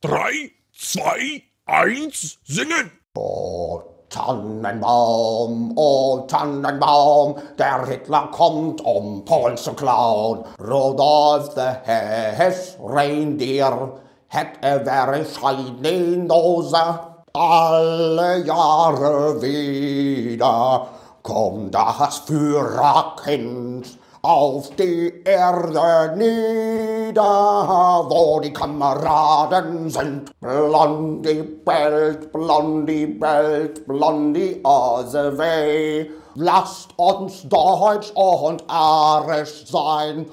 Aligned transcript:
Drei, 0.00 0.50
zwei, 0.76 1.42
eins, 1.66 2.38
singen! 2.44 2.90
Oh, 3.16 3.82
Tannenbaum, 4.14 5.72
oh 5.76 6.26
Tannenbaum, 6.28 7.36
der 7.58 7.84
Hitler 7.86 8.28
kommt, 8.30 8.80
um 8.80 9.24
Polen 9.24 9.56
zu 9.56 9.72
klauen. 9.72 10.44
Rudolf 10.60 11.54
the 11.54 11.72
Hess 11.84 12.76
Reindeer 12.80 13.92
hat 14.28 14.46
er 14.60 14.86
wäre 14.86 15.24
Scheinlose. 15.24 17.00
Alle 17.32 18.44
Jahre 18.44 19.42
wieder 19.42 20.86
kommt 21.22 21.74
das 21.74 22.18
Führerkind 22.18 23.98
auf 24.24 24.74
die 24.76 25.22
Erde 25.22 26.14
nieder, 26.16 27.22
wo 28.08 28.40
die 28.40 28.54
Kameraden 28.54 29.90
sind. 29.90 30.32
Blondie 30.40 31.42
bellt, 31.42 32.32
Blondie 32.32 33.06
bellt, 33.06 33.86
Blondie 33.86 34.60
also 34.64 35.38
weh. 35.38 36.06
Lasst 36.36 36.88
uns 36.96 37.46
deutsch 37.46 38.12
und 38.14 38.64
arisch 38.66 39.66
sein. 39.66 40.24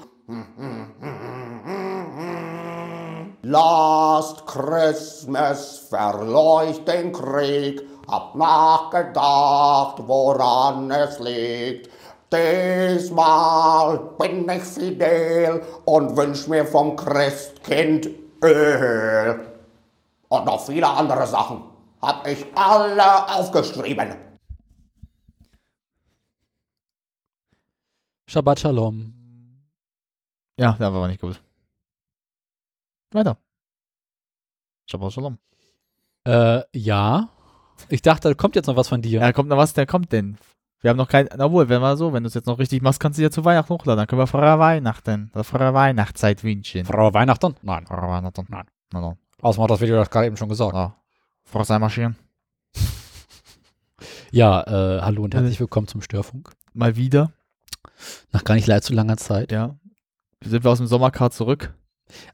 Last 3.42 4.46
Christmas 4.46 5.86
verleucht 5.90 6.88
den 6.88 7.12
Krieg, 7.12 7.82
hab 8.10 8.34
nachgedacht, 8.36 9.96
woran 10.06 10.90
es 10.90 11.18
liegt. 11.18 11.90
Diesmal 12.32 13.98
bin 14.18 14.48
ich 14.48 14.62
fidel 14.62 15.62
und 15.84 16.16
wünsch 16.16 16.48
mir 16.48 16.64
vom 16.64 16.96
Christkind 16.96 18.08
Öl. 18.42 19.40
Und 20.28 20.46
noch 20.46 20.64
viele 20.64 20.88
andere 20.88 21.26
Sachen 21.26 21.72
hab 22.02 22.26
ich 22.26 22.44
alle 22.56 23.28
aufgeschrieben. 23.38 24.16
Shabbat 28.28 28.60
Shalom. 28.60 29.14
Ja, 30.58 30.72
der 30.72 30.92
war 30.92 30.98
aber 30.98 31.08
nicht 31.08 31.20
gut. 31.20 31.40
Weiter. 33.12 33.36
Shabbat 34.90 35.12
Shalom. 35.12 35.38
Äh, 36.26 36.62
ja. 36.72 37.28
Ich 37.88 38.02
dachte, 38.02 38.28
da 38.28 38.34
kommt 38.34 38.56
jetzt 38.56 38.66
noch 38.66 38.76
was 38.76 38.88
von 38.88 39.02
dir. 39.02 39.20
Ja, 39.20 39.32
kommt 39.32 39.48
noch 39.48 39.56
was, 39.56 39.74
der 39.74 39.86
kommt 39.86 40.12
denn. 40.12 40.38
Wir 40.82 40.90
haben 40.90 40.96
noch 40.98 41.08
kein, 41.08 41.28
obwohl, 41.40 41.68
wenn 41.68 41.80
wir 41.80 41.96
so, 41.96 42.12
wenn 42.12 42.24
du 42.24 42.26
es 42.26 42.34
jetzt 42.34 42.46
noch 42.46 42.58
richtig 42.58 42.82
machst, 42.82 42.98
kannst 42.98 43.16
du 43.16 43.22
ja 43.22 43.30
zu 43.30 43.44
Weihnachten 43.44 43.72
hochladen. 43.72 43.98
Dann 43.98 44.06
können 44.08 44.20
wir 44.20 44.26
frohe 44.26 44.58
Weihnachten, 44.58 45.30
frohe 45.42 45.72
Weihnachtszeit 45.72 46.42
wünschen. 46.42 46.84
Frohe 46.84 47.14
Weihnachten? 47.14 47.54
Nein. 47.62 47.86
Frohe 47.86 48.02
Weihnachten. 48.08 48.44
Nein. 48.48 48.66
Nein, 48.92 49.02
nein. 49.02 49.16
Außerdem 49.40 49.62
hat 49.62 49.70
das 49.70 49.80
Video 49.80 49.96
das 49.96 50.10
gerade 50.10 50.26
eben 50.26 50.36
schon 50.36 50.48
gesagt. 50.48 50.74
Ja. 50.74 50.96
Frohes 51.44 51.70
Einmarschieren. 51.70 52.16
Ja, 54.32 54.62
äh, 54.62 55.02
hallo 55.02 55.22
und 55.24 55.34
herzlich 55.34 55.60
willkommen 55.60 55.86
zum 55.86 56.00
Störfunk. 56.00 56.50
Mal 56.72 56.96
wieder, 56.96 57.32
Nach 58.32 58.42
gar 58.42 58.54
nicht 58.54 58.68
allzu 58.70 58.94
langer 58.94 59.18
Zeit. 59.18 59.52
ja. 59.52 59.76
Sind 60.42 60.64
wir 60.64 60.70
aus 60.70 60.78
dem 60.78 60.86
Sommercard 60.86 61.32
zurück? 61.34 61.74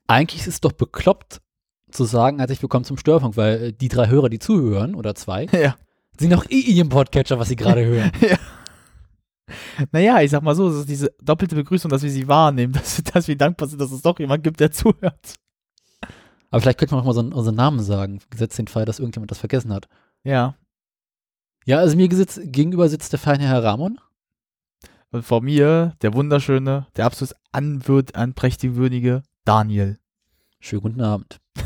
Eigentlich 0.06 0.42
ist 0.42 0.46
es 0.46 0.60
doch 0.60 0.72
bekloppt 0.72 1.42
zu 1.90 2.04
sagen, 2.04 2.38
herzlich 2.38 2.62
willkommen 2.62 2.84
zum 2.84 2.96
Störfunk, 2.96 3.36
weil 3.36 3.62
äh, 3.62 3.72
die 3.72 3.88
drei 3.88 4.06
Hörer, 4.08 4.28
die 4.28 4.38
zuhören, 4.38 4.94
oder 4.94 5.14
zwei, 5.14 5.44
ja. 5.52 5.74
Sind 6.18 6.30
noch 6.30 6.48
eh 6.50 6.60
in 6.60 6.76
ihrem 6.76 6.88
Podcatcher, 6.88 7.38
was 7.38 7.48
sie 7.48 7.56
gerade 7.56 7.84
hören. 7.86 8.12
Naja, 9.92 10.20
ich 10.20 10.30
sag 10.30 10.42
mal 10.42 10.54
so, 10.54 10.68
es 10.68 10.76
ist 10.76 10.88
diese 10.88 11.14
doppelte 11.22 11.54
Begrüßung, 11.54 11.90
dass 11.90 12.02
wir 12.02 12.10
sie 12.10 12.28
wahrnehmen, 12.28 12.72
dass, 12.74 13.02
dass 13.02 13.28
wir 13.28 13.36
dankbar 13.36 13.68
sind, 13.68 13.80
dass 13.80 13.92
es 13.92 14.02
doch 14.02 14.18
jemand 14.18 14.44
gibt, 14.44 14.60
der 14.60 14.70
zuhört. 14.70 15.34
Aber 16.50 16.60
vielleicht 16.60 16.78
könnten 16.78 16.94
wir 16.94 16.98
auch 16.98 17.04
mal 17.04 17.10
unseren, 17.10 17.32
unseren 17.32 17.54
Namen 17.54 17.80
sagen, 17.80 18.20
gesetzt 18.30 18.58
den 18.58 18.68
Fall, 18.68 18.84
dass 18.84 18.98
irgendjemand 18.98 19.30
das 19.30 19.38
vergessen 19.38 19.72
hat. 19.72 19.88
Ja. 20.24 20.56
Ja, 21.66 21.78
also 21.78 21.96
mir 21.96 22.08
gesitzt, 22.08 22.40
gegenüber 22.44 22.88
sitzt 22.88 23.12
der 23.12 23.18
feine 23.18 23.46
Herr 23.46 23.62
Ramon. 23.62 23.98
Und 25.10 25.22
vor 25.22 25.42
mir 25.42 25.94
der 26.02 26.14
wunderschöne, 26.14 26.86
der 26.96 27.06
absolut 27.06 27.34
anwürd, 27.52 28.14
anprächtig 28.14 28.74
würdige 28.74 29.22
Daniel. 29.44 29.98
Schönen 30.60 30.82
guten 30.82 31.00
Abend. 31.00 31.40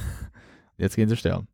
Jetzt 0.77 0.97
gehen 0.97 1.09
sie 1.09 1.17
sterben. 1.17 1.49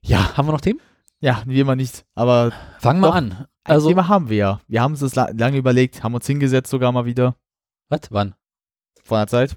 Ja, 0.00 0.36
haben 0.36 0.46
wir 0.46 0.52
noch 0.52 0.60
Themen? 0.60 0.80
Ja, 1.20 1.42
wie 1.46 1.60
immer 1.60 1.76
nicht. 1.76 2.04
Aber 2.14 2.52
Fangen 2.78 3.00
wir 3.00 3.12
an. 3.14 3.32
ein 3.32 3.46
Also, 3.64 3.88
Thema 3.88 4.08
haben 4.08 4.28
wir 4.28 4.36
ja. 4.36 4.60
Wir 4.68 4.82
haben 4.82 4.92
uns 4.92 5.00
das 5.00 5.14
la 5.14 5.30
lange 5.36 5.56
überlegt, 5.56 6.02
haben 6.02 6.14
uns 6.14 6.26
hingesetzt 6.26 6.70
sogar 6.70 6.92
mal 6.92 7.04
wieder. 7.06 7.36
was? 7.88 8.00
Wann? 8.10 8.34
Vor 9.04 9.16
einer 9.18 9.26
Zeit. 9.26 9.56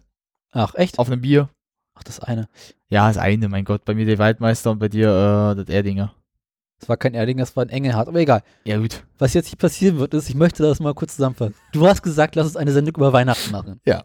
Ach, 0.52 0.74
echt? 0.76 1.00
Auf 1.00 1.08
einem 1.08 1.22
Bier. 1.22 1.50
Ach, 1.96 2.04
das 2.04 2.20
eine. 2.20 2.48
Ja, 2.90 3.08
das 3.08 3.18
eine, 3.18 3.50
mein 3.50 3.66
Gott. 3.66 3.84
Bei 3.86 3.94
mir 3.94 4.06
der 4.06 4.18
Waldmeister 4.20 4.72
und 4.72 4.80
bei 4.80 4.88
dir 4.90 5.10
äh, 5.10 5.56
das 5.56 5.68
Erdinger. 5.70 6.14
Das 6.80 6.88
war 6.88 6.96
kein 6.96 7.14
Erding, 7.14 7.38
das 7.38 7.56
war 7.58 7.66
ein 7.66 7.70
Engelhardt. 7.70 8.08
Aber 8.08 8.20
egal. 8.20 8.42
Ja, 8.64 8.78
gut. 8.78 9.04
Was 9.18 9.34
jetzt 9.34 9.50
hier 9.50 9.58
passieren 9.58 10.00
wird, 10.00 10.14
ist, 10.14 10.30
ich 10.30 10.36
möchte 10.36 10.64
das 10.64 10.80
mal 10.80 10.94
kurz 10.94 11.16
zusammenfassen. 11.18 11.56
Du 11.74 11.86
hast 11.86 12.02
gesagt, 12.04 12.36
lass 12.36 12.46
uns 12.48 12.56
eine 12.56 12.72
Sendung 12.72 12.96
über 12.96 13.12
Weihnachten 13.12 13.52
machen. 13.52 13.82
Ja. 13.86 14.04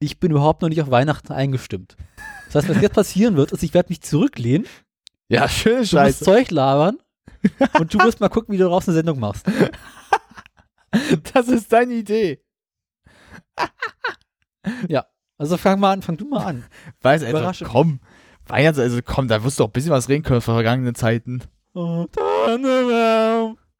Ich 0.00 0.18
bin 0.18 0.32
überhaupt 0.32 0.60
noch 0.60 0.68
nicht 0.68 0.82
auf 0.82 0.90
Weihnachten 0.90 1.32
eingestimmt. 1.32 1.96
Das 2.46 2.56
heißt, 2.56 2.68
was 2.68 2.82
jetzt 2.82 2.94
passieren 2.94 3.36
wird, 3.36 3.52
ist, 3.52 3.62
ich 3.62 3.74
werde 3.74 3.90
mich 3.90 4.02
zurücklehnen, 4.02 4.66
Ja, 5.28 5.48
schöne 5.48 5.76
du 5.76 5.80
wirst 5.82 5.90
Scheiße. 5.92 6.24
Zeug 6.24 6.50
labern 6.50 6.98
und 7.80 7.92
du 7.92 7.98
wirst 7.98 8.20
mal 8.20 8.28
gucken, 8.28 8.52
wie 8.54 8.58
du 8.58 8.64
daraus 8.64 8.88
eine 8.88 8.94
Sendung 8.96 9.18
machst. 9.20 9.46
Das 11.34 11.48
ist 11.48 11.70
deine 11.72 11.92
Idee. 11.94 12.42
Also 15.38 15.58
fang 15.58 15.78
mal 15.78 15.92
an, 15.92 16.00
fang 16.02 16.16
du 16.16 16.24
mal 16.26 16.46
an. 16.46 16.64
Weiß 17.02 17.22
also, 17.22 17.66
komm. 17.66 18.00
Weihnachts, 18.46 18.78
also 18.78 19.00
komm, 19.04 19.28
da 19.28 19.44
wirst 19.44 19.58
du 19.60 19.64
auch 19.64 19.68
ein 19.68 19.72
bisschen 19.72 19.90
was 19.90 20.08
reden 20.08 20.22
können 20.22 20.40
von 20.40 20.54
vergangenen 20.54 20.94
Zeiten. 20.94 21.42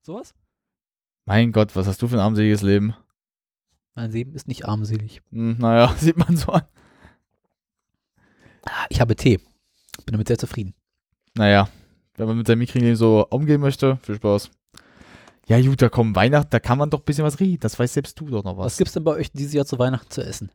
Sowas? 0.02 0.34
Mein 1.24 1.52
Gott, 1.52 1.74
was 1.74 1.86
hast 1.86 2.02
du 2.02 2.08
für 2.08 2.16
ein 2.16 2.20
armseliges 2.20 2.60
Leben? 2.60 2.94
Mein 3.94 4.10
Leben 4.10 4.34
ist 4.34 4.48
nicht 4.48 4.66
armselig. 4.66 5.22
Hm, 5.30 5.56
naja, 5.58 5.94
sieht 5.96 6.18
man 6.18 6.36
so 6.36 6.52
an. 6.52 6.62
Ah, 8.66 8.84
Ich 8.90 9.00
habe 9.00 9.16
Tee. 9.16 9.38
Bin 9.38 10.12
damit 10.12 10.28
sehr 10.28 10.36
zufrieden. 10.38 10.74
Naja, 11.36 11.68
wenn 12.16 12.26
man 12.26 12.38
mit 12.38 12.46
seinem 12.46 12.58
mickrigen 12.60 12.86
Leben 12.86 12.96
so 12.96 13.26
umgehen 13.30 13.60
möchte, 13.60 13.98
viel 14.02 14.16
Spaß. 14.16 14.50
Ja, 15.48 15.60
gut, 15.60 15.80
da 15.80 15.88
kommen 15.88 16.16
Weihnachten, 16.16 16.50
da 16.50 16.58
kann 16.58 16.78
man 16.78 16.90
doch 16.90 17.00
ein 17.00 17.04
bisschen 17.04 17.24
was 17.24 17.38
reden. 17.38 17.60
Das 17.60 17.78
weißt 17.78 17.94
selbst 17.94 18.18
du 18.18 18.26
doch 18.26 18.42
noch 18.42 18.56
Was 18.56 18.64
was. 18.66 18.76
gibt's 18.78 18.94
denn 18.94 19.04
bei 19.04 19.12
euch 19.12 19.30
dieses 19.32 19.52
Jahr 19.52 19.64
zu 19.66 19.78
Weihnachten 19.78 20.10
zu 20.10 20.22
essen? 20.24 20.50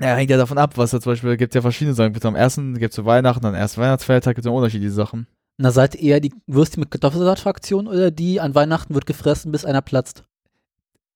Ja, 0.00 0.14
hängt 0.14 0.30
ja 0.30 0.36
davon 0.36 0.58
ab, 0.58 0.76
was 0.76 0.90
da 0.90 1.00
zum 1.00 1.12
Beispiel 1.12 1.36
gibt 1.36 1.54
ja 1.54 1.62
verschiedene 1.62 1.94
Sachen. 1.94 2.12
Gibt's 2.12 2.26
am 2.26 2.34
ersten, 2.36 2.78
gibt's 2.78 2.96
zu 2.96 3.04
Weihnachten, 3.04 3.42
dann 3.42 3.54
ersten 3.54 3.80
Weihnachtsfeiertag 3.80 4.34
gibt 4.36 4.44
es 4.46 4.50
ja 4.50 4.54
unterschiedliche 4.56 4.92
Sachen. 4.92 5.26
Na, 5.58 5.70
seid 5.70 5.94
ihr 5.94 6.02
eher 6.14 6.20
die 6.20 6.34
Würstchen 6.46 6.80
mit 6.80 6.90
Kartoffelsalat-Fraktion 6.90 7.88
oder 7.88 8.10
die 8.10 8.40
an 8.40 8.54
Weihnachten 8.54 8.94
wird 8.94 9.06
gefressen, 9.06 9.52
bis 9.52 9.64
einer 9.64 9.80
platzt? 9.80 10.24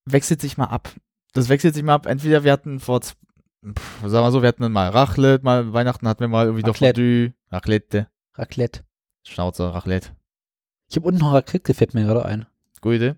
Wechselt 0.06 0.40
sich 0.40 0.56
mal 0.56 0.64
ab. 0.64 0.90
Das 1.34 1.50
wechselt 1.50 1.74
sich 1.74 1.82
mal 1.84 1.94
ab. 1.94 2.06
Entweder 2.06 2.42
wir 2.42 2.52
hatten 2.52 2.80
vor, 2.80 3.02
z- 3.02 3.16
pff, 3.64 4.00
sagen 4.08 4.24
wir 4.26 4.30
so, 4.32 4.42
wir 4.42 4.48
hatten 4.48 4.70
mal 4.72 4.88
Raclette, 4.88 5.44
mal 5.44 5.72
Weihnachten 5.72 6.06
hatten 6.08 6.20
wir 6.20 6.28
mal 6.28 6.46
irgendwie 6.46 6.62
doch. 6.62 6.76
Fondue, 6.76 7.32
Raclette, 7.50 8.08
Raclette. 8.34 8.80
Schnauze, 9.24 9.72
Raclette. 9.74 10.10
Ich 10.88 10.96
habe 10.96 11.06
unten 11.06 11.20
noch 11.20 11.32
Raclette, 11.32 11.74
fällt 11.74 11.94
mir 11.94 12.04
gerade 12.04 12.24
ein. 12.24 12.46
Gute 12.80 12.96
Idee. 12.96 13.14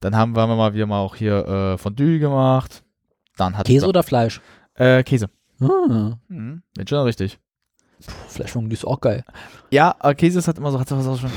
Dann 0.00 0.16
haben 0.16 0.36
wir, 0.36 0.46
mal 0.46 0.74
wieder 0.74 0.86
mal 0.86 0.98
auch 1.00 1.16
hier 1.16 1.46
äh, 1.46 1.78
Fondue 1.78 2.18
gemacht. 2.18 2.84
Dann 3.36 3.56
hat 3.56 3.66
Käse 3.66 3.86
oder 3.86 4.02
Fleisch? 4.02 4.40
Äh, 4.74 5.02
Käse. 5.02 5.30
Ah, 5.60 6.18
Mhm. 6.28 6.62
Schon 6.86 7.04
richtig. 7.04 7.38
Fleischfondue 8.28 8.74
ist 8.74 8.84
auch 8.84 9.00
geil. 9.00 9.24
Ja, 9.70 9.94
aber 9.98 10.14
Käse 10.14 10.40
ist 10.40 10.46
halt 10.46 10.58
immer 10.58 10.70
so, 10.70 10.78
hat 10.78 10.90
was 10.90 11.06
auch 11.06 11.18
schon. 11.18 11.30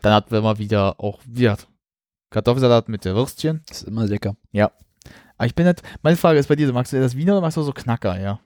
Dann 0.00 0.14
hatten 0.14 0.30
wir 0.32 0.42
mal 0.42 0.58
wieder 0.58 0.98
auch, 0.98 1.20
wie 1.26 1.42
gesagt, 1.42 1.68
Kartoffelsalat 2.30 2.88
mit 2.88 3.04
der 3.04 3.14
Würstchen. 3.14 3.62
Das 3.68 3.82
ist 3.82 3.88
immer 3.88 4.06
lecker. 4.06 4.34
Aber 5.42 5.46
ich 5.48 5.56
bin 5.56 5.66
nicht, 5.66 5.82
meine 6.02 6.16
Frage 6.16 6.38
ist 6.38 6.46
bei 6.46 6.54
dir, 6.54 6.72
magst 6.72 6.92
du 6.92 6.96
eher 6.98 7.02
das 7.02 7.16
Wiener 7.16 7.32
oder 7.32 7.40
magst 7.40 7.56
du 7.56 7.62
so 7.62 7.72
Knacker, 7.72 8.16
ja? 8.20 8.38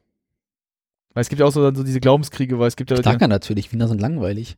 Weil 1.12 1.20
es 1.20 1.29
gibt 1.29 1.41
ja 1.41 1.44
auch 1.44 1.53
so, 1.53 1.61
so 1.75 1.82
diese 1.85 2.00
Glaubenskriege, 2.00 2.59
weil 2.59 2.69
es 2.69 2.76
gibt 2.76 2.91
ja 2.91 2.97
Knacker 2.97 3.29
natürlich, 3.29 3.70
Wiener 3.70 3.87
sind 3.87 4.00
langweilig. 4.00 4.56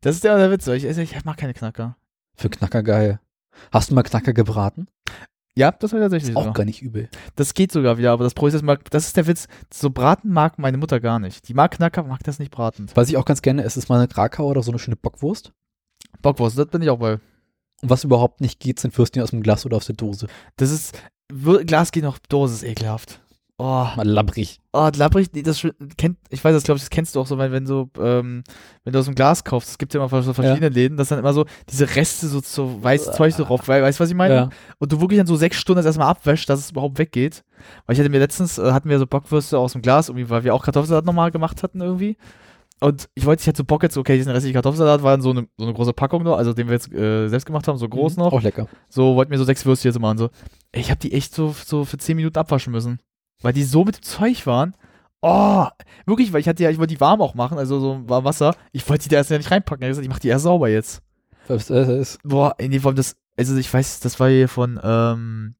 Das 0.00 0.14
ist 0.14 0.22
ja 0.22 0.36
der 0.36 0.52
Witz, 0.52 0.64
ich, 0.68 0.84
ich 0.84 1.24
mag 1.24 1.36
keine 1.38 1.54
Knacker. 1.54 1.96
Für 2.36 2.50
Knacker 2.50 2.84
geil. 2.84 3.18
Hast 3.72 3.90
du 3.90 3.96
mal 3.96 4.04
Knacker 4.04 4.32
gebraten? 4.32 4.86
Ja, 5.56 5.72
das 5.72 5.92
war 5.92 5.98
tatsächlich 5.98 6.30
Ist 6.30 6.36
auch 6.36 6.42
sogar. 6.42 6.54
gar 6.54 6.64
nicht 6.66 6.82
übel. 6.82 7.08
Das 7.34 7.52
geht 7.52 7.72
sogar 7.72 7.98
wieder, 7.98 8.12
aber 8.12 8.22
das 8.22 8.34
Problem 8.34 8.54
ist, 8.54 8.62
mag- 8.62 8.88
das 8.92 9.08
ist 9.08 9.16
der 9.16 9.26
Witz. 9.26 9.48
So 9.74 9.90
Braten 9.90 10.32
mag 10.32 10.60
meine 10.60 10.78
Mutter 10.78 11.00
gar 11.00 11.18
nicht. 11.18 11.48
Die 11.48 11.54
mag 11.54 11.72
Knacker, 11.72 12.04
mag 12.04 12.22
das 12.22 12.38
nicht 12.38 12.52
braten. 12.52 12.86
Was 12.94 13.08
ich 13.08 13.16
auch 13.16 13.24
ganz 13.24 13.42
gerne 13.42 13.64
esse, 13.64 13.80
ist 13.80 13.88
mal 13.88 13.98
eine 13.98 14.06
Krakau 14.06 14.46
oder 14.46 14.62
so 14.62 14.70
eine 14.70 14.78
schöne 14.78 14.94
Bockwurst. 14.96 15.52
Bockwurst, 16.22 16.56
das 16.56 16.66
bin 16.68 16.80
ich 16.82 16.90
auch 16.90 16.98
bei. 16.98 17.18
Und 17.82 17.90
was 17.90 18.04
überhaupt 18.04 18.40
nicht 18.40 18.60
geht, 18.60 18.80
sind 18.80 18.96
Würstchen 18.96 19.22
aus 19.22 19.30
dem 19.30 19.42
Glas 19.42 19.66
oder 19.66 19.76
aus 19.76 19.86
der 19.86 19.96
Dose. 19.96 20.26
Das 20.56 20.70
ist, 20.70 20.98
Glas 21.66 21.92
geht 21.92 22.04
noch, 22.04 22.18
Dose 22.18 22.54
ist 22.54 22.62
ekelhaft. 22.62 23.20
Oh, 23.58 23.86
Mal 23.96 24.08
labbrig. 24.08 24.58
oh 24.72 24.90
labbrig, 24.96 25.30
das 25.30 25.64
kennt, 25.96 26.18
ich 26.30 26.42
weiß 26.42 26.52
das, 26.52 26.64
glaube 26.64 26.78
ich, 26.78 26.82
das 26.82 26.90
kennst 26.90 27.14
du 27.14 27.20
auch 27.20 27.26
so, 27.26 27.38
weil 27.38 27.52
wenn 27.52 27.64
so, 27.64 27.90
ähm, 28.00 28.42
wenn 28.82 28.92
du 28.92 28.98
aus 28.98 29.04
dem 29.04 29.14
Glas 29.14 29.44
kaufst, 29.44 29.70
es 29.70 29.78
gibt 29.78 29.94
ja 29.94 30.04
immer 30.04 30.22
so 30.22 30.32
verschiedene 30.32 30.68
Läden, 30.68 30.96
dass 30.96 31.10
dann 31.10 31.20
immer 31.20 31.32
so 31.32 31.44
diese 31.68 31.94
Reste 31.94 32.26
so, 32.26 32.40
so 32.40 32.82
weißes 32.82 33.14
Zeug 33.14 33.34
so 33.34 33.44
drauf, 33.44 33.68
weißt 33.68 34.00
du, 34.00 34.02
was 34.02 34.10
ich 34.10 34.16
meine? 34.16 34.34
Ja. 34.34 34.48
Und 34.78 34.90
du 34.90 35.00
wirklich 35.00 35.18
dann 35.18 35.28
so 35.28 35.36
sechs 35.36 35.58
Stunden 35.58 35.76
das 35.76 35.86
erstmal 35.86 36.08
abwäscht, 36.08 36.48
dass 36.48 36.58
es 36.58 36.70
überhaupt 36.70 36.98
weggeht. 36.98 37.44
Weil 37.86 37.94
ich 37.94 38.00
hatte 38.00 38.10
mir 38.10 38.18
letztens, 38.18 38.58
äh, 38.58 38.72
hatten 38.72 38.88
wir 38.88 38.98
so 38.98 39.06
Bockwürste 39.06 39.58
aus 39.58 39.72
dem 39.72 39.82
Glas, 39.82 40.08
irgendwie, 40.08 40.28
weil 40.28 40.42
wir 40.42 40.54
auch 40.54 40.64
Kartoffelsalat 40.64 41.04
nochmal 41.04 41.30
gemacht 41.30 41.62
hatten 41.62 41.80
irgendwie. 41.80 42.16
Und 42.82 43.08
ich 43.14 43.24
wollte, 43.24 43.42
ich 43.42 43.46
hatte 43.46 43.58
so 43.58 43.64
Bock 43.64 43.84
jetzt, 43.84 43.96
okay, 43.96 44.16
diesen 44.16 44.32
restlichen 44.32 44.54
Kartoffelsalat 44.54 45.04
war 45.04 45.12
dann 45.12 45.22
so 45.22 45.30
eine, 45.30 45.46
so 45.56 45.64
eine 45.64 45.72
große 45.72 45.92
Packung 45.92 46.24
nur, 46.24 46.36
also 46.36 46.52
den 46.52 46.66
wir 46.66 46.74
jetzt 46.74 46.92
äh, 46.92 47.28
selbst 47.28 47.46
gemacht 47.46 47.68
haben, 47.68 47.78
so 47.78 47.88
groß 47.88 48.16
noch. 48.16 48.32
Auch 48.32 48.42
lecker. 48.42 48.66
So, 48.88 49.14
wollten 49.14 49.30
wir 49.30 49.38
so 49.38 49.44
sechs 49.44 49.64
Würstchen 49.64 49.92
jetzt 49.92 50.00
machen. 50.00 50.18
So, 50.18 50.30
Ey, 50.72 50.80
ich 50.80 50.90
habe 50.90 50.98
die 50.98 51.12
echt 51.12 51.32
so, 51.32 51.54
so 51.64 51.84
für 51.84 51.96
zehn 51.98 52.16
Minuten 52.16 52.36
abwaschen 52.36 52.72
müssen. 52.72 52.98
Weil 53.40 53.52
die 53.52 53.62
so 53.62 53.84
mit 53.84 53.98
dem 53.98 54.02
Zeug 54.02 54.48
waren. 54.48 54.74
Oh, 55.20 55.66
wirklich, 56.06 56.32
weil 56.32 56.40
ich 56.40 56.48
hatte 56.48 56.64
ja, 56.64 56.70
ich 56.70 56.78
wollte 56.78 56.94
die 56.94 57.00
warm 57.00 57.22
auch 57.22 57.34
machen, 57.34 57.56
also 57.56 57.78
so 57.78 58.00
warm 58.08 58.24
Wasser. 58.24 58.56
Ich 58.72 58.88
wollte 58.88 59.04
die 59.04 59.10
da 59.10 59.18
erst 59.18 59.30
ja 59.30 59.38
nicht 59.38 59.52
reinpacken. 59.52 59.84
Ich 59.84 59.88
gesagt, 59.88 60.04
ich 60.04 60.10
mach 60.10 60.18
die 60.18 60.28
erst 60.28 60.42
sauber 60.42 60.68
jetzt. 60.68 61.02
Was 61.46 61.66
das 61.66 61.88
ist. 61.88 62.18
Boah, 62.24 62.56
in 62.58 62.72
dem 62.72 62.82
Form, 62.82 62.96
das, 62.96 63.14
also 63.36 63.56
ich 63.56 63.72
weiß, 63.72 64.00
das 64.00 64.18
war 64.18 64.28
hier 64.28 64.48
von 64.48 64.80
ähm, 64.82 65.54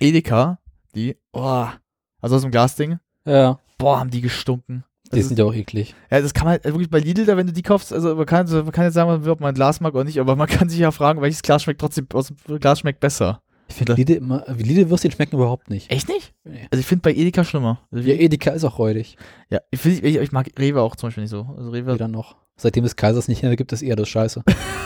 Edeka, 0.00 0.60
die, 0.94 1.18
boah, 1.30 1.74
also 2.22 2.36
aus 2.36 2.42
dem 2.42 2.50
Glasding. 2.50 2.98
Ja. 3.26 3.58
Boah, 3.76 4.00
haben 4.00 4.10
die 4.10 4.22
gestunken. 4.22 4.84
Die 5.14 5.20
Also, 5.20 5.28
sind 5.28 5.38
ja 5.38 5.44
auch 5.44 5.54
eklig. 5.54 5.94
ja, 6.10 6.20
das 6.20 6.34
kann 6.34 6.46
man 6.46 6.56
äh, 6.60 6.64
wirklich 6.64 6.90
bei 6.90 6.98
Lidl, 7.00 7.24
da, 7.26 7.36
wenn 7.36 7.46
du 7.46 7.52
die 7.52 7.62
kaufst, 7.62 7.92
also 7.92 8.14
man 8.14 8.26
kann, 8.26 8.46
man 8.50 8.72
kann 8.72 8.84
jetzt 8.84 8.94
sagen, 8.94 9.10
ob 9.28 9.40
man 9.40 9.48
ein 9.50 9.54
Glas 9.54 9.80
mag 9.80 9.94
oder 9.94 10.04
nicht, 10.04 10.20
aber 10.20 10.36
man 10.36 10.48
kann 10.48 10.68
sich 10.68 10.78
ja 10.80 10.90
fragen, 10.90 11.20
welches 11.20 11.42
Glas 11.42 11.62
schmeckt 11.62 11.80
trotzdem, 11.80 12.06
aus 12.12 12.28
dem 12.46 12.58
Glas 12.60 12.80
schmeckt 12.80 13.00
besser. 13.00 13.40
Ich 13.66 13.76
finde 13.76 13.94
Lidl 13.94 14.12
immer, 14.12 14.44
Lidl-Würstchen 14.46 15.10
schmecken 15.10 15.36
überhaupt 15.36 15.70
nicht. 15.70 15.90
Echt 15.90 16.08
nicht? 16.08 16.34
Nee. 16.44 16.68
Also 16.70 16.80
ich 16.80 16.86
finde 16.86 17.00
bei 17.02 17.14
Edeka 17.14 17.44
schlimmer. 17.44 17.80
Also 17.90 18.06
Ja, 18.06 18.14
Edeka 18.14 18.50
ist 18.50 18.62
auch 18.62 18.78
räudig. 18.78 19.16
Ja, 19.48 19.60
ich, 19.70 19.80
find, 19.80 20.04
ich, 20.04 20.16
ich 20.16 20.32
mag 20.32 20.48
Rewe 20.58 20.82
auch 20.82 20.96
zum 20.96 21.06
Beispiel 21.06 21.22
nicht 21.22 21.30
so. 21.30 21.54
Also 21.56 21.70
Rewe 21.70 21.94
Wieder 21.94 22.06
noch. 22.06 22.36
Seitdem 22.56 22.84
es 22.84 22.94
Kaisers 22.94 23.26
nicht 23.26 23.42
mehr 23.42 23.56
gibt, 23.56 23.72
ist 23.72 23.80
eher 23.82 23.96
das 23.96 24.08
Scheiße. 24.10 24.42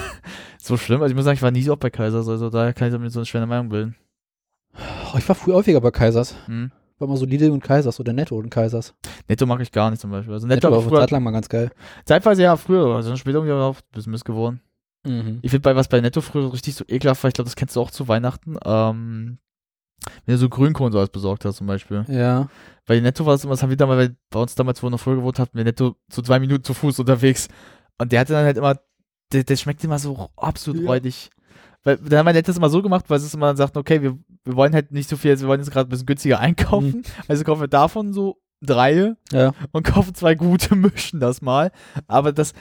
so 0.62 0.76
schlimm. 0.76 1.02
Also 1.02 1.10
ich 1.10 1.16
muss 1.16 1.25
sagen, 1.25 1.34
ich 1.36 1.42
war 1.42 1.50
nie 1.50 1.62
so 1.62 1.72
oft 1.72 1.80
bei 1.80 1.90
Kaisers, 1.90 2.28
also 2.28 2.50
daher 2.50 2.72
kann 2.72 2.92
ich 2.92 2.98
mir 2.98 3.10
so 3.10 3.19
eine 3.19 3.26
schwere 3.26 3.46
Meinung 3.48 3.69
bilden. 3.69 3.96
Oh, 5.12 5.19
ich 5.19 5.28
war 5.28 5.34
früher 5.34 5.54
häufiger 5.56 5.80
bei 5.80 5.90
Kaisers. 5.90 6.36
Hm. 6.46 6.70
War 6.99 7.09
mal 7.09 7.17
so 7.17 7.25
Lidl 7.27 7.50
und 7.50 7.62
Kaisers 7.62 8.00
oder 8.00 8.12
Netto 8.12 8.37
und 8.37 8.50
Kaisers. 8.50 8.95
Netto 9.29 9.47
mag 9.47 9.61
ich 9.61 9.71
gar 9.71 9.91
nicht 9.91 10.00
zum 10.00 10.11
Beispiel. 10.11 10.33
Also 10.35 10.47
Netto 10.47 10.69
Netto, 10.69 10.83
war 10.83 10.89
früher, 10.89 11.00
Zeit 11.00 11.11
lang 11.12 11.23
mal 11.23 11.31
ganz 11.31 11.49
geil. 11.49 11.71
zeitweise 12.05 12.43
ja 12.43 12.56
früher, 12.56 12.97
also 12.97 13.15
später 13.17 13.39
irgendwie 13.39 13.53
auch 13.53 13.77
ein 13.77 13.83
bisschen 13.93 14.12
Mist 14.12 14.25
geworden. 14.25 14.61
Mhm. 15.06 15.39
Ich 15.43 15.50
finde 15.50 15.62
bei 15.62 15.77
was 15.77 15.89
bei 15.89 16.00
Netto 16.00 16.21
früher 16.21 16.53
richtig 16.53 16.75
so 16.75 16.85
ekelhaft 16.89 17.23
war, 17.23 17.29
ich 17.29 17.35
glaube, 17.35 17.47
das 17.47 17.56
kennst 17.56 17.77
du 17.77 17.81
auch 17.81 17.91
zu 17.93 18.09
Weihnachten, 18.09 18.56
ähm, 18.65 19.39
wenn 20.27 20.35
du 20.35 20.39
so 20.39 20.49
Grünkohl 20.49 20.87
und 20.87 20.93
sowas 20.93 21.11
besorgt 21.11 21.45
hast 21.45 21.56
zum 21.56 21.67
Beispiel. 21.67 22.05
Ja. 22.09 22.49
Bei 22.87 22.99
Netto 22.99 23.27
war 23.27 23.35
es 23.35 23.45
immer, 23.45 23.53
das 23.53 23.62
haben 23.62 23.71
wir 23.71 23.77
damals, 23.77 23.99
weil 23.99 24.17
bei 24.31 24.41
uns 24.41 24.55
damals, 24.55 24.83
wo 24.83 24.87
wir 24.87 24.91
noch 24.91 25.00
früher 25.00 25.17
gewohnt 25.17 25.39
hatten, 25.39 25.56
wir 25.56 25.65
Netto 25.65 25.97
so 26.11 26.23
zwei 26.23 26.41
Minuten 26.41 26.65
zu 26.65 26.75
Fuß 26.75 26.99
unterwegs. 26.99 27.49
Und 27.99 28.12
der 28.12 28.21
hatte 28.21 28.33
dann 28.33 28.45
halt 28.45 28.56
immer, 28.56 28.79
der, 29.33 29.45
der 29.45 29.56
schmeckt 29.56 29.85
immer 29.85 29.99
so 29.99 30.31
absolut 30.37 30.83
Ja. 30.83 30.89
räudig. 30.89 31.31
Weil 31.84 31.96
dann 31.98 32.19
haben 32.26 32.34
wir 32.34 32.42
das 32.42 32.56
immer 32.56 32.69
so 32.70 32.82
gemacht, 32.82 33.04
weil 33.08 33.19
es 33.19 33.32
immer 33.34 33.56
sagt, 33.56 33.76
okay, 33.76 34.02
wir, 34.02 34.19
wir 34.44 34.56
wollen 34.56 34.75
halt 34.75 34.90
nicht 34.92 35.08
so 35.08 35.16
viel, 35.16 35.30
also 35.30 35.44
wir 35.44 35.48
wollen 35.48 35.60
jetzt 35.60 35.70
gerade 35.70 35.88
ein 35.88 35.90
bisschen 35.90 36.06
günstiger 36.06 36.38
einkaufen. 36.40 37.02
Also 37.28 37.44
kaufen 37.44 37.60
wir 37.62 37.69
davon 37.69 38.12
so 38.12 38.38
drei 38.60 39.14
Ja. 39.32 39.52
und 39.72 39.84
kaufen 39.84 40.14
zwei 40.14 40.34
gute, 40.34 40.75
mischen 40.76 41.20
das 41.20 41.40
mal. 41.40 41.70
Aber 42.08 42.32
das, 42.32 42.52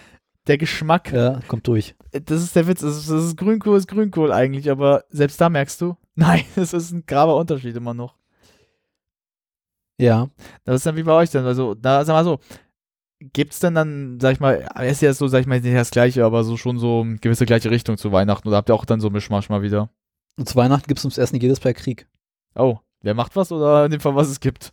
der 0.46 0.58
Geschmack, 0.58 1.12
Ja, 1.12 1.40
kommt 1.48 1.68
durch. 1.68 1.96
das 2.12 2.42
ist 2.44 2.56
der 2.56 2.68
Witz, 2.68 2.82
das 2.82 2.98
ist, 2.98 3.10
das 3.10 3.24
ist 3.26 3.38
Grünkohl, 3.38 3.78
ist 3.78 3.88
Grünkohl 3.88 4.32
eigentlich, 4.32 4.70
aber 4.72 5.04
selbst 5.10 5.42
da 5.42 5.50
merkst 5.50 5.82
du, 5.82 5.98
nein, 6.16 6.44
es 6.56 6.74
ist 6.74 6.92
ein 6.92 7.06
graber 7.06 7.36
Unterschied 7.36 7.76
immer 7.76 7.94
noch. 7.94 8.16
Ja. 10.00 10.30
Das 10.64 10.76
ist 10.78 10.86
dann 10.86 10.96
wie 10.96 11.04
bei 11.04 11.14
euch 11.14 11.32
dann. 11.32 11.46
Also, 11.46 11.74
da 11.74 12.06
sag 12.06 12.14
mal 12.14 12.24
so, 12.24 12.40
gibt's 13.20 13.60
denn 13.60 13.74
dann, 13.76 14.20
sag 14.20 14.34
ich 14.34 14.40
mal, 14.40 14.68
ist 14.84 15.02
ja 15.02 15.14
so, 15.14 15.28
sag 15.28 15.42
ich 15.42 15.48
mal, 15.48 15.60
nicht 15.60 15.76
das 15.76 15.92
gleiche, 15.92 16.24
aber 16.26 16.44
so 16.44 16.56
schon 16.58 16.78
so 16.78 17.02
eine 17.02 17.18
gewisse 17.18 17.46
gleiche 17.46 17.72
Richtung 17.72 17.98
zu 17.98 18.12
Weihnachten 18.12 18.48
oder 18.48 18.58
habt 18.58 18.70
ihr 18.70 18.76
auch 18.76 18.86
dann 18.86 19.00
so 19.00 19.10
Mischmasch 19.10 19.50
mal 19.50 19.62
wieder? 19.62 19.90
Und 20.38 20.48
zu 20.48 20.56
Weihnachten 20.56 20.88
gibt 20.88 21.00
es 21.00 21.06
ums 21.06 21.18
Essen 21.18 21.40
jedes 21.40 21.64
Mal 21.64 21.74
Krieg. 21.74 22.08
Oh, 22.56 22.78
wer 23.02 23.14
macht 23.16 23.36
was 23.36 23.52
oder 23.52 23.86
in 23.86 23.92
dem 23.92 24.00
Fall, 24.00 24.16
was 24.16 24.30
es 24.30 24.40
gibt? 24.40 24.72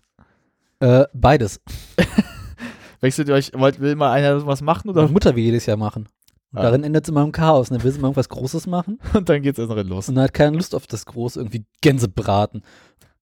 Äh, 0.81 1.05
beides. 1.15 1.61
Wechselt 3.01 3.29
ihr 3.29 3.35
euch, 3.35 3.53
wollt, 3.55 3.81
will 3.81 3.97
mal 3.97 4.13
einer 4.13 4.47
was 4.47 4.63
machen 4.63 4.89
oder? 4.91 5.03
Meine 5.03 5.13
Mutter 5.13 5.35
will 5.37 5.45
jedes 5.45 5.67
Jahr 5.67 5.77
machen. 5.77 6.09
Und 6.53 6.59
Ah. 6.59 6.63
darin 6.63 6.85
endet 6.85 7.05
es 7.05 7.09
immer 7.09 7.23
im 7.23 7.33
Chaos. 7.33 7.71
Und 7.71 7.77
dann 7.79 7.85
will 7.85 7.91
sie 7.91 7.99
immer 7.99 8.09
irgendwas 8.09 8.29
Großes 8.29 8.67
machen. 8.67 8.99
Und 9.15 9.29
dann 9.29 9.43
geht's 9.43 9.59
erst 9.59 9.71
noch 9.71 9.83
los. 9.83 10.09
Und 10.09 10.15
dann 10.15 10.25
hat 10.25 10.35
keine 10.35 10.57
Lust 10.57 10.75
auf 10.75 10.87
das 10.87 11.05
Große, 11.07 11.41
irgendwie 11.41 11.65
Gänsebraten. 11.81 12.63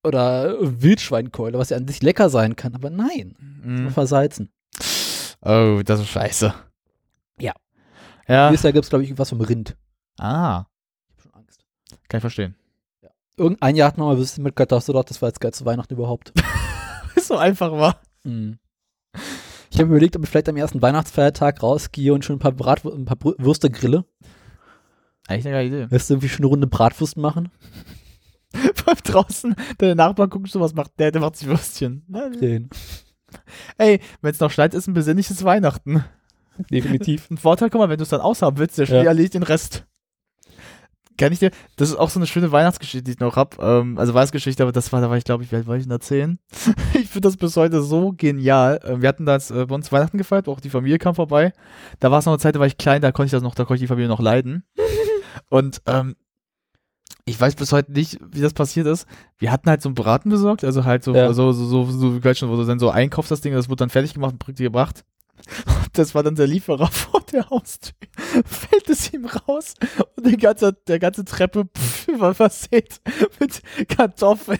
Oder 0.04 0.56
Wildschweinkeule, 0.60 1.58
was 1.58 1.70
ja 1.70 1.76
an 1.76 1.86
sich 1.88 2.02
lecker 2.02 2.28
sein 2.28 2.56
kann. 2.56 2.74
Aber 2.74 2.90
nein, 2.90 3.34
Mhm. 3.64 3.90
versalzen. 3.90 4.50
Oh, 5.42 5.82
das 5.84 6.00
ist 6.00 6.08
scheiße. 6.08 6.54
Ja. 7.38 7.52
Ja. 8.28 8.50
Dieses 8.50 8.62
Jahr 8.62 8.72
gibt 8.72 8.84
es, 8.84 8.90
glaube 8.90 9.02
ich, 9.02 9.10
irgendwas 9.10 9.30
vom 9.30 9.40
Rind. 9.40 9.76
Ah, 10.18 10.66
Ich 11.08 11.14
hab 11.16 11.22
schon 11.22 11.34
Angst. 11.34 11.64
kann 12.08 12.18
ich 12.18 12.22
verstehen. 12.22 12.54
Irgendein 13.36 13.76
Jahr 13.76 13.88
hatten 13.88 14.00
wir 14.00 14.04
mal 14.06 14.18
Würstchen 14.18 14.44
mit 14.44 14.54
Kartoffelsalat, 14.54 15.08
das 15.10 15.20
war 15.22 15.28
jetzt 15.30 15.40
geil 15.40 15.52
zu 15.54 15.64
Weihnachten 15.64 15.94
überhaupt. 15.94 16.32
Ist 17.16 17.28
so 17.28 17.36
einfach 17.36 17.72
war. 17.72 18.00
Mhm. 18.24 18.58
Ich 19.70 19.78
habe 19.78 19.88
überlegt, 19.88 20.16
ob 20.16 20.22
ich 20.22 20.28
vielleicht 20.28 20.48
am 20.50 20.56
ersten 20.58 20.82
Weihnachtsfeiertag 20.82 21.62
rausgehe 21.62 22.12
und 22.12 22.24
schon 22.24 22.36
ein 22.36 22.40
paar, 22.40 22.52
Brat 22.52 22.84
ein 22.84 23.06
paar 23.06 23.16
Würste 23.38 23.70
grille. 23.70 24.04
Eigentlich 25.26 25.46
eine 25.46 25.54
geile 25.54 25.66
Idee. 25.68 25.86
Lässt 25.90 26.10
du 26.10 26.14
irgendwie 26.14 26.28
schon 26.28 26.40
eine 26.40 26.48
Runde 26.48 26.66
Bratwurst 26.66 27.16
machen? 27.16 27.50
Vor 28.74 28.94
draußen, 28.96 29.54
deine 29.78 29.94
Nachbarn 29.94 30.28
gucken 30.28 30.46
so, 30.46 30.60
was 30.60 30.74
macht 30.74 30.92
der, 30.98 31.10
der 31.10 31.22
macht 31.22 31.36
sich 31.36 31.48
Würstchen. 31.48 32.04
Den. 32.40 32.68
Ey, 33.78 34.00
wenn 34.20 34.30
es 34.32 34.40
noch 34.40 34.50
schneit, 34.50 34.74
ist 34.74 34.86
ein 34.86 34.94
besinnliches 34.94 35.44
Weihnachten. 35.44 36.04
Definitiv. 36.70 37.26
Ein 37.30 37.38
Vorteil, 37.38 37.70
guck 37.70 37.80
mal, 37.80 37.88
wenn 37.88 37.96
du 37.96 38.02
es 38.02 38.10
dann 38.10 38.20
aushaben 38.20 38.58
willst, 38.58 38.78
der 38.78 38.86
Schnee 38.86 38.96
Ja. 38.98 39.04
erledigt 39.04 39.34
den 39.34 39.42
Rest. 39.42 39.86
Kann 41.18 41.32
ich 41.32 41.38
dir, 41.40 41.50
das 41.76 41.90
ist 41.90 41.96
auch 41.96 42.08
so 42.08 42.18
eine 42.18 42.26
schöne 42.26 42.52
Weihnachtsgeschichte, 42.52 43.04
die 43.04 43.12
ich 43.12 43.20
noch 43.20 43.36
hab. 43.36 43.62
Ähm, 43.62 43.98
also 43.98 44.14
Weihnachtsgeschichte, 44.14 44.62
aber 44.62 44.72
das 44.72 44.92
war, 44.92 45.00
da 45.02 45.10
war 45.10 45.16
ich, 45.18 45.24
glaube 45.24 45.44
ich, 45.44 45.52
wie 45.52 45.56
alt 45.56 45.66
war 45.66 45.76
ich 45.76 45.82
denn 45.82 45.90
da? 45.90 46.00
Zehn? 46.00 46.38
ich 46.94 47.08
finde 47.08 47.28
das 47.28 47.36
bis 47.36 47.56
heute 47.56 47.82
so 47.82 48.12
genial. 48.16 48.80
Ähm, 48.84 49.02
wir 49.02 49.08
hatten 49.10 49.26
das 49.26 49.50
äh, 49.50 49.66
bei 49.66 49.74
uns 49.74 49.92
Weihnachten 49.92 50.16
gefeiert, 50.18 50.48
auch 50.48 50.60
die 50.60 50.70
Familie 50.70 50.98
kam 50.98 51.14
vorbei. 51.14 51.52
Da 52.00 52.10
war 52.10 52.18
es 52.18 52.24
noch 52.26 52.32
eine 52.32 52.40
Zeit, 52.40 52.54
da 52.54 52.60
war 52.60 52.66
ich 52.66 52.78
klein, 52.78 53.02
da 53.02 53.12
konnte 53.12 53.26
ich 53.26 53.32
das 53.32 53.42
noch, 53.42 53.54
da 53.54 53.64
konnte 53.64 53.76
ich 53.76 53.80
die 53.82 53.86
Familie 53.88 54.08
noch 54.08 54.20
leiden. 54.20 54.64
Und 55.48 55.82
ähm, 55.86 56.16
ich 57.24 57.40
weiß 57.40 57.54
bis 57.54 57.72
heute 57.72 57.92
nicht, 57.92 58.18
wie 58.32 58.40
das 58.40 58.52
passiert 58.52 58.86
ist. 58.86 59.06
Wir 59.38 59.52
hatten 59.52 59.68
halt 59.70 59.80
so 59.82 59.88
einen 59.88 59.94
Braten 59.94 60.30
besorgt, 60.30 60.64
also 60.64 60.84
halt 60.84 61.04
so, 61.04 61.14
Ja. 61.14 61.32
so, 61.32 61.52
so, 61.52 61.64
so, 61.64 61.84
so, 61.84 62.18
so, 62.20 62.34
schon, 62.34 62.50
wo 62.50 62.56
du 62.56 62.64
dann 62.64 62.78
so 62.78 62.90
einkaufst 62.90 63.30
das 63.30 63.40
Ding, 63.40 63.54
das 63.54 63.68
wird 63.68 63.80
dann 63.80 63.90
fertig 63.90 64.14
gemacht 64.14 64.34
und 64.46 64.58
dir 64.58 64.64
gebracht. 64.64 65.04
Das 65.94 66.14
war 66.14 66.22
dann 66.22 66.36
der 66.36 66.46
Lieferer 66.46 66.86
vor 66.90 67.20
der 67.32 67.50
Haustür. 67.50 67.92
Fällt 68.46 68.88
es 68.88 69.12
ihm 69.12 69.26
raus 69.26 69.74
und 70.16 70.24
der 70.24 70.38
ganze, 70.38 70.72
der 70.88 70.98
ganze 70.98 71.24
Treppe 71.24 71.66
pff, 71.66 72.08
war 72.18 72.32
versät 72.34 73.00
mit 73.38 73.60
Kartoffeln, 73.88 74.58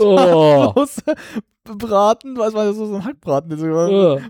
Oh. 0.00 0.72
Braten, 1.64 2.36
was 2.36 2.54
war 2.54 2.64
das, 2.64 2.76
so 2.76 2.92
ein 2.92 3.04
Hackbraten, 3.04 3.50
das 3.50 3.60
war- 3.60 3.88
Oh. 3.90 4.20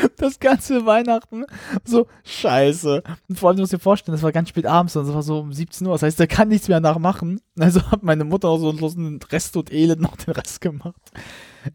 das 0.16 0.40
ganze 0.40 0.86
Weihnachten 0.86 1.44
so 1.84 2.06
scheiße. 2.24 3.02
Und 3.28 3.38
vor 3.38 3.48
allem, 3.48 3.56
du 3.56 3.62
musst 3.62 3.72
dir 3.72 3.78
vorstellen, 3.78 4.14
das 4.14 4.22
war 4.22 4.32
ganz 4.32 4.48
spät 4.48 4.66
abends, 4.66 4.96
und 4.96 5.06
das 5.06 5.14
war 5.14 5.22
so 5.22 5.40
um 5.40 5.52
17 5.52 5.86
Uhr. 5.86 5.94
Das 5.94 6.02
heißt, 6.02 6.18
der 6.18 6.26
kann 6.26 6.48
nichts 6.48 6.68
mehr 6.68 6.80
nachmachen. 6.80 7.40
Also 7.58 7.82
hat 7.90 8.02
meine 8.02 8.24
Mutter 8.24 8.48
auch 8.48 8.58
so 8.58 8.70
einen 8.70 9.20
Rest 9.30 9.56
und 9.56 9.72
Elend 9.72 10.00
noch 10.00 10.16
den 10.16 10.34
Rest 10.34 10.60
gemacht. 10.60 11.00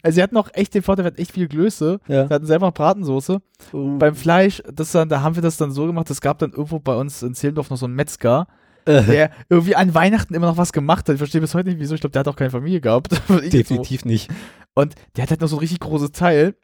Also 0.02 0.16
sie 0.16 0.22
hatten 0.22 0.36
auch 0.36 0.48
echt 0.52 0.74
den 0.74 0.82
Vorteil, 0.82 1.04
wir 1.04 1.12
hatten 1.12 1.20
echt 1.20 1.32
viel 1.32 1.48
Glöße. 1.48 2.00
Ja. 2.08 2.28
Wir 2.28 2.34
hatten 2.34 2.46
selber 2.46 2.72
Bratensoße. 2.72 3.40
Uh. 3.72 3.98
Beim 3.98 4.16
Fleisch, 4.16 4.62
das 4.72 4.92
dann, 4.92 5.08
da 5.08 5.20
haben 5.22 5.36
wir 5.36 5.42
das 5.42 5.56
dann 5.56 5.70
so 5.70 5.86
gemacht, 5.86 6.10
es 6.10 6.20
gab 6.20 6.38
dann 6.38 6.50
irgendwo 6.50 6.80
bei 6.80 6.96
uns 6.96 7.22
in 7.22 7.34
Zehlendorf 7.34 7.70
noch 7.70 7.76
so 7.76 7.86
einen 7.86 7.94
Metzger, 7.94 8.46
Äh, 8.84 9.02
der 9.02 9.30
irgendwie 9.48 9.74
an 9.76 9.94
Weihnachten 9.94 10.34
immer 10.34 10.46
noch 10.46 10.56
was 10.56 10.72
gemacht 10.72 11.08
hat. 11.08 11.14
Ich 11.14 11.18
verstehe 11.18 11.40
bis 11.40 11.54
heute 11.54 11.68
nicht, 11.68 11.80
wieso. 11.80 11.94
Ich 11.94 12.00
glaube, 12.00 12.12
der 12.12 12.20
hat 12.20 12.28
auch 12.28 12.36
keine 12.36 12.50
Familie 12.50 12.80
gehabt. 12.80 13.12
Ich 13.28 13.28
so. 13.28 13.40
definitiv 13.50 14.04
nicht. 14.04 14.30
Und 14.74 14.94
der 15.16 15.22
hat 15.22 15.30
halt 15.30 15.40
noch 15.40 15.48
so 15.48 15.56
ein 15.56 15.60
richtig 15.60 15.80
großes 15.80 16.12
Teil. 16.12 16.54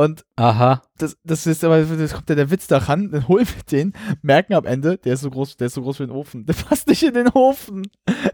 Und 0.00 0.24
Aha. 0.36 0.80
das, 0.96 1.18
das 1.24 1.46
ist 1.46 1.62
aber, 1.62 1.82
das 1.82 2.14
kommt 2.14 2.30
ja 2.30 2.34
der 2.34 2.50
Witz 2.50 2.66
daran, 2.66 3.10
dann 3.10 3.28
holen 3.28 3.46
wir 3.46 3.62
den, 3.70 3.92
merken 4.22 4.54
am 4.54 4.64
Ende, 4.64 4.96
der 4.96 5.12
ist 5.12 5.20
so 5.20 5.28
groß, 5.28 5.58
der 5.58 5.66
ist 5.66 5.74
so 5.74 5.82
groß 5.82 5.98
wie 5.98 6.04
ein 6.04 6.10
Ofen. 6.10 6.46
Der 6.46 6.54
passt 6.68 6.88
nicht 6.88 7.02
in 7.02 7.12
den 7.12 7.28
Ofen. 7.28 7.86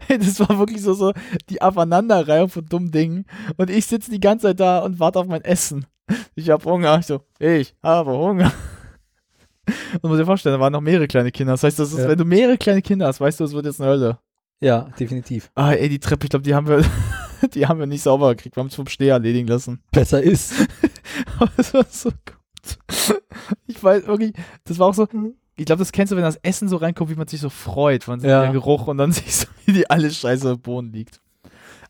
Ey, 0.07 0.17
Das 0.27 0.39
war 0.39 0.57
wirklich 0.59 0.81
so, 0.81 0.93
so 0.93 1.11
die 1.49 1.61
Aufeinanderreihung 1.61 2.47
von 2.47 2.65
dummen 2.65 2.91
Dingen. 2.91 3.25
Und 3.57 3.69
ich 3.69 3.85
sitze 3.85 4.09
die 4.11 4.21
ganze 4.21 4.47
Zeit 4.47 4.61
da 4.61 4.79
und 4.79 5.01
warte 5.01 5.19
auf 5.19 5.27
mein 5.27 5.43
Essen. 5.43 5.85
Ich 6.35 6.49
hab 6.49 6.63
Hunger. 6.63 6.99
Ich 6.99 7.05
so, 7.05 7.19
ich 7.37 7.75
habe 7.83 8.11
Hunger. 8.11 8.53
Und 10.01 10.09
muss 10.09 10.17
dir 10.17 10.25
vorstellen, 10.25 10.55
da 10.55 10.61
waren 10.61 10.71
noch 10.71 10.79
mehrere 10.79 11.09
kleine 11.09 11.29
Kinder. 11.29 11.51
Das 11.51 11.63
heißt, 11.63 11.77
das 11.77 11.91
ist, 11.91 11.99
Ja. 11.99 12.07
wenn 12.07 12.17
du 12.17 12.23
mehrere 12.23 12.57
kleine 12.57 12.81
Kinder 12.81 13.07
hast, 13.07 13.19
weißt 13.19 13.41
du, 13.41 13.43
es 13.43 13.51
wird 13.51 13.65
jetzt 13.65 13.81
eine 13.81 13.89
Hölle. 13.89 14.19
Ja, 14.61 14.87
definitiv. 14.97 15.51
Ah, 15.55 15.73
ey, 15.73 15.89
die 15.89 15.99
Treppe, 15.99 16.23
ich 16.23 16.29
glaube, 16.29 16.43
die 16.43 16.55
haben 16.55 16.69
wir, 16.69 16.85
die 17.53 17.67
haben 17.67 17.79
wir 17.79 17.85
nicht 17.87 18.03
sauber 18.03 18.35
gekriegt. 18.35 18.55
Wir 18.55 18.61
haben 18.61 18.67
es 18.67 18.75
vom 18.75 18.87
Steh 18.87 19.07
erledigen 19.09 19.47
lassen. 19.47 19.81
Besser 19.91 20.21
ist. 20.21 20.53
Aber 21.39 21.51
es 21.57 21.73
war 21.73 21.85
so 21.89 22.09
gut. 22.09 23.17
Ich 23.67 23.81
weiß 23.83 24.07
wirklich, 24.07 24.33
das 24.65 24.77
war 24.79 24.87
auch 24.87 24.93
so, 24.93 25.07
ich 25.55 25.65
glaube, 25.65 25.79
das 25.79 25.91
kennst 25.91 26.11
du, 26.11 26.15
wenn 26.17 26.23
das 26.23 26.37
Essen 26.43 26.67
so 26.67 26.77
reinkommt, 26.77 27.09
wie 27.09 27.15
man 27.15 27.27
sich 27.27 27.39
so 27.39 27.49
freut, 27.49 28.03
von 28.03 28.19
Ja. 28.19 28.43
der 28.43 28.51
Geruch 28.51 28.87
und 28.87 28.97
dann 28.97 29.11
sich 29.13 29.35
so, 29.35 29.47
wie 29.65 29.73
die 29.73 29.89
alle 29.89 30.11
scheiße 30.11 30.51
im 30.51 30.59
Boden 30.59 30.91
liegt. 30.91 31.21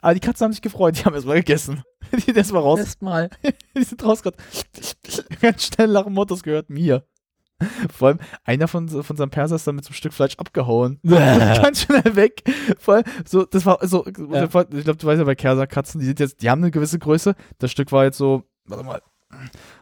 Aber 0.02 0.14
die 0.14 0.20
Katzen 0.20 0.46
haben 0.46 0.52
sich 0.52 0.62
gefreut, 0.62 1.00
die 1.00 1.06
haben 1.06 1.16
erstmal 1.16 1.38
gegessen. 1.38 1.82
Die 2.14 2.22
sind 2.22 2.38
erstmal 2.38 2.62
raus. 2.62 2.80
Erstmal. 2.80 3.30
Die 3.76 3.84
sind 3.84 4.04
rausgekommen. 4.04 4.46
Ganz 5.42 5.66
schnell 5.66 5.88
nach 5.88 6.04
dem 6.04 6.14
Motto, 6.14 6.36
das 6.36 6.44
gehört 6.44 6.70
mir. 6.70 7.04
Vor 7.92 8.10
allem, 8.10 8.20
einer 8.44 8.68
von, 8.68 8.88
von 8.88 9.18
seinem 9.18 9.30
Perser 9.30 9.56
ist 9.56 9.66
dann 9.66 9.76
mit 9.76 9.86
so 9.86 9.90
einem 9.90 9.96
Stück 9.96 10.14
Fleisch 10.14 10.36
abgehauen. 10.38 11.00
Ganz 11.08 11.82
schnell 11.82 12.16
weg. 12.16 12.44
Vor 12.78 12.96
allem, 12.96 13.04
so, 13.26 13.46
das 13.46 13.66
war 13.66 13.80
so, 13.88 14.06
ich 14.06 14.14
glaube, 14.14 14.68
du 14.70 15.08
weißt 15.08 15.20
ja 15.20 15.24
bei 15.24 15.36
Kerser-Katzen, 15.36 16.00
die 16.00 16.06
sind 16.06 16.20
jetzt, 16.20 16.42
die 16.42 16.50
haben 16.50 16.62
eine 16.62 16.72
gewisse 16.72 17.00
Größe. 17.00 17.36
Das 17.58 17.72
Stück 17.72 17.92
war 17.92 18.04
jetzt 18.04 18.18
so, 18.18 18.44
warte 18.66 18.84
mal, 18.84 19.02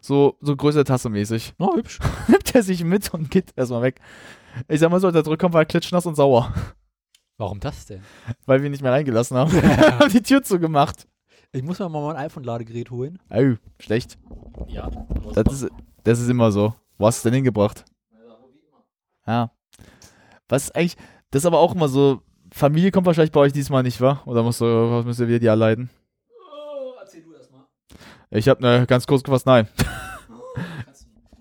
so, 0.01 0.38
so 0.41 0.55
größere 0.55 0.86
Tasse 0.86 1.10
mäßig. 1.10 1.53
Oh, 1.60 1.75
hübsch. 1.75 2.00
Nimmt 2.27 2.55
er 2.55 2.63
sich 2.63 2.84
mit 2.84 3.13
und 3.13 3.29
geht 3.29 3.53
erstmal 3.55 3.82
weg. 3.82 4.00
Ich 4.67 4.79
sag 4.79 4.89
mal 4.89 5.00
so, 5.00 5.12
der 5.12 5.24
Drückkommen 5.24 5.53
war 5.53 5.65
klitschnass 5.65 6.05
und 6.05 6.15
sauer. 6.15 6.53
Warum 7.38 7.60
das 7.60 7.86
denn? 7.86 8.01
Weil 8.46 8.62
wir 8.62 8.67
ihn 8.67 8.72
nicht 8.72 8.82
mehr 8.82 8.94
reingelassen 8.94 9.36
haben. 9.38 9.51
haben 9.51 10.12
die 10.12 10.22
Tür 10.22 10.41
zugemacht. 10.41 11.08
Ich 11.51 11.63
muss 11.63 11.79
mir 11.79 11.89
mal 11.89 12.01
mein 12.01 12.15
iPhone-Ladegerät 12.17 12.91
holen. 12.91 13.20
Au, 13.29 13.55
schlecht. 13.79 14.17
Ja. 14.67 14.89
Das 15.34 15.62
ist, 15.62 15.70
das 16.03 16.20
ist 16.20 16.29
immer 16.29 16.51
so. 16.51 16.74
Wo 16.98 17.08
hast 17.08 17.18
du 17.18 17.20
es 17.20 17.24
denn 17.24 17.34
hingebracht? 17.34 17.86
Ja. 19.28 19.52
Was 20.48 20.66
ist 20.66 20.75
eigentlich, 20.75 20.96
das 21.32 21.42
ist 21.42 21.46
aber 21.46 21.60
auch 21.60 21.74
immer 21.74 21.88
so, 21.88 22.22
Familie 22.52 22.92
kommt 22.92 23.08
wahrscheinlich 23.08 23.32
bei 23.32 23.40
euch 23.40 23.54
diesmal 23.54 23.84
nicht, 23.84 24.00
wa? 24.00 24.22
Oder 24.25 24.44
musst 24.44 24.62
du, 24.62 24.66
was 24.66 25.06
müsst 25.06 25.20
ihr 25.20 25.28
wieder 25.28 25.40
die 25.40 25.48
erleiden? 25.48 25.90
erzähl 27.02 27.24
du 27.24 27.34
erst 27.34 27.52
mal. 27.52 27.66
Ich 28.32 28.48
habe 28.48 28.62
ne, 28.62 28.86
ganz 28.88 29.08
kurz 29.08 29.24
gefasst, 29.24 29.46
nein. 29.46 29.68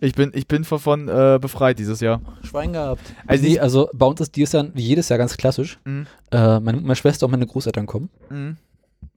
Ich 0.00 0.14
bin, 0.14 0.32
ich 0.34 0.46
bin 0.46 0.64
von 0.64 1.08
äh, 1.08 1.38
befreit 1.40 1.78
dieses 1.78 2.00
Jahr. 2.00 2.20
Schwein 2.42 2.74
gehabt. 2.74 3.00
Also 3.26 3.44
nee, 3.44 3.58
also 3.58 3.88
bei 3.94 4.04
uns 4.04 4.20
ist 4.20 4.36
dieses 4.36 4.52
Jahr 4.52 4.66
wie 4.74 4.82
jedes 4.82 5.08
Jahr 5.08 5.18
ganz 5.18 5.36
klassisch. 5.36 5.78
Mhm. 5.84 6.06
Äh, 6.30 6.60
meine, 6.60 6.80
meine 6.80 6.96
Schwester 6.96 7.24
und 7.24 7.30
meine 7.30 7.46
Großeltern 7.46 7.86
kommen. 7.86 8.10
Mhm. 8.28 8.58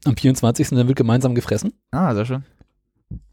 Am 0.06 0.15
24. 0.15 0.70
dann 0.70 0.88
wird 0.88 0.96
gemeinsam 0.96 1.36
gefressen. 1.36 1.74
Ah, 1.91 2.13
sehr 2.13 2.25
schön. 2.25 2.46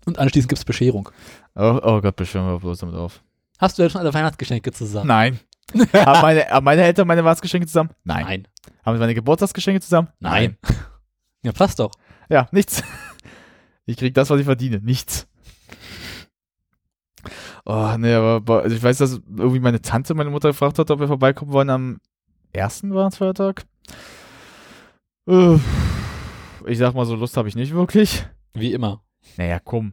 Und 0.07 0.19
anschließend 0.19 0.49
gibt 0.49 0.59
es 0.59 0.65
Bescherung. 0.65 1.09
Oh, 1.55 1.81
oh 1.83 2.01
Gott, 2.01 2.17
bestimmt 2.17 2.47
wir 2.47 2.59
bloß 2.59 2.79
damit 2.79 2.95
auf. 2.95 3.23
Hast 3.59 3.79
du 3.79 3.83
ja 3.83 3.91
schon 3.91 4.01
alle 4.01 4.13
Weihnachtsgeschenke 4.13 4.73
zusammen? 4.73 5.09
Nein. 5.09 5.41
haben, 5.93 6.21
meine, 6.21 6.47
haben 6.47 6.65
meine 6.65 6.83
Eltern 6.83 7.07
meine 7.07 7.25
Weihnachtsgeschenke 7.25 7.67
zusammen? 7.67 7.91
Nein. 8.05 8.25
Nein. 8.25 8.49
Haben 8.85 8.99
meine 8.99 9.15
Geburtstagsgeschenke 9.15 9.81
zusammen? 9.81 10.09
Nein. 10.21 10.59
Ja, 11.43 11.53
passt 11.53 11.79
doch. 11.79 11.93
Ja, 12.29 12.49
nichts. 12.53 12.83
Ich 13.87 13.99
krieg 13.99 14.15
das, 14.15 14.31
was 14.31 14.41
ich 14.41 14.47
verdiene. 14.47 14.81
Nichts. 14.81 15.27
Oh, 17.67 17.95
nee, 17.99 18.15
aber 18.15 18.63
also 18.63 18.75
ich 18.75 18.83
weiß, 18.83 18.99
dass 18.99 19.21
irgendwie 19.37 19.61
meine 19.61 19.83
Tante 19.83 20.15
meine 20.15 20.31
Mutter 20.31 20.49
gefragt 20.49 20.79
hat, 20.79 20.91
ob 20.91 21.01
wir 21.01 21.07
vorbeikommen 21.07 21.53
wollen 21.53 21.71
am 21.71 21.99
ersten 22.53 22.95
Weihnachtsfeiertag. 22.95 23.65
Ich 25.27 26.79
sag 26.79 26.95
mal 26.95 27.05
so, 27.05 27.15
Lust 27.15 27.37
habe 27.37 27.49
ich 27.49 27.57
nicht 27.57 27.75
wirklich. 27.75 28.27
Wie 28.55 28.73
immer. 28.73 29.04
Naja, 29.37 29.59
komm. 29.63 29.93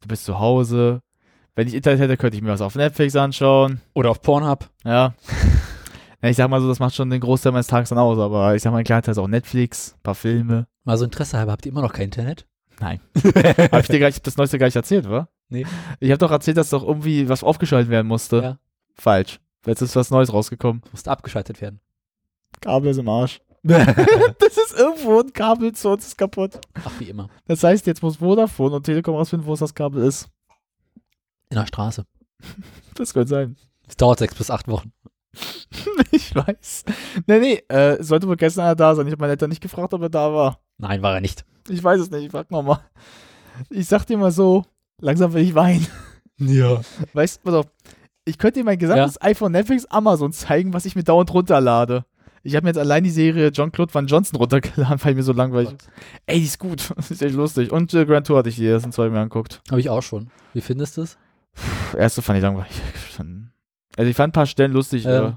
Du 0.00 0.08
bist 0.08 0.24
zu 0.24 0.38
Hause. 0.38 1.02
Wenn 1.54 1.66
ich 1.66 1.74
Internet 1.74 2.00
hätte, 2.00 2.16
könnte 2.16 2.36
ich 2.36 2.42
mir 2.42 2.50
was 2.50 2.60
auf 2.60 2.76
Netflix 2.76 3.16
anschauen. 3.16 3.80
Oder 3.94 4.10
auf 4.10 4.22
Pornhub. 4.22 4.68
Ja. 4.84 5.14
Ich 6.20 6.36
sag 6.36 6.50
mal 6.50 6.60
so, 6.60 6.66
das 6.66 6.80
macht 6.80 6.96
schon 6.96 7.10
den 7.10 7.20
Großteil 7.20 7.52
meines 7.52 7.68
Tages 7.68 7.90
dann 7.90 7.98
aus, 7.98 8.18
aber 8.18 8.56
ich 8.56 8.62
sag 8.62 8.72
mal, 8.72 8.82
klar, 8.82 9.06
ist 9.06 9.18
auch 9.18 9.28
Netflix, 9.28 9.96
paar 10.02 10.16
Filme. 10.16 10.66
Mal 10.82 10.96
so 10.96 11.04
Interesse 11.04 11.38
halber, 11.38 11.52
habt 11.52 11.64
ihr 11.64 11.70
immer 11.70 11.80
noch 11.80 11.92
kein 11.92 12.06
Internet? 12.06 12.44
Nein. 12.80 13.00
Hab 13.24 13.82
ich 13.82 13.86
dir 13.86 14.00
gar 14.00 14.08
nicht, 14.08 14.26
das 14.26 14.36
Neueste 14.36 14.58
gar 14.58 14.66
nicht 14.66 14.74
erzählt, 14.74 15.08
wa? 15.08 15.28
Nee. 15.48 15.64
Ich 16.00 16.10
habe 16.10 16.18
doch 16.18 16.32
erzählt, 16.32 16.56
dass 16.56 16.70
doch 16.70 16.82
irgendwie 16.82 17.28
was 17.28 17.44
aufgeschaltet 17.44 17.88
werden 17.88 18.08
musste. 18.08 18.42
Ja. 18.42 18.58
Falsch. 18.94 19.38
Jetzt 19.64 19.80
ist 19.80 19.94
was 19.94 20.10
Neues 20.10 20.32
rausgekommen. 20.32 20.82
Musste 20.90 21.10
abgeschaltet 21.10 21.60
werden. 21.60 21.80
Kabel 22.60 22.90
ist 22.90 22.98
im 22.98 23.08
Arsch. 23.08 23.40
das 23.62 24.56
ist 24.56 24.78
irgendwo 24.78 25.20
ein 25.20 25.32
Kabel 25.32 25.72
zu 25.72 25.90
uns 25.90 26.06
ist 26.06 26.18
kaputt. 26.18 26.60
Ach, 26.74 26.92
wie 26.98 27.10
immer. 27.10 27.28
Das 27.46 27.62
heißt, 27.62 27.86
jetzt 27.86 28.02
muss 28.02 28.16
Vodafone 28.16 28.76
und 28.76 28.84
Telekom 28.84 29.14
rausfinden, 29.14 29.46
wo 29.46 29.54
es 29.54 29.60
das 29.60 29.74
Kabel 29.74 30.04
ist. 30.04 30.28
In 31.50 31.56
der 31.56 31.66
Straße. 31.66 32.04
Das 32.94 33.14
könnte 33.14 33.28
sein. 33.28 33.56
Es 33.86 33.96
dauert 33.96 34.18
sechs 34.18 34.34
bis 34.34 34.50
acht 34.50 34.68
Wochen. 34.68 34.92
ich 36.10 36.34
weiß. 36.34 36.84
Nee, 37.26 37.38
nee, 37.38 37.62
äh, 37.68 38.02
sollte 38.02 38.28
wohl 38.28 38.36
gestern 38.36 38.64
einer 38.64 38.76
da 38.76 38.94
sein. 38.94 39.06
Ich 39.06 39.12
habe 39.12 39.20
meine 39.20 39.32
Eltern 39.32 39.50
nicht 39.50 39.62
gefragt, 39.62 39.94
ob 39.94 40.02
er 40.02 40.08
da 40.08 40.32
war. 40.32 40.60
Nein, 40.78 41.02
war 41.02 41.14
er 41.14 41.20
nicht. 41.20 41.44
Ich 41.68 41.82
weiß 41.82 42.00
es 42.00 42.10
nicht, 42.10 42.24
ich 42.24 42.30
frag 42.30 42.50
nochmal. 42.50 42.80
Ich 43.70 43.88
sag 43.88 44.04
dir 44.04 44.16
mal 44.16 44.30
so, 44.30 44.64
langsam 45.00 45.32
will 45.32 45.42
ich 45.42 45.54
weinen. 45.54 45.86
Ja. 46.40 46.82
Weißt 47.14 47.40
du, 47.44 47.64
ich 48.24 48.38
könnte 48.38 48.60
dir 48.60 48.64
mein 48.64 48.78
gesamtes 48.78 49.20
iPhone, 49.20 49.50
Netflix, 49.50 49.86
Amazon 49.86 50.32
zeigen, 50.32 50.72
was 50.72 50.84
ich 50.84 50.94
mir 50.94 51.02
dauernd 51.02 51.34
runterlade. 51.34 52.04
Ich 52.42 52.54
habe 52.54 52.64
mir 52.64 52.70
jetzt 52.70 52.78
allein 52.78 53.04
die 53.04 53.10
Serie 53.10 53.48
John 53.48 53.72
Claude 53.72 53.92
Van 53.92 54.06
Johnson 54.06 54.36
runtergeladen, 54.38 54.98
weil 55.04 55.14
mir 55.14 55.22
so 55.22 55.32
langweilig. 55.32 55.74
Ey, 56.26 56.38
die 56.40 56.44
ist 56.46 56.58
gut. 56.58 56.90
Das 56.96 57.10
ist 57.10 57.22
echt 57.22 57.34
lustig. 57.34 57.72
Und 57.72 57.92
äh, 57.94 58.04
Grand 58.06 58.26
Tour 58.26 58.38
hatte 58.38 58.48
ich 58.48 58.56
die 58.56 58.66
ersten 58.66 58.92
zwei 58.92 59.08
Mal 59.08 59.18
angeguckt. 59.22 59.60
Habe 59.70 59.80
ich 59.80 59.90
auch 59.90 60.02
schon. 60.02 60.30
Wie 60.54 60.60
findest 60.60 60.96
du 60.96 61.02
es? 61.02 61.18
Erste 61.96 62.22
fand 62.22 62.38
ich 62.38 62.42
langweilig. 62.42 62.70
Also 63.96 64.08
ich 64.10 64.16
fand 64.16 64.30
ein 64.30 64.32
paar 64.32 64.46
Stellen 64.46 64.72
lustig. 64.72 65.02
Ja. 65.04 65.10
Äh, 65.10 65.32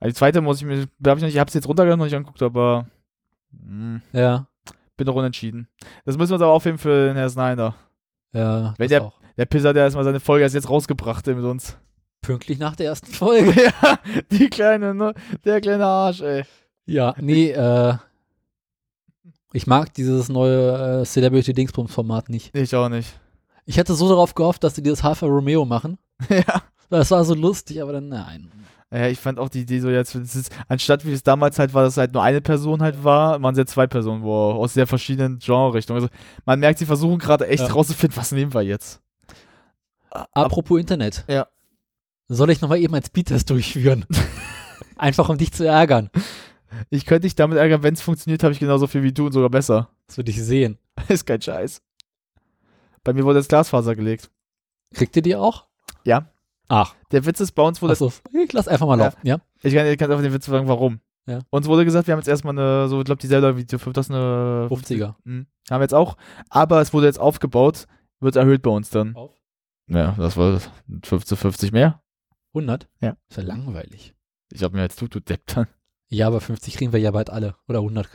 also 0.00 0.10
die 0.10 0.14
zweite 0.14 0.40
muss 0.40 0.58
ich 0.60 0.66
mir, 0.66 0.82
ich 0.82 0.88
noch 1.00 1.16
nicht, 1.16 1.24
ich 1.34 1.38
habe 1.40 1.48
es 1.48 1.54
jetzt 1.54 1.66
runtergeladen 1.66 2.00
und 2.00 2.06
nicht 2.06 2.14
angeguckt, 2.14 2.40
aber 2.42 2.86
mh, 3.50 4.00
Ja. 4.12 4.46
bin 4.96 5.06
doch 5.06 5.16
unentschieden. 5.16 5.66
Das 6.04 6.16
müssen 6.16 6.30
wir 6.30 6.34
uns 6.34 6.42
aber 6.42 6.52
aufheben 6.52 6.78
für 6.78 7.08
den 7.08 7.16
Herrn 7.16 7.30
Snyder. 7.30 7.74
Ja. 8.32 8.74
Wenn 8.78 8.88
der- 8.88 9.02
auch. 9.02 9.14
Der 9.36 9.46
Pisser, 9.46 9.72
der 9.72 9.84
erstmal 9.84 10.04
seine 10.04 10.18
Folge 10.20 10.42
erst 10.44 10.54
jetzt 10.56 10.68
rausgebracht 10.70 11.26
hat 11.26 11.34
mit 11.36 11.44
uns. 11.44 11.76
Pünktlich 12.20 12.58
nach 12.58 12.76
der 12.76 12.86
ersten 12.86 13.12
Folge. 13.12 13.54
ja, 13.82 13.98
die 14.30 14.48
kleine, 14.50 14.94
ne? 14.94 15.14
Der 15.44 15.60
kleine 15.60 15.86
Arsch, 15.86 16.20
ey. 16.20 16.44
Ja, 16.86 17.14
nee, 17.18 17.50
äh. 17.50 17.94
Ich 19.52 19.66
mag 19.66 19.94
dieses 19.94 20.28
neue 20.28 21.00
äh, 21.00 21.04
Celebrity-Dingsbums-Format 21.04 22.28
nicht. 22.28 22.54
Ich 22.54 22.74
auch 22.74 22.88
nicht. 22.88 23.18
Ich 23.64 23.78
hatte 23.78 23.94
so 23.94 24.08
darauf 24.08 24.34
gehofft, 24.34 24.62
dass 24.64 24.74
sie 24.74 24.82
dieses 24.82 25.02
Alfa 25.04 25.26
Romeo 25.26 25.64
machen. 25.64 25.98
ja. 26.28 26.62
Das 26.90 27.10
war 27.10 27.24
so 27.24 27.34
lustig, 27.34 27.82
aber 27.82 27.92
dann 27.92 28.08
nein. 28.08 28.50
Ja, 28.90 29.06
ich 29.08 29.18
fand 29.18 29.38
auch 29.38 29.50
die 29.50 29.60
Idee 29.60 29.80
so 29.80 29.90
jetzt, 29.90 30.14
es 30.14 30.34
ist, 30.34 30.50
anstatt 30.68 31.04
wie 31.04 31.12
es 31.12 31.22
damals 31.22 31.58
halt 31.58 31.74
war, 31.74 31.82
dass 31.82 31.98
halt 31.98 32.14
nur 32.14 32.22
eine 32.22 32.40
Person 32.40 32.80
halt 32.80 33.04
war, 33.04 33.42
waren 33.42 33.52
es 33.52 33.58
jetzt 33.58 33.72
zwei 33.72 33.86
Personen, 33.86 34.22
wo 34.22 34.32
aus 34.32 34.72
sehr 34.72 34.86
verschiedenen 34.86 35.38
Genre-Richtungen. 35.38 36.00
Also 36.02 36.14
man 36.46 36.58
merkt, 36.60 36.78
sie 36.78 36.86
versuchen 36.86 37.18
gerade 37.18 37.46
echt 37.46 37.64
Ja. 37.64 37.72
rauszufinden, 37.72 38.16
was 38.16 38.32
nehmen 38.32 38.54
wir 38.54 38.62
jetzt. 38.62 39.02
Apropos 40.10 40.80
Internet. 40.80 41.24
Ja. 41.28 41.46
Soll 42.28 42.50
ich 42.50 42.60
nochmal 42.60 42.78
eben 42.78 42.94
einen 42.94 43.04
Speedtest 43.04 43.48
durchführen? 43.50 44.04
Einfach 44.96 45.28
um 45.28 45.38
dich 45.38 45.52
zu 45.52 45.66
ärgern. 45.66 46.10
Ich 46.90 47.06
könnte 47.06 47.22
dich 47.22 47.34
damit 47.34 47.56
ärgern, 47.58 47.82
wenn 47.82 47.94
es 47.94 48.02
funktioniert, 48.02 48.42
habe 48.42 48.52
ich 48.52 48.58
genauso 48.60 48.86
viel 48.86 49.02
wie 49.02 49.12
du 49.12 49.26
und 49.26 49.32
sogar 49.32 49.48
besser. 49.50 49.88
Das 50.06 50.18
würde 50.18 50.30
ich 50.30 50.42
sehen. 50.42 50.78
ist 51.08 51.26
kein 51.26 51.40
Scheiß. 51.40 51.80
Bei 53.04 53.12
mir 53.14 53.24
wurde 53.24 53.38
jetzt 53.38 53.48
Glasfaser 53.48 53.94
gelegt. 53.96 54.30
Kriegt 54.94 55.16
ihr 55.16 55.22
die 55.22 55.36
auch? 55.36 55.66
Ja. 56.04 56.30
Ach, 56.68 56.94
Der 57.12 57.24
Witz 57.24 57.40
ist 57.40 57.52
bei 57.52 57.62
uns 57.62 57.80
wurde 57.80 57.92
achso. 57.94 58.12
Ich 58.34 58.52
lass 58.52 58.68
einfach 58.68 58.86
mal 58.86 58.98
Ja. 58.98 59.04
laufen, 59.06 59.20
ja? 59.26 59.38
Ich 59.62 59.72
kann, 59.74 59.86
ich 59.86 59.96
kann 59.96 60.10
einfach 60.10 60.22
den 60.22 60.34
Witz 60.34 60.44
sagen, 60.44 60.68
warum. 60.68 61.00
Ja. 61.26 61.40
Uns 61.50 61.66
wurde 61.66 61.84
gesagt, 61.86 62.06
wir 62.06 62.12
haben 62.12 62.20
jetzt 62.20 62.28
erstmal 62.28 62.52
eine, 62.58 62.88
so, 62.88 62.98
ich 63.00 63.04
glaube, 63.06 63.20
dieselbe 63.20 63.56
wie 63.56 63.64
die 63.64 63.78
5000 63.78 64.16
eine 64.16 64.68
50er. 64.70 65.14
Mhm. 65.24 65.46
Haben 65.70 65.80
wir 65.80 65.84
jetzt 65.84 65.94
auch. 65.94 66.16
Aber 66.50 66.80
es 66.82 66.92
wurde 66.92 67.06
jetzt 67.06 67.20
aufgebaut, 67.20 67.86
wird 68.20 68.36
erhöht 68.36 68.62
bei 68.62 68.70
uns 68.70 68.90
dann. 68.90 69.14
Auf? 69.14 69.32
Ja, 69.88 70.12
das 70.18 70.36
war 70.36 70.60
50, 71.04 71.38
50 71.38 71.72
mehr. 71.72 72.02
100? 72.58 72.88
Ja. 73.00 73.16
Ist 73.28 73.36
ja 73.36 73.42
langweilig. 73.42 74.14
Ich 74.52 74.62
hab 74.62 74.72
mir 74.72 74.82
jetzt 74.82 75.00
du, 75.00 75.08
du 75.08 75.20
Depp 75.20 75.42
dann. 75.46 75.66
Ja, 76.08 76.26
aber 76.26 76.40
50 76.40 76.74
kriegen 76.76 76.92
wir 76.92 77.00
ja 77.00 77.10
bald 77.10 77.30
alle. 77.30 77.54
Oder 77.68 77.80
100. 77.80 78.08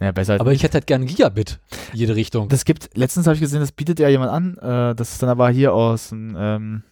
Ja, 0.00 0.12
besser 0.12 0.34
als 0.34 0.40
Aber 0.40 0.52
ich 0.52 0.62
hätte 0.62 0.74
halt 0.74 0.86
gern 0.86 1.04
Gigabit. 1.06 1.60
in 1.92 1.98
Jede 1.98 2.14
Richtung. 2.16 2.48
Das 2.48 2.64
gibt, 2.64 2.96
letztens 2.96 3.26
habe 3.26 3.34
ich 3.34 3.40
gesehen, 3.40 3.60
das 3.60 3.72
bietet 3.72 3.98
ja 4.00 4.08
jemand 4.08 4.30
an. 4.30 4.56
Äh, 4.56 4.94
das 4.94 5.12
ist 5.12 5.22
dann 5.22 5.28
aber 5.28 5.50
hier 5.50 5.74
aus, 5.74 6.08
dem, 6.08 6.34
ähm, 6.38 6.82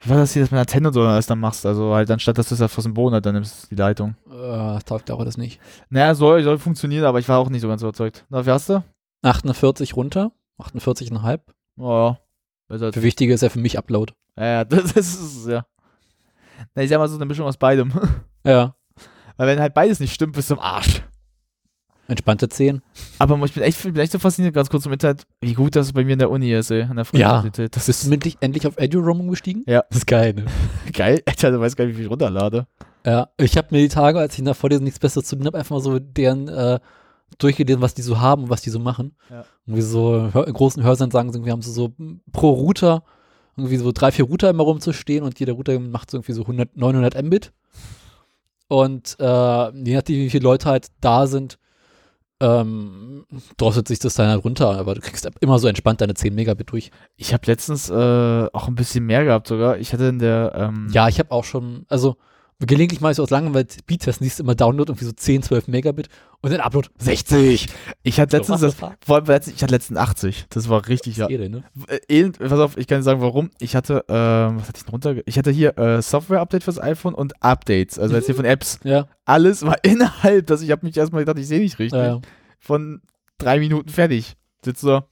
wie 0.00 0.08
war 0.08 0.16
das 0.16 0.32
hier, 0.32 0.42
das 0.42 0.50
mit 0.50 0.58
Antenne 0.58 0.88
oder 0.88 0.94
so 0.94 1.02
alles 1.02 1.26
dann 1.26 1.38
machst? 1.38 1.66
Also 1.66 1.94
halt, 1.94 2.10
anstatt 2.10 2.38
dass 2.38 2.48
du 2.48 2.54
es 2.54 2.62
aus 2.62 2.74
dem 2.82 2.94
Boden 2.94 3.12
halt, 3.12 3.26
dann 3.26 3.34
nimmst 3.34 3.64
du 3.64 3.68
die 3.68 3.74
Leitung. 3.74 4.16
äh, 4.30 4.78
taugt 4.80 5.10
auch 5.10 5.24
das 5.24 5.36
nicht. 5.36 5.60
Naja, 5.90 6.14
soll, 6.14 6.42
soll 6.42 6.58
funktionieren, 6.58 7.04
aber 7.04 7.18
ich 7.18 7.28
war 7.28 7.38
auch 7.38 7.50
nicht 7.50 7.60
so 7.60 7.68
ganz 7.68 7.82
überzeugt. 7.82 8.24
Na, 8.30 8.46
wie 8.46 8.50
hast 8.50 8.70
du? 8.70 8.82
48 9.22 9.94
runter. 9.94 10.32
48,5. 10.58 11.40
Oh, 11.76 11.88
ja. 11.88 12.18
Besser 12.68 12.86
als 12.86 12.94
Für 12.94 13.02
wichtiger 13.02 13.34
ist 13.34 13.42
ja 13.42 13.50
für 13.50 13.60
mich 13.60 13.76
Upload. 13.78 14.14
Ja, 14.38 14.44
ja, 14.46 14.64
das 14.64 14.96
ist, 14.96 15.46
ja. 15.46 15.66
Na, 16.74 16.82
ich 16.82 16.88
sag 16.88 16.98
mal 16.98 17.08
so 17.08 17.16
eine 17.16 17.26
Mischung 17.26 17.46
aus 17.46 17.56
beidem. 17.56 17.92
Ja. 18.44 18.74
Weil 19.36 19.46
wenn 19.46 19.60
halt 19.60 19.72
beides 19.72 20.00
nicht 20.00 20.12
stimmt, 20.12 20.34
bist 20.34 20.50
du 20.50 20.54
im 20.54 20.60
Arsch. 20.60 21.04
Entspannte 22.08 22.48
10. 22.48 22.82
Aber 23.20 23.40
ich 23.44 23.54
bin 23.54 23.62
echt, 23.62 23.80
bin 23.82 23.96
echt 23.96 24.10
so 24.10 24.18
fasziniert, 24.18 24.52
ganz 24.52 24.68
kurz 24.68 24.82
zum 24.82 24.92
Internet, 24.92 25.26
wie 25.40 25.54
gut 25.54 25.76
das 25.76 25.92
bei 25.92 26.02
mir 26.04 26.14
in 26.14 26.18
der 26.18 26.28
Uni 26.28 26.52
ist, 26.52 26.72
ey, 26.72 26.82
an 26.82 26.96
der 26.96 27.06
Ja. 27.12 27.44
Das 27.70 27.86
Bist 27.86 28.04
du 28.04 28.12
endlich, 28.12 28.36
endlich 28.40 28.66
auf 28.66 28.78
EduRoam 28.78 29.20
umgestiegen? 29.20 29.62
Ja. 29.68 29.84
Das 29.88 29.98
ist 29.98 30.06
geil, 30.08 30.34
ne? 30.34 30.46
geil. 30.92 31.22
Alter, 31.24 31.52
du 31.52 31.60
weißt 31.60 31.76
gar 31.76 31.84
nicht, 31.84 31.96
wie 31.96 32.02
ich 32.02 32.10
runterlade. 32.10 32.66
Ja, 33.06 33.28
ich 33.36 33.56
habe 33.56 33.68
mir 33.70 33.78
die 33.78 33.88
Tage, 33.88 34.18
als 34.18 34.34
ich 34.34 34.40
in 34.40 34.44
der 34.44 34.54
Vorlesung 34.54 34.84
nichts 34.84 34.98
Besseres 34.98 35.26
zu 35.26 35.36
tun 35.36 35.46
habe, 35.46 35.58
einfach 35.58 35.76
mal 35.76 35.80
so 35.80 35.98
deren 35.98 36.48
äh, 36.48 36.80
durchgelesen, 37.38 37.80
was 37.80 37.94
die 37.94 38.02
so 38.02 38.20
haben 38.20 38.44
und 38.44 38.50
was 38.50 38.62
die 38.62 38.70
so 38.70 38.78
machen. 38.78 39.16
Ja. 39.30 39.44
Irgendwie 39.66 39.82
so 39.82 40.30
hör, 40.32 40.46
in 40.46 40.52
großen 40.52 40.82
Hörsaalen 40.82 41.10
sagen 41.10 41.32
sie, 41.32 41.38
irgendwie 41.38 41.52
haben 41.52 41.62
so 41.62 41.92
mm, 41.96 42.20
pro 42.32 42.50
Router 42.50 43.04
irgendwie 43.56 43.76
so 43.76 43.92
drei, 43.92 44.10
vier 44.10 44.24
Router 44.24 44.50
immer 44.50 44.64
rumzustehen 44.64 45.24
und 45.24 45.38
jeder 45.38 45.52
Router 45.52 45.78
macht 45.78 46.10
so 46.10 46.18
irgendwie 46.18 46.32
so 46.32 46.42
100, 46.42 46.76
900 46.76 47.22
Mbit. 47.22 47.52
Und 48.68 49.16
äh, 49.18 49.24
je 49.24 49.94
nachdem, 49.94 50.16
wie 50.16 50.30
viele 50.30 50.44
Leute 50.44 50.68
halt 50.68 50.88
da 51.00 51.26
sind, 51.26 51.58
ähm, 52.40 53.24
drosselt 53.56 53.86
sich 53.86 54.00
das 54.00 54.14
dann 54.14 54.28
halt 54.28 54.44
runter, 54.44 54.76
aber 54.76 54.94
du 54.94 55.00
kriegst 55.00 55.28
immer 55.40 55.58
so 55.58 55.68
entspannt 55.68 56.00
deine 56.00 56.14
10 56.14 56.34
Megabit 56.34 56.72
durch. 56.72 56.90
Ich 57.16 57.32
habe 57.32 57.46
letztens 57.46 57.88
äh, 57.88 57.94
auch 58.52 58.66
ein 58.66 58.74
bisschen 58.74 59.06
mehr 59.06 59.24
gehabt 59.24 59.46
sogar. 59.46 59.78
Ich 59.78 59.92
hatte 59.92 60.06
in 60.06 60.18
der 60.18 60.52
ähm, 60.56 60.88
Ja, 60.92 61.08
ich 61.08 61.18
habe 61.18 61.30
auch 61.30 61.44
schon, 61.44 61.84
also 61.88 62.16
gelegentlich 62.66 63.00
mal 63.00 63.14
so 63.14 63.22
aus 63.22 63.30
Langeweile 63.30 63.66
Speedtesten, 63.70 64.24
siehst 64.24 64.38
du 64.38 64.42
immer 64.44 64.54
Download 64.54 64.90
irgendwie 64.90 65.04
so 65.04 65.12
10, 65.12 65.42
12 65.42 65.68
Megabit 65.68 66.08
und 66.40 66.50
dann 66.52 66.60
Upload 66.60 66.88
60. 66.98 67.68
ich 68.02 68.20
hatte 68.20 68.36
letztens 68.36 68.60
So, 68.60 68.66
das, 68.66 68.74
vor 68.76 69.16
allem 69.16 69.24
letztens, 69.26 69.56
ich 69.56 69.62
hatte 69.62 69.74
letztens 69.74 69.98
80. 69.98 70.46
Das 70.50 70.68
war 70.68 70.86
richtig 70.88 71.16
ja. 71.16 71.28
Jede, 71.28 71.48
ne? 71.48 71.64
Äh, 71.88 72.00
elend, 72.08 72.38
pass 72.38 72.52
auf, 72.58 72.76
ich 72.76 72.86
kann 72.86 72.98
dir 72.98 73.02
sagen, 73.04 73.20
warum. 73.20 73.50
Ich 73.58 73.74
hatte, 73.76 74.04
ähm, 74.08 74.58
was 74.58 74.68
hatte 74.68 74.78
ich 74.78 74.84
denn 74.84 74.90
runter? 74.90 75.14
Ich 75.26 75.38
hatte 75.38 75.50
hier 75.50 75.76
äh, 75.78 76.02
Software-Update 76.02 76.64
fürs 76.64 76.78
iPhone 76.80 77.14
und 77.14 77.42
Updates, 77.42 77.98
also 77.98 78.14
jetzt 78.14 78.26
hier 78.26 78.34
von 78.34 78.44
Apps. 78.44 78.78
Ja, 78.84 79.06
Alles 79.24 79.64
war 79.64 79.76
innerhalb, 79.84 80.46
dass 80.46 80.62
ich 80.62 80.70
habe 80.70 80.84
mich 80.86 80.96
erstmal 80.96 81.22
gedacht, 81.22 81.38
ich 81.38 81.48
sehe 81.48 81.60
nicht 81.60 81.78
richtig. 81.78 81.98
ja, 81.98 82.06
ja. 82.06 82.20
Von 82.60 83.02
drei 83.38 83.58
Minuten 83.58 83.88
fertig. 83.88 84.34
Sitzt 84.64 84.82
so, 84.82 85.02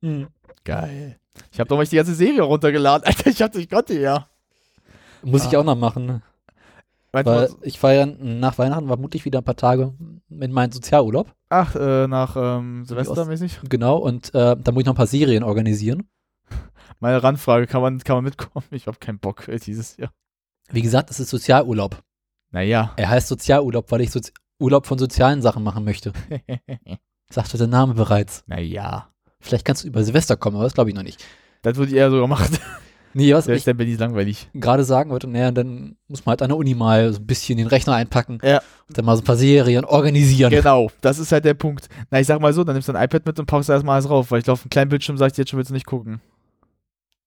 Mhm. 0.00 0.28
geil. 0.64 1.18
Ich 1.52 1.60
habe 1.60 1.68
doch 1.68 1.76
mal 1.76 1.86
die 1.86 1.94
ganze 1.96 2.14
Serie 2.14 2.42
runtergeladen. 2.42 3.04
Alter, 3.06 3.30
ich 3.30 3.40
hatte, 3.42 3.60
ich 3.60 3.68
konnte 3.70 3.98
ja. 3.98 4.26
Muss 5.22 5.44
ich 5.46 5.56
Ah. 5.56 5.60
auch 5.60 5.64
noch 5.64 5.76
machen, 5.76 6.06
Meinst 6.06 6.22
weil 7.12 7.48
ich 7.62 7.78
feiere 7.78 8.06
nach 8.06 8.58
Weihnachten 8.58 8.86
vermutlich 8.86 9.24
wieder 9.24 9.38
ein 9.40 9.44
paar 9.44 9.56
Tage 9.56 9.94
in 10.28 10.52
meinen 10.52 10.72
Sozialurlaub. 10.72 11.34
ach, 11.48 11.74
äh, 11.74 12.06
nach 12.06 12.36
ähm, 12.36 12.84
Silvestermäßig? 12.84 13.60
Genau, 13.68 13.96
und 13.98 14.34
äh, 14.34 14.56
da 14.56 14.72
muss 14.72 14.80
ich 14.80 14.86
noch 14.86 14.94
ein 14.94 14.96
paar 14.96 15.06
Serien 15.06 15.42
organisieren. 15.42 16.08
Meine 17.00 17.22
Randfrage, 17.22 17.66
kann 17.66 17.82
man, 17.82 17.98
kann 17.98 18.16
man 18.16 18.24
mitkommen? 18.24 18.66
Ich 18.70 18.86
habe 18.86 18.98
keinen 18.98 19.18
Bock 19.18 19.46
dieses 19.64 19.96
Jahr. 19.96 20.12
Wie 20.70 20.82
gesagt, 20.82 21.10
es 21.10 21.20
ist 21.20 21.30
Sozialurlaub. 21.30 22.02
Naja. 22.50 22.92
Er 22.96 23.08
heißt 23.08 23.28
Sozialurlaub, 23.28 23.90
weil 23.90 24.02
ich 24.02 24.10
Sozi 24.10 24.32
Urlaub 24.60 24.86
von 24.86 24.98
sozialen 24.98 25.40
Sachen 25.40 25.62
machen 25.62 25.84
möchte. 25.84 26.12
Sagte 27.30 27.58
der 27.58 27.68
Name 27.68 27.94
bereits. 27.94 28.42
naja. 28.46 29.08
Vielleicht 29.40 29.64
kannst 29.64 29.84
du 29.84 29.88
über 29.88 30.02
Silvester 30.02 30.36
kommen, 30.36 30.56
aber 30.56 30.64
das 30.64 30.74
glaube 30.74 30.90
ich 30.90 30.96
noch 30.96 31.04
nicht. 31.04 31.24
Das 31.62 31.76
würde 31.76 31.92
ich 31.92 31.96
eher 31.96 32.10
sogar 32.10 32.26
machen. 32.26 32.58
Nee, 33.18 33.34
was 33.34 33.46
Der 33.46 33.54
ich 33.54 33.58
ist 33.62 33.66
dann 33.66 33.76
bin 33.76 33.88
ich 33.88 33.98
langweilig. 33.98 34.48
gerade 34.54 34.84
sagen 34.84 35.10
wollte, 35.10 35.26
naja, 35.26 35.50
dann 35.50 35.96
muss 36.06 36.24
man 36.24 36.30
halt 36.32 36.42
an 36.42 36.50
der 36.50 36.56
Uni 36.56 36.74
mal 36.76 37.12
so 37.12 37.18
ein 37.18 37.26
bisschen 37.26 37.58
den 37.58 37.66
Rechner 37.66 37.94
einpacken 37.94 38.38
Ja. 38.44 38.62
und 38.88 38.96
dann 38.96 39.04
mal 39.04 39.16
so 39.16 39.22
ein 39.22 39.24
paar 39.24 39.36
Serien 39.36 39.84
organisieren. 39.84 40.50
Genau, 40.50 40.90
das 41.00 41.18
ist 41.18 41.32
halt 41.32 41.44
der 41.44 41.54
Punkt. 41.54 41.88
Na, 42.10 42.20
ich 42.20 42.26
sag 42.28 42.40
mal 42.40 42.52
so, 42.52 42.62
dann 42.62 42.74
nimmst 42.76 42.88
du 42.88 42.92
ein 42.94 43.02
iPad 43.04 43.26
mit 43.26 43.38
und 43.40 43.46
packst 43.46 43.68
da 43.68 43.72
erstmal 43.74 43.94
alles 43.96 44.08
rauf, 44.08 44.30
weil 44.30 44.38
ich 44.38 44.44
glaube, 44.44 44.54
auf 44.54 44.62
einem 44.62 44.70
kleinen 44.70 44.88
Bildschirm 44.88 45.18
sag 45.18 45.26
ich 45.28 45.32
dir 45.32 45.42
jetzt 45.42 45.50
schon, 45.50 45.56
willst 45.58 45.70
du 45.70 45.74
nicht 45.74 45.86
gucken. 45.86 46.20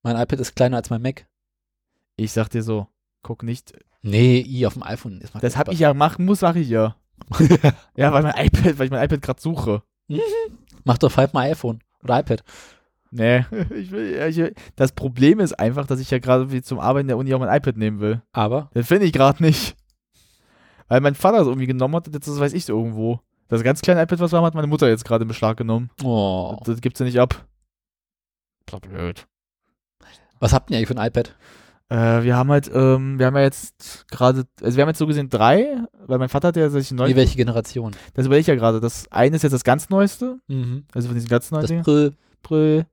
Mein 0.04 0.16
iPad 0.16 0.40
ist 0.40 0.56
kleiner 0.56 0.78
als 0.78 0.90
mein 0.90 1.02
Mac. 1.02 1.26
Ich 2.16 2.32
sag 2.32 2.48
dir 2.50 2.64
so, 2.64 2.88
guck 3.22 3.44
nicht. 3.44 3.74
Nee, 4.02 4.40
i 4.48 4.66
auf 4.66 4.74
dem 4.74 4.84
iPhone 4.84 5.20
ist 5.22 5.34
mein 5.34 5.42
Das 5.42 5.58
hab 5.58 5.70
ich 5.72 5.80
ja 5.80 5.94
machen 5.94 6.26
muss, 6.26 6.40
sag 6.40 6.56
ich 6.56 6.70
ja. 6.70 6.96
ja, 7.98 8.14
weil 8.14 8.24
mein 8.24 8.46
iPad, 8.46 8.80
weil 8.80 8.86
ich 8.86 8.92
mein 8.92 9.04
iPad 9.04 9.22
gerade 9.22 9.42
suche. 9.42 9.84
Mach 10.86 10.98
doch 10.98 11.16
halt 11.18 11.34
mal 11.34 11.52
iPhone 11.52 11.80
oder 12.04 12.20
iPad. 12.20 12.44
Nee, 13.12 13.46
ich 13.76 13.92
will, 13.92 14.16
ich. 14.30 14.54
Das 14.76 14.94
Problem 14.94 15.40
ist 15.40 15.54
einfach, 15.60 15.86
dass 15.86 16.00
ich 16.00 16.10
ja 16.12 16.20
gerade 16.20 16.52
wie 16.52 16.62
zum 16.62 16.80
Arbeiten 16.80 17.08
der 17.10 17.18
Uni 17.18 17.34
auch 17.34 17.40
mein 17.40 17.54
iPad 17.56 17.76
nehmen 17.78 18.00
will. 18.00 18.22
Aber 18.32 18.70
Das 18.74 18.88
finde 18.88 19.06
ich 19.06 19.14
gerade 19.14 19.44
nicht. 19.44 19.76
Weil 20.88 21.02
mein 21.02 21.16
Vater 21.16 21.40
es 21.42 21.48
irgendwie 21.48 21.68
genommen 21.68 21.96
hat 21.96 22.08
und 22.08 22.14
jetzt 22.14 22.28
das 22.28 22.40
weiß 22.40 22.54
ich 22.54 22.68
irgendwo. 22.70 23.20
Das 23.50 23.64
ganz 23.64 23.82
kleine 23.82 24.02
iPad, 24.02 24.20
was 24.22 24.32
wir 24.32 24.38
haben, 24.38 24.46
hat 24.46 24.56
meine 24.56 24.68
Mutter 24.68 24.88
jetzt 24.88 25.04
gerade 25.06 25.24
in 25.24 25.28
Beschlag 25.28 25.58
genommen. 25.58 25.90
oh, 26.04 26.56
Das, 26.60 26.68
das 26.76 26.82
gibt's 26.82 27.00
ja 27.00 27.06
nicht 27.06 27.20
ab. 27.20 27.46
Blöd. 28.82 29.28
was 30.40 30.54
habt 30.54 30.72
ihr 30.72 30.78
eigentlich 30.78 30.88
für 30.88 30.98
ein 30.98 31.06
iPad? 31.06 31.36
Äh, 31.90 32.24
wir 32.24 32.38
haben 32.38 32.50
halt, 32.50 32.72
ähm, 32.74 33.20
wir 33.20 33.26
haben 33.26 33.36
ja 33.36 33.42
jetzt 33.42 34.06
gerade, 34.10 34.46
also 34.62 34.78
wir 34.78 34.82
haben 34.84 34.90
jetzt 34.90 35.00
so 35.00 35.08
gesehen 35.08 35.28
drei, 35.30 35.76
weil 36.08 36.20
mein 36.20 36.30
Vater 36.30 36.48
hat 36.50 36.56
ja 36.56 36.70
sich 36.70 36.92
neu. 36.92 37.10
Wie 37.10 37.18
welche 37.18 37.36
Generation? 37.36 37.92
Das 38.14 38.26
überlege 38.26 38.42
ich 38.42 38.48
ja 38.48 38.56
gerade. 38.56 38.80
Das 38.80 39.12
eine 39.12 39.36
ist 39.36 39.42
jetzt 39.44 39.52
das 39.52 39.66
ganz 39.66 39.90
neueste, 39.90 40.40
Mhm. 40.48 40.86
also 40.94 41.10
von 41.10 41.16
diesen 41.16 41.28
ganz 41.28 41.52
neuen 41.52 41.62
Das 41.64 41.70
Dingen. 41.70 41.84
Brill. 41.84 42.14
Brill. 42.44 42.86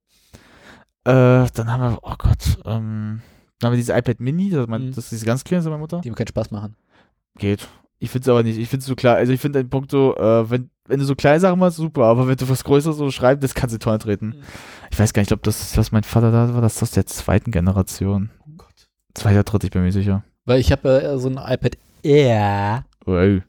Äh, 1.08 1.48
dann 1.54 1.72
haben 1.72 1.80
wir, 1.94 1.98
oh 2.02 2.14
Gott, 2.18 2.58
ähm, 2.64 3.20
dann 3.58 3.68
haben 3.68 3.72
wir 3.72 3.76
dieses 3.76 3.96
iPad 3.96 4.20
Mini, 4.20 4.50
das, 4.50 4.66
mein, 4.68 4.86
Mhm. 4.88 4.94
das 4.94 5.12
ist 5.12 5.24
ganz 5.24 5.42
kleine, 5.44 5.58
das 5.60 5.66
ist 5.66 5.70
meine 5.70 5.80
Mutter. 5.80 6.00
die 6.02 6.10
keinen 6.10 6.26
Spaß 6.28 6.50
machen. 6.50 6.76
Geht. 7.38 7.66
Ich 8.00 8.10
finde 8.10 8.22
es 8.24 8.28
aber 8.28 8.42
nicht. 8.44 8.58
Ich 8.58 8.68
finde 8.68 8.82
es 8.82 8.86
so 8.86 8.94
klar. 8.94 9.16
Also 9.16 9.32
ich 9.32 9.40
finde 9.40 9.60
den 9.62 9.70
Punkt 9.70 9.90
so, 9.90 10.16
äh, 10.16 10.48
wenn, 10.50 10.70
wenn 10.86 11.00
du 11.00 11.04
so 11.04 11.16
kleine 11.16 11.40
Sachen 11.40 11.58
machst, 11.58 11.78
super, 11.78 12.04
aber 12.04 12.28
wenn 12.28 12.36
du 12.36 12.48
was 12.48 12.62
Größeres 12.62 12.96
so 12.96 13.10
schreibst, 13.10 13.42
das 13.42 13.54
kannst 13.54 13.74
du 13.74 13.78
Tonne 13.80 13.98
treten. 13.98 14.26
Mhm. 14.26 14.42
Ich 14.90 14.98
weiß 14.98 15.12
gar 15.12 15.22
nicht, 15.22 15.32
ob 15.32 15.42
das, 15.42 15.76
was 15.76 15.90
mein 15.92 16.04
Vater 16.04 16.30
da 16.30 16.54
war, 16.54 16.60
das 16.60 16.76
ist 16.76 16.82
aus 16.84 16.90
der 16.92 17.06
zweiten 17.06 17.50
Generation. 17.50 18.30
Oh 18.46 18.52
Gott. 18.56 18.88
Zweiter, 19.14 19.42
dritter, 19.42 19.64
ich 19.64 19.70
bin 19.72 19.82
mir 19.82 19.92
sicher. 19.92 20.22
Weil 20.44 20.60
ich 20.60 20.70
habe 20.70 20.88
äh, 21.02 21.18
so 21.18 21.28
ein 21.28 21.38
iPad 21.38 21.76
Air 22.02 22.84
Wow. 23.04 23.42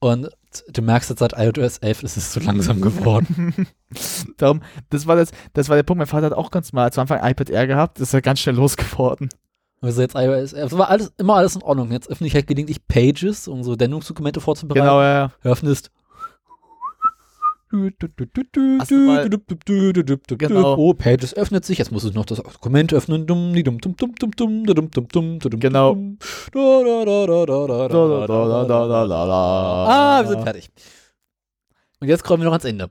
und 0.00 0.28
du 0.72 0.82
merkst 0.82 1.10
jetzt 1.10 1.18
seit 1.20 1.32
iOS 1.36 1.78
11 1.78 2.02
ist 2.02 2.16
es 2.16 2.32
zu 2.32 2.40
langsam 2.40 2.80
geworden. 2.80 3.66
Darum, 4.36 4.62
das 4.90 5.06
war 5.06 5.16
das, 5.16 5.30
das 5.52 5.68
war 5.68 5.76
der 5.76 5.82
Punkt. 5.82 5.98
Mein 5.98 6.06
Vater 6.06 6.26
hat 6.26 6.32
auch 6.32 6.50
ganz 6.50 6.72
mal 6.72 6.92
zu 6.92 7.00
Anfang 7.00 7.18
iPad 7.22 7.50
Air 7.50 7.66
gehabt, 7.66 7.98
das 8.00 8.08
ist 8.08 8.12
ja 8.14 8.20
ganz 8.20 8.40
schnell 8.40 8.56
losgeworden. 8.56 9.28
Also 9.80 10.00
jetzt 10.00 10.14
iOS 10.14 10.52
11. 10.52 10.70
Das 10.70 10.78
war 10.78 10.90
alles, 10.90 11.12
immer 11.18 11.34
alles 11.36 11.56
in 11.56 11.62
Ordnung. 11.62 11.90
Jetzt 11.90 12.08
öffne 12.08 12.26
ich 12.28 12.34
halt 12.34 12.46
gelegentlich 12.46 12.86
Pages, 12.86 13.48
um 13.48 13.64
so 13.64 13.74
Sendungsdokumente 13.76 14.40
vorzubereiten. 14.40 14.84
Genau, 14.86 15.00
ja. 15.00 15.12
ja. 15.12 15.32
Öffnest. 15.42 15.86
Du 15.86 15.90
mal- 15.92 16.01
Genau. 20.38 20.76
Oh, 20.76 20.94
Pages 20.94 21.34
öffnet 21.34 21.64
sich. 21.64 21.78
Jetzt 21.78 21.90
muss 21.90 22.04
ich 22.04 22.14
noch 22.14 22.26
das 22.26 22.38
Dokument 22.38 22.92
öffnen. 22.92 23.26
Genau. 23.26 23.50
Ah, 29.88 30.22
wir 30.22 30.28
sind 30.28 30.42
fertig. 30.42 30.70
Und 32.00 32.08
jetzt 32.08 32.24
kommen 32.24 32.42
wir 32.42 32.46
noch 32.46 32.52
ans 32.52 32.64
Ende. 32.64 32.90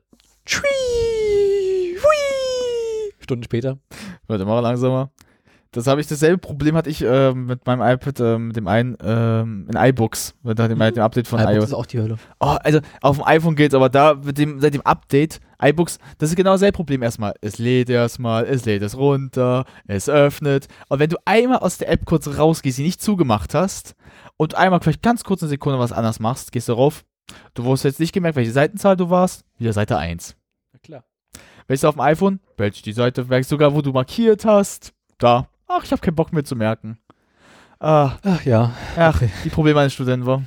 Stunden 3.19 3.43
später. 3.43 3.77
Wird 4.27 4.41
immer 4.41 4.61
langsamer. 4.61 5.11
Das 5.73 5.87
habe 5.87 6.01
ich, 6.01 6.07
dasselbe 6.07 6.37
Problem 6.37 6.75
hatte 6.75 6.89
ich 6.89 7.01
ähm, 7.01 7.45
mit 7.45 7.65
meinem 7.65 7.81
iPad, 7.81 8.19
ähm, 8.19 8.47
mit 8.47 8.57
dem 8.57 8.67
einen, 8.67 8.97
ähm, 9.01 9.69
in 9.69 9.77
iBooks, 9.77 10.35
mit 10.43 10.59
dem, 10.59 10.77
mit 10.77 10.97
dem 10.97 11.03
Update 11.03 11.27
von 11.27 11.39
iBooks 11.39 11.55
iOS. 11.55 11.63
ist 11.65 11.73
auch 11.73 11.85
die 11.85 11.99
Hölle. 11.99 12.17
Oh, 12.41 12.57
also 12.61 12.81
auf 13.01 13.15
dem 13.15 13.25
iPhone 13.25 13.55
geht's, 13.55 13.73
aber 13.73 13.87
da 13.87 14.15
mit 14.15 14.37
dem, 14.37 14.59
seit 14.59 14.73
dem 14.73 14.81
Update, 14.81 15.39
iBooks, 15.63 15.97
das 16.17 16.29
ist 16.31 16.35
genau 16.35 16.51
dasselbe 16.51 16.75
Problem 16.75 17.01
erstmal. 17.01 17.35
Es 17.39 17.57
lädt 17.57 17.89
erstmal, 17.89 18.43
es 18.47 18.65
lädt 18.65 18.81
es 18.81 18.97
runter, 18.97 19.63
es 19.87 20.09
öffnet. 20.09 20.67
Und 20.89 20.99
wenn 20.99 21.09
du 21.09 21.15
einmal 21.23 21.59
aus 21.59 21.77
der 21.77 21.87
App 21.87 22.03
kurz 22.03 22.27
rausgehst, 22.27 22.77
die 22.77 22.83
nicht 22.83 23.01
zugemacht 23.01 23.53
hast, 23.53 23.95
und 24.35 24.55
einmal 24.55 24.81
vielleicht 24.81 25.01
ganz 25.01 25.23
kurz 25.23 25.41
eine 25.41 25.49
Sekunde 25.49 25.79
was 25.79 25.93
anders 25.93 26.19
machst, 26.19 26.51
gehst 26.51 26.67
du 26.67 26.73
rauf. 26.73 27.05
Du 27.53 27.63
wusstest 27.63 27.93
jetzt 27.93 27.99
nicht 28.01 28.11
gemerkt, 28.11 28.35
welche 28.35 28.51
Seitenzahl 28.51 28.97
du 28.97 29.09
warst. 29.09 29.45
Wieder 29.57 29.71
Seite 29.71 29.97
1. 29.97 30.35
Na 30.73 30.79
klar. 30.79 31.05
Welches 31.67 31.85
auf 31.85 31.95
dem 31.95 32.01
iPhone? 32.01 32.41
Welche 32.57 32.83
die 32.83 32.91
Seite, 32.91 33.23
merkst 33.23 33.49
sogar, 33.49 33.73
wo 33.73 33.81
du 33.81 33.93
markiert 33.93 34.43
hast. 34.43 34.91
Da. 35.17 35.47
Ach, 35.73 35.83
ich 35.83 35.91
habe 35.91 36.01
keinen 36.01 36.15
Bock 36.15 36.33
mehr 36.33 36.43
zu 36.43 36.55
merken. 36.55 36.97
Ah, 37.79 38.17
Ach 38.23 38.43
ja. 38.43 38.73
ach, 38.95 39.21
die 39.43 39.49
Probleme 39.49 39.79
eines 39.79 39.93
Studenten 39.93 40.25
war. 40.25 40.43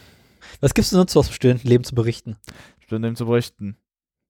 Was 0.60 0.74
gibst 0.74 0.92
du 0.92 0.96
sonst 0.96 1.12
so 1.12 1.20
aus 1.20 1.28
dem 1.28 1.34
Studentenleben 1.34 1.84
zu 1.84 1.94
berichten? 1.94 2.37
Studenten 2.80 3.16
zu 3.16 3.26
berichten. 3.26 3.76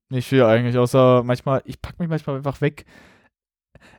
Nicht 0.08 0.28
viel 0.28 0.42
eigentlich, 0.44 0.78
außer 0.78 1.22
manchmal, 1.24 1.62
ich 1.64 1.80
pack 1.82 1.98
mich 1.98 2.08
manchmal 2.08 2.36
einfach 2.36 2.60
weg. 2.60 2.84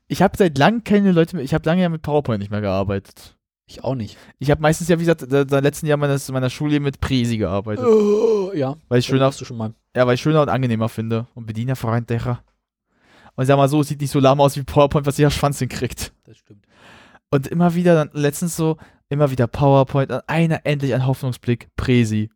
Ich 0.07 0.21
habe 0.21 0.37
seit 0.37 0.57
langem 0.57 0.83
keine 0.83 1.11
Leute 1.11 1.35
mehr, 1.35 1.45
ich 1.45 1.53
habe 1.53 1.67
lange 1.67 1.81
ja 1.81 1.89
mit 1.89 2.01
PowerPoint 2.01 2.39
nicht 2.39 2.51
mehr 2.51 2.61
gearbeitet. 2.61 3.35
Ich 3.67 3.83
auch 3.83 3.95
nicht. 3.95 4.17
Ich 4.37 4.51
habe 4.51 4.61
meistens 4.61 4.87
ja, 4.87 4.97
wie 4.99 5.05
gesagt, 5.05 5.25
seit 5.27 5.51
letzten 5.63 5.87
Jahr 5.87 5.97
meines, 5.97 6.31
meiner 6.31 6.51
Schule 6.51 6.79
mit 6.79 7.01
Presi 7.01 7.37
gearbeitet. 7.37 7.83
Oh, 7.85 8.51
ja. 8.53 8.75
Weil 8.87 8.99
ich 8.99 9.05
schöner, 9.07 9.31
du 9.31 9.43
schon 9.45 9.57
mal. 9.57 9.73
ja, 9.95 10.05
weil 10.05 10.15
ich 10.15 10.21
schöner 10.21 10.43
und 10.43 10.49
angenehmer 10.49 10.87
finde. 10.87 11.27
Und 11.33 11.47
bedienerfreundlicher. 11.47 12.43
Und 13.35 13.41
ich 13.43 13.47
sag 13.47 13.57
mal 13.57 13.67
so, 13.67 13.81
es 13.81 13.87
sieht 13.87 14.01
nicht 14.01 14.11
so 14.11 14.19
lahm 14.19 14.39
aus 14.39 14.55
wie 14.55 14.63
PowerPoint, 14.63 15.07
was 15.07 15.17
jeder 15.17 15.31
Schwanz 15.31 15.57
hinkriegt. 15.59 16.13
Das 16.25 16.37
stimmt. 16.37 16.65
Und 17.29 17.47
immer 17.47 17.75
wieder, 17.75 17.95
dann 17.95 18.09
letztens 18.13 18.55
so, 18.55 18.77
immer 19.09 19.31
wieder 19.31 19.47
PowerPoint, 19.47 20.11
und 20.11 20.27
einer 20.27 20.65
endlich 20.65 20.93
ein 20.93 21.05
Hoffnungsblick, 21.05 21.69
Presi. 21.75 22.29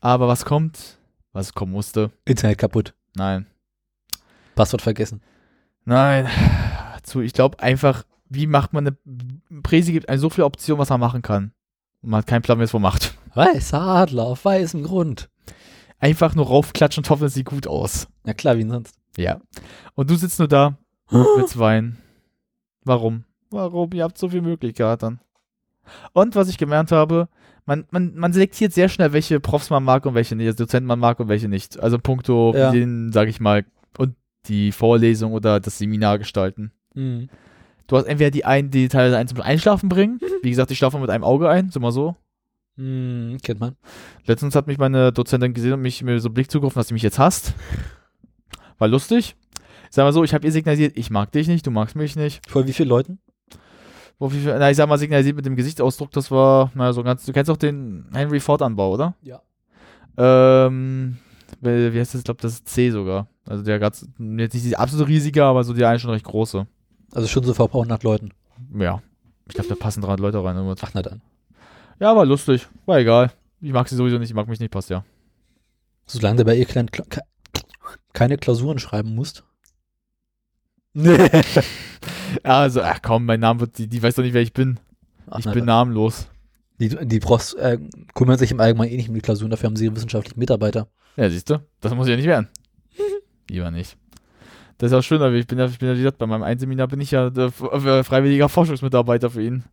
Aber 0.00 0.28
was 0.28 0.44
kommt? 0.44 0.98
Was 1.32 1.52
kommen 1.52 1.72
musste? 1.72 2.10
Internet 2.24 2.58
kaputt. 2.58 2.94
Nein. 3.14 3.46
Passwort 4.54 4.82
vergessen. 4.82 5.20
Nein. 5.84 6.28
Zu, 7.02 7.20
ich 7.20 7.32
glaube 7.32 7.60
einfach, 7.60 8.04
wie 8.28 8.46
macht 8.46 8.72
man 8.72 8.86
eine. 8.86 9.62
Presi 9.62 9.92
gibt 9.92 10.08
einem 10.08 10.20
so 10.20 10.30
viele 10.30 10.44
Optionen, 10.44 10.80
was 10.80 10.90
man 10.90 11.00
machen 11.00 11.22
kann. 11.22 11.52
Und 12.02 12.10
man 12.10 12.18
hat 12.18 12.26
keinen 12.26 12.42
Plan, 12.42 12.58
wie 12.58 12.64
es 12.64 12.74
wo 12.74 12.78
macht. 12.78 13.16
Weißer 13.34 13.80
Adler 13.80 14.24
auf 14.24 14.44
weißem 14.44 14.82
Grund. 14.82 15.28
Einfach 15.98 16.34
nur 16.34 16.46
raufklatschen 16.46 17.04
und 17.04 17.10
hoffen, 17.10 17.26
es 17.26 17.34
sieht 17.34 17.46
gut 17.46 17.66
aus. 17.66 18.08
Na 18.24 18.34
klar, 18.34 18.56
wie 18.58 18.68
sonst? 18.68 18.96
Ja. 19.16 19.40
Und 19.94 20.10
du 20.10 20.16
sitzt 20.16 20.38
nur 20.38 20.48
da, 20.48 20.76
willst 21.08 21.58
weinen. 21.58 21.98
Warum? 22.84 23.24
Warum? 23.50 23.90
Ihr 23.92 24.04
habt 24.04 24.18
so 24.18 24.28
viele 24.28 24.42
Möglichkeiten. 24.42 25.20
Und 26.12 26.34
was 26.34 26.48
ich 26.48 26.58
gemerkt 26.58 26.92
habe, 26.92 27.28
man, 27.64 27.84
man, 27.90 28.14
man 28.16 28.32
selektiert 28.32 28.72
sehr 28.72 28.88
schnell, 28.88 29.12
welche 29.12 29.40
Profs 29.40 29.70
man 29.70 29.84
mag 29.84 30.06
und 30.06 30.14
welche 30.14 30.36
nicht, 30.36 30.46
also 30.46 30.64
Dozenten 30.64 30.86
man 30.86 30.98
mag 30.98 31.20
und 31.20 31.28
welche 31.28 31.48
nicht. 31.48 31.78
Also 31.78 31.98
puncto 31.98 32.52
Ja. 32.56 32.70
den, 32.70 33.12
sag 33.12 33.28
ich 33.28 33.40
mal, 33.40 33.64
und 33.98 34.14
die 34.46 34.72
Vorlesung 34.72 35.32
oder 35.32 35.60
das 35.60 35.78
Seminar 35.78 36.18
gestalten. 36.18 36.72
Mhm. 36.94 37.28
Du 37.86 37.96
hast 37.96 38.06
entweder 38.06 38.30
die 38.30 38.44
einen, 38.44 38.70
die 38.70 38.88
teilweise 38.88 39.16
einen 39.16 39.28
zum 39.28 39.40
Einschlafen 39.40 39.88
bringen. 39.88 40.20
Wie 40.42 40.50
gesagt, 40.50 40.70
ich 40.72 40.78
schlafe 40.78 40.98
mit 40.98 41.10
einem 41.10 41.22
Auge 41.24 41.48
ein, 41.48 41.70
so 41.70 41.78
mal 41.78 41.92
so. 41.92 42.16
Hm, 42.76 43.38
kennt 43.42 43.60
man. 43.60 43.76
Letztens 44.26 44.54
hat 44.54 44.66
mich 44.66 44.78
meine 44.78 45.12
Dozentin 45.12 45.54
gesehen 45.54 45.72
und 45.72 45.80
mich 45.82 46.02
mir 46.02 46.18
so 46.20 46.28
einen 46.28 46.34
Blick 46.34 46.50
zugerufen, 46.50 46.78
dass 46.78 46.88
sie 46.88 46.94
mich 46.94 47.02
jetzt 47.02 47.18
hasst. 47.18 47.54
War 48.78 48.88
lustig. 48.88 49.36
Sag 49.90 50.04
mal 50.04 50.12
so, 50.12 50.24
ich 50.24 50.34
habe 50.34 50.44
ihr 50.44 50.52
signalisiert, 50.52 50.96
ich 50.96 51.10
mag 51.10 51.30
dich 51.32 51.48
nicht, 51.48 51.66
du 51.66 51.70
magst 51.70 51.96
mich 51.96 52.16
nicht. 52.16 52.46
Vor 52.50 52.66
wie 52.66 52.72
vielen 52.72 52.88
Leuten? 52.88 53.18
Wo 54.18 54.30
viel, 54.30 54.44
na, 54.44 54.70
ich 54.70 54.76
sag 54.76 54.88
mal, 54.88 54.98
signalisiert 54.98 55.36
mit 55.36 55.44
dem 55.44 55.56
Gesichtsausdruck, 55.56 56.10
das 56.12 56.30
war, 56.30 56.70
naja, 56.74 56.92
so 56.92 57.02
ganz, 57.02 57.26
du 57.26 57.32
kennst 57.32 57.50
auch 57.50 57.56
den 57.56 58.06
Henry 58.14 58.40
Ford-Anbau, 58.40 58.94
oder? 58.94 59.14
Ja. 59.22 59.42
Ähm, 60.16 61.18
wie 61.60 61.98
heißt 61.98 62.14
das? 62.14 62.20
Ich 62.20 62.24
glaube, 62.24 62.40
das 62.40 62.54
ist 62.54 62.68
C 62.68 62.90
sogar. 62.90 63.28
Also 63.46 63.62
der 63.62 63.78
ganz, 63.78 64.08
jetzt 64.18 64.54
nicht 64.54 64.66
die 64.66 64.76
absolute 64.76 65.08
riesige, 65.08 65.44
aber 65.44 65.64
so 65.64 65.74
die 65.74 65.84
eine 65.84 65.98
schon 65.98 66.10
recht 66.10 66.24
große. 66.24 66.66
Also 67.12 67.28
schon 67.28 67.44
so 67.44 67.52
paar 67.54 67.70
hundert 67.72 68.02
Leuten. 68.02 68.30
Ja. 68.78 69.02
Ich 69.48 69.54
glaube, 69.54 69.68
da 69.68 69.74
passen 69.74 70.00
300 70.00 70.20
Leute 70.20 70.42
rein. 70.42 70.56
irgendwas. 70.56 70.82
Ach, 70.82 70.90
na 70.94 71.02
dann. 71.02 71.22
Ja, 72.00 72.16
war 72.16 72.26
lustig. 72.26 72.66
War 72.84 72.98
egal. 72.98 73.32
Ich 73.60 73.72
mag 73.72 73.88
sie 73.88 73.96
sowieso 73.96 74.18
nicht, 74.18 74.30
ich 74.30 74.34
mag 74.34 74.48
mich 74.48 74.60
nicht, 74.60 74.72
passt 74.72 74.90
ja. 74.90 75.04
Solange 76.06 76.38
du 76.38 76.44
bei 76.44 76.56
ihr 76.56 76.66
klein, 76.66 76.90
keine 78.12 78.38
Klausuren 78.38 78.78
schreiben 78.78 79.14
musst. 79.14 79.44
Also, 82.42 82.82
ach 82.82 83.00
komm, 83.02 83.24
mein 83.24 83.40
Name 83.40 83.60
wird, 83.60 83.78
die, 83.78 83.88
die 83.88 84.02
weiß 84.02 84.14
doch 84.14 84.22
nicht, 84.22 84.34
wer 84.34 84.42
ich 84.42 84.52
bin. 84.52 84.78
Ach, 85.28 85.38
ich 85.38 85.44
na 85.44 85.52
bin 85.52 85.60
dann. 85.60 85.76
namenlos. 85.78 86.28
Die, 86.78 86.88
die 86.88 87.20
Profs 87.20 87.54
äh, 87.54 87.78
kümmern 88.14 88.38
sich 88.38 88.50
im 88.50 88.60
Allgemeinen 88.60 88.92
eh 88.92 88.96
nicht 88.96 89.08
um 89.08 89.14
die 89.14 89.20
Klausuren, 89.20 89.50
dafür 89.50 89.68
haben 89.68 89.76
sie 89.76 89.86
ihre 89.86 89.96
wissenschaftlichen 89.96 90.38
Mitarbeiter. 90.38 90.88
Ja, 91.16 91.30
siehst 91.30 91.48
du, 91.48 91.62
das 91.80 91.94
muss 91.94 92.08
ja 92.08 92.16
nicht 92.16 92.26
werden. 92.26 92.48
Lieber 93.50 93.70
nicht. 93.70 93.96
Das 94.78 94.92
ist 94.92 94.98
auch 94.98 95.02
schön, 95.02 95.22
aber 95.22 95.32
ich 95.32 95.46
bin 95.46 95.58
ja, 95.58 95.66
ich 95.66 95.78
bin 95.78 95.88
ja, 95.88 95.94
wie 95.94 95.98
gesagt, 95.98 96.18
bei 96.18 96.26
meinem 96.26 96.42
Einseminar 96.42 96.88
bin 96.88 97.00
ich 97.00 97.10
ja 97.10 97.28
äh, 97.28 97.50
freiwilliger 97.50 98.50
Forschungsmitarbeiter 98.50 99.30
für 99.30 99.42
ihn. 99.42 99.64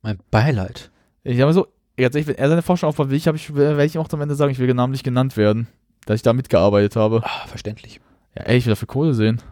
Mein 0.00 0.18
Beileid. 0.30 0.90
Ich 1.24 1.36
sag 1.36 1.44
mal 1.44 1.52
so, 1.52 1.66
ehrlich, 1.96 2.26
wenn 2.26 2.36
er 2.36 2.48
seine 2.48 2.62
Forschung 2.62 2.88
aufbaut, 2.88 3.10
will 3.10 3.16
ich, 3.16 3.26
ich, 3.26 3.54
werde 3.54 3.84
ich 3.84 3.94
ihm 3.94 4.00
auch 4.00 4.12
am 4.12 4.20
Ende 4.22 4.34
sagen, 4.34 4.52
ich 4.52 4.58
will 4.58 4.72
namentlich 4.72 5.02
genannt 5.02 5.36
werden, 5.36 5.66
dass 6.06 6.16
ich 6.16 6.22
da 6.22 6.32
mitgearbeitet 6.32 6.96
habe. 6.96 7.22
Ah, 7.22 7.46
verständlich. 7.46 8.00
Ja, 8.34 8.44
ey, 8.44 8.56
ich 8.56 8.64
will 8.64 8.72
dafür 8.72 8.88
Kohle 8.88 9.14
sehen. 9.14 9.42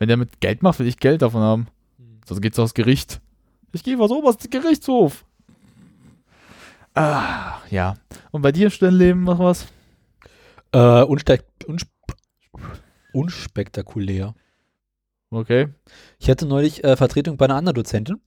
Wenn 0.00 0.08
der 0.08 0.16
mit 0.16 0.40
Geld 0.40 0.62
macht, 0.62 0.78
will 0.78 0.88
ich 0.88 0.98
Geld 0.98 1.20
davon 1.20 1.42
haben. 1.42 1.66
Sonst 2.26 2.40
geht's 2.40 2.58
aufs 2.58 2.72
Gericht. 2.74 3.20
Ich 3.72 3.84
gehe 3.84 3.98
aufs 4.00 4.10
oberste 4.10 4.48
Gerichtshof. 4.48 5.26
Ah, 6.94 7.58
ja. 7.70 7.96
Und 8.30 8.40
bei 8.42 8.50
dir 8.50 8.64
im 8.64 8.70
Stillenleben 8.70 9.24
noch 9.24 9.38
was? 9.38 9.66
Äh, 10.72 11.02
unste 11.02 11.44
unsp 11.66 11.88
unspektakulär. 13.12 14.34
Okay. 15.30 15.68
Ich 16.18 16.30
hatte 16.30 16.46
neulich 16.46 16.82
äh, 16.82 16.96
Vertretung 16.96 17.36
bei 17.36 17.44
einer 17.44 17.56
anderen 17.56 17.76
Dozentin. 17.76 18.20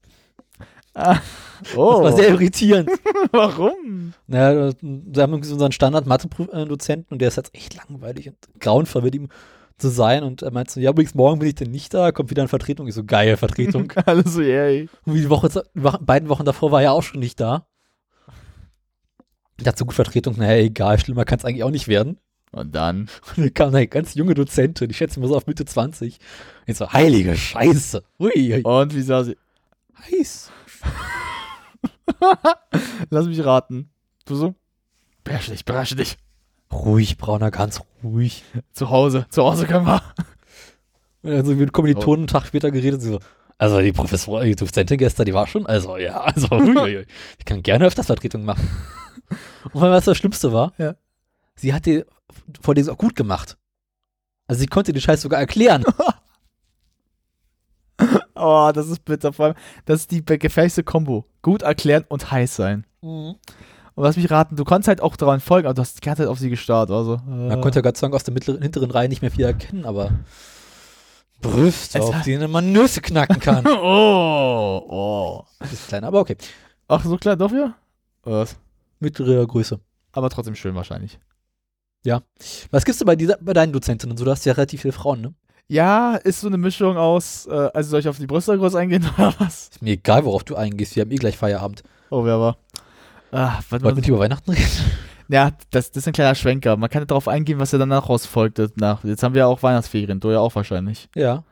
Ah. 0.93 1.17
Das 1.63 1.77
Oh, 1.77 2.03
war 2.03 2.11
sehr 2.11 2.27
irritierend. 2.27 2.89
warum? 3.31 4.13
Naja, 4.27 4.67
äh, 4.67 4.73
wir 4.81 5.23
haben 5.23 5.31
irgendwie 5.31 5.47
so 5.47 5.53
unseren 5.53 5.71
Standard-Mathe-Dozenten 5.71 7.13
und 7.13 7.19
der 7.19 7.29
ist 7.29 7.37
jetzt 7.37 7.55
echt 7.55 7.73
langweilig 7.75 8.27
und 8.27 8.35
grauenvoll 8.59 9.01
mit 9.03 9.15
ihm 9.15 9.29
zu 9.83 9.89
sein. 9.89 10.23
Und 10.23 10.41
er 10.41 10.51
meinte 10.51 10.73
so, 10.73 10.79
ja, 10.79 10.91
übrigens, 10.91 11.13
morgen 11.13 11.39
bin 11.39 11.49
ich 11.49 11.55
denn 11.55 11.71
nicht 11.71 11.93
da, 11.93 12.11
kommt 12.11 12.29
wieder 12.29 12.41
eine 12.41 12.49
Vertretung. 12.49 12.87
Ich 12.87 12.95
so, 12.95 13.03
geil, 13.03 13.37
Vertretung. 13.37 13.91
Alles 14.05 14.33
so, 14.33 14.41
yay. 14.41 14.89
und 15.05 15.15
die 15.15 15.29
Woche, 15.29 15.63
beiden 15.73 16.29
Wochen 16.29 16.45
davor 16.45 16.71
war 16.71 16.81
er 16.81 16.93
auch 16.93 17.03
schon 17.03 17.19
nicht 17.19 17.39
da. 17.39 17.67
Ich 19.57 19.65
dachte 19.65 19.79
so, 19.79 19.85
gut, 19.85 19.95
Vertretung, 19.95 20.35
naja, 20.37 20.63
egal, 20.63 20.99
schlimmer 20.99 21.25
kann 21.25 21.39
es 21.39 21.45
eigentlich 21.45 21.63
auch 21.63 21.69
nicht 21.69 21.87
werden. 21.87 22.17
Und 22.51 22.73
dann. 22.75 23.09
Und 23.35 23.37
dann 23.37 23.53
kam 23.53 23.69
eine 23.69 23.87
ganz 23.87 24.15
junge 24.15 24.33
Dozentin, 24.33 24.89
ich 24.89 24.97
schätze 24.97 25.19
mal 25.19 25.27
so 25.27 25.35
auf 25.35 25.47
Mitte 25.47 25.65
20. 25.65 26.17
Ich 26.65 26.77
so, 26.77 26.91
heilige 26.91 27.35
Scheiße. 27.35 28.03
Ui. 28.19 28.61
Und 28.63 28.95
wie 28.95 29.01
sah 29.01 29.23
sie? 29.23 29.37
heiß. 30.11 30.51
Lass 33.09 33.25
mich 33.27 33.43
raten. 33.43 33.91
Du 34.25 34.35
so? 34.35 34.55
Beherrsche 35.23 35.51
dich, 35.51 35.65
beherrsche 35.65 35.95
dich. 35.95 36.17
Ruhig, 36.73 37.17
Brauner, 37.17 37.51
ganz 37.51 37.81
ruhig. 38.03 38.43
Zu 38.71 38.89
Hause. 38.89 39.25
Zu 39.29 39.43
Hause 39.43 39.65
können 39.65 39.85
wir. 39.85 40.01
Und 41.21 41.31
dann 41.31 41.45
so 41.45 41.53
mit 41.53 41.71
Kommilitonen 41.71 42.21
einen 42.21 42.27
Tag 42.27 42.45
später 42.45 42.71
geredet, 42.71 43.01
sie 43.01 43.09
so, 43.11 43.19
also 43.57 43.79
die 43.79 43.93
Professorin, 43.93 44.47
die 44.49 44.55
Dozentin 44.55 44.97
gestern, 44.97 45.25
die 45.25 45.33
war 45.33 45.47
schon, 45.47 45.65
also 45.65 45.95
ja, 45.97 46.19
also 46.21 46.47
ui, 46.51 46.75
ui, 46.75 46.97
ui. 46.97 47.05
ich 47.39 47.45
kann 47.45 47.63
gerne 47.63 47.85
öfters 47.85 48.07
Vertretung 48.07 48.43
machen. 48.43 48.67
Und 49.71 49.81
weil 49.81 49.91
was 49.91 50.05
das 50.05 50.17
Schlimmste 50.17 50.51
war, 50.51 50.73
Ja. 50.77 50.95
sie 51.55 51.73
hat 51.73 51.85
die 51.85 52.03
vor 52.61 52.75
dir 52.75 52.91
auch 52.91 52.97
gut 52.97 53.15
gemacht. 53.15 53.57
Also 54.47 54.59
sie 54.59 54.67
konnte 54.67 54.91
den 54.91 55.01
Scheiß 55.01 55.21
sogar 55.21 55.39
erklären. 55.39 55.83
Oh, 58.35 58.71
das 58.73 58.89
ist 58.89 59.05
bitter. 59.05 59.31
Vor 59.31 59.45
allem, 59.45 59.55
das 59.85 60.01
ist 60.01 60.11
die 60.11 60.25
gefährlichste 60.25 60.83
Kombo. 60.83 61.25
Gut 61.43 61.61
erklären 61.61 62.03
und 62.09 62.31
heiß 62.31 62.55
sein. 62.55 62.85
Und 63.95 64.03
lass 64.03 64.17
mich 64.17 64.29
raten, 64.31 64.55
du 64.55 64.63
konntest 64.63 64.87
halt 64.87 65.01
auch 65.01 65.15
daran 65.15 65.39
folgen, 65.39 65.67
aber 65.67 65.75
du 65.75 65.81
hast 65.81 65.97
die 65.97 66.01
ganze 66.01 66.23
Zeit 66.23 66.29
auf 66.29 66.39
sie 66.39 66.49
gestarrt. 66.49 66.89
Also, 66.89 67.15
äh, 67.15 67.49
Man 67.49 67.61
konnte 67.61 67.79
ja 67.79 67.81
Gott 67.81 67.97
sei 67.97 68.05
Dank 68.05 68.15
aus 68.15 68.23
der 68.23 68.33
mittleren, 68.33 68.61
hinteren 68.61 68.89
Reihe 68.89 69.09
nicht 69.09 69.21
mehr 69.21 69.31
viel 69.31 69.45
erkennen, 69.45 69.85
aber 69.85 70.11
Brüste, 71.41 72.01
auf 72.01 72.23
denen 72.23 72.49
man 72.49 72.71
Nüsse 72.71 73.01
knacken 73.01 73.39
kann. 73.39 73.65
oh, 73.67 74.81
oh. 74.87 75.43
Das 75.59 75.73
ist 75.73 75.87
klein, 75.87 76.03
aber 76.03 76.19
okay. 76.19 76.37
Ach, 76.87 77.03
so 77.03 77.17
klein 77.17 77.37
dafür? 77.37 77.75
Was? 78.23 78.55
Mittlere 78.99 79.45
Größe. 79.45 79.79
Aber 80.13 80.29
trotzdem 80.29 80.55
schön 80.55 80.75
wahrscheinlich. 80.75 81.19
Was 82.71 82.83
gibst 82.85 82.99
du 83.01 83.05
bei, 83.05 83.15
dieser, 83.15 83.37
bei 83.39 83.53
deinen 83.53 83.71
Dozentinnen? 83.71 84.17
So, 84.17 84.25
du 84.25 84.31
hast 84.31 84.45
ja 84.45 84.53
relativ 84.53 84.81
viele 84.81 84.91
Frauen, 84.91 85.21
ne? 85.21 85.33
Ja, 85.67 86.15
ist 86.15 86.41
so 86.41 86.47
eine 86.47 86.57
Mischung 86.57 86.97
aus, 86.97 87.45
äh, 87.45 87.69
also 87.73 87.91
soll 87.91 88.01
ich 88.01 88.09
auf 88.09 88.17
die 88.17 88.27
Brüste 88.27 88.57
groß 88.57 88.75
eingehen 88.75 89.09
oder 89.17 89.33
was? 89.39 89.69
Ist 89.69 89.81
mir 89.81 89.91
egal, 89.91 90.25
worauf 90.25 90.43
du 90.43 90.55
eingehst. 90.55 90.95
Wir 90.95 91.01
haben 91.01 91.11
eh 91.11 91.15
gleich 91.15 91.37
Feierabend. 91.37 91.83
Oh, 92.09 92.25
wer 92.25 92.39
war? 92.39 92.57
Warte 93.33 93.71
Wollten 93.71 93.85
wir 93.85 94.01
nicht 94.01 94.09
über 94.09 94.19
Weihnachten 94.19 94.51
reden? 94.51 94.63
Ja, 95.29 95.51
das, 95.71 95.89
das 95.89 96.03
ist 96.03 96.07
ein 96.07 96.13
kleiner 96.13 96.35
Schwenker. 96.35 96.75
Man 96.75 96.89
kann 96.89 97.01
ja 97.01 97.05
darauf 97.05 97.29
eingehen, 97.29 97.57
was 97.57 97.71
ja 97.71 97.79
danach 97.79 98.09
rausfolgt. 98.09 98.59
Nach. 98.75 99.03
Jetzt 99.05 99.23
haben 99.23 99.33
wir 99.33 99.39
ja 99.39 99.47
auch 99.47 99.63
Weihnachtsferien, 99.63 100.19
du 100.19 100.29
ja 100.31 100.39
auch 100.39 100.53
wahrscheinlich. 100.53 101.09
Ja. 101.15 101.43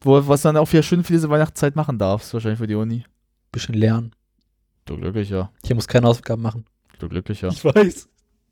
Wo, 0.00 0.26
was 0.26 0.42
dann 0.42 0.56
auch 0.56 0.70
wieder 0.72 0.82
schön 0.82 1.04
für 1.04 1.12
diese 1.12 1.30
Weihnachtszeit 1.30 1.76
machen 1.76 1.98
darfst, 1.98 2.34
wahrscheinlich 2.34 2.58
für 2.58 2.66
die 2.66 2.74
Uni. 2.74 3.04
Bisschen 3.52 3.76
lernen. 3.76 4.12
Du 4.84 4.96
glücklicher. 4.98 5.50
Hier 5.64 5.76
muss 5.76 5.86
keine 5.86 6.08
Hausaufgaben 6.08 6.42
machen. 6.42 6.66
Du 6.98 7.08
glücklicher. 7.08 7.48
weiß. 7.48 8.08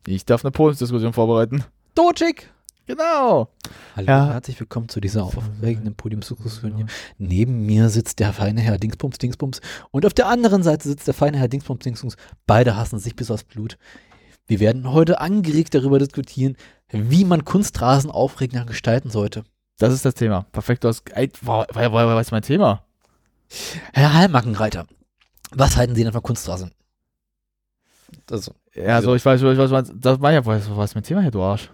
Ich 0.07 0.25
darf 0.25 0.45
eine 0.45 0.53
Podiumsdiskussion 0.53 1.13
vorbereiten. 1.13 1.65
Dojik! 1.95 2.54
Genau. 2.87 3.49
Hallo, 3.97 4.07
Ja. 4.07 4.27
herzlich 4.35 4.61
willkommen 4.61 4.89
zu 4.91 5.01
dieser 5.01 5.25
aufregenden 5.25 5.95
Podiumsdiskussion 5.95 6.77
hier. 6.77 6.87
Neben 7.17 7.65
mir 7.65 7.89
sitzt 7.89 8.19
der 8.19 8.33
feine 8.35 8.61
Herr 8.61 8.77
Dingsbums 8.79 9.17
Dingsbums 9.17 9.63
und 9.91 10.05
auf 10.05 10.13
der 10.13 10.27
anderen 10.27 10.63
Seite 10.63 10.87
sitzt 10.89 11.07
der 11.07 11.15
feine 11.15 11.39
Herr 11.39 11.49
Dingsbums 11.49 11.83
Dingsbums. 11.83 12.17
Beide 12.47 12.77
hassen 12.77 12.99
sich 12.99 13.17
bis 13.17 13.31
aufs 13.31 13.45
Blut. 13.45 13.79
Wir 14.47 14.61
werden 14.61 14.93
heute 14.93 15.19
angeregt 15.21 15.75
darüber 15.75 15.99
diskutieren, 15.99 16.57
wie 16.91 17.25
man 17.25 17.47
Kunstrasen 17.47 18.11
aufregender 18.11 18.67
gestalten 18.67 19.09
sollte. 19.09 19.45
Das 19.79 19.93
ist 19.95 20.05
das 20.05 20.15
Thema. 20.15 20.43
Perfekt. 20.53 20.85
Du 20.85 20.89
hast. 20.89 21.05
Ey, 21.17 21.31
woher, 21.41 21.67
woher, 21.73 21.91
woher 21.93 22.17
weißt 22.17 22.31
du 22.33 22.35
mein 22.35 22.43
Thema? 22.43 22.85
Herr 23.95 24.13
Heilmackenreiter, 24.13 24.87
was 25.53 25.77
halten 25.77 25.95
Sie 25.95 26.05
denn 26.05 26.13
von 26.13 26.23
Kunstrasen? 26.23 26.73
Also, 28.31 28.53
Ja, 28.75 29.01
so, 29.01 29.15
ich 29.15 29.25
weiß, 29.25 29.41
ich 29.41 29.47
weiß, 29.59 29.71
was 29.71 29.91
das 29.95 30.21
war 30.21 30.33
ja, 30.33 30.45
was, 30.45 30.69
was 30.77 30.91
ist 30.91 30.95
mein 30.95 31.05
Thema 31.05 31.23
hier, 31.23 31.31
du 31.31 31.43
Arsch? 31.43 31.71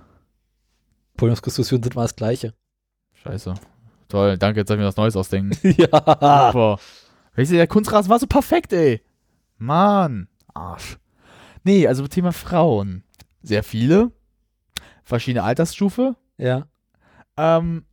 Podiumsdiskussionen 1.16 1.82
sind 1.82 1.94
mal 1.94 2.02
das 2.02 2.16
Gleiche. 2.16 2.54
Scheiße. 3.22 3.54
Toll, 4.08 4.38
danke, 4.38 4.60
jetzt 4.60 4.68
soll 4.68 4.76
ich 4.76 4.80
mir 4.80 4.88
was 4.88 4.96
Neues 4.96 5.16
ausdenken. 5.16 5.56
ja. 5.76 6.50
Boah. 6.52 6.78
Weißt 7.36 7.52
du, 7.52 7.56
der 7.56 7.66
Kunstrasen 7.66 8.10
war 8.10 8.18
so 8.18 8.26
perfekt, 8.26 8.72
ey. 8.72 9.02
Mann. 9.58 10.28
Arsch. 10.52 10.98
Nee, 11.62 11.86
also 11.86 12.06
Thema 12.08 12.32
Frauen. 12.32 13.04
Sehr 13.42 13.62
viele. 13.62 14.10
Verschiedene 15.04 15.44
Altersstufe. 15.44 16.16
Ja. 16.38 16.66
Ähm, 17.36 17.84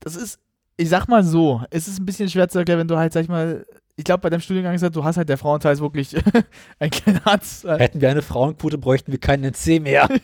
das 0.00 0.16
ist, 0.16 0.40
ich 0.76 0.88
sag 0.88 1.06
mal 1.08 1.24
so, 1.24 1.62
es 1.70 1.88
ist 1.88 2.00
ein 2.00 2.06
bisschen 2.06 2.28
schwer 2.28 2.48
zu 2.48 2.58
erklären, 2.58 2.80
wenn 2.80 2.88
du 2.88 2.98
halt, 2.98 3.12
sag 3.12 3.22
ich 3.22 3.28
mal, 3.28 3.64
ich 3.96 4.04
glaube, 4.04 4.20
bei 4.20 4.30
deinem 4.30 4.40
Studiengang 4.40 4.74
ist 4.74 4.82
halt, 4.82 4.96
du 4.96 5.04
hast 5.04 5.16
halt, 5.16 5.28
der 5.28 5.38
Frauenteil 5.38 5.78
wirklich 5.78 6.16
ein 6.78 6.90
kleiner 6.90 7.26
Arzt. 7.26 7.64
Hätten 7.64 8.00
wir 8.00 8.10
eine 8.10 8.22
Frauenquote, 8.22 8.78
bräuchten 8.78 9.12
wir 9.12 9.20
keinen 9.20 9.44
NC 9.44 9.80
mehr. 9.80 10.08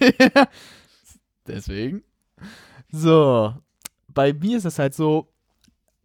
Deswegen. 1.48 2.02
So. 2.90 3.54
Bei 4.08 4.32
mir 4.32 4.56
ist 4.56 4.66
das 4.66 4.78
halt 4.78 4.94
so, 4.94 5.32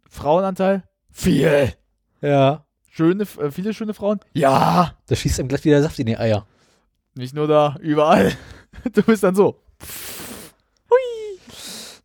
Frauenanteil, 0.08 0.84
viel. 1.10 1.72
ja. 2.20 2.64
Schöne, 2.90 3.24
äh, 3.40 3.50
viele 3.50 3.74
schöne 3.74 3.92
Frauen? 3.92 4.20
Ja. 4.34 4.96
Da 5.06 5.16
schießt 5.16 5.40
ihm 5.40 5.48
gleich 5.48 5.64
wieder 5.64 5.82
Saft 5.82 5.98
in 5.98 6.06
die 6.06 6.16
Eier. 6.16 6.46
Nicht 7.14 7.34
nur 7.34 7.48
da, 7.48 7.76
überall. 7.80 8.32
Du 8.92 9.02
bist 9.02 9.22
dann 9.22 9.36
so. 9.36 9.62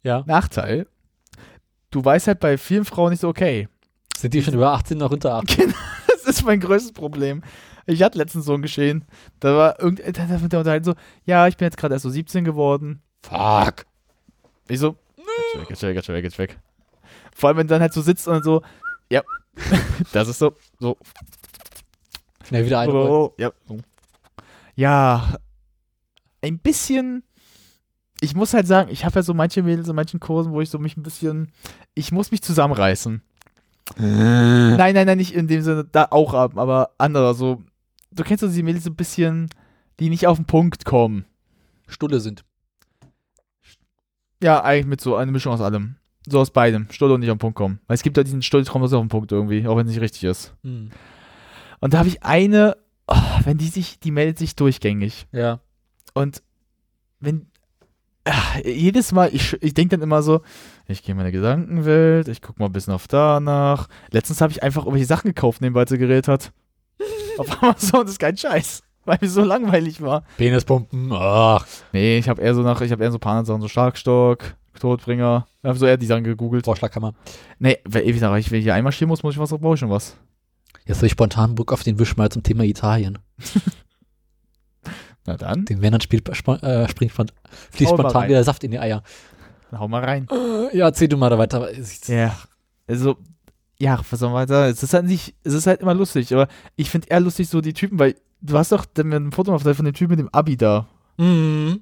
Ja. 0.04 0.24
Nachteil. 0.26 0.88
Du 1.92 2.04
weißt 2.04 2.28
halt 2.28 2.40
bei 2.40 2.58
vielen 2.58 2.86
Frauen 2.86 3.10
nicht 3.12 3.20
so, 3.20 3.28
okay, 3.28 3.68
Sind 4.16 4.34
die 4.34 4.44
schon 4.44 4.54
über 4.54 4.72
18 4.72 4.98
noch 4.98 5.12
unter 5.12 5.36
18? 5.36 5.74
Das 6.08 6.38
ist 6.38 6.46
mein 6.46 6.60
größtes 6.60 6.92
Problem. 6.92 7.42
Ich 7.88 8.04
hatte 8.04 8.18
letztens 8.20 8.46
so 8.46 8.54
ein 8.54 8.62
Geschehen. 8.62 9.06
Da 9.40 9.56
war 9.56 9.80
irgendein, 9.80 10.14
da 10.14 10.58
unterhalten 10.60 10.86
so, 10.86 10.94
ja, 11.26 11.48
ich 11.48 11.58
bin 11.58 11.66
jetzt 11.66 11.78
gerade 11.78 11.96
erst 11.96 12.04
so 12.04 12.10
17 12.10 12.44
geworden. 12.44 13.02
Fuck. 13.22 13.86
Ich 14.68 14.80
so, 14.80 14.96
jetzt 15.18 15.62
weg, 15.62 15.70
jetzt 15.70 15.84
weg, 15.84 15.96
jetzt 15.96 16.10
weg, 16.10 16.24
jetzt 16.24 16.38
weg. 16.38 16.60
Vor 17.36 17.50
allem, 17.50 17.58
wenn 17.58 17.68
du 17.68 17.74
dann 17.74 17.82
halt 17.82 17.94
so 17.94 18.02
sitzt 18.02 18.28
und 18.28 18.44
so, 18.44 18.62
ja, 19.10 19.24
das 20.14 20.28
ist 20.28 20.40
so, 20.40 20.54
so. 20.80 20.98
Schnell 22.48 22.66
wieder 22.66 22.80
ein. 22.80 22.90
Oh, 22.90 23.34
ja. 23.38 23.52
ja, 24.76 25.36
ein 26.42 26.60
bisschen. 26.60 27.24
Ich 28.22 28.36
muss 28.36 28.54
halt 28.54 28.68
sagen, 28.68 28.90
ich 28.92 29.06
habe 29.06 29.16
ja 29.16 29.24
so 29.24 29.34
manche 29.34 29.64
Mädels 29.64 29.88
in 29.88 29.96
manchen 29.96 30.20
Kursen, 30.20 30.52
wo 30.52 30.62
ich 30.62 30.70
so 30.70 30.78
mich 30.80 30.98
ein 30.98 31.04
bisschen. 31.04 31.52
Ich 31.94 32.12
muss 32.12 32.32
mich 32.32 32.42
zusammenreißen. 32.42 33.22
Nein, 33.98 34.78
nein, 34.94 35.08
nein, 35.08 35.18
nicht 35.18 35.34
in 35.34 35.48
dem 35.48 35.62
Sinne, 35.62 35.86
da 35.86 36.08
auch 36.12 36.34
ab, 36.34 36.58
aber 36.58 36.92
anderer. 36.98 37.34
So, 37.34 37.64
du 38.12 38.24
kennst 38.24 38.42
so 38.42 38.48
diese 38.48 38.64
Mädels 38.64 38.84
so 38.84 38.92
ein 38.92 38.96
bisschen, 38.96 39.50
die 40.00 40.10
nicht 40.10 40.28
auf 40.28 40.38
den 40.38 40.46
Punkt 40.46 40.86
kommen. 40.86 41.26
Stulle 41.88 42.20
sind. 42.20 42.44
Ja, 44.42 44.64
eigentlich 44.64 44.86
mit 44.86 45.02
so 45.02 45.16
einer 45.16 45.32
Mischung 45.32 45.54
aus 45.54 45.62
allem. 45.62 45.96
So 46.28 46.40
aus 46.40 46.52
beidem. 46.52 46.88
Stulle 46.92 47.14
und 47.14 47.22
nicht 47.22 47.30
auf 47.30 47.36
den 47.36 47.40
Punkt 47.40 47.58
kommen. 47.58 47.80
Weil 47.88 47.96
es 47.96 48.04
gibt 48.04 48.18
ja 48.18 48.24
diesen 48.24 48.42
Stulle-Traum 48.42 48.84
auf 48.84 48.92
den 48.92 49.08
Punkt 49.10 49.32
irgendwie, 49.32 49.68
auch 49.68 49.78
wenn 49.78 49.88
es 49.88 49.94
nicht 49.94 50.02
richtig 50.02 50.24
ist. 50.24 50.54
Hm. 50.64 50.92
Und 51.80 51.94
da 51.94 52.00
habe 52.00 52.10
ich 52.10 52.24
eine, 52.24 52.78
oh, 53.08 53.16
wenn 53.44 53.58
die 53.58 53.68
sich, 53.68 54.00
die 54.00 54.12
meldet 54.12 54.38
sich 54.38 54.56
durchgängig. 54.56 55.28
Ja. 55.32 55.60
Und 56.14 56.44
wenn 57.20 57.48
ach, 58.26 58.58
jedes 58.64 59.12
Mal, 59.12 59.30
ich, 59.34 59.58
ich 59.62 59.74
denke 59.74 59.98
dann 59.98 60.04
immer 60.04 60.22
so, 60.22 60.42
ich 60.88 61.04
gehe 61.04 61.12
in 61.14 61.18
meine 61.18 61.32
Gedankenwelt, 61.32 62.28
ich 62.28 62.42
gucke 62.42 62.60
mal 62.60 62.68
ein 62.68 62.74
bisschen 62.74 62.94
auf 62.94 63.08
danach. 63.08 63.88
Letztens 64.12 64.42
habe 64.42 64.52
ich 64.52 64.64
einfach 64.64 64.84
irgendwelche 64.84 65.08
Sachen 65.08 65.30
gekauft, 65.30 65.62
nebenbei 65.62 65.86
sie 65.86 65.98
geredet 65.98 66.28
hat. 66.28 66.52
auf 67.38 67.62
Amazon, 67.62 68.02
das 68.02 68.12
ist 68.12 68.20
kein 68.20 68.38
Scheiß. 68.38 68.84
Weil 69.10 69.18
mir 69.22 69.28
so 69.30 69.44
langweilig 69.44 70.02
war. 70.02 70.24
Penispumpen. 70.38 71.10
Ach. 71.12 71.66
Nee, 71.94 72.20
ich 72.20 72.30
habe 72.30 72.40
eher 72.42 72.54
so 72.54 72.62
nach, 72.62 72.80
ich 72.82 72.92
habe 72.92 73.04
eher 73.04 73.12
so 73.12 73.18
Sachen, 73.20 73.62
so 73.62 73.68
Starkstock, 73.68 74.54
Todbringer. 74.80 75.48
Ich 75.64 75.68
habe 75.68 75.80
so 75.80 75.88
eher 75.88 75.98
die 75.98 76.06
Sachen 76.06 76.24
gegoogelt. 76.24 76.66
Vorschlagkammer. 76.66 77.14
Nee, 77.58 77.80
weil 77.86 78.04
ewig 78.04 78.20
sage 78.20 78.40
ich, 78.40 78.52
wenn 78.52 78.60
ich 78.60 78.66
hier 78.66 78.76
einmal 78.76 78.92
stehen 78.92 79.08
muss, 79.08 79.24
muss 79.24 79.34
ich 79.34 79.40
was, 79.40 79.50
brauche 79.50 79.74
ich 79.74 79.80
schon 79.80 79.90
was. 79.90 80.16
Jetzt 80.86 81.00
soll 81.00 81.08
ich 81.08 81.14
spontan 81.14 81.56
Bock 81.56 81.74
auf 81.74 81.82
den 81.82 81.98
Wisch 81.98 82.16
mal 82.18 82.30
zum 82.30 82.44
Thema 82.44 82.64
Italien. 82.66 83.18
Na 85.26 85.36
dann, 85.38 85.66
Den 85.66 85.80
Männern 85.80 86.02
spielt, 86.02 86.28
spo- 86.30 86.62
äh, 86.64 86.88
springt 86.88 87.12
von, 87.12 87.32
fließt 87.72 87.92
spontan 87.92 88.28
wieder 88.30 88.44
Saft 88.44 88.64
in 88.64 88.72
die 88.72 88.80
Eier. 88.80 89.04
hau 89.78 89.88
mal 89.88 90.04
rein. 90.04 90.28
Äh, 90.32 90.78
Ja, 90.78 90.86
erzähl 90.86 91.08
du 91.08 91.18
mal 91.18 91.30
da 91.30 91.38
weiter. 91.38 91.68
Ja. 92.08 92.36
Also, 92.88 93.18
ja, 93.80 94.00
was 94.10 94.20
soll 94.20 94.32
man 94.32 94.48
sagen? 94.48 94.72
Es 94.72 94.82
ist 94.84 94.94
halt 94.94 95.06
nicht, 95.06 95.36
es 95.44 95.54
ist 95.54 95.68
halt 95.68 95.82
immer 95.82 95.94
lustig, 95.94 96.34
aber 96.34 96.48
ich 96.76 96.90
finde 96.90 97.08
eher 97.10 97.20
lustig 97.20 97.50
so 97.50 97.62
die 97.62 97.74
Typen, 97.74 98.00
weil 98.00 98.16
du 98.42 98.58
hast 98.58 98.72
doch 98.72 98.86
dann 98.86 99.12
ein 99.14 99.32
Foto 99.32 99.54
auf 99.54 99.64
der- 99.64 99.76
von 99.76 99.86
dem 99.86 99.94
Typen 99.94 100.12
mit 100.12 100.20
dem 100.20 100.30
Abi 100.34 100.58
da. 100.58 100.88
Mhm. 101.18 101.82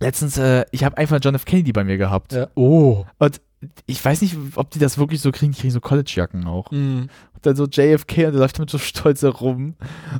Letztens, 0.00 0.36
äh, 0.38 0.64
ich 0.72 0.84
habe 0.84 0.98
einfach 0.98 1.18
John 1.22 1.34
F. 1.34 1.44
Kennedy 1.44 1.72
bei 1.72 1.84
mir 1.84 1.96
gehabt. 1.96 2.32
Ja. 2.32 2.48
Oh. 2.54 3.04
Und 3.18 3.40
ich 3.86 4.04
weiß 4.04 4.20
nicht, 4.22 4.36
ob 4.56 4.70
die 4.70 4.78
das 4.78 4.98
wirklich 4.98 5.20
so 5.20 5.30
kriegen, 5.32 5.52
die 5.52 5.60
kriegen 5.60 5.72
so 5.72 5.80
College-Jacken 5.80 6.46
auch. 6.46 6.70
Mhm. 6.70 7.08
Und 7.34 7.46
dann 7.46 7.56
so 7.56 7.66
JFK 7.66 8.26
und 8.26 8.32
der 8.32 8.40
läuft 8.40 8.58
damit 8.58 8.70
so 8.70 8.78
stolz 8.78 9.22
herum. 9.22 9.74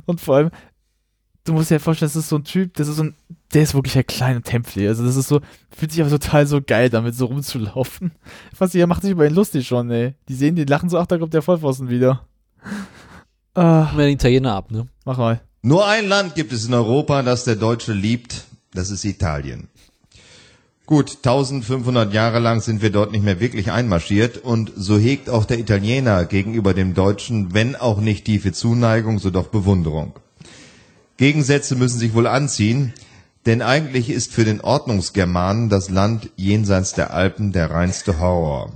Und 0.05 0.21
vor 0.21 0.37
allem, 0.37 0.49
du 1.43 1.53
musst 1.53 1.69
dir 1.69 1.79
vorstellen, 1.79 2.09
das 2.09 2.15
ist 2.15 2.29
so 2.29 2.37
ein 2.37 2.43
Typ, 2.43 2.73
das 2.75 2.87
ist 2.87 2.95
so 2.95 3.03
ein, 3.03 3.15
der 3.53 3.61
ist 3.63 3.75
wirklich 3.75 3.95
halt 3.95 4.07
klein 4.07 4.37
und 4.37 4.45
tempelig. 4.45 4.87
Also 4.87 5.05
das 5.05 5.15
ist 5.15 5.27
so, 5.27 5.41
fühlt 5.69 5.91
sich 5.91 6.01
aber 6.01 6.09
total 6.09 6.47
so 6.47 6.59
geil, 6.61 6.89
damit 6.89 7.13
so 7.15 7.25
rumzulaufen. 7.25 8.13
Was 8.57 8.73
ihr 8.73 8.87
macht 8.87 9.03
sich 9.03 9.11
über 9.11 9.27
ihn 9.27 9.35
lustig 9.35 9.67
schon, 9.67 9.91
ey. 9.91 10.15
Die 10.27 10.33
sehen, 10.35 10.55
die 10.55 10.63
lachen 10.65 10.89
so, 10.89 10.97
ach, 10.97 11.05
da 11.05 11.17
kommt 11.19 11.33
der 11.33 11.41
Vollpfosten 11.43 11.89
wieder. 11.89 12.25
Ah, 13.53 13.91
Mal 13.95 14.05
den 14.07 14.15
Italiener 14.15 14.53
ab, 14.55 14.71
ne? 14.71 14.87
Mach 15.05 15.17
mal. 15.17 15.41
Nur 15.61 15.87
ein 15.87 16.07
Land 16.07 16.35
gibt 16.35 16.51
es 16.51 16.65
in 16.67 16.73
Europa, 16.73 17.23
das 17.23 17.43
der 17.43 17.55
Deutsche 17.55 17.93
liebt, 17.93 18.43
das 18.73 18.89
ist 18.89 19.05
Italien. 19.05 19.69
Gut, 20.85 21.17
1500 21.23 22.13
Jahre 22.13 22.37
lang 22.37 22.61
sind 22.61 22.83
wir 22.83 22.91
dort 22.91 23.11
nicht 23.11 23.23
mehr 23.23 23.39
wirklich 23.39 23.71
einmarschiert 23.71 24.37
und 24.37 24.71
so 24.75 24.99
hegt 24.99 25.31
auch 25.31 25.45
der 25.45 25.57
Italiener 25.57 26.25
gegenüber 26.25 26.75
dem 26.75 26.93
Deutschen, 26.93 27.55
wenn 27.55 27.75
auch 27.75 27.99
nicht 27.99 28.25
tiefe 28.25 28.51
Zuneigung, 28.51 29.17
so 29.17 29.31
doch 29.31 29.47
Bewunderung. 29.47 30.13
Gegensätze 31.17 31.75
müssen 31.75 31.97
sich 31.97 32.13
wohl 32.13 32.27
anziehen, 32.27 32.93
denn 33.47 33.63
eigentlich 33.63 34.11
ist 34.11 34.31
für 34.31 34.45
den 34.45 34.61
Ordnungsgermanen 34.61 35.69
das 35.69 35.89
Land 35.89 36.29
jenseits 36.35 36.93
der 36.93 37.13
Alpen 37.13 37.51
der 37.51 37.71
reinste 37.71 38.19
Horror. 38.19 38.71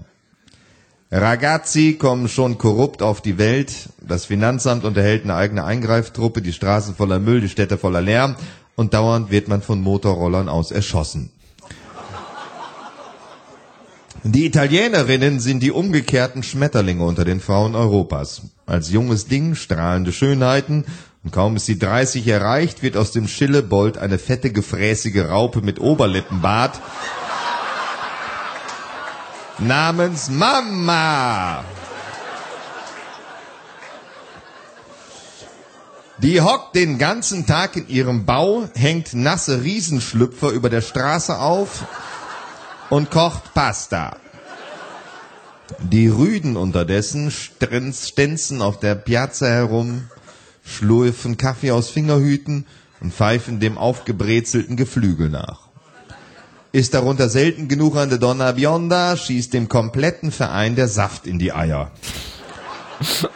Ragazzi 1.11 1.93
kommen 1.93 2.27
schon 2.27 2.59
korrupt 2.59 3.01
auf 3.01 3.21
die 3.21 3.39
Welt, 3.39 3.89
das 3.99 4.25
Finanzamt 4.25 4.85
unterhält 4.85 5.23
eine 5.23 5.33
eigene 5.33 5.65
Eingreiftruppe, 5.65 6.43
die 6.43 6.53
Straßen 6.53 6.93
voller 6.93 7.17
Müll, 7.17 7.41
die 7.41 7.49
Städte 7.49 7.79
voller 7.79 8.01
Lärm 8.01 8.35
und 8.75 8.93
dauernd 8.93 9.31
wird 9.31 9.47
man 9.47 9.63
von 9.63 9.81
Motorrollern 9.81 10.47
aus 10.47 10.69
erschossen. 10.69 11.31
Die 14.23 14.45
Italienerinnen 14.45 15.39
sind 15.39 15.63
die 15.63 15.71
umgekehrten 15.71 16.43
Schmetterlinge 16.43 17.03
unter 17.03 17.25
den 17.25 17.39
Frauen 17.39 17.73
Europas. 17.73 18.43
Als 18.67 18.91
junges 18.91 19.25
Ding 19.25 19.55
strahlende 19.55 20.11
Schönheiten 20.11 20.85
und 21.23 21.31
kaum 21.31 21.55
ist 21.55 21.65
sie 21.65 21.79
30 21.79 22.27
erreicht, 22.27 22.83
wird 22.83 22.97
aus 22.97 23.11
dem 23.11 23.27
Schillebold 23.27 23.97
eine 23.97 24.19
fette, 24.19 24.51
gefräßige 24.51 25.27
Raupe 25.27 25.61
mit 25.61 25.79
Oberlippenbart 25.79 26.79
namens 29.59 30.29
Mama. 30.29 31.63
Die 36.21 36.41
hockt 36.41 36.75
den 36.75 36.97
ganzen 36.97 37.45
Tag 37.45 37.77
in 37.77 37.87
ihrem 37.87 38.25
Bau, 38.25 38.67
hängt 38.75 39.13
nasse 39.13 39.63
Riesenschlüpfer 39.63 40.49
über 40.49 40.69
der 40.69 40.81
Straße 40.81 41.39
auf 41.39 41.85
und 42.89 43.09
kocht 43.09 43.53
Pasta. 43.53 44.17
Die 45.79 46.09
Rüden 46.09 46.57
unterdessen 46.57 47.31
stänzen 47.31 48.61
auf 48.61 48.79
der 48.79 48.95
Piazza 48.95 49.47
herum, 49.47 50.09
schlurfen 50.65 51.37
Kaffee 51.37 51.71
aus 51.71 51.89
Fingerhüten 51.89 52.65
und 52.99 53.13
pfeifen 53.13 53.61
dem 53.61 53.77
aufgebrezelten 53.77 54.75
Geflügel 54.75 55.29
nach. 55.29 55.68
Ist 56.71 56.93
darunter 56.93 57.29
selten 57.29 57.67
genug 57.67 57.95
an 57.95 58.09
der 58.09 58.19
Donna 58.19 58.51
Bionda, 58.51 59.17
schießt 59.17 59.53
dem 59.53 59.69
kompletten 59.69 60.31
Verein 60.31 60.75
der 60.75 60.87
Saft 60.87 61.25
in 61.25 61.39
die 61.39 61.51
Eier. 61.51 61.91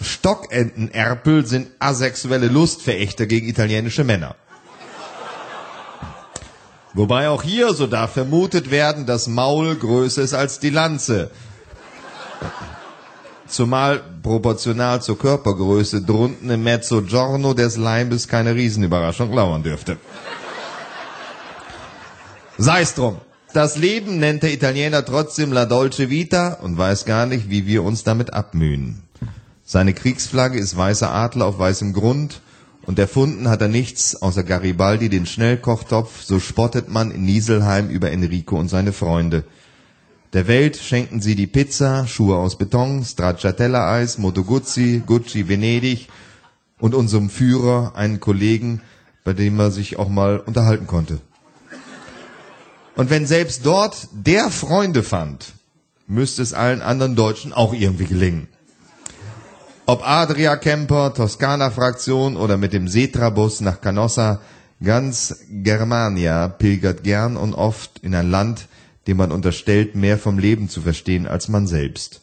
Stockentenerpel 0.00 1.46
sind 1.46 1.68
asexuelle 1.78 2.48
Lustverächter 2.48 3.26
gegen 3.26 3.48
italienische 3.48 4.04
Männer. 4.04 4.34
Wobei 6.94 7.28
auch 7.28 7.42
hier, 7.42 7.74
so 7.74 7.86
darf 7.86 8.12
vermutet 8.12 8.70
werden, 8.70 9.04
das 9.04 9.26
Maul 9.26 9.76
größer 9.76 10.22
ist 10.22 10.32
als 10.32 10.58
die 10.58 10.70
Lanze. 10.70 11.30
Zumal 13.46 14.02
proportional 14.22 15.02
zur 15.02 15.18
Körpergröße 15.18 16.00
drunten 16.02 16.48
im 16.48 16.62
Mezzogiorno 16.62 17.52
des 17.52 17.76
Leibes 17.76 18.26
keine 18.26 18.54
Riesenüberraschung 18.54 19.32
lauern 19.32 19.62
dürfte. 19.62 19.98
Sei's 22.58 22.94
drum. 22.94 23.18
Das 23.52 23.76
Leben 23.76 24.18
nennt 24.18 24.42
der 24.42 24.52
Italiener 24.52 25.04
trotzdem 25.04 25.52
La 25.52 25.66
Dolce 25.66 26.08
Vita 26.08 26.54
und 26.54 26.78
weiß 26.78 27.04
gar 27.04 27.26
nicht, 27.26 27.50
wie 27.50 27.66
wir 27.66 27.82
uns 27.82 28.02
damit 28.02 28.32
abmühen. 28.32 29.02
Seine 29.62 29.92
Kriegsflagge 29.92 30.58
ist 30.58 30.74
weißer 30.74 31.12
Adler 31.12 31.44
auf 31.44 31.58
weißem 31.58 31.92
Grund 31.92 32.40
und 32.86 32.98
erfunden 32.98 33.50
hat 33.50 33.60
er 33.60 33.68
nichts 33.68 34.22
außer 34.22 34.42
Garibaldi 34.42 35.10
den 35.10 35.26
Schnellkochtopf, 35.26 36.22
so 36.22 36.40
spottet 36.40 36.88
man 36.88 37.10
in 37.10 37.26
Nieselheim 37.26 37.90
über 37.90 38.10
Enrico 38.10 38.58
und 38.58 38.68
seine 38.68 38.94
Freunde. 38.94 39.44
Der 40.32 40.48
Welt 40.48 40.78
schenken 40.78 41.20
sie 41.20 41.34
die 41.34 41.46
Pizza, 41.46 42.06
Schuhe 42.06 42.36
aus 42.36 42.56
Beton, 42.56 43.04
Stracciatella-Eis, 43.04 44.16
Moto 44.16 44.44
Guzzi, 44.44 45.02
Gucci, 45.04 45.48
Venedig 45.48 46.08
und 46.78 46.94
unserem 46.94 47.28
Führer 47.28 47.92
einen 47.96 48.18
Kollegen, 48.18 48.80
bei 49.24 49.34
dem 49.34 49.60
er 49.60 49.70
sich 49.70 49.98
auch 49.98 50.08
mal 50.08 50.40
unterhalten 50.40 50.86
konnte. 50.86 51.20
Und 52.96 53.10
wenn 53.10 53.26
selbst 53.26 53.64
dort 53.64 54.08
der 54.12 54.50
Freunde 54.50 55.02
fand, 55.02 55.52
müsste 56.06 56.42
es 56.42 56.54
allen 56.54 56.80
anderen 56.80 57.14
Deutschen 57.14 57.52
auch 57.52 57.74
irgendwie 57.74 58.06
gelingen. 58.06 58.48
Ob 59.84 60.02
Adria 60.04 60.56
Camper, 60.56 61.14
Toskana-Fraktion 61.14 62.36
oder 62.36 62.56
mit 62.56 62.72
dem 62.72 62.88
Setra-Bus 62.88 63.60
nach 63.60 63.80
Canossa, 63.80 64.40
ganz 64.82 65.36
Germania 65.48 66.48
pilgert 66.48 67.04
gern 67.04 67.36
und 67.36 67.54
oft 67.54 68.00
in 68.00 68.14
ein 68.14 68.30
Land, 68.30 68.66
dem 69.06 69.18
man 69.18 69.30
unterstellt, 69.30 69.94
mehr 69.94 70.18
vom 70.18 70.38
Leben 70.38 70.68
zu 70.68 70.80
verstehen 70.80 71.26
als 71.28 71.48
man 71.48 71.66
selbst. 71.66 72.22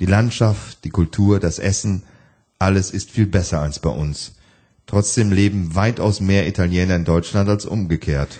Die 0.00 0.06
Landschaft, 0.06 0.84
die 0.84 0.90
Kultur, 0.90 1.40
das 1.40 1.58
Essen, 1.58 2.02
alles 2.58 2.90
ist 2.90 3.10
viel 3.10 3.26
besser 3.26 3.60
als 3.60 3.78
bei 3.78 3.90
uns. 3.90 4.32
Trotzdem 4.86 5.30
leben 5.30 5.74
weitaus 5.74 6.20
mehr 6.20 6.46
Italiener 6.46 6.96
in 6.96 7.04
Deutschland 7.04 7.48
als 7.48 7.66
umgekehrt. 7.66 8.38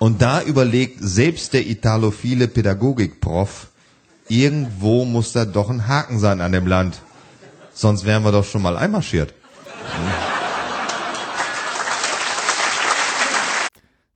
Und 0.00 0.22
da 0.22 0.42
überlegt 0.42 0.96
selbst 1.00 1.52
der 1.52 1.66
italophile 1.68 2.48
Pädagogikprof, 2.48 3.68
irgendwo 4.28 5.04
muss 5.04 5.32
da 5.32 5.44
doch 5.44 5.68
ein 5.70 5.86
Haken 5.86 6.18
sein 6.18 6.40
an 6.40 6.52
dem 6.52 6.66
Land. 6.66 7.00
Sonst 7.72 8.04
wären 8.04 8.24
wir 8.24 8.32
doch 8.32 8.44
schon 8.44 8.62
mal 8.62 8.76
einmarschiert. 8.76 9.34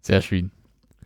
Sehr 0.03 0.21
schön. 0.23 0.51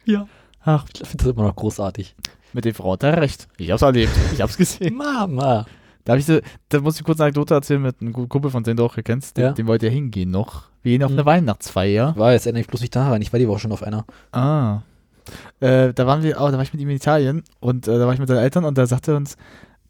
Ja. 0.05 0.27
Ach, 0.65 0.85
Ich 0.93 1.09
finde 1.09 1.25
das 1.25 1.33
immer 1.35 1.45
noch 1.45 1.57
großartig. 1.57 2.15
mit 2.53 2.65
der 2.65 2.75
Frau 2.75 2.93
hat 2.93 3.03
er 3.03 3.21
recht. 3.21 3.47
Ich 3.59 3.71
hab's 3.71 3.83
erlebt. 3.83 4.13
Ich 4.33 4.41
hab's 4.41 4.57
gesehen. 4.57 4.95
Mama. 4.95 5.67
Da, 6.09 6.15
hab 6.15 6.21
ich 6.21 6.25
so, 6.25 6.41
da 6.71 6.81
muss 6.81 6.97
ich 6.99 7.05
kurz 7.05 7.21
eine 7.21 7.27
Anekdote 7.27 7.53
erzählen 7.53 7.83
mit 7.83 8.01
einem 8.01 8.15
Kumpel 8.15 8.51
von 8.51 8.63
den 8.63 8.79
du 8.79 8.85
auch 8.85 8.97
kennst. 9.05 9.37
Den, 9.37 9.45
Ja. 9.45 9.53
dem 9.53 9.67
wollte 9.67 9.87
ja 9.89 9.93
hingehen 9.93 10.31
noch. 10.31 10.63
Wir 10.83 10.93
gehen 10.93 11.03
auf 11.05 11.11
Mhm. 11.11 11.19
eine 11.19 11.27
Weihnachtsfeier. 11.27 12.17
War 12.17 12.33
jetzt 12.33 12.47
erinnere 12.47 12.63
ich 12.63 12.67
bloß 12.67 12.81
nicht 12.81 12.97
daran. 12.97 13.21
Ich 13.21 13.31
war 13.31 13.39
die 13.39 13.47
Woche 13.47 13.59
schon 13.59 13.73
auf 13.73 13.83
einer. 13.83 14.07
Ah. 14.33 14.79
Äh, 15.61 15.93
da 15.93 16.07
waren 16.07 16.23
wir, 16.23 16.37
oh, 16.41 16.47
da 16.51 16.55
war 16.55 16.63
ich 16.63 16.73
mit 16.73 16.81
ihm 16.81 16.89
in 16.89 16.97
Italien 16.97 17.43
und 17.61 17.87
äh, 17.89 17.99
da 17.99 18.07
war 18.07 18.15
ich 18.15 18.19
mit 18.21 18.29
seinen 18.29 18.39
Eltern 18.39 18.65
und 18.65 18.79
da 18.79 18.87
sagte 18.87 19.15
uns, 19.17 19.37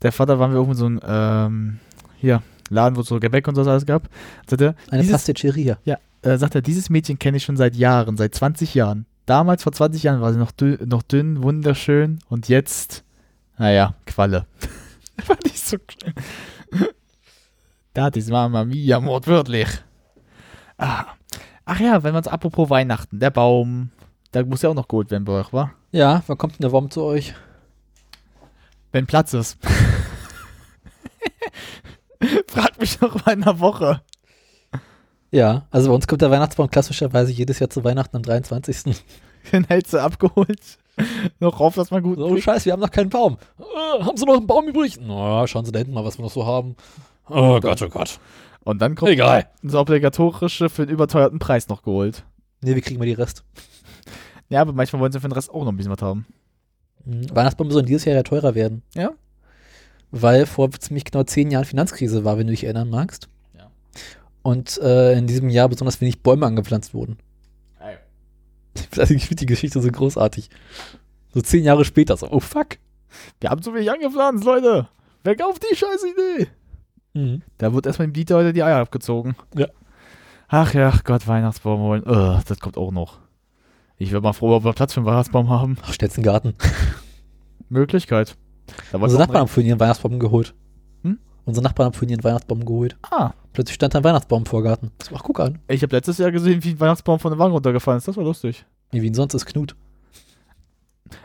der 0.02 0.10
Vater 0.10 0.40
waren 0.40 0.50
wir 0.50 0.56
irgendwo 0.56 0.72
in 0.72 0.76
so 0.76 0.86
einem, 0.86 1.00
ähm, 1.06 1.78
hier, 2.16 2.42
Laden, 2.68 2.96
wo 2.96 3.02
es 3.02 3.06
so 3.06 3.20
Gebäck 3.20 3.46
und 3.46 3.54
so 3.54 3.62
alles 3.62 3.86
gab. 3.86 4.08
Sagte, 4.48 4.74
Eine 4.90 5.02
dieses, 5.02 5.12
Pasticceria. 5.12 5.78
äh, 6.22 6.36
sagt 6.36 6.56
er, 6.56 6.62
dieses 6.62 6.90
Mädchen 6.90 7.18
kenne 7.20 7.36
ich 7.36 7.44
schon 7.44 7.56
seit 7.56 7.76
Jahren, 7.76 8.16
seit 8.16 8.34
20 8.34 8.74
Jahren. 8.74 9.06
Damals, 9.26 9.62
vor 9.62 9.72
20 9.72 10.02
Jahren, 10.02 10.20
war 10.20 10.32
sie 10.32 10.38
noch, 10.40 10.50
dünn, 10.50 10.78
noch 10.86 11.02
dünn, 11.02 11.44
wunderschön 11.44 12.18
und 12.28 12.48
jetzt, 12.48 13.04
naja, 13.56 13.94
Qualle. 14.06 14.46
Fand 15.24 15.46
ich 15.46 15.60
so 15.60 15.76
schön. 15.76 16.14
Das 17.94 18.16
ist 18.16 18.30
Mama 18.30 18.64
Mia, 18.64 19.04
wortwörtlich. 19.04 19.68
Ah. 20.76 21.06
Ach 21.64 21.80
ja, 21.80 22.02
wenn 22.02 22.14
man 22.14 22.22
es 22.22 22.28
apropos 22.28 22.70
Weihnachten, 22.70 23.18
der 23.18 23.30
Baum, 23.30 23.90
da 24.32 24.42
muss 24.42 24.62
ja 24.62 24.70
auch 24.70 24.74
noch 24.74 24.88
geholt 24.88 25.10
werden 25.10 25.24
bei 25.24 25.32
euch, 25.32 25.52
wa? 25.52 25.70
Ja, 25.90 26.22
wann 26.26 26.38
kommt 26.38 26.54
denn 26.54 26.62
der 26.62 26.72
Wurm 26.72 26.90
zu 26.90 27.02
euch? 27.02 27.34
Wenn 28.92 29.06
Platz 29.06 29.34
ist. 29.34 29.58
Frag 32.46 32.80
mich 32.80 33.00
noch 33.00 33.26
mal 33.26 33.32
in 33.32 33.42
einer 33.42 33.60
Woche. 33.60 34.00
Ja, 35.30 35.66
also 35.70 35.88
bei 35.88 35.94
uns 35.94 36.06
kommt 36.06 36.22
der 36.22 36.30
Weihnachtsbaum 36.30 36.70
klassischerweise 36.70 37.32
jedes 37.32 37.58
Jahr 37.58 37.68
zu 37.68 37.84
Weihnachten 37.84 38.16
am 38.16 38.22
23. 38.22 38.96
Den 39.52 39.64
hältst 39.64 39.92
du 39.94 39.98
abgeholt. 39.98 40.78
noch 41.40 41.60
rauf, 41.60 41.74
dass 41.74 41.90
man 41.90 42.02
gut. 42.02 42.18
So, 42.18 42.36
scheiße, 42.36 42.66
wir 42.66 42.72
haben 42.72 42.80
noch 42.80 42.90
keinen 42.90 43.10
Baum. 43.10 43.38
Äh, 43.58 44.02
haben 44.02 44.16
Sie 44.16 44.24
noch 44.24 44.36
einen 44.36 44.46
Baum 44.46 44.68
übrig? 44.68 44.98
Na, 45.00 45.46
schauen 45.46 45.64
Sie 45.64 45.72
da 45.72 45.78
hinten 45.78 45.94
mal, 45.94 46.04
was 46.04 46.18
wir 46.18 46.24
noch 46.24 46.32
so 46.32 46.46
haben. 46.46 46.76
Oh 47.28 47.60
Gott, 47.60 47.80
oh 47.82 47.88
Gott. 47.88 48.18
Und 48.64 48.82
dann 48.82 48.94
kommt 48.94 49.12
Egal. 49.12 49.48
das 49.62 49.74
obligatorische 49.74 50.68
für 50.68 50.86
den 50.86 50.94
überteuerten 50.94 51.38
Preis 51.38 51.68
noch 51.68 51.82
geholt. 51.82 52.24
Nee, 52.62 52.74
wie 52.74 52.80
kriegen 52.80 53.00
wir 53.00 53.06
die 53.06 53.12
Rest? 53.12 53.44
Ja, 54.50 54.62
aber 54.62 54.72
manchmal 54.72 55.02
wollen 55.02 55.12
sie 55.12 55.20
für 55.20 55.28
den 55.28 55.32
Rest 55.34 55.50
auch 55.50 55.62
noch 55.62 55.72
ein 55.72 55.76
bisschen 55.76 55.92
was 55.92 56.00
haben. 56.00 56.24
Mhm. 57.04 57.26
Weihnachtsbäume 57.36 57.70
sollen 57.70 57.84
dieses 57.84 58.06
Jahr 58.06 58.16
ja 58.16 58.22
teurer 58.22 58.54
werden. 58.54 58.82
Ja. 58.94 59.10
Weil 60.10 60.46
vor 60.46 60.70
ziemlich 60.70 61.04
genau 61.04 61.22
zehn 61.24 61.50
Jahren 61.50 61.66
Finanzkrise 61.66 62.24
war, 62.24 62.38
wenn 62.38 62.46
du 62.46 62.52
dich 62.52 62.64
erinnern 62.64 62.88
magst. 62.88 63.28
Ja. 63.54 63.70
Und 64.42 64.78
äh, 64.78 65.18
in 65.18 65.26
diesem 65.26 65.50
Jahr 65.50 65.68
besonders 65.68 66.00
wenig 66.00 66.22
Bäume 66.22 66.46
angepflanzt 66.46 66.94
wurden. 66.94 67.18
Also 68.98 69.14
ich 69.14 69.26
finde 69.26 69.40
die 69.40 69.46
Geschichte 69.46 69.80
so 69.80 69.90
großartig. 69.90 70.50
So 71.34 71.40
zehn 71.40 71.64
Jahre 71.64 71.84
später, 71.84 72.16
so, 72.16 72.30
oh 72.30 72.40
fuck. 72.40 72.78
Wir 73.40 73.50
haben 73.50 73.62
zu 73.62 73.74
wenig 73.74 73.90
angepflanzt, 73.90 74.44
Leute. 74.44 74.88
Weg 75.24 75.42
auf 75.42 75.58
die 75.58 75.74
scheiß 75.74 76.04
Idee. 76.04 76.48
Mhm. 77.14 77.42
Da 77.58 77.72
wird 77.72 77.86
erstmal 77.86 78.08
dem 78.08 78.12
Dieter 78.12 78.36
heute 78.36 78.52
die 78.52 78.62
Eier 78.62 78.78
abgezogen. 78.78 79.36
Ja. 79.56 79.66
Ach 80.48 80.72
ja, 80.72 80.92
Gott, 81.04 81.26
Weihnachtsbaum 81.26 81.80
holen. 81.80 82.02
Ugh, 82.06 82.40
das 82.46 82.58
kommt 82.60 82.76
auch 82.76 82.90
noch. 82.90 83.18
Ich 83.96 84.12
wäre 84.12 84.22
mal 84.22 84.32
froh, 84.32 84.54
ob 84.54 84.64
wir 84.64 84.72
Platz 84.72 84.94
für 84.94 85.00
einen 85.00 85.06
Weihnachtsbaum 85.06 85.50
haben. 85.50 85.76
Ach, 85.82 85.92
stellst 85.92 86.16
einen 86.16 86.24
Garten. 86.24 86.54
Möglichkeit. 87.68 88.36
Da 88.92 88.98
Unsere 88.98 89.20
Nachbarn 89.20 89.40
haben 89.40 89.48
vorhin 89.48 89.68
ihren 89.68 89.80
Weihnachtsbaum 89.80 90.18
geholt. 90.18 90.54
Unsere 91.48 91.64
Nachbarn 91.64 91.86
haben 91.86 91.92
vorhin 91.94 92.10
ihren 92.10 92.24
Weihnachtsbaum 92.24 92.62
geholt. 92.62 92.94
Ah, 93.10 93.32
Plötzlich 93.54 93.76
stand 93.76 93.94
da 93.94 93.98
ein 94.00 94.04
Weihnachtsbaum 94.04 94.42
im 94.42 94.46
Vorgarten. 94.46 94.90
So, 95.02 95.14
ach, 95.16 95.22
guck 95.24 95.40
an. 95.40 95.60
ich 95.66 95.82
habe 95.82 95.96
letztes 95.96 96.18
Jahr 96.18 96.30
gesehen, 96.30 96.62
wie 96.62 96.72
ein 96.72 96.80
Weihnachtsbaum 96.80 97.18
von 97.18 97.32
der 97.32 97.38
Wagen 97.38 97.52
runtergefallen 97.54 97.96
ist. 97.96 98.06
Das 98.06 98.18
war 98.18 98.24
lustig. 98.24 98.66
Nee, 98.92 99.00
wie 99.00 99.14
sonst 99.14 99.32
ist 99.32 99.46
Knut. 99.46 99.74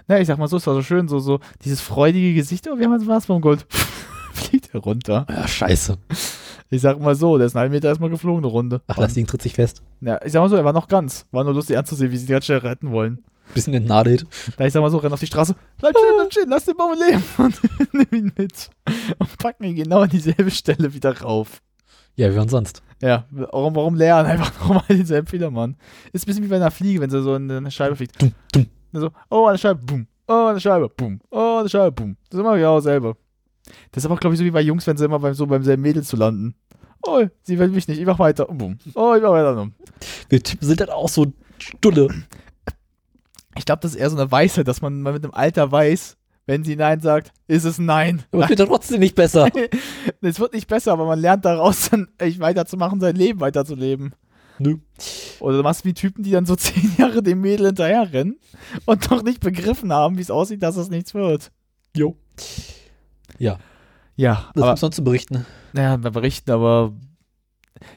Na, 0.07 0.19
ich 0.21 0.27
sag 0.27 0.37
mal 0.37 0.47
so, 0.47 0.55
es 0.55 0.65
war 0.65 0.75
so 0.75 0.81
schön, 0.81 1.09
so, 1.09 1.19
so 1.19 1.41
dieses 1.65 1.81
freudige 1.81 2.33
Gesicht. 2.33 2.69
Oh, 2.69 2.77
wir 2.77 2.85
haben 2.85 2.93
jetzt 2.93 3.01
einen 3.01 3.09
Weihnachtsbaum 3.09 3.41
geholt. 3.41 3.65
Fliegt 4.33 4.73
er 4.73 4.79
runter. 4.79 5.25
Ja, 5.29 5.45
scheiße. 5.45 5.97
Ich 6.69 6.81
sag 6.81 7.01
mal 7.01 7.15
so, 7.15 7.37
der 7.37 7.47
ist 7.47 7.55
einen 7.57 7.61
halben 7.63 7.73
Meter 7.75 7.89
erstmal 7.89 8.09
geflogen, 8.09 8.45
eine 8.45 8.51
Runde. 8.51 8.81
Ach, 8.87 8.95
das 8.95 9.13
Ding 9.13 9.27
tritt 9.27 9.41
sich 9.41 9.53
fest. 9.55 9.83
Ja, 9.99 10.19
ich 10.23 10.31
sag 10.31 10.39
mal 10.39 10.47
so, 10.49 10.55
er 10.55 10.63
war 10.63 10.71
noch 10.73 10.87
ganz. 10.87 11.25
War 11.31 11.43
nur 11.43 11.53
lustig 11.53 11.77
anzusehen, 11.77 12.11
wie 12.13 12.17
sie 12.17 12.27
die 12.27 12.31
ganz 12.31 12.45
schnell 12.45 12.59
retten 12.59 12.91
wollen. 12.91 13.25
Bisschen 13.53 13.73
entnadelt. 13.73 14.25
Da 14.57 14.65
ich 14.65 14.73
sag 14.73 14.81
mal 14.81 14.89
so, 14.89 14.97
renn 14.97 15.13
auf 15.13 15.19
die 15.19 15.27
Straße, 15.27 15.55
bleib 15.77 15.95
stehen, 15.97 16.13
bleib 16.15 16.31
stehen, 16.31 16.49
lass 16.49 16.65
den 16.65 16.77
Baum 16.77 16.93
leben 16.97 17.23
und 17.37 17.93
nimm 17.93 18.07
ihn 18.11 18.33
mit. 18.37 18.69
Und 19.19 19.37
packen 19.37 19.63
ihn 19.65 19.75
genau 19.75 20.01
an 20.01 20.09
dieselbe 20.09 20.51
Stelle 20.51 20.93
wieder 20.93 21.21
rauf. 21.21 21.61
Ja, 22.15 22.33
wie 22.33 22.49
sonst. 22.49 22.83
Ja, 23.01 23.25
warum, 23.31 23.75
warum 23.75 23.95
lernen? 23.95 24.29
Einfach 24.29 24.59
nochmal 24.59 24.83
denselben 24.89 25.27
Fehler, 25.27 25.51
Mann. 25.51 25.75
Ist 26.13 26.23
ein 26.23 26.27
bisschen 26.27 26.43
wie 26.43 26.47
bei 26.47 26.55
einer 26.55 26.71
Fliege, 26.71 27.01
wenn 27.01 27.09
sie 27.09 27.21
so 27.21 27.35
in 27.35 27.49
eine 27.51 27.71
Scheibe 27.71 27.95
fliegt. 27.95 28.21
Dum, 28.21 28.31
dum. 28.53 28.67
So, 28.93 29.09
oh, 29.29 29.47
eine 29.47 29.57
Scheibe, 29.57 29.83
boom. 29.83 30.07
Oh, 30.27 30.47
eine 30.49 30.59
Scheibe, 30.59 30.87
boom. 30.89 31.19
Oh, 31.31 31.57
eine 31.59 31.69
Scheibe, 31.69 31.91
boom. 31.91 32.15
Das 32.29 32.37
ist 32.37 32.39
immer 32.39 32.55
genau 32.55 32.75
dasselbe. 32.75 33.17
Das 33.91 34.03
ist 34.03 34.05
aber, 34.05 34.17
glaube 34.17 34.35
ich, 34.35 34.39
so 34.39 34.45
wie 34.45 34.51
bei 34.51 34.61
Jungs, 34.61 34.85
wenn 34.87 34.97
sie 34.97 35.05
immer 35.05 35.19
beim, 35.19 35.33
so 35.33 35.47
beim 35.47 35.63
selben 35.63 35.81
Mädel 35.81 36.03
zu 36.03 36.15
landen. 36.15 36.55
Oh, 37.01 37.25
sie 37.41 37.59
will 37.59 37.69
mich 37.69 37.87
nicht, 37.87 37.99
ich 37.99 38.05
mach 38.05 38.19
weiter. 38.19 38.45
Boom. 38.45 38.77
Oh, 38.93 39.13
ich 39.15 39.21
mach 39.21 39.31
weiter. 39.31 39.55
Boom. 39.55 39.73
Wir 40.29 40.41
Typen 40.41 40.65
sind 40.65 40.79
dann 40.79 40.89
auch 40.89 41.09
so 41.09 41.33
stulle. 41.57 42.07
Ich 43.55 43.65
glaube, 43.65 43.81
das 43.81 43.91
ist 43.91 43.97
eher 43.97 44.09
so 44.09 44.17
eine 44.17 44.31
Weisheit, 44.31 44.67
dass 44.67 44.81
man 44.81 45.01
mit 45.01 45.23
dem 45.23 45.33
Alter 45.33 45.71
weiß, 45.71 46.17
wenn 46.45 46.63
sie 46.63 46.75
Nein 46.75 46.99
sagt, 46.99 47.31
ist 47.47 47.63
es 47.63 47.79
Nein. 47.79 48.23
Aber 48.31 48.43
es 48.43 48.49
wird 48.49 48.59
dann 48.59 48.67
trotzdem 48.67 48.99
nicht 48.99 49.15
besser. 49.15 49.47
Es 50.21 50.39
wird 50.39 50.53
nicht 50.53 50.67
besser, 50.67 50.93
aber 50.93 51.05
man 51.05 51.19
lernt 51.19 51.43
daraus, 51.43 51.89
dann 51.89 52.07
echt 52.17 52.39
weiterzumachen, 52.39 53.01
sein 53.01 53.15
Leben 53.15 53.41
weiterzuleben. 53.41 54.15
Nö. 54.57 54.77
Oder 55.41 55.57
du 55.57 55.63
machst 55.63 55.83
wie 55.83 55.93
Typen, 55.93 56.23
die 56.23 56.31
dann 56.31 56.45
so 56.45 56.55
zehn 56.57 56.95
Jahre 56.97 57.21
dem 57.21 57.41
Mädel 57.41 57.67
hinterherrennen 57.67 58.39
und 58.85 59.11
noch 59.11 59.23
nicht 59.23 59.41
begriffen 59.41 59.91
haben, 59.91 60.17
wie 60.17 60.21
es 60.21 60.31
aussieht, 60.31 60.63
dass 60.63 60.77
es 60.77 60.89
nichts 60.89 61.13
wird. 61.13 61.51
Jo. 61.95 62.15
Ja, 63.37 63.57
Ja, 64.15 64.49
das 64.53 64.63
aber, 64.63 64.77
sonst 64.77 64.95
zu 64.95 65.03
berichten. 65.03 65.45
naja, 65.73 66.01
wir 66.01 66.11
berichten, 66.11 66.51
aber 66.51 66.93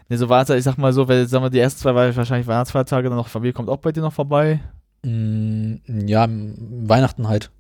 ne, 0.09 0.19
so 0.19 0.29
war 0.29 0.43
es, 0.43 0.51
ich 0.51 0.65
sag 0.65 0.79
mal 0.79 0.93
so, 0.93 1.07
weil, 1.09 1.29
sagen 1.29 1.45
wir, 1.45 1.51
die 1.51 1.61
ersten 1.61 1.81
zwei 1.81 1.95
wahrscheinlich 1.95 2.47
Weihnachtsfeiertage, 2.47 3.09
dann 3.09 3.19
noch 3.19 3.29
Familie 3.29 3.53
kommt 3.53 3.69
auch 3.69 3.79
bei 3.79 3.93
dir 3.93 4.01
noch 4.01 4.13
vorbei. 4.13 4.61
Mm, 5.07 5.77
ja, 6.09 6.27
Weihnachten 6.29 7.29
halt. 7.29 7.53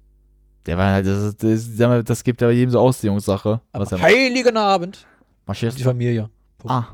Der 0.66 0.76
war 0.76 0.92
halt, 0.92 1.06
das, 1.06 1.36
das, 1.36 1.68
mal, 1.78 2.02
das 2.02 2.24
gibt 2.24 2.40
ja 2.40 2.50
jedem 2.50 2.72
so 2.72 2.80
Auslegungssache. 2.80 3.60
Heiligen 3.72 4.56
Abend. 4.56 5.06
marschierst 5.46 5.78
Die 5.78 5.84
Familie. 5.84 6.28
Ah. 6.66 6.86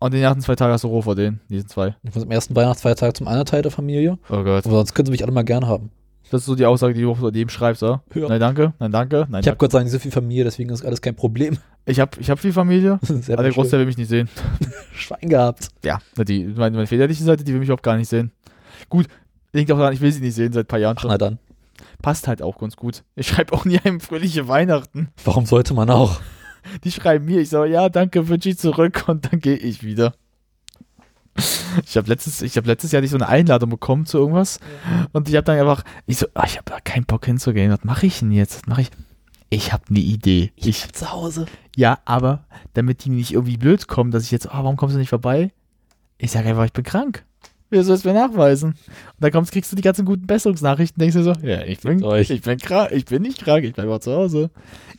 Und 0.00 0.14
die 0.14 0.20
ersten 0.20 0.40
zwei 0.40 0.56
Tage 0.56 0.72
hast 0.72 0.82
du 0.82 0.88
Roh 0.88 1.02
vor 1.02 1.14
denen, 1.14 1.40
diesen 1.48 1.68
zwei. 1.68 1.94
Von 2.10 2.22
dem 2.22 2.30
ersten 2.32 2.56
Weihnachtsfeiertag 2.56 3.16
zum 3.16 3.28
anderen 3.28 3.46
Teil 3.46 3.62
der 3.62 3.70
Familie. 3.70 4.18
Oh 4.30 4.42
Gott. 4.42 4.66
Aber 4.66 4.76
sonst 4.76 4.94
können 4.94 5.06
sie 5.06 5.12
mich 5.12 5.22
alle 5.22 5.32
mal 5.32 5.44
gern 5.44 5.68
haben. 5.68 5.92
Das 6.30 6.42
ist 6.42 6.46
so 6.46 6.54
die 6.54 6.66
Aussage, 6.66 6.94
die 6.94 7.02
du 7.02 7.14
vor 7.14 7.32
jedem 7.32 7.50
schreibst, 7.50 7.82
oder? 7.82 8.02
Ja. 8.14 8.28
Nein, 8.28 8.40
danke, 8.40 8.72
nein, 8.78 8.90
danke, 8.90 9.26
nein, 9.28 9.42
Ich 9.42 9.48
habe. 9.48 9.58
Gott 9.58 9.72
sei 9.72 9.78
Dank 9.80 9.90
so 9.90 9.98
viel 9.98 10.12
Familie, 10.12 10.44
deswegen 10.44 10.70
ist 10.70 10.84
alles 10.84 11.02
kein 11.02 11.14
Problem. 11.14 11.58
Ich 11.86 11.98
hab, 11.98 12.18
ich 12.18 12.30
hab 12.30 12.38
viel 12.38 12.52
Familie, 12.52 13.00
aber 13.28 13.42
der. 13.42 13.52
Großteil 13.52 13.80
will 13.80 13.86
mich 13.86 13.98
nicht 13.98 14.08
sehen. 14.08 14.28
Schwein 14.92 15.28
gehabt. 15.28 15.68
Ja, 15.84 15.98
die, 16.16 16.44
meine, 16.44 16.76
meine 16.76 16.86
väterliche 16.86 17.24
Seite, 17.24 17.42
die 17.42 17.52
will 17.52 17.60
mich 17.60 17.68
überhaupt 17.68 17.82
gar 17.82 17.96
nicht 17.96 18.08
sehen. 18.08 18.30
Gut, 18.88 19.06
liegt 19.52 19.70
auch 19.72 19.78
daran, 19.78 19.92
ich 19.92 20.00
will 20.00 20.12
sie 20.12 20.20
nicht 20.20 20.34
sehen 20.34 20.52
seit 20.52 20.64
ein 20.66 20.68
paar 20.68 20.78
Jahren 20.78 20.96
Ach, 20.96 21.02
schon. 21.02 21.10
na 21.10 21.18
dann. 21.18 21.38
Passt 22.02 22.28
halt 22.28 22.42
auch 22.42 22.58
ganz 22.58 22.76
gut. 22.76 23.02
Ich 23.14 23.28
schreibe 23.28 23.52
auch 23.52 23.64
nie 23.64 23.78
einem 23.78 24.00
fröhliche 24.00 24.48
Weihnachten. 24.48 25.08
Warum 25.24 25.46
sollte 25.46 25.74
man 25.74 25.90
auch? 25.90 26.20
Die 26.84 26.92
schreiben 26.92 27.24
mir, 27.24 27.40
ich 27.40 27.48
sage, 27.48 27.70
ja, 27.70 27.88
danke, 27.88 28.28
wünsche 28.28 28.50
ich 28.50 28.58
zurück 28.58 29.04
und 29.06 29.30
dann 29.32 29.40
gehe 29.40 29.56
ich 29.56 29.82
wieder. 29.82 30.14
Ich 31.86 31.96
habe 31.96 32.08
letztes, 32.08 32.42
ich 32.42 32.56
hab 32.56 32.66
letztes 32.66 32.92
Jahr 32.92 33.00
nicht 33.00 33.12
so 33.12 33.16
eine 33.16 33.28
Einladung 33.28 33.70
bekommen 33.70 34.04
zu 34.04 34.18
irgendwas 34.18 34.60
und 35.12 35.28
ich 35.28 35.36
habe 35.36 35.44
dann 35.44 35.58
einfach, 35.58 35.84
ich 36.06 36.18
so, 36.18 36.26
ah, 36.34 36.44
ich 36.44 36.56
habe 36.58 36.70
da 36.70 36.80
keinen 36.80 37.06
Bock 37.06 37.24
hinzugehen. 37.24 37.72
Was 37.72 37.84
mache 37.84 38.06
ich 38.06 38.18
denn 38.18 38.32
jetzt? 38.32 38.56
Was 38.56 38.66
mache 38.66 38.82
ich? 38.82 38.90
Ich 39.48 39.72
habe 39.72 39.84
eine 39.88 40.00
Idee. 40.00 40.52
Ich, 40.56 40.82
bin 40.82 40.92
zu 40.92 41.10
Hause. 41.12 41.46
ja, 41.76 41.98
aber 42.04 42.44
damit 42.74 43.04
die 43.04 43.10
nicht 43.10 43.32
irgendwie 43.32 43.56
blöd 43.56 43.88
kommen, 43.88 44.10
dass 44.10 44.24
ich 44.24 44.30
jetzt, 44.30 44.48
ah, 44.48 44.62
warum 44.62 44.76
kommst 44.76 44.94
du 44.94 44.98
nicht 44.98 45.08
vorbei? 45.08 45.50
Ich 46.18 46.30
sage 46.30 46.48
einfach, 46.50 46.64
ich 46.64 46.72
bin 46.72 46.84
krank. 46.84 47.24
Wer 47.70 47.84
soll 47.84 47.94
es 47.94 48.04
mir 48.04 48.12
nachweisen? 48.12 48.70
Und 48.70 48.76
dann 49.20 49.30
kommst, 49.30 49.52
kriegst 49.52 49.70
du 49.70 49.76
die 49.76 49.82
ganzen 49.82 50.04
guten 50.04 50.26
Besserungsnachrichten, 50.26 51.00
denkst 51.00 51.16
du 51.16 51.22
so, 51.22 51.32
ja, 51.42 51.62
ich 51.62 51.80
bin, 51.80 52.02
euch. 52.02 52.30
ich 52.30 52.42
bin 52.42 52.58
krank, 52.58 52.90
ich 52.92 53.04
bin 53.04 53.22
nicht 53.22 53.42
krank, 53.42 53.64
ich 53.64 53.74
bleibe 53.74 53.94
auch 53.94 54.00
zu 54.00 54.12
Hause. 54.12 54.50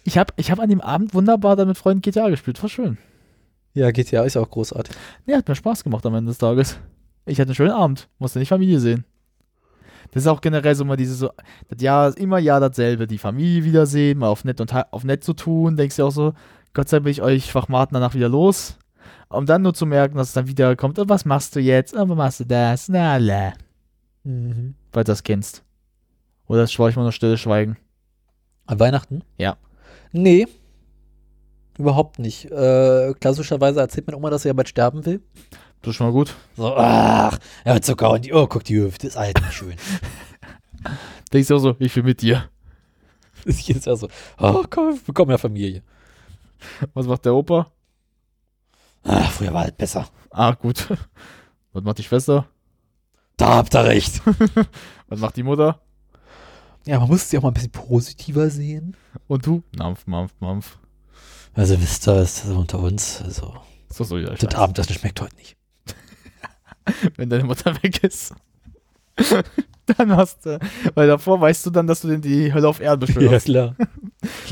Ich 0.04 0.18
habe 0.18 0.34
ich 0.38 0.52
hab 0.52 0.60
an 0.60 0.70
dem 0.70 0.82
Abend 0.82 1.14
wunderbar 1.14 1.56
dann 1.58 1.68
mit 1.68 1.78
Freunden 1.78 2.02
GTA 2.02 2.30
gespielt, 2.30 2.62
war 2.62 2.70
schön. 2.70 2.98
Ja, 3.74 3.92
GTA 3.92 4.24
ist 4.24 4.38
auch 4.38 4.50
großartig. 4.50 4.96
Nee, 5.26 5.36
hat 5.36 5.48
mir 5.48 5.56
Spaß 5.56 5.84
gemacht 5.84 6.06
am 6.06 6.16
Ende 6.16 6.30
des 6.30 6.38
Tages. 6.38 6.80
Ich 7.26 7.40
hatte 7.40 7.50
einen 7.50 7.56
schönen 7.56 7.72
Abend, 7.72 8.10
musste 8.20 8.40
nicht 8.40 8.50
Familie 8.50 8.80
sehen. 8.80 9.06
Das 10.12 10.24
ist 10.24 10.28
auch 10.28 10.42
generell 10.42 10.76
so 10.76 10.84
mal 10.84 10.98
diese 10.98 11.14
so, 11.14 11.30
das 11.70 11.82
Jahr 11.82 12.10
ist 12.10 12.18
immer 12.18 12.40
ja 12.40 12.60
dasselbe, 12.60 13.08
die 13.08 13.18
Familie 13.18 13.64
wiedersehen, 13.64 14.20
mal 14.20 14.28
auf 14.28 14.44
nett 14.44 14.60
und 14.60 14.74
auf 14.92 15.04
nett 15.04 15.24
zu 15.24 15.34
tun, 15.34 15.78
denkst 15.78 15.98
du 15.98 16.06
auch 16.06 16.12
so, 16.12 16.34
Gott 16.74 16.90
sei 16.90 16.98
Dank 16.98 17.06
bin 17.06 17.12
ich 17.12 17.22
euch 17.22 17.52
Fachmaten 17.52 17.94
danach 17.94 18.14
wieder 18.14 18.30
los. 18.30 18.78
Um 19.32 19.46
dann 19.46 19.62
nur 19.62 19.74
zu 19.74 19.86
merken, 19.86 20.18
dass 20.18 20.30
es 20.30 20.34
dann 20.34 20.48
wieder 20.48 20.76
kommt, 20.76 21.00
oh, 21.00 21.06
was 21.08 21.26
machst 21.26 21.56
du 21.56 21.60
jetzt? 21.60 21.96
Oh, 21.96 22.08
was 22.08 22.18
machst 22.18 22.40
du 22.42 22.46
das? 22.46 22.90
Na, 22.90 23.18
la. 23.18 23.54
Mhm. 24.24 24.76
Weil 24.92 25.04
du 25.04 25.12
das 25.12 25.24
kennst. 25.24 25.64
Oder 26.48 26.62
das 26.62 26.72
ich 26.72 26.80
mal 26.80 26.96
nur 26.96 27.12
stille 27.14 27.38
Schweigen. 27.38 27.78
An 28.66 28.80
Weihnachten? 28.80 29.24
Ja. 29.38 29.58
Nee. 30.12 30.48
Überhaupt 31.78 32.20
nicht. 32.20 32.52
Äh, 32.52 33.14
klassischerweise 33.20 33.80
erzählt 33.80 34.08
meine 34.08 34.18
Oma, 34.18 34.30
dass 34.30 34.42
sie 34.42 34.50
ja 34.50 34.54
bald 34.54 34.68
sterben 34.68 35.06
will. 35.06 35.22
Das 35.82 35.92
ist 35.92 35.96
schon 35.96 36.08
mal 36.08 36.14
gut. 36.14 36.36
So, 36.58 36.76
ach, 36.76 37.40
ja, 37.66 37.82
Zucker 37.82 38.12
und 38.12 38.26
die, 38.26 38.34
oh, 38.34 38.48
guck, 38.48 38.66
die 38.66 38.80
Hüfte 38.80 39.08
ist 39.08 39.18
alt 39.18 39.42
schön. 39.52 39.76
Denkst 41.34 41.48
du 41.48 41.56
auch 41.56 41.60
so, 41.60 41.76
ich 41.80 41.94
bin 41.94 42.06
mit 42.06 42.22
dir. 42.22 42.50
Das 43.44 43.68
ist 43.68 43.88
Jahr 43.88 43.98
so, 43.98 44.08
oh, 44.38 44.64
komm, 44.70 44.94
wir 44.94 45.02
bekommen 45.04 45.32
ja 45.32 45.38
Familie. 45.40 45.82
Was 46.94 47.08
macht 47.08 47.26
der 47.26 47.34
Opa? 47.34 47.72
Ah, 49.04 49.24
früher 49.24 49.54
war 49.54 49.64
halt 49.64 49.78
besser. 49.78 50.08
Ah, 50.30 50.52
gut. 50.54 50.88
Was 51.74 51.84
macht 51.84 51.98
die 51.98 52.04
Schwester? 52.04 52.48
Da 53.38 53.56
habt 53.56 53.74
ihr 53.76 53.84
recht. 53.84 54.22
Was 55.08 55.20
macht 55.20 55.36
die 55.38 55.44
Mutter? 55.44 55.82
Ja, 56.86 57.00
man 57.00 57.10
muss 57.10 57.24
es 57.24 57.32
ja 57.32 57.40
auch 57.40 57.44
mal 57.44 57.50
ein 57.50 57.54
bisschen 57.54 57.72
positiver 57.72 58.50
sehen. 58.50 58.96
Und 59.28 59.46
du? 59.46 59.64
Mampf, 59.78 60.06
Mampf, 60.08 60.34
Mampf. 60.40 60.78
Also 61.54 61.80
wisst 61.82 62.08
ihr, 62.08 62.22
ist 62.22 62.44
das 62.46 62.52
unter 62.52 62.80
uns. 62.80 63.22
Also, 63.22 63.54
So, 63.90 64.04
so, 64.04 64.18
ja, 64.18 64.34
das 64.34 64.56
Abendessen 64.56 64.94
schmeckt 64.96 65.22
heute 65.22 65.36
nicht. 65.36 65.58
wenn 67.18 67.30
deine 67.30 67.44
Mutter 67.44 67.74
weg 67.84 68.04
ist. 68.04 68.34
dann 69.98 70.16
hast 70.16 70.46
du, 70.46 70.58
weil 70.96 71.08
davor 71.08 71.40
weißt 71.42 71.66
du 71.66 71.70
dann, 71.70 71.86
dass 71.88 72.02
du 72.02 72.08
denn 72.08 72.22
die 72.22 72.54
Hölle 72.54 72.68
auf 72.68 72.80
Erden 72.80 73.06
beschwörst. 73.06 73.46
klar. 73.46 73.76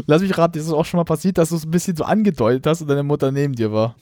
Lass 0.05 0.21
mich 0.21 0.37
raten, 0.37 0.57
ist 0.59 0.65
es 0.65 0.73
auch 0.73 0.85
schon 0.85 0.97
mal 0.97 1.05
passiert, 1.05 1.37
dass 1.37 1.49
du 1.49 1.55
es 1.55 1.65
ein 1.65 1.71
bisschen 1.71 1.95
so 1.95 2.03
angedeutet 2.03 2.67
hast 2.67 2.81
und 2.81 2.87
deine 2.87 3.03
Mutter 3.03 3.31
neben 3.31 3.53
dir 3.55 3.71
war. 3.71 3.95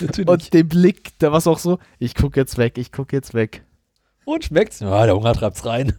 Natürlich. 0.00 0.28
Und 0.28 0.52
den 0.52 0.68
Blick, 0.68 1.18
der 1.18 1.32
war 1.32 1.46
auch 1.46 1.58
so, 1.58 1.78
ich 1.98 2.14
guck 2.14 2.36
jetzt 2.36 2.56
weg, 2.58 2.78
ich 2.78 2.92
guck 2.92 3.12
jetzt 3.12 3.34
weg. 3.34 3.64
Und 4.24 4.44
schmeckt's? 4.44 4.80
Ja, 4.80 5.04
der 5.04 5.14
Hunger 5.14 5.34
treibt's 5.34 5.66
rein. 5.66 5.92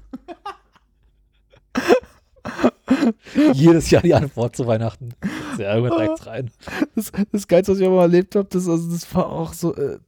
Jedes 3.54 3.92
Jahr 3.92 4.02
die 4.02 4.16
Antwort 4.16 4.56
zu 4.56 4.66
Weihnachten. 4.66 5.10
Der 5.58 5.76
Hunger 5.78 5.90
treibt's 5.90 6.26
rein. 6.26 6.50
Das, 6.96 7.12
das 7.32 7.48
Geilste, 7.48 7.74
was 7.74 7.80
ich 7.80 7.86
aber 7.86 7.98
mal 7.98 8.02
erlebt 8.04 8.36
habe, 8.36 8.48
das, 8.50 8.68
also 8.68 8.92
das 8.92 9.14
war 9.14 9.28
auch 9.28 9.54
so, 9.54 9.76
äh, 9.76 10.00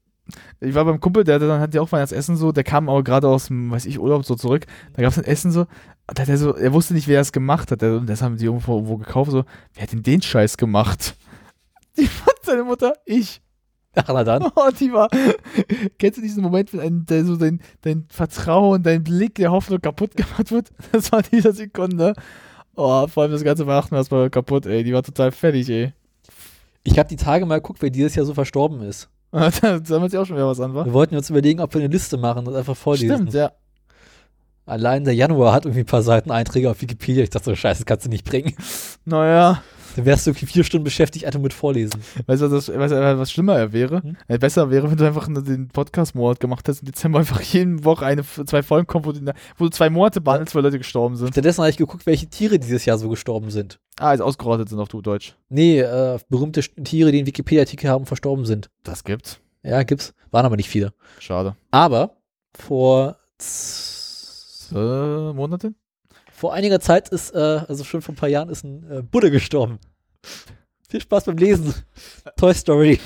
ich 0.59 0.73
war 0.73 0.86
beim 0.86 0.99
Kumpel, 0.99 1.23
der 1.23 1.36
hatte 1.36 1.47
dann 1.47 1.61
hat 1.61 1.73
ja 1.73 1.82
auch 1.82 1.91
Weihnachtsessen 1.91 2.36
so, 2.36 2.51
der 2.51 2.63
kam 2.63 2.89
aber 2.89 3.03
gerade 3.03 3.28
aus 3.28 3.47
dem, 3.47 3.71
weiß 3.71 3.86
ich, 3.86 3.99
Urlaub 3.99 4.25
so 4.25 4.36
zurück, 4.36 4.65
da 4.93 5.01
gab 5.01 5.11
es 5.11 5.17
ein 5.17 5.23
Essen 5.25 5.51
so, 5.51 5.61
und 5.61 6.17
da 6.17 6.23
hat 6.23 6.30
er 6.30 6.38
so, 6.38 6.55
er 6.55 6.73
wusste 6.73 6.93
nicht, 6.93 7.07
wer 7.07 7.19
das 7.19 7.32
gemacht 7.32 7.71
hat, 7.71 7.82
der, 7.82 7.99
das 7.99 8.21
haben 8.21 8.38
die 8.38 8.45
irgendwo, 8.45 8.75
irgendwo 8.75 8.97
gekauft, 8.97 9.32
so, 9.32 9.45
wer 9.73 9.84
hat 9.84 9.91
denn 9.91 10.03
den 10.03 10.21
Scheiß 10.21 10.57
gemacht? 10.57 11.15
Die 11.97 12.09
seine 12.43 12.63
Mutter, 12.63 12.93
ich. 13.05 13.41
Ach, 13.97 14.07
na 14.07 14.23
dann. 14.23 14.43
Oh, 14.55 14.69
die 14.79 14.91
war. 14.91 15.09
Kennst 15.97 16.17
du 16.17 16.21
diesen 16.21 16.43
Moment, 16.43 16.73
wenn 16.73 17.05
ein, 17.09 17.25
so 17.25 17.35
dein, 17.35 17.61
dein 17.81 18.05
Vertrauen, 18.09 18.83
dein 18.83 19.03
Blick 19.03 19.35
der 19.35 19.51
Hoffnung 19.51 19.81
kaputt 19.81 20.15
gemacht 20.15 20.51
wird? 20.51 20.71
Das 20.91 21.11
war 21.11 21.21
dieser 21.21 21.53
Sekunde. 21.53 22.13
Oh, 22.75 23.07
vor 23.07 23.23
allem 23.23 23.31
das 23.31 23.43
ganze 23.43 23.65
Weihnachten 23.65 23.91
war 23.91 23.99
erstmal 23.99 24.29
kaputt, 24.29 24.65
ey. 24.65 24.83
Die 24.83 24.93
war 24.93 25.03
total 25.03 25.31
fertig, 25.31 25.69
ey. 25.69 25.93
Ich 26.83 26.97
habe 26.97 27.09
die 27.09 27.15
Tage 27.15 27.45
mal 27.45 27.57
geguckt, 27.57 27.81
wer 27.81 27.89
dieses 27.89 28.15
Jahr 28.15 28.25
so 28.25 28.33
verstorben 28.33 28.81
ist. 28.81 29.09
da 29.31 29.51
sammelt 29.83 30.11
sich 30.11 30.19
auch 30.19 30.25
schon 30.25 30.37
wieder 30.37 30.47
was 30.47 30.59
an, 30.59 30.73
wa? 30.73 30.85
Wir 30.85 30.93
wollten 30.93 31.15
uns 31.15 31.29
überlegen, 31.29 31.59
ob 31.59 31.73
wir 31.73 31.81
eine 31.81 31.91
Liste 31.91 32.17
machen 32.17 32.47
und 32.47 32.55
einfach 32.55 32.77
vorlesen. 32.77 33.15
Stimmt, 33.15 33.33
ja. 33.33 33.51
Allein 34.65 35.05
der 35.05 35.15
Januar 35.15 35.53
hat 35.53 35.65
irgendwie 35.65 35.81
ein 35.81 35.85
paar 35.85 36.01
Seiteneinträge 36.01 36.69
auf 36.69 36.81
Wikipedia. 36.81 37.23
Ich 37.23 37.29
dachte 37.29 37.45
so, 37.45 37.55
scheiße, 37.55 37.81
das 37.81 37.85
kannst 37.85 38.05
du 38.05 38.09
nicht 38.09 38.25
bringen. 38.25 38.53
Naja, 39.05 39.63
Dann 39.97 40.05
wärst 40.05 40.27
du 40.27 40.29
irgendwie 40.29 40.45
vier 40.45 40.63
Stunden 40.63 40.83
beschäftigt, 40.83 41.25
einfach 41.25 41.39
mit 41.39 41.53
Vorlesen. 41.53 41.99
weißt 42.27 42.43
du, 42.43 42.51
was, 42.51 42.67
du, 42.67 43.17
was 43.17 43.31
schlimmer 43.31 43.73
wäre? 43.73 44.03
Hm? 44.03 44.15
Äh, 44.27 44.37
besser 44.37 44.69
wäre, 44.69 44.91
wenn 44.91 44.97
du 44.97 45.07
einfach 45.07 45.27
den 45.27 45.69
Podcast-Monat 45.69 46.39
gemacht 46.39 46.69
hast 46.69 46.81
im 46.81 46.85
Dezember 46.85 47.17
einfach 47.17 47.41
jeden 47.53 47.83
Woche 47.83 48.05
eine, 48.05 48.21
zwei 48.23 48.61
Folgen 48.61 48.85
kommen, 48.85 49.05
wo 49.05 49.11
du, 49.11 49.21
wo 49.57 49.63
du 49.63 49.71
zwei 49.71 49.89
Monate 49.89 50.21
behandelst, 50.21 50.53
weil 50.53 50.61
Leute 50.61 50.77
gestorben 50.77 51.15
sind. 51.15 51.29
Stattdessen 51.29 51.61
habe 51.61 51.71
ich 51.71 51.77
geguckt, 51.77 52.05
welche 52.05 52.27
Tiere 52.27 52.59
dieses 52.59 52.85
Jahr 52.85 52.99
so 52.99 53.09
gestorben 53.09 53.49
sind. 53.49 53.79
Ah, 53.99 54.13
ist 54.13 54.21
ausgerottet 54.21 54.69
sind 54.69 54.79
auf 54.79 54.87
du 54.87 55.01
Deutsch. 55.01 55.35
Nee, 55.49 55.79
äh, 55.79 56.19
berühmte 56.29 56.61
Tiere, 56.61 57.11
die 57.11 57.17
einen 57.17 57.27
Wikipedia-Artikel 57.27 57.89
haben, 57.89 58.05
verstorben 58.05 58.45
sind. 58.45 58.69
Das 58.83 59.03
gibt's. 59.03 59.39
Ja, 59.63 59.81
gibt's. 59.81 60.13
Waren 60.29 60.45
aber 60.45 60.57
nicht 60.57 60.69
viele. 60.69 60.93
Schade. 61.17 61.55
Aber 61.71 62.17
vor, 62.53 63.17
Äh, 64.71 65.33
Monate? 65.33 65.73
Vor 66.38 66.53
einiger 66.53 66.79
Zeit 66.79 67.09
ist, 67.09 67.31
äh, 67.31 67.65
also 67.67 67.83
schon 67.83 68.03
vor 68.03 68.13
ein 68.13 68.15
paar 68.15 68.29
Jahren, 68.29 68.49
ist 68.49 68.63
ein 68.63 68.88
äh, 68.91 69.01
Buddha 69.01 69.29
gestorben. 69.29 69.79
Viel 70.88 71.01
Spaß 71.01 71.25
beim 71.25 71.38
Lesen. 71.38 71.73
Toy 72.38 72.53
Story. 72.53 72.99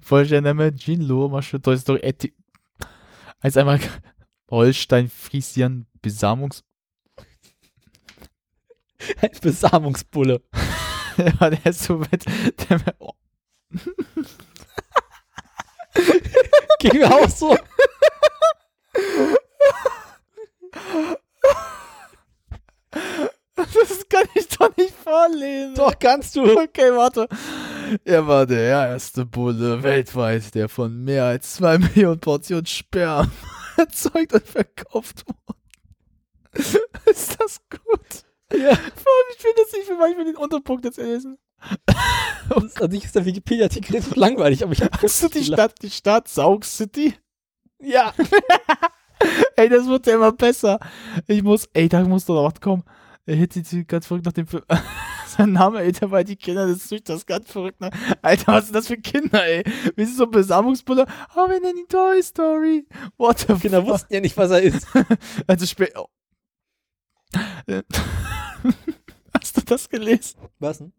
Vollständiger 0.00 0.54
Name, 0.54 0.72
Jinlo, 0.76 1.28
Masche, 1.28 1.60
Toy 1.60 1.76
Story, 1.76 1.98
Eti. 2.04 2.32
Als 3.40 3.56
einmal 3.56 3.80
Holstein, 4.48 5.08
Friesian, 5.10 5.86
Besamungs. 6.00 6.62
Ein 9.20 9.32
Besamungsbulle. 9.42 10.40
Ja, 11.16 11.48
der 11.48 11.66
ist 11.66 11.84
so 11.84 11.98
mit. 11.98 12.24
Der, 12.68 12.80
oh, 12.98 13.12
Ging 16.80 16.98
mir 16.98 17.08
auch 17.08 17.28
so. 17.28 17.56
das 23.54 24.08
kann 24.08 24.26
ich 24.34 24.48
doch 24.48 24.76
nicht 24.76 24.94
vorlesen. 24.94 25.74
Doch, 25.74 25.98
kannst 25.98 26.36
du. 26.36 26.42
Okay, 26.42 26.94
warte. 26.94 27.28
Er 28.04 28.26
war 28.26 28.46
der 28.46 28.90
erste 28.90 29.26
Bulle 29.26 29.82
weltweit, 29.82 30.54
der 30.54 30.68
von 30.68 31.04
mehr 31.04 31.24
als 31.24 31.54
zwei 31.54 31.78
Millionen 31.78 32.20
Portionen 32.20 32.66
Sperm 32.66 33.30
erzeugt 33.76 34.32
und 34.32 34.46
verkauft 34.46 35.24
wurde. 35.26 35.58
Ist 37.06 37.40
das 37.40 37.60
gut? 37.68 38.24
Ja. 38.52 38.70
Ich 38.70 39.42
finde 39.42 39.62
das 39.62 39.72
nicht 39.72 39.86
für 39.86 39.96
manchmal 39.96 40.24
den 40.24 40.36
Unterpunkt 40.36 40.84
jetzt 40.84 40.98
lesen. 40.98 41.38
Das, 42.48 42.76
an 42.76 42.90
sich 42.90 43.04
ist 43.04 43.14
der 43.14 43.24
Wikipedia-Artikel 43.24 43.96
richtig 43.96 44.16
langweilig, 44.16 44.62
aber 44.62 44.72
ich 44.72 44.82
habe 44.82 44.96
Hast 45.00 45.22
du 45.22 45.28
die 45.28 45.44
Stadt, 45.44 45.74
die 45.82 45.90
Stadt 45.90 46.28
Saug 46.28 46.64
City? 46.64 47.14
Ja. 47.80 48.14
Ey, 49.56 49.68
das 49.68 49.86
wird 49.86 50.06
ja 50.06 50.14
immer 50.14 50.32
besser. 50.32 50.78
Ich 51.26 51.42
muss, 51.42 51.68
ey, 51.72 51.88
da 51.88 52.02
muss 52.02 52.24
doch 52.24 52.34
noch 52.34 52.52
was 52.52 52.60
kommen. 52.60 52.82
Er 53.26 53.36
hätte 53.36 53.62
sie 53.64 53.84
ganz 53.84 54.06
verrückt 54.06 54.26
nach 54.26 54.32
dem 54.32 54.46
Film. 54.46 54.62
Sein 55.26 55.52
Name, 55.52 55.80
ey, 55.80 55.92
dabei 55.92 56.22
die 56.22 56.36
Kinder 56.36 56.66
des 56.66 56.86
Züchters, 56.86 57.26
ganz 57.26 57.50
verrückt. 57.50 57.80
Ne? 57.80 57.90
Alter, 58.22 58.52
was 58.52 58.66
sind 58.66 58.74
das 58.74 58.86
für 58.86 58.98
Kinder, 58.98 59.44
ey? 59.44 59.64
Wie 59.96 60.02
ist 60.02 60.16
so 60.16 60.24
ein 60.24 60.30
Besamungsbulle? 60.30 61.06
Oh, 61.34 61.48
wir 61.48 61.60
nennen 61.60 61.78
ihn 61.78 61.88
Toy 61.88 62.22
Story. 62.22 62.86
What 63.16 63.40
the 63.40 63.54
Kinder 63.54 63.82
fuck? 63.82 63.92
wussten 63.94 64.14
ja 64.14 64.20
nicht, 64.20 64.36
was 64.36 64.50
er 64.50 64.62
ist. 64.62 64.86
Also 65.46 65.66
spät. 65.66 65.92
Oh. 65.96 66.06
Hast 69.34 69.56
du 69.56 69.62
das 69.62 69.88
gelesen? 69.88 70.38
Was 70.58 70.78
denn? 70.78 70.92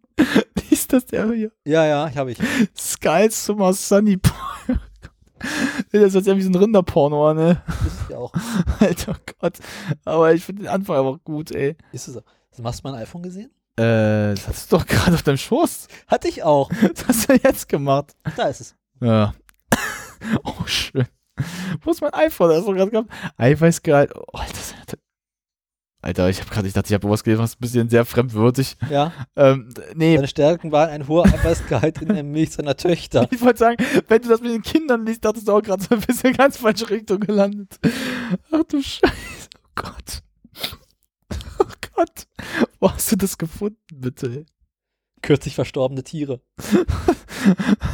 Ist 0.69 0.91
das 0.91 1.05
der 1.05 1.31
hier? 1.31 1.51
Ja, 1.65 1.85
ja, 1.85 2.11
habe 2.15 2.31
ich. 2.31 2.37
Sky 2.77 3.27
Summer 3.29 3.73
Sunny 3.73 4.17
Boy. 4.17 4.77
Das 5.91 6.13
ist 6.15 6.27
ja 6.27 6.35
wie 6.37 6.41
so 6.41 6.49
ein 6.49 6.55
Rinderporno, 6.55 7.33
ne? 7.33 7.61
Das 7.67 7.93
ist 7.93 8.09
ja 8.09 8.17
auch. 8.17 8.33
Alter 8.79 9.15
Gott. 9.39 9.57
Aber 10.03 10.33
ich 10.33 10.43
finde 10.43 10.63
den 10.63 10.69
Anfang 10.71 10.97
aber 10.97 11.17
gut, 11.19 11.51
ey. 11.51 11.75
Ist 11.91 12.07
es. 12.07 12.21
Hast 12.63 12.79
du 12.83 12.87
mein 12.89 12.95
iPhone 13.01 13.21
gesehen? 13.23 13.51
Äh, 13.77 14.33
das 14.35 14.47
hast 14.47 14.71
du 14.71 14.77
doch 14.77 14.85
gerade 14.87 15.13
auf 15.15 15.23
deinem 15.23 15.37
Schoß. 15.37 15.87
Hatte 16.07 16.27
ich 16.27 16.43
auch. 16.43 16.69
Das 16.95 17.07
hast 17.07 17.29
du 17.29 17.33
jetzt 17.35 17.67
gemacht. 17.69 18.15
Da 18.37 18.43
ist 18.47 18.61
es. 18.61 18.75
Ja. 19.01 19.33
oh, 20.43 20.65
schön. 20.65 21.07
Wo 21.81 21.91
ist 21.91 22.01
mein 22.01 22.13
iPhone? 22.13 22.49
Das 22.49 22.59
hast 22.59 22.67
du 22.67 22.73
gerade 22.73 22.91
gehabt. 22.91 23.09
Eiweißgehalt. 23.37 24.13
Oh, 24.15 24.23
Alter, 24.37 24.53
das- 24.87 24.99
Alter, 26.05 26.29
ich 26.29 26.39
habe 26.39 26.51
gerade, 26.51 26.67
ich 26.67 26.73
dachte, 26.75 26.89
ich 26.89 26.93
habe 26.93 27.09
was 27.09 27.23
gelesen, 27.23 27.41
was 27.41 27.55
ein 27.55 27.61
bisschen 27.61 27.89
sehr 27.89 28.05
fremdwürdig. 28.05 28.77
Ja. 28.91 29.11
Ähm, 29.35 29.73
nee, 29.95 30.15
Seine 30.15 30.27
Stärken 30.27 30.71
waren 30.71 30.91
ein 30.91 31.07
hoher 31.07 31.25
Eiweißgehalt 31.25 31.99
in 32.03 32.09
der 32.09 32.21
Milch 32.23 32.51
seiner 32.51 32.77
Töchter. 32.77 33.27
ich 33.31 33.41
wollte 33.41 33.57
sagen, 33.57 33.83
wenn 34.07 34.21
du 34.21 34.29
das 34.29 34.39
mit 34.39 34.51
den 34.51 34.61
Kindern 34.61 35.03
liest, 35.03 35.25
dachtest 35.25 35.47
du 35.47 35.53
auch 35.53 35.63
gerade 35.63 35.81
so 35.83 35.95
ein 35.95 36.01
bisschen 36.01 36.33
ganz 36.33 36.57
falsche 36.57 36.87
Richtung 36.91 37.21
gelandet. 37.21 37.79
Ach 38.51 38.61
du 38.67 38.83
Scheiße. 38.83 39.49
Oh 39.57 39.69
Gott. 39.73 40.21
Oh 41.57 41.65
Gott. 41.95 42.27
Wo 42.79 42.91
hast 42.91 43.11
du 43.11 43.15
das 43.15 43.39
gefunden, 43.39 43.79
bitte? 43.91 44.45
Kürzlich 45.23 45.55
verstorbene 45.55 46.03
Tiere. 46.03 46.39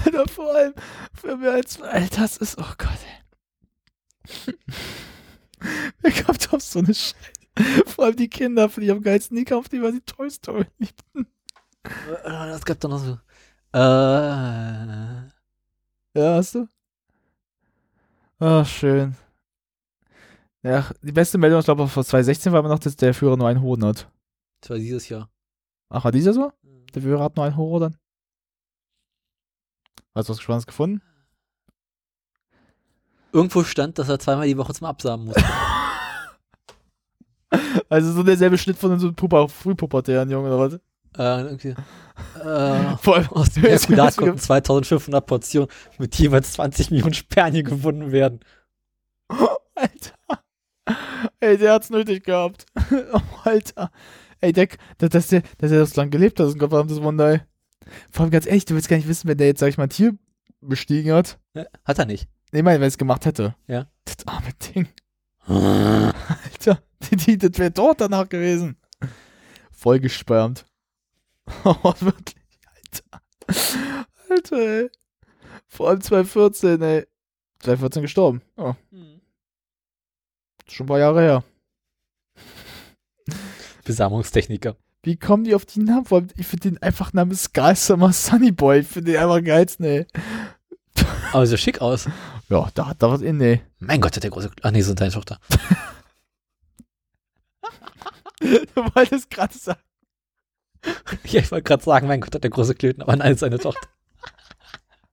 Alter, 0.04 0.28
vor 0.28 0.54
allem 0.54 0.74
für 1.14 1.38
mehr 1.38 1.54
als. 1.54 1.82
Alter, 1.82 2.24
das 2.24 2.36
ist. 2.36 2.58
Oh 2.58 2.74
Gott, 2.78 2.90
ey. 4.46 4.54
Wer 6.02 6.24
kommt 6.24 6.54
auf 6.54 6.62
so 6.62 6.80
eine 6.80 6.94
Scheiße? 6.94 7.41
Vor 7.86 8.06
allem 8.06 8.16
die 8.16 8.30
Kinder, 8.30 8.70
für 8.70 8.82
die 8.82 8.92
am 8.92 9.02
geilsten 9.02 9.36
die 9.38 9.46
kaufen, 9.46 9.70
die 9.72 9.82
weil 9.82 9.94
sie 9.94 10.02
Toy 10.02 10.30
Story 10.30 10.66
liebten. 10.78 11.28
Äh, 11.84 12.24
Das 12.24 12.64
gab 12.66 12.80
doch 12.80 12.90
noch 12.90 13.00
so. 13.00 13.14
Äh. 13.74 15.30
Ja, 16.14 16.36
hast 16.36 16.56
du? 16.56 16.68
Ach, 18.40 18.66
schön. 18.66 19.16
Ja, 20.64 20.90
die 21.02 21.12
beste 21.12 21.38
Meldung, 21.38 21.60
ich 21.60 21.66
glaube, 21.66 21.88
vor 21.88 22.04
2016 22.04 22.52
war 22.52 22.60
immer 22.60 22.70
noch, 22.70 22.80
dass 22.80 22.96
der 22.96 23.14
Führer 23.14 23.38
nur 23.38 23.48
einen 23.48 23.62
Hoden 23.62 23.86
hat. 23.86 24.12
Das 24.62 24.72
war 24.72 24.78
dieses 24.78 25.10
Jahr. 25.10 25.30
Ach, 25.90 26.04
war 26.04 26.12
dieser 26.12 26.34
so? 26.34 26.52
Der 26.94 27.02
Führer 27.02 27.24
hat 27.24 27.36
nur 27.36 27.46
einen 27.46 27.58
Hoden 27.58 27.92
dann? 27.92 27.98
Hast 30.14 30.30
du 30.30 30.34
was 30.34 30.42
Spannendes 30.42 30.68
gefunden? 30.68 31.02
Irgendwo 33.32 33.64
stand, 33.64 33.98
dass 33.98 34.10
er 34.10 34.20
zweimal 34.20 34.46
die 34.48 34.58
Woche 34.58 34.74
zum 34.74 34.88
Absamen 34.88 35.28
muss. 35.28 35.36
Also 37.90 38.12
so 38.14 38.24
derselbe 38.24 38.58
Schnitt 38.58 38.78
von 38.78 38.98
so 39.00 39.08
einem 39.08 39.16
Pupa, 39.16 39.48
frühpubertären 39.48 40.30
Jungen 40.30 40.52
oder 40.52 40.60
was? 40.60 40.80
äh, 41.18 41.42
irgendwie. 41.44 41.70
Äh, 42.40 42.98
Vor 43.02 43.16
allem 43.18 43.28
aus 43.30 43.50
dem 43.52 43.64
Herkulat 43.64 44.16
konnten 44.16 44.38
2500 44.38 45.26
Portionen 45.26 45.70
mit 45.98 46.16
jeweils 46.16 46.54
20 46.54 46.92
Millionen 46.92 47.14
Spermien 47.14 47.66
gefunden 47.66 48.12
werden. 48.12 48.40
Alter. 49.76 50.16
Ey, 51.40 51.58
der 51.58 51.74
hat's 51.74 51.90
nötig 51.90 52.24
gehabt. 52.24 52.66
Oh, 53.14 53.20
Alter. 53.44 53.92
Ey, 54.40 54.54
der, 54.54 54.68
dass, 54.98 55.28
der, 55.28 55.44
dass 55.58 55.72
er 55.72 55.86
so 55.86 56.00
lange 56.00 56.12
gelebt 56.12 56.40
hat, 56.40 56.48
ist 56.48 56.56
ein 56.56 56.60
gottverdammtes 56.60 57.02
Wunder, 57.02 57.30
ey. 57.34 57.42
Vor 58.12 58.24
allem 58.24 58.32
ganz 58.32 58.46
ehrlich, 58.46 58.66
du 58.66 58.74
willst 58.76 58.88
gar 58.90 58.98
nicht 58.98 59.08
wissen, 59.08 59.28
wenn 59.28 59.38
der 59.38 59.48
jetzt, 59.48 59.60
sag 59.60 59.68
ich 59.68 59.78
mal, 59.78 59.84
ein 59.86 59.90
Tier 59.90 60.14
bestiegen 60.62 61.14
hat. 61.14 61.40
Hat 61.86 62.00
er 62.00 62.06
nicht. 62.06 62.28
Nee, 62.52 62.62
mein, 62.62 62.76
wenn 62.76 62.84
er 62.84 62.88
es 62.88 62.98
gemacht 62.98 63.26
hätte. 63.26 63.56
Ja. 63.68 63.88
Das 64.06 64.28
arme 64.28 64.50
Ding. 64.74 64.88
Alter, 65.48 66.82
die, 67.12 67.38
das 67.38 67.58
wäre 67.58 67.74
tot 67.74 68.02
danach 68.02 68.30
gewesen. 68.30 68.78
Voll 69.72 70.00
gesperrt. 70.00 70.66
Oh, 71.66 71.94
wirklich, 72.00 72.36
Alter. 72.76 73.22
Alter, 74.30 74.58
ey. 74.58 74.90
Vor 75.68 75.90
allem 75.90 76.02
2014, 76.02 76.82
ey. 76.82 77.08
2014 77.60 78.02
gestorben. 78.04 78.42
Oh, 78.56 78.74
schon 80.68 80.86
ein 80.86 80.88
paar 80.88 81.00
Jahre 81.00 81.22
her. 81.22 81.44
Besamungstechniker. 83.84 84.76
Wie 85.04 85.18
kommen 85.18 85.44
die 85.44 85.56
auf 85.56 85.66
die 85.66 85.80
Namen? 85.80 86.06
Vor 86.06 86.20
allem, 86.20 86.28
ich 86.38 86.48
finde 86.48 86.70
den 86.70 86.82
einfach 86.82 87.12
Namen 87.14 87.36
Sky 87.36 87.74
Summer 87.76 88.14
Sunny 88.14 88.52
Boy. 88.52 88.80
Ich 88.80 88.88
finde 88.88 89.12
den 89.14 89.22
einfach 89.22 89.44
geilsten, 89.44 89.86
ey. 89.86 90.06
Aber 91.34 91.46
sieht 91.48 91.60
schick 91.60 91.82
aus. 91.82 92.08
Ja, 92.50 92.70
da 92.74 92.88
hat 92.88 93.02
da 93.02 93.10
was 93.12 93.22
in, 93.22 93.42
ey. 93.42 93.62
Mein 93.80 94.02
Gott, 94.02 94.16
hat 94.16 94.24
der 94.24 94.30
große. 94.30 94.52
Ach 94.62 94.72
nee, 94.72 94.82
so 94.82 94.94
deine 94.94 95.12
Tochter. 95.12 95.40
Du 98.40 98.82
wolltest 98.96 99.30
gerade 99.30 99.56
sagen. 99.56 99.82
Ja, 101.26 101.42
ich 101.42 101.52
wollte 101.52 101.64
gerade 101.64 101.84
sagen, 101.84 102.08
mein 102.08 102.22
Gott, 102.22 102.34
hat 102.34 102.44
der 102.44 102.50
große 102.50 102.74
Klöten, 102.74 103.04
aber 103.04 103.16
nein, 103.16 103.34
ist 103.34 103.42
seine 103.42 103.60
Tochter. 103.60 103.88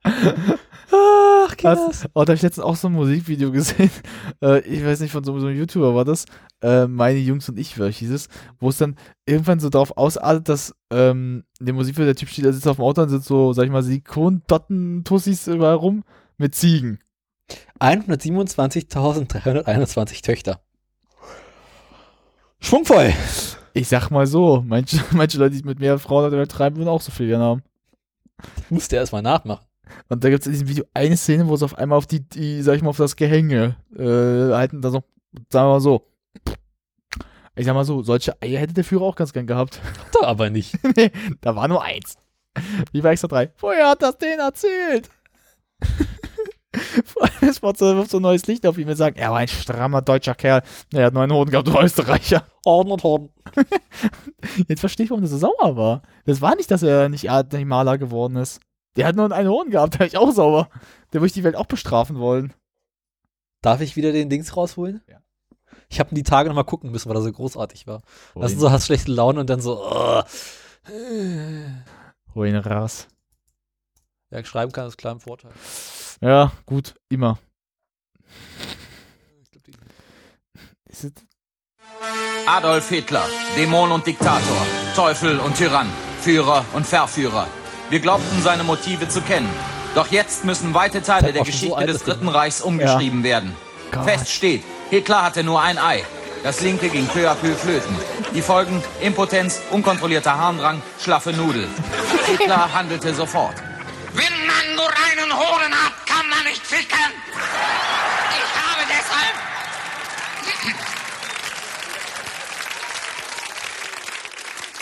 Ach, 0.02 1.56
Kinders. 1.56 2.06
Oh, 2.14 2.24
da 2.24 2.30
habe 2.30 2.34
ich 2.34 2.42
letztens 2.42 2.64
auch 2.64 2.76
so 2.76 2.88
ein 2.88 2.94
Musikvideo 2.94 3.52
gesehen. 3.52 3.90
Äh, 4.40 4.60
ich 4.60 4.84
weiß 4.84 5.00
nicht, 5.00 5.10
von 5.10 5.24
so, 5.24 5.36
so 5.40 5.48
einem 5.48 5.58
YouTuber 5.58 5.96
war 5.96 6.04
das. 6.04 6.24
Äh, 6.62 6.86
meine 6.86 7.18
Jungs 7.18 7.48
und 7.48 7.58
ich, 7.58 7.76
wie 7.76 7.90
hieß 7.90 8.12
es. 8.12 8.28
Wo 8.60 8.68
es 8.68 8.78
dann 8.78 8.94
irgendwann 9.26 9.58
so 9.58 9.68
darauf 9.68 9.96
ausartet, 9.96 10.48
dass 10.48 10.76
ähm, 10.92 11.42
in 11.58 11.66
dem 11.66 11.74
Musikvideo 11.74 12.06
der 12.06 12.14
Typ 12.14 12.28
steht, 12.28 12.44
der 12.44 12.52
sitzt 12.52 12.68
auf 12.68 12.76
dem 12.76 12.84
Auto 12.84 13.02
und 13.02 13.08
sind 13.08 13.24
so, 13.24 13.52
sag 13.52 13.64
ich 13.64 13.72
mal, 13.72 13.82
Silikon-Dotten-Tussis 13.82 15.48
überall 15.48 15.74
rum 15.74 16.04
mit 16.36 16.54
Ziegen. 16.54 17.00
127.321 17.80 20.22
Töchter. 20.22 20.60
Schwungvoll. 22.60 23.12
Ich 23.74 23.88
sag 23.88 24.10
mal 24.10 24.26
so, 24.26 24.62
manche, 24.66 25.02
manche 25.12 25.38
Leute, 25.38 25.56
die 25.56 25.62
mit 25.62 25.78
mehr 25.78 25.98
Frauen 25.98 26.32
übertreiben, 26.32 26.78
würden 26.78 26.88
auch 26.88 27.00
so 27.00 27.12
viel 27.12 27.28
gerne 27.28 27.44
haben. 27.44 27.62
Musste 28.70 28.96
erst 28.96 29.12
mal 29.12 29.22
nachmachen. 29.22 29.64
Und 30.08 30.22
da 30.22 30.30
gibt 30.30 30.40
es 30.40 30.46
in 30.46 30.52
diesem 30.52 30.68
Video 30.68 30.84
eine 30.94 31.16
Szene, 31.16 31.48
wo 31.48 31.56
sie 31.56 31.64
auf 31.64 31.76
einmal 31.76 31.98
auf 31.98 32.06
die, 32.06 32.20
die 32.20 32.62
sag 32.62 32.76
ich 32.76 32.82
mal, 32.82 32.90
auf 32.90 32.96
das 32.96 33.16
Gehänge 33.16 33.76
äh, 33.96 34.54
halten, 34.54 34.82
da 34.82 34.90
so, 34.90 35.02
sagen 35.50 35.68
wir 35.68 35.74
mal 35.74 35.80
so. 35.80 36.06
Ich 37.56 37.66
sag 37.66 37.74
mal 37.74 37.84
so, 37.84 38.02
solche 38.02 38.40
Eier 38.40 38.60
hätte 38.60 38.74
der 38.74 38.84
Führer 38.84 39.04
auch 39.04 39.16
ganz 39.16 39.32
gern 39.32 39.46
gehabt. 39.46 39.80
Hat 39.82 40.16
er 40.22 40.28
aber 40.28 40.50
nicht. 40.50 40.78
nee, 40.96 41.10
da 41.40 41.56
war 41.56 41.66
nur 41.68 41.82
eins. 41.82 42.16
Wie 42.92 43.00
bei 43.00 43.12
extra 43.12 43.28
drei. 43.28 43.50
Vorher 43.56 43.90
hat 43.90 44.02
das 44.02 44.18
denen 44.18 44.40
erzählt. 44.40 45.08
Vor 47.04 47.22
allem, 47.40 47.48
es 47.48 47.62
wird 47.62 47.78
so, 47.78 48.18
ein 48.18 48.22
neues 48.22 48.46
Licht 48.46 48.66
auf 48.66 48.76
ihn 48.76 48.88
und 48.88 48.96
sagen, 48.96 49.16
er 49.16 49.30
war 49.30 49.38
ein 49.38 49.48
strammer 49.48 50.02
deutscher 50.02 50.34
Kerl. 50.34 50.62
Er 50.92 51.06
hat 51.06 51.14
neun 51.14 51.32
Hoden 51.32 51.50
gehabt, 51.50 51.68
du 51.68 51.78
Österreicher. 51.78 52.46
Orden 52.64 52.92
und 52.92 53.02
Horden. 53.02 53.30
Jetzt 54.68 54.80
verstehe 54.80 55.04
ich, 55.04 55.10
warum 55.10 55.22
der 55.22 55.30
so 55.30 55.38
sauer 55.38 55.76
war. 55.76 56.02
Das 56.26 56.40
war 56.40 56.54
nicht, 56.56 56.70
dass 56.70 56.82
er 56.82 57.08
nicht, 57.08 57.24
nicht 57.24 57.64
Maler 57.64 57.96
geworden 57.96 58.36
ist. 58.36 58.60
Der 58.96 59.06
hat 59.06 59.16
nur 59.16 59.30
einen 59.30 59.48
Hoden 59.48 59.70
gehabt, 59.70 59.98
war 59.98 60.06
ich 60.06 60.18
auch 60.18 60.32
sauer. 60.32 60.68
Der 61.12 61.20
würde 61.20 61.28
ich 61.28 61.32
die 61.32 61.44
Welt 61.44 61.56
auch 61.56 61.66
bestrafen 61.66 62.18
wollen. 62.18 62.52
Darf 63.62 63.80
ich 63.80 63.96
wieder 63.96 64.12
den 64.12 64.28
Dings 64.28 64.56
rausholen? 64.56 65.02
Ja. 65.08 65.20
Ich 65.88 66.00
habe 66.00 66.14
die 66.14 66.22
Tage 66.22 66.48
noch 66.48 66.56
mal 66.56 66.64
gucken 66.64 66.90
müssen, 66.90 67.08
weil 67.08 67.16
er 67.16 67.22
so 67.22 67.32
großartig 67.32 67.86
war. 67.86 68.02
Weißt 68.34 68.54
du, 68.54 68.58
so 68.58 68.70
hast 68.70 68.86
schlechte 68.86 69.10
Laune 69.10 69.40
und 69.40 69.48
dann 69.48 69.60
so, 69.60 69.80
oh. 69.82 70.22
Hol 72.34 72.46
ihn 72.46 72.56
raus. 72.56 73.08
Wer 74.30 74.44
schreiben 74.44 74.72
kann, 74.72 74.86
ist 74.86 74.98
klar 74.98 75.14
im 75.14 75.20
Vorteil. 75.20 75.52
Ja, 76.20 76.52
gut, 76.66 76.94
immer. 77.08 77.38
Ich 79.42 79.50
glaub, 79.50 79.64
die- 79.64 79.72
Ist 80.90 81.04
es, 81.04 81.12
Adolf 82.46 82.88
Hitler, 82.88 83.24
Dämon 83.56 83.92
und 83.92 84.06
Diktator, 84.06 84.66
Teufel 84.96 85.38
und 85.38 85.56
Tyrann, 85.56 85.88
Führer 86.22 86.64
und 86.72 86.86
Verführer. 86.86 87.46
Wir 87.90 88.00
glaubten 88.00 88.42
seine 88.42 88.64
Motive 88.64 89.08
zu 89.08 89.20
kennen. 89.20 89.48
Doch 89.94 90.08
jetzt 90.08 90.44
müssen 90.44 90.74
weite 90.74 91.02
Teile 91.02 91.32
der 91.32 91.42
so 91.42 91.50
Geschichte 91.50 91.76
alt, 91.76 91.88
des. 91.88 92.02
Dritten 92.04 92.28
Reichs 92.28 92.60
umgeschrieben 92.60 93.22
werden. 93.22 93.54
Gott. 93.92 94.04
Fest 94.04 94.28
steht, 94.30 94.62
Hitler 94.90 95.22
hatte 95.22 95.42
nur 95.44 95.60
ein 95.62 95.78
Ei. 95.78 96.04
Das 96.42 96.60
linke 96.60 96.88
ging 96.88 97.06
peu 97.06 97.28
à 97.30 97.34
peu 97.34 97.54
flöten. 97.54 97.94
Die 98.34 98.42
Folgen 98.42 98.82
Impotenz, 99.00 99.60
unkontrollierter 99.70 100.36
Harndrang, 100.38 100.80
schlaffe 101.02 101.32
Nudel. 101.32 101.66
Hitler 102.26 102.72
handelte 102.72 103.12
sofort. 103.14 103.54
Wenn 104.12 104.46
man 104.46 104.74
nur 104.76 104.88
einen 104.88 105.32
Hoden 105.32 105.72
hat, 105.72 106.06
kann 106.06 106.28
man 106.28 106.44
nicht 106.44 106.66
ficken. 106.66 107.12
Ich 108.30 108.52
habe 108.62 108.82
deshalb. 108.88 109.34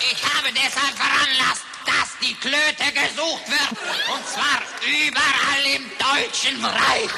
Ich 0.00 0.22
habe 0.24 0.52
deshalb 0.52 0.94
veranlasst, 0.96 1.64
dass 1.86 2.18
die 2.22 2.34
Klöte 2.34 2.92
gesucht 2.92 3.48
wird. 3.48 3.70
Und 4.14 4.26
zwar 4.28 4.62
überall 4.86 5.64
im 5.74 5.90
Deutschen 5.98 6.64
Reich. 6.64 7.10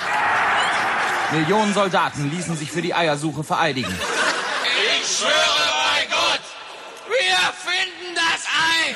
Millionen 1.32 1.74
Soldaten 1.74 2.30
ließen 2.30 2.56
sich 2.56 2.70
für 2.70 2.80
die 2.80 2.94
Eiersuche 2.94 3.44
vereidigen. 3.44 3.94
Ich 5.00 5.18
schwöre 5.18 5.32
bei 5.32 6.06
Gott, 6.06 6.40
wir 7.06 7.36
finden 7.52 7.97
Ei. 8.58 8.94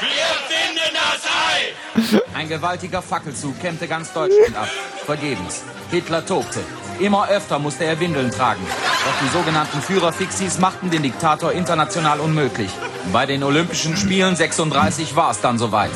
Wir 0.00 0.30
finden 0.48 0.90
das 0.94 2.12
Ei. 2.14 2.38
Ein 2.38 2.48
gewaltiger 2.48 3.02
Fackelzug 3.02 3.60
kämmte 3.60 3.88
ganz 3.88 4.12
Deutschland 4.12 4.56
ab. 4.56 4.68
Vergebens. 5.06 5.62
Hitler 5.90 6.24
tobte. 6.24 6.60
Immer 6.98 7.28
öfter 7.28 7.58
musste 7.58 7.84
er 7.84 7.98
Windeln 7.98 8.30
tragen. 8.30 8.64
Doch 8.66 9.26
die 9.26 9.32
sogenannten 9.32 9.80
Führerfixis 9.80 10.58
machten 10.58 10.90
den 10.90 11.02
Diktator 11.02 11.52
international 11.52 12.20
unmöglich. 12.20 12.70
Bei 13.12 13.24
den 13.26 13.42
Olympischen 13.42 13.96
Spielen 13.96 14.36
36 14.36 15.16
war 15.16 15.30
es 15.30 15.40
dann 15.40 15.58
soweit. 15.58 15.90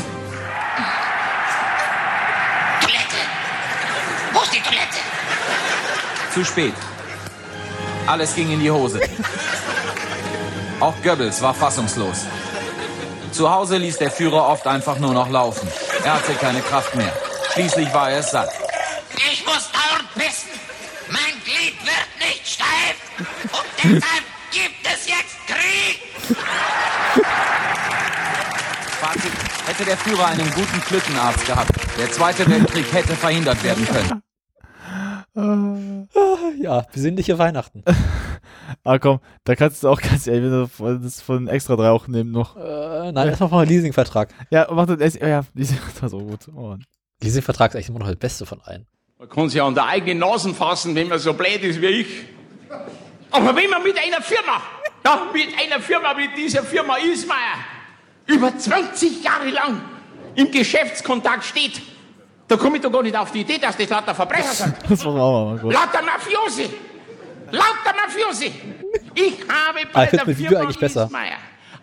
Toilette. 2.81 3.17
Wo 4.33 4.41
ist 4.41 4.55
die 4.55 4.61
Toilette? 4.61 4.99
Zu 6.33 6.45
spät. 6.45 6.75
Alles 8.07 8.35
ging 8.35 8.51
in 8.51 8.61
die 8.61 8.71
Hose. 8.71 9.01
Auch 10.81 10.95
Goebbels 11.03 11.41
war 11.41 11.55
fassungslos. 11.55 12.27
Zu 13.35 13.51
Hause 13.51 13.79
ließ 13.79 13.99
der 13.99 14.13
Führer 14.13 14.49
oft 14.49 14.65
einfach 14.65 14.97
nur 15.01 15.13
noch 15.13 15.29
laufen. 15.29 15.67
Er 16.05 16.15
hatte 16.15 16.35
keine 16.35 16.61
Kraft 16.61 16.95
mehr. 16.95 17.13
Schließlich 17.53 17.93
war 17.93 18.09
er 18.09 18.21
es 18.21 18.31
satt. 18.31 18.49
Ich 19.17 19.45
muss 19.45 19.73
dauernd 19.73 20.15
pissen. 20.15 20.51
Mein 21.11 21.43
Glied 21.43 21.75
wird 21.83 22.09
nicht 22.21 22.47
steif. 22.47 22.95
Und 23.19 23.67
deshalb 23.83 24.25
gibt 24.53 24.87
es 24.87 25.09
jetzt 25.09 25.37
Krieg. 25.49 26.37
Fazit, 29.01 29.33
hätte 29.67 29.85
der 29.85 29.97
Führer 29.97 30.27
einen 30.27 30.51
guten 30.55 30.81
Klückenarzt 30.83 31.45
gehabt, 31.45 31.73
der 31.99 32.13
Zweite 32.13 32.49
Weltkrieg 32.49 32.93
hätte 32.93 33.17
verhindert 33.17 33.63
werden 33.65 33.89
können. 33.89 34.23
Ja, 36.61 36.83
besinnliche 36.93 37.37
Weihnachten. 37.37 37.83
Ah, 38.85 38.99
komm, 38.99 39.21
da 39.45 39.55
kannst 39.55 39.83
du 39.83 39.89
auch 39.89 40.01
ganz 40.11 40.27
ehrlich 40.27 40.69
das 41.03 41.21
von 41.21 41.49
extra 41.49 41.77
drei 41.77 41.91
auch 41.91 42.07
nehmen 42.09 42.31
noch. 42.31 42.57
äh, 42.57 43.13
nein, 43.13 43.29
erstmal 43.29 43.49
von 43.49 43.67
Leasingvertrag. 43.67 44.29
Ja, 44.51 44.67
mach 44.71 44.87
das. 44.87 45.15
Ja, 45.15 45.45
das 45.55 46.03
war 46.03 46.09
so 46.09 46.19
gut. 46.19 46.49
Oh. 46.55 46.77
Leasingvertrag 47.23 47.71
ist 47.71 47.77
eigentlich 47.77 47.89
immer 47.89 48.01
noch 48.01 48.07
das 48.09 48.17
Beste 48.17 48.47
von 48.47 48.61
allen. 48.63 48.87
Man 49.19 49.29
kann 49.29 49.49
sich 49.49 49.59
ja 49.59 49.67
an 49.67 49.75
der 49.75 49.87
eigenen 49.87 50.19
Nase 50.19 50.53
fassen, 50.53 50.95
wenn 50.95 51.09
man 51.09 51.19
so 51.19 51.33
blöd 51.33 51.63
ist 51.63 51.81
wie 51.81 51.87
ich. 51.87 52.07
Aber 53.31 53.57
wenn 53.57 53.71
man 53.71 53.83
mit 53.83 53.97
einer 53.99 54.21
Firma, 54.23 54.61
ja, 55.05 55.27
mit 55.33 55.49
einer 55.59 55.81
Firma 55.83 56.17
wie 56.17 56.29
dieser 56.37 56.63
Firma 56.63 56.97
Ismaier, 56.97 57.39
über 58.27 58.57
20 58.57 59.25
Jahre 59.25 59.51
lang 59.51 59.81
im 60.35 60.51
Geschäftskontakt 60.51 61.45
steht, 61.45 61.81
da 62.49 62.57
komme 62.57 62.77
ich 62.77 62.83
doch 62.83 62.93
gar 62.93 63.03
nicht 63.03 63.17
auf 63.17 63.33
die 63.33 63.41
Idee, 63.41 63.59
dass 63.59 63.77
das 63.77 63.89
lauter 63.89 64.15
Verbrecher 64.15 64.53
sind. 64.53 64.75
Das 64.89 65.05
war 65.05 65.15
auch 65.15 65.53
mal 65.53 65.59
gut. 65.59 65.73
Lauter 65.73 66.03
Mafiosi! 66.03 66.71
Lauter 67.51 67.95
Mafiosi! 68.07 68.53
Ich 69.15 69.33
habe 69.49 69.81
Ah, 69.81 69.87
bei 69.93 70.05
ich 70.05 70.11
find's 70.11 70.25
der 70.25 70.27
mit 70.27 70.39
Video 70.39 70.49
Firma 70.51 70.65
eigentlich 70.65 70.79
besser. 70.79 71.05
Ismaier 71.05 71.37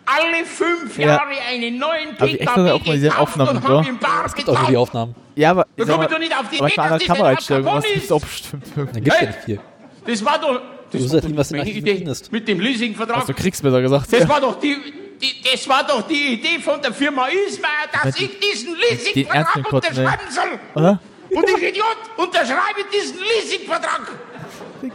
alle 0.04 0.44
fünf 0.44 0.98
Ja. 0.98 1.06
Jahre 1.06 1.30
einen 1.48 1.78
neuen 1.78 2.10
Aber 2.16 2.26
ich 2.26 2.38
PKW 2.40 2.70
auch 2.72 2.84
mal 2.84 2.94
diese 2.96 3.08
gekauft 3.08 3.20
Aufnahmen, 3.38 3.56
und 3.58 3.64
oder? 3.64 3.78
hab 3.78 3.88
im 3.88 3.98
Bar 3.98 4.24
Es 4.26 4.34
gibt 4.34 4.48
auch 4.48 4.58
nur 4.60 4.68
die. 4.70 4.76
Aufnahmen. 4.76 5.14
Ja, 5.36 5.50
aber. 5.52 5.66
Da 5.76 5.84
sag 5.86 5.96
mal, 5.96 6.04
ich 6.04 6.10
doch 6.10 6.18
nicht 6.18 6.36
auf 6.36 6.48
die 6.50 6.58
aber 6.58 6.66
Idee, 6.68 6.76
dass 6.76 6.88
das 6.98 7.06
Kameraeinstellung, 7.06 7.68
ein 7.68 7.74
was 7.76 7.84
Capone 7.84 8.12
auch 8.12 8.20
bestimmt. 8.20 8.64
Da 8.76 8.82
gibt's 9.00 9.06
ja 9.08 9.14
Hey! 9.14 9.26
nicht 9.28 9.38
viel. 9.44 9.60
Das 10.06 10.24
war 10.24 10.38
doch. 10.40 10.52
Das 10.54 10.62
Du 10.90 10.98
war 11.00 11.08
sagst 11.08 11.28
ihm, 11.28 11.36
was 11.36 11.48
du 11.50 11.56
Idee 11.56 11.96
findest. 11.96 12.32
Mit 12.32 12.48
dem 12.48 12.58
Leasingvertrag. 12.60 13.16
Hast 13.18 13.28
du 13.28 13.34
Kriegs 13.34 13.62
besser 13.62 13.80
gesagt? 13.80 14.12
Das 14.12 14.28
war 14.28 14.40
doch 14.40 14.58
die, 14.60 14.76
die, 15.22 15.34
das 15.50 15.68
war 15.68 15.86
doch 15.86 16.02
die 16.02 16.34
Idee 16.34 16.58
von 16.58 16.82
der 16.82 16.92
Firma 16.92 17.28
Ismaier, 17.28 17.70
dass 18.02 18.14
die- 18.16 18.24
ich 18.24 18.40
diesen 18.40 18.74
Leasingvertrag 18.76 19.56
ey. 19.56 19.62
unterschreiben 19.72 20.30
soll. 20.30 20.58
Oder? 20.74 21.00
Und 21.30 21.48
ich 21.48 21.62
Idiot 21.68 21.96
unterschreibe 22.16 22.80
diesen 22.92 23.18
Leasingvertrag. 23.20 24.00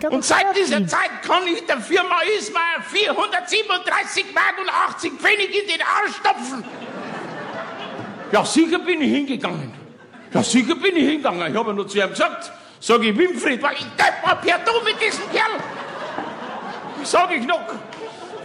Und 0.09 0.25
seit 0.25 0.55
dieser 0.55 0.85
Zeit 0.85 1.23
kann 1.25 1.47
ich 1.47 1.65
der 1.65 1.77
Firma 1.77 2.19
Ismail 2.37 2.81
437 2.91 4.25
Mark 4.33 4.55
und 4.59 4.69
80 4.69 5.13
Pfennig 5.13 5.49
in 5.49 5.67
den 5.67 5.81
Arsch 5.81 6.15
stopfen. 6.17 6.63
Ja, 8.31 8.43
sicher 8.43 8.79
bin 8.79 9.01
ich 9.01 9.11
hingegangen. 9.11 9.73
Ja, 10.33 10.43
sicher 10.43 10.75
bin 10.75 10.95
ich 10.97 11.07
hingegangen. 11.07 11.49
Ich 11.49 11.57
habe 11.57 11.73
nur 11.73 11.87
zu 11.87 11.97
ihm 11.97 12.09
gesagt, 12.09 12.51
sag 12.81 13.01
ich, 13.01 13.17
Winfried, 13.17 13.61
war 13.61 13.71
ich 13.71 13.85
depp 13.97 14.25
mal 14.25 14.35
per 14.35 14.59
Du 14.59 14.83
mit 14.83 15.01
diesem 15.01 15.23
Kerl. 15.31 15.57
Sag 17.03 17.31
ich 17.31 17.45
noch, 17.45 17.61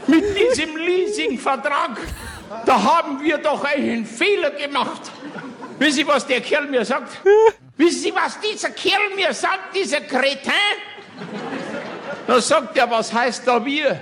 mit 0.06 0.24
diesem 0.38 0.76
Leasingvertrag, 0.76 1.98
da 2.64 2.82
haben 2.82 3.20
wir 3.20 3.38
doch 3.38 3.64
einen 3.64 4.06
Fehler 4.06 4.50
gemacht. 4.50 5.10
Wissen 5.80 5.92
Sie, 5.96 6.06
was 6.06 6.24
der 6.24 6.40
Kerl 6.40 6.68
mir 6.68 6.84
sagt? 6.84 7.18
Wissen 7.76 8.00
Sie, 8.00 8.14
was 8.14 8.38
dieser 8.38 8.70
Kerl 8.70 9.16
mir 9.16 9.34
sagt, 9.34 9.74
dieser 9.74 10.02
Kretin? 10.02 10.52
Da 12.26 12.40
sagt 12.40 12.76
er, 12.76 12.90
was 12.90 13.12
heißt 13.12 13.46
da 13.46 13.64
wir? 13.64 14.00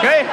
Gell? 0.00 0.26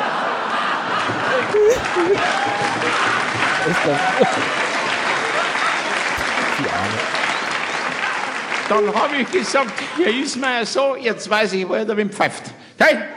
Dann 8.70 8.96
habe 8.96 9.16
ich 9.18 9.32
gesagt, 9.32 9.72
Herr 9.98 10.08
Ismail, 10.08 10.66
so, 10.66 10.96
jetzt 10.96 11.30
weiß 11.30 11.54
ich, 11.54 11.68
wo 11.68 11.74
er 11.74 11.86
da 11.86 11.96
wem 11.96 12.10
pfeift. 12.10 12.44
Gell? 12.78 13.08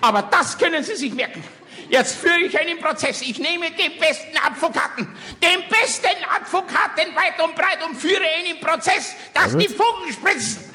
Aber 0.00 0.22
das 0.22 0.56
können 0.56 0.82
Sie 0.82 0.96
sich 0.96 1.12
merken. 1.14 1.42
Jetzt 1.88 2.16
führe 2.16 2.40
ich 2.40 2.58
einen 2.58 2.78
Prozess. 2.78 3.22
Ich 3.22 3.38
nehme 3.38 3.70
den 3.70 3.98
besten 3.98 4.36
Advokaten, 4.38 5.08
den 5.42 5.68
besten 5.68 6.06
Advokaten 6.34 7.14
weit 7.14 7.40
und 7.42 7.54
breit 7.54 7.78
und 7.86 7.96
führe 7.96 8.24
einen 8.38 8.58
Prozess, 8.60 9.14
dass 9.32 9.56
die 9.56 9.68
Funken 9.68 10.12
spritzen. 10.12 10.73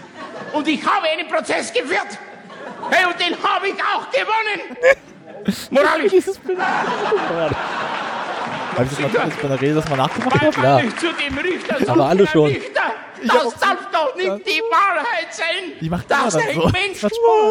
Und 0.54 0.68
ich 0.68 0.86
habe 0.86 1.08
einen 1.08 1.28
Prozess 1.28 1.72
geführt. 1.74 2.18
Hey, 2.90 3.06
und 3.06 3.20
den 3.20 3.36
habe 3.44 3.68
ich 3.68 3.76
auch 3.84 4.10
gewonnen. 4.10 4.78
Moralisch. 5.70 6.12
Habe 8.76 8.84
ich 8.84 8.90
das 8.90 9.00
mal 9.00 9.10
das 9.12 9.36
bei 9.36 9.48
der 9.48 9.62
Rede 9.62 9.74
das 9.76 9.90
mal 9.90 9.98
nachgemacht? 9.98 10.58
Weil? 10.64 10.86
Ja. 10.86 10.98
zu 10.98 11.12
dem 11.14 11.38
Richter 11.38 11.80
sage, 11.80 11.92
Aber 11.92 12.06
alle 12.06 12.28
schon. 12.28 12.46
Richter, 12.46 12.94
das 13.24 13.56
darf 13.60 13.78
doch 13.92 14.16
nicht 14.16 14.48
die 14.48 14.62
Wahrheit 14.72 15.34
sein. 15.34 15.74
Die 15.82 15.90
macht 15.90 16.10
dass 16.10 16.36
ein 16.36 16.54
so. 16.56 16.70
Mensch, 16.70 17.02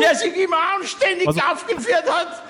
der 0.00 0.14
sich 0.14 0.36
immer 0.36 0.56
anständig 0.76 1.26
Also- 1.28 1.40
aufgeführt 1.40 2.04
hat, 2.10 2.42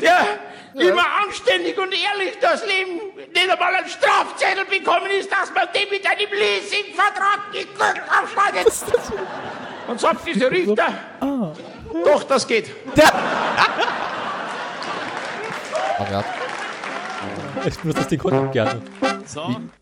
der 0.00 0.26
immer 0.74 1.04
anständig 1.22 1.76
und 1.78 1.92
ehrlich 1.92 2.38
das 2.40 2.64
Leben 2.66 3.00
nicht 3.34 3.50
einmal 3.50 3.74
einen 3.76 3.88
Strafzettel 3.88 4.64
bekommen 4.64 5.10
ist, 5.18 5.30
dass 5.30 5.52
man 5.54 5.68
dem 5.74 5.88
mit 5.90 6.06
einem 6.06 6.30
Leasingvertrag 6.32 7.40
die 7.52 7.66
Gürtel 7.66 8.02
aufschneidet. 8.22 8.72
Und 9.88 10.00
sagt 10.00 10.26
dieser 10.26 10.50
Richter, 10.50 10.88
Ah. 11.20 11.52
doch, 12.04 12.24
das 12.24 12.46
geht. 12.46 12.70
Aber 15.98 16.10
ja. 16.10 16.24
Ich 17.66 17.78
benutze 17.78 18.00
das 18.00 18.08
Ding 18.08 18.22
heute 18.22 18.48
gerne. 18.50 18.82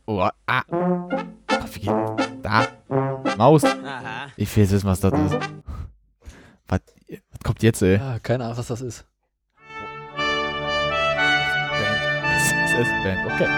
Oh, 0.07 0.21
ah. 0.21 0.33
ah. 0.47 0.63
Wie 1.73 1.81
geht 1.81 1.93
Da. 2.43 2.67
Maus. 3.37 3.63
Ich 4.37 4.57
will 4.57 4.63
jetzt 4.65 4.73
wissen, 4.73 4.87
was 4.89 5.01
das 5.01 5.13
ist. 5.13 5.35
Was, 6.69 6.81
was 7.09 7.41
kommt 7.45 7.63
jetzt, 7.63 7.83
ey? 7.83 7.97
Ah, 7.97 8.19
keine 8.23 8.45
Ahnung, 8.45 8.59
was 8.59 8.67
das 8.67 8.81
ist. 8.83 9.05
Band. 10.17 12.01
SS-Band, 12.71 13.33
okay. 13.33 13.49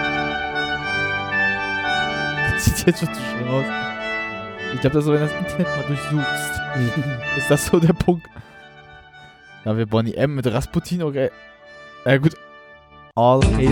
Das 2.51 2.65
sieht 2.65 2.87
jetzt 2.87 2.99
schon 2.99 3.13
zu 3.13 3.21
schlimm 3.21 3.49
aus. 3.49 3.65
Ich 4.75 4.81
glaube, 4.81 4.95
das 4.95 5.03
ist 5.03 5.05
so, 5.05 5.13
wenn 5.13 5.21
du 5.21 5.27
das 5.27 5.37
Internet 5.37 5.67
mal 5.67 5.83
durchsuchst. 5.87 7.37
ist 7.37 7.49
das 7.49 7.65
so 7.65 7.79
der 7.79 7.93
Punkt? 7.93 8.27
Da 9.63 9.69
haben 9.69 9.77
wir 9.77 9.85
Bonnie 9.85 10.13
M 10.15 10.35
mit 10.35 10.45
Rasputin, 10.47 11.01
okay. 11.01 11.31
Ja 12.05 12.17
gut. 12.17 12.35
All 13.15 13.39
hail. 13.55 13.69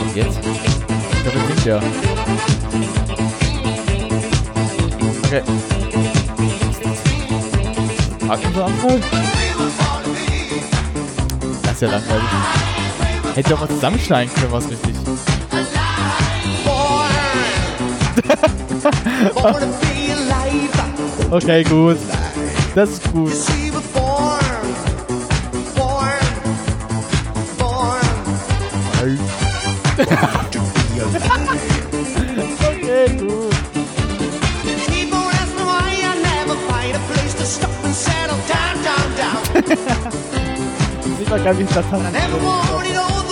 Und 0.00 0.16
jetzt? 0.16 0.40
Ich 1.12 1.22
glaube, 1.22 1.38
singt 1.46 1.66
der. 1.66 1.82
Okay. 5.24 5.42
Anfang? 8.28 9.00
Das 11.62 11.72
ist 11.72 11.82
ja 11.82 11.88
langweilig. 11.88 12.24
Hätte 13.36 13.50
doch 13.50 13.60
mal 13.60 13.68
zusammenschneiden 13.68 14.34
können, 14.34 14.52
was 14.52 14.68
richtig. 14.68 14.99
Okay, 21.30 21.62
gut. 21.62 21.96
Das 22.74 22.90
ist 22.90 23.12
gut. 23.12 23.30
Okay, 32.62 33.16
gut. 33.16 33.54
Sieht 41.18 41.30
man 41.30 41.44
gar 41.44 41.54
nicht, 41.54 41.76
das. 41.76 41.84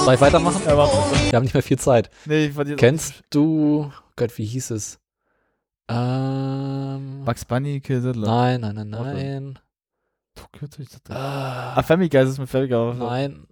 Soll 0.05 0.15
ich 0.15 0.21
weitermachen? 0.21 0.63
Ja. 0.67 0.77
Wir 0.77 1.33
haben 1.35 1.43
nicht 1.43 1.55
mehr 1.55 1.63
viel 1.63 1.79
Zeit. 1.79 2.11
Nee, 2.27 2.47
ich 2.47 2.77
Kennst 2.77 3.15
du, 3.31 3.91
Gott, 4.19 4.37
wie 4.37 4.45
hieß 4.45 4.71
es? 4.73 4.99
Ähm, 5.89 7.23
Bugs 7.25 7.45
Bunny, 7.45 7.81
Kill 7.81 8.03
Sittler. 8.03 8.27
nein, 8.27 8.61
nein, 8.61 8.75
nein, 8.75 8.91
nein. 8.91 9.59
Tokyo 10.35 10.69
Drift. 10.69 11.11
Ah, 11.11 11.75
Ah, 11.77 11.83
Family 11.83 12.09
Guy 12.09 12.23
ist 12.25 12.39
mit 12.39 12.49
Family 12.51 12.69
Guy. 12.69 12.95
nein. 12.95 13.47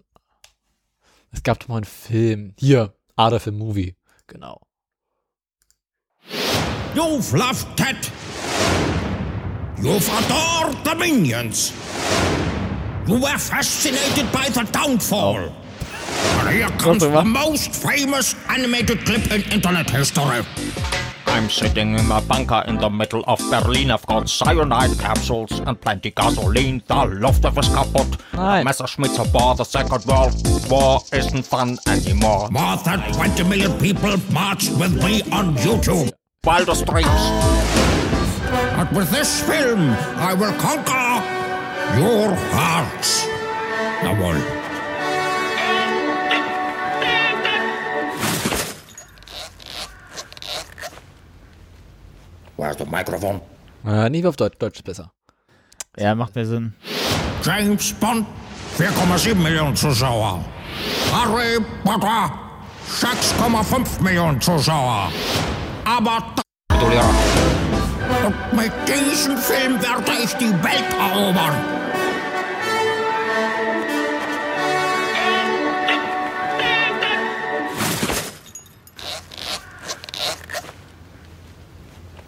Es 1.31 1.41
gab 1.43 1.59
doch 1.59 1.67
mal 1.67 1.77
einen 1.77 1.85
Film. 1.85 2.53
Hier, 2.59 2.93
Ada 3.15 3.39
Film 3.39 3.57
Movie. 3.57 3.95
Genau. 4.27 4.61
You've 6.95 7.33
loved 7.37 7.65
Ted. 7.75 7.97
You've 9.81 10.09
adored 10.09 10.75
the 10.83 10.95
minions. 10.95 11.71
You 13.07 13.15
were 13.21 13.37
fascinated 13.37 14.31
by 14.31 14.49
the 14.49 14.63
downfall. 14.71 15.37
And 15.45 15.53
here 16.51 16.69
comes 16.79 17.01
the 17.01 17.23
most 17.23 17.75
famous 17.75 18.35
animated 18.49 19.05
clip 19.05 19.31
in 19.31 19.41
internet 19.51 19.89
history. 19.89 20.41
I'm 21.27 21.49
sitting 21.49 21.97
in 21.99 22.07
my 22.07 22.19
bunker 22.21 22.63
in 22.67 22.77
the 22.77 22.89
middle 22.89 23.23
of 23.27 23.39
Berlin. 23.51 23.91
I've 23.91 24.05
got 24.07 24.27
cyanide 24.27 24.97
capsules 24.97 25.59
and 25.59 25.79
plenty 25.79 26.09
gasoline. 26.09 26.81
The 26.87 27.05
Luftwaffe 27.05 27.59
is 27.59 27.69
kaputt. 27.69 28.19
Nein. 28.33 28.65
Messerschmitt's 28.65 29.19
aboard. 29.19 29.57
The 29.57 29.63
Second 29.63 30.05
World 30.05 30.33
War 30.69 30.99
isn't 31.13 31.43
fun 31.45 31.77
anymore. 31.87 32.49
More 32.49 32.77
than 32.77 33.01
20 33.13 33.43
million 33.43 33.77
people 33.79 34.17
marched 34.31 34.71
with 34.79 34.95
me 35.03 35.21
on 35.31 35.55
YouTube. 35.57 36.11
Wildest 36.43 36.85
dreams. 36.87 37.23
But 38.75 38.91
with 38.93 39.11
this 39.11 39.41
film, 39.43 39.91
I 40.17 40.33
will 40.33 40.53
conquer 40.53 41.21
your 41.99 42.33
hearts. 42.51 43.27
Jawohl. 44.01 44.56
Where's 52.57 52.77
the 52.77 52.85
microphone? 52.85 53.41
Äh, 53.85 54.09
nie 54.09 54.25
auf 54.25 54.35
Deutsch, 54.35 54.57
Deutsch 54.57 54.77
ist 54.77 54.83
besser. 54.83 55.11
Ja, 55.95 56.15
macht 56.15 56.35
mehr 56.35 56.45
Sinn. 56.45 56.73
James 57.43 57.93
Bond, 57.93 58.25
4,7 58.77 59.35
Millionen 59.35 59.75
Zuschauer. 59.75 60.43
Harry 61.11 61.59
Potter, 61.83 62.31
6,5 62.99 64.01
Millionen 64.01 64.41
Zuschauer. 64.41 65.11
Aber 65.85 66.35
und 68.25 68.53
mit 68.53 68.71
diesem 68.87 69.37
Film 69.37 69.81
werde 69.81 70.11
ich 70.23 70.33
die 70.35 70.51
Welt 70.63 70.93
erobern. 70.99 71.86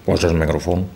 Wo 0.09 0.15
ist 0.15 0.23
das 0.23 0.33
Mikrofon? 0.33 0.89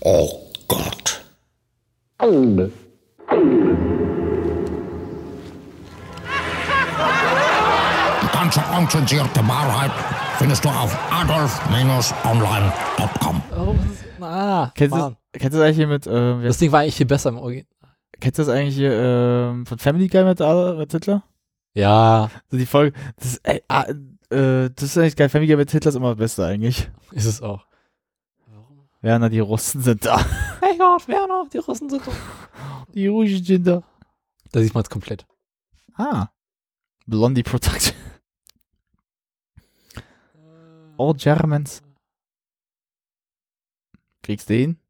Oh 0.00 0.50
Gott. 0.66 1.22
Unzensierte 8.78 9.46
Wahrheit 9.48 9.90
findest 10.38 10.64
du 10.64 10.68
auf 10.68 10.96
adolf-online.com. 11.12 13.42
Ah, 14.20 14.70
Kennst 14.74 14.94
du, 14.94 14.98
Mann. 14.98 15.16
das- 15.32 15.40
kennst 15.40 15.54
du 15.54 15.58
das 15.58 15.66
eigentlich 15.66 15.76
hier 15.76 15.86
mit, 15.86 16.06
äh, 16.06 16.42
Das 16.42 16.58
Ding 16.58 16.72
war 16.72 16.80
eigentlich 16.80 16.96
viel 16.96 17.06
besser 17.06 17.28
im 17.30 17.38
Original. 17.38 17.66
kennst 18.20 18.38
du 18.38 18.42
das 18.44 18.48
eigentlich 18.54 18.74
hier 18.74 18.92
ähm, 18.92 19.66
von 19.66 19.78
Family 19.78 20.08
Guy 20.08 20.24
mit, 20.24 20.40
Adolf- 20.40 20.78
mit 20.78 20.92
Hitler? 20.92 21.22
Ja, 21.74 22.30
So 22.50 22.56
die 22.56 22.66
Folge, 22.66 22.96
das 23.16 23.26
ist, 23.34 23.40
ey, 23.44 23.62
ah, 23.68 23.84
äh, 24.30 24.70
das 24.74 24.82
ist 24.84 24.98
eigentlich 24.98 25.16
geil. 25.16 25.28
Family 25.28 25.46
Guy 25.48 25.56
mit 25.56 25.70
Hitler 25.70 25.90
ist 25.90 25.94
immer 25.94 26.08
das 26.10 26.18
Beste 26.18 26.44
eigentlich. 26.46 26.90
ist 27.12 27.26
es 27.26 27.42
auch. 27.42 27.64
Ja, 29.02 29.18
na, 29.18 29.28
die 29.28 29.40
Russen 29.40 29.82
sind 29.82 30.04
da. 30.06 30.18
Hey 30.62 30.76
Gott, 30.78 31.02
wer 31.06 31.26
noch? 31.28 31.48
Die 31.52 31.58
Russen 31.58 31.88
sind 31.90 32.04
da. 32.06 32.10
Die 32.94 33.06
Russen 33.06 33.44
sind 33.44 33.66
da. 33.66 33.82
Da 34.52 34.60
sieht 34.60 34.74
man 34.74 34.82
es 34.82 34.90
komplett. 34.90 35.24
Ah. 35.96 36.26
Blondie 37.06 37.42
Production. 37.44 37.94
All 40.98 41.14
Germans. 41.14 41.82
Kriegst 44.22 44.48
du 44.48 44.54
den? 44.54 44.80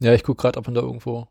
Ja, 0.00 0.14
ich 0.14 0.22
guck 0.22 0.38
gerade, 0.38 0.58
ob 0.58 0.66
man 0.66 0.74
da 0.74 0.80
irgendwo. 0.80 1.28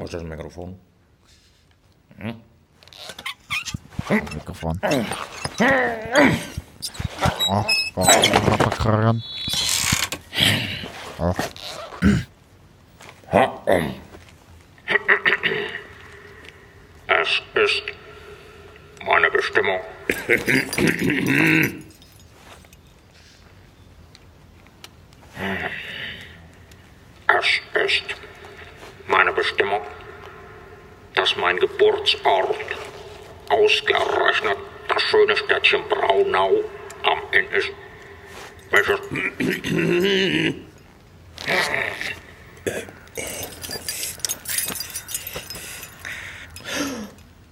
Wo 0.00 0.04
ist 0.04 0.14
das 0.14 0.22
Mikrofon? 0.22 0.80
Mikrofon. 4.08 4.80
Oh, 7.46 7.64
oh, 7.96 8.04
Papakraran. 8.04 9.22
Oh. 11.18 11.34
Es 17.06 17.42
ist 17.54 17.82
meine 19.10 19.28
Bestimmung. 19.30 19.80
Es 20.28 20.40
ist 27.74 28.04
meine 29.08 29.32
Bestimmung, 29.32 29.80
dass 31.14 31.36
mein 31.36 31.56
Geburtsort 31.58 32.56
ausgerechnet 33.48 34.58
das 34.88 35.02
schöne 35.02 35.36
Städtchen 35.36 35.82
Braunau 35.88 36.62
am 37.02 37.20
Ende 37.32 37.56
ist. 37.56 37.70
Welches 38.70 39.00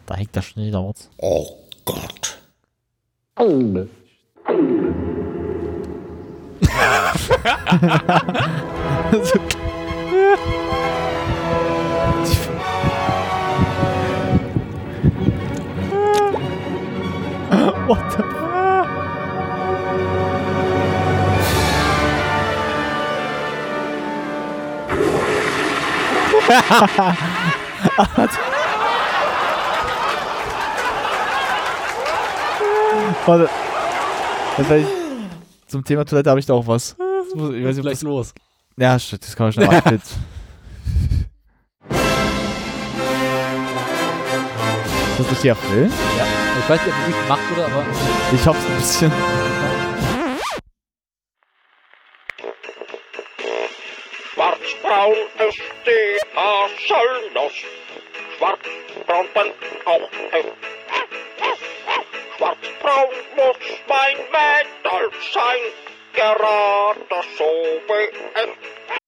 Da 0.09 0.17
hängt 0.17 0.35
der 0.35 0.41
Schnee 0.41 0.71
dort. 0.71 1.11
Oh 1.19 1.47
Gott. 1.85 2.39
What 17.87 18.17
the 18.17 18.25
Warte. 33.27 33.49
Jetzt 34.59 34.71
weiß 34.71 34.83
ich, 34.83 35.69
zum 35.71 35.85
Thema 35.85 36.05
Toilette 36.05 36.31
habe 36.31 36.41
ich 36.41 36.47
da 36.47 36.55
auch 36.55 36.67
was. 36.67 36.97
Das 36.99 37.35
muss- 37.35 37.55
Ich 37.55 37.65
weiß 37.65 37.77
nicht, 37.77 37.83
Gleich 37.83 37.95
das, 37.95 38.03
los. 38.03 38.33
ja, 38.77 38.99
shit, 38.99 39.23
das 39.23 39.37
kann 39.37 39.47
man 39.47 39.53
schnell 39.53 39.69
abspielen. 39.69 40.03
Ist 45.11 45.21
das 45.21 45.31
nicht 45.31 45.45
der 45.45 45.57
Film? 45.57 45.91
Ja. 46.17 46.27
Ich 46.63 46.69
weiß 46.71 46.81
nicht, 46.87 46.95
ob 46.95 47.07
Musik 47.09 47.23
gemacht 47.23 47.41
wurde, 47.51 47.65
aber 47.67 47.85
Ich 48.33 48.47
hab's 48.47 48.59
ein 48.69 48.77
bisschen. 48.77 49.13
Schwarzbraun 54.35 55.15
ist 55.49 55.61
die 55.87 56.37
Haselnuss. 56.37 57.53
Schwarzbraun 58.39 59.27
bin 59.35 59.53
auch 59.87 60.09
ich. 60.39 60.78
Schwarzbraun 62.39 63.11
muss 63.37 63.57
mein 63.89 64.17
Mädel 64.33 65.11
sein. 65.35 65.63
Gerade 66.15 67.01
so 67.37 67.45
wie 67.45 68.09
ich. 68.43 68.99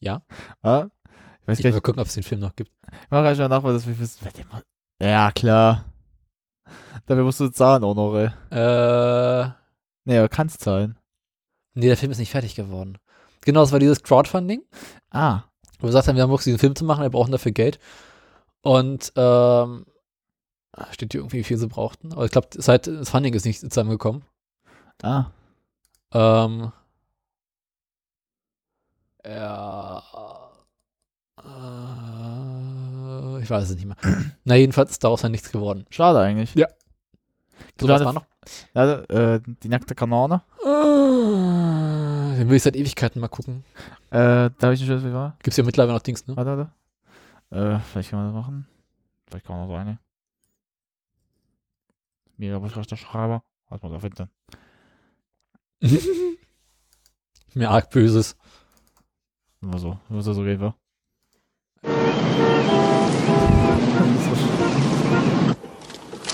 Ja? 0.00 0.22
Ich 0.62 1.48
weiß 1.48 1.58
ich 1.58 1.64
will 1.64 1.72
nicht. 1.72 1.82
gucken, 1.82 2.00
ob 2.00 2.06
es 2.08 2.14
den 2.14 2.22
Film 2.22 2.40
noch 2.40 2.54
gibt. 2.56 2.70
Ich 2.90 3.10
mach 3.10 3.22
gleich 3.22 3.38
mal 3.38 3.48
nach, 3.48 3.62
weil 3.62 3.72
das 3.74 3.86
wir 3.86 3.98
wissen. 3.98 4.26
Mal. 4.50 4.62
Ja, 5.00 5.30
klar. 5.32 5.84
Dafür 7.06 7.24
musst 7.24 7.40
du 7.40 7.48
zahlen 7.48 7.82
auch 7.84 7.94
noch, 7.94 8.14
ey. 8.16 8.30
Äh, 8.50 9.50
Nee, 10.04 10.18
aber 10.18 10.28
kannst 10.28 10.60
zahlen. 10.62 10.98
nee, 11.74 11.86
der 11.86 11.96
Film 11.96 12.10
ist 12.10 12.18
nicht 12.18 12.30
fertig 12.32 12.54
geworden. 12.54 12.98
Genau, 13.42 13.60
das 13.60 13.72
war 13.72 13.78
dieses 13.78 14.02
Crowdfunding. 14.02 14.62
Ah. 15.10 15.42
Wo 15.78 15.84
wir 15.84 15.88
gesagt 15.88 16.08
haben, 16.08 16.16
wir 16.16 16.22
haben 16.22 16.30
Bock, 16.30 16.42
diesen 16.42 16.58
Film 16.58 16.74
zu 16.74 16.84
machen, 16.84 17.02
wir 17.02 17.10
brauchen 17.10 17.32
dafür 17.32 17.52
Geld. 17.52 17.78
Und, 18.62 19.12
ähm, 19.16 19.86
steht 20.92 21.12
hier 21.12 21.20
irgendwie, 21.20 21.38
wie 21.38 21.44
viel 21.44 21.58
sie 21.58 21.68
brauchten. 21.68 22.12
Aber 22.12 22.24
ich 22.24 22.30
glaube, 22.30 22.48
seit 22.52 22.86
das 22.86 23.10
Funding 23.10 23.34
ist 23.34 23.44
nicht 23.44 23.60
zusammengekommen. 23.60 24.22
Ah. 25.02 25.26
Ähm, 26.12 26.72
ja. 29.26 30.02
Äh, 31.38 33.42
ich 33.42 33.50
weiß 33.50 33.70
es 33.70 33.76
nicht 33.76 33.86
mehr. 33.86 33.96
Na, 34.44 34.56
jedenfalls 34.56 34.92
ist 34.92 35.04
daraus 35.04 35.22
dann 35.22 35.32
nichts 35.32 35.50
geworden. 35.50 35.86
Schade 35.90 36.20
eigentlich. 36.20 36.54
Ja. 36.54 36.68
So, 37.80 37.88
was 37.88 38.04
war 38.04 38.12
noch? 38.12 38.26
Ja, 38.74 39.00
äh, 39.02 39.40
die 39.44 39.68
nackte 39.68 39.94
Kanone. 39.94 40.42
Äh, 40.62 42.38
den 42.38 42.48
will 42.48 42.56
ich 42.56 42.62
seit 42.62 42.76
Ewigkeiten 42.76 43.20
mal 43.20 43.28
gucken. 43.28 43.64
Äh, 44.10 44.50
da 44.50 44.54
habe 44.62 44.74
ich 44.74 44.80
nicht 44.80 45.04
wie 45.04 45.12
war. 45.12 45.36
Gibt's 45.42 45.56
ja 45.56 45.64
mittlerweile 45.64 45.94
noch 45.94 46.02
Dings, 46.02 46.26
ne? 46.26 46.36
Warte, 46.36 46.70
warte. 47.50 47.60
Äh, 47.76 47.78
vielleicht 47.80 48.10
kann 48.10 48.18
man 48.18 48.32
das 48.32 48.42
machen. 48.42 48.66
Vielleicht 49.28 49.46
kann 49.46 49.56
man 49.56 49.66
noch 49.66 49.74
so 49.74 49.78
eine. 49.78 49.98
Mega 52.40 52.58
Beschrifterschreiber. 52.58 53.42
Was 53.68 53.82
man 53.82 53.92
da 53.92 53.98
finden. 53.98 54.30
Mir 57.54 57.70
arg 57.70 57.90
Böses. 57.90 58.34
Immer 59.60 59.78
so. 59.78 59.98
Nur 60.08 60.22
so, 60.22 60.32
so 60.32 60.42
geht, 60.42 60.58
wa? 60.58 60.74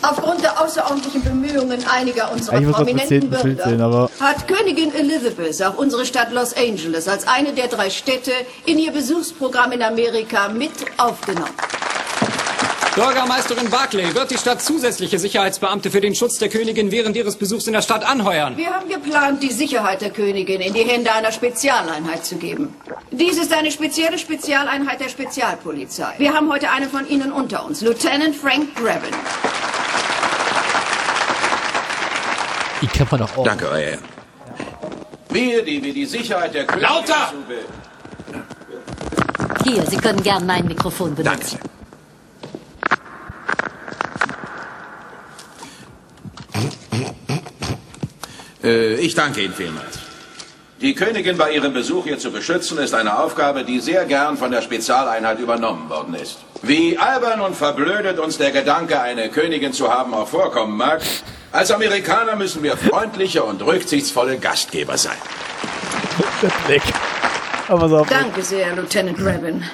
Aufgrund 0.02 0.44
der 0.44 0.60
außerordentlichen 0.60 1.24
Bemühungen 1.24 1.84
einiger 1.88 2.30
unserer 2.30 2.54
Eigentlich 2.54 2.68
muss 2.68 2.78
man 2.78 2.86
prominenten 2.86 3.30
Bild 3.30 3.42
Bürger 3.64 3.84
aber. 3.84 4.10
hat 4.20 4.46
Königin 4.46 4.94
Elizabeth 4.94 5.60
auch 5.64 5.76
unsere 5.76 6.06
Stadt 6.06 6.30
Los 6.30 6.56
Angeles 6.56 7.08
als 7.08 7.26
eine 7.26 7.52
der 7.52 7.66
drei 7.66 7.90
Städte 7.90 8.30
in 8.64 8.78
ihr 8.78 8.92
Besuchsprogramm 8.92 9.72
in 9.72 9.82
Amerika 9.82 10.48
mit 10.48 10.70
aufgenommen. 10.98 11.50
Bürgermeisterin 12.96 13.68
Barclay 13.68 14.14
wird 14.14 14.30
die 14.30 14.38
Stadt 14.38 14.62
zusätzliche 14.62 15.18
Sicherheitsbeamte 15.18 15.90
für 15.90 16.00
den 16.00 16.14
Schutz 16.14 16.38
der 16.38 16.48
Königin 16.48 16.90
während 16.90 17.14
ihres 17.14 17.36
Besuchs 17.36 17.66
in 17.66 17.74
der 17.74 17.82
Stadt 17.82 18.02
anheuern. 18.02 18.56
Wir 18.56 18.70
haben 18.70 18.88
geplant, 18.88 19.42
die 19.42 19.52
Sicherheit 19.52 20.00
der 20.00 20.08
Königin 20.08 20.62
in 20.62 20.72
die 20.72 20.84
Hände 20.84 21.12
einer 21.12 21.30
Spezialeinheit 21.30 22.24
zu 22.24 22.36
geben. 22.36 22.74
Dies 23.10 23.36
ist 23.36 23.52
eine 23.52 23.70
spezielle 23.70 24.16
Spezialeinheit 24.16 24.98
der 24.98 25.10
Spezialpolizei. 25.10 26.14
Wir 26.16 26.32
haben 26.32 26.50
heute 26.50 26.70
einen 26.70 26.88
von 26.88 27.06
Ihnen 27.06 27.32
unter 27.32 27.66
uns, 27.66 27.82
Lieutenant 27.82 28.34
Frank 28.34 28.74
Grabin. 28.74 29.14
Die 32.80 32.86
kennt 32.86 33.10
man 33.10 33.20
doch 33.20 33.36
auch. 33.36 33.44
Danke, 33.44 33.68
euer 33.68 33.78
Ehren. 33.78 34.04
Wir, 35.28 35.62
die 35.62 35.84
wir 35.84 35.92
die 35.92 36.06
Sicherheit 36.06 36.54
der 36.54 36.66
Königin... 36.66 36.88
Lauter! 36.88 37.34
Hier, 39.64 39.84
Sie 39.84 39.98
können 39.98 40.22
gern 40.22 40.46
mein 40.46 40.66
Mikrofon 40.66 41.14
benutzen. 41.14 41.58
Äh, 41.62 41.75
ich 48.66 49.14
danke 49.14 49.42
Ihnen 49.42 49.54
vielmals. 49.54 49.98
Die 50.82 50.94
Königin 50.94 51.38
bei 51.38 51.52
ihrem 51.52 51.72
Besuch 51.72 52.04
hier 52.04 52.18
zu 52.18 52.30
beschützen, 52.30 52.76
ist 52.76 52.92
eine 52.92 53.18
Aufgabe, 53.18 53.64
die 53.64 53.80
sehr 53.80 54.04
gern 54.04 54.36
von 54.36 54.50
der 54.50 54.60
Spezialeinheit 54.60 55.38
übernommen 55.38 55.88
worden 55.88 56.14
ist. 56.14 56.36
Wie 56.60 56.98
albern 56.98 57.40
und 57.40 57.56
verblödet 57.56 58.18
uns 58.18 58.36
der 58.36 58.50
Gedanke, 58.50 59.00
eine 59.00 59.30
Königin 59.30 59.72
zu 59.72 59.90
haben, 59.90 60.12
auch 60.12 60.28
vorkommen 60.28 60.76
mag, 60.76 61.00
als 61.50 61.70
Amerikaner 61.70 62.36
müssen 62.36 62.62
wir 62.62 62.76
freundliche 62.76 63.42
und 63.42 63.64
rücksichtsvolle 63.64 64.36
Gastgeber 64.36 64.98
sein. 64.98 65.16
Der 66.42 66.52
Blick. 66.66 66.82
Aber 67.68 67.88
so. 67.88 68.06
Danke 68.08 68.42
sehr, 68.42 68.76
Lieutenant 68.76 69.16
Grabin. 69.16 69.64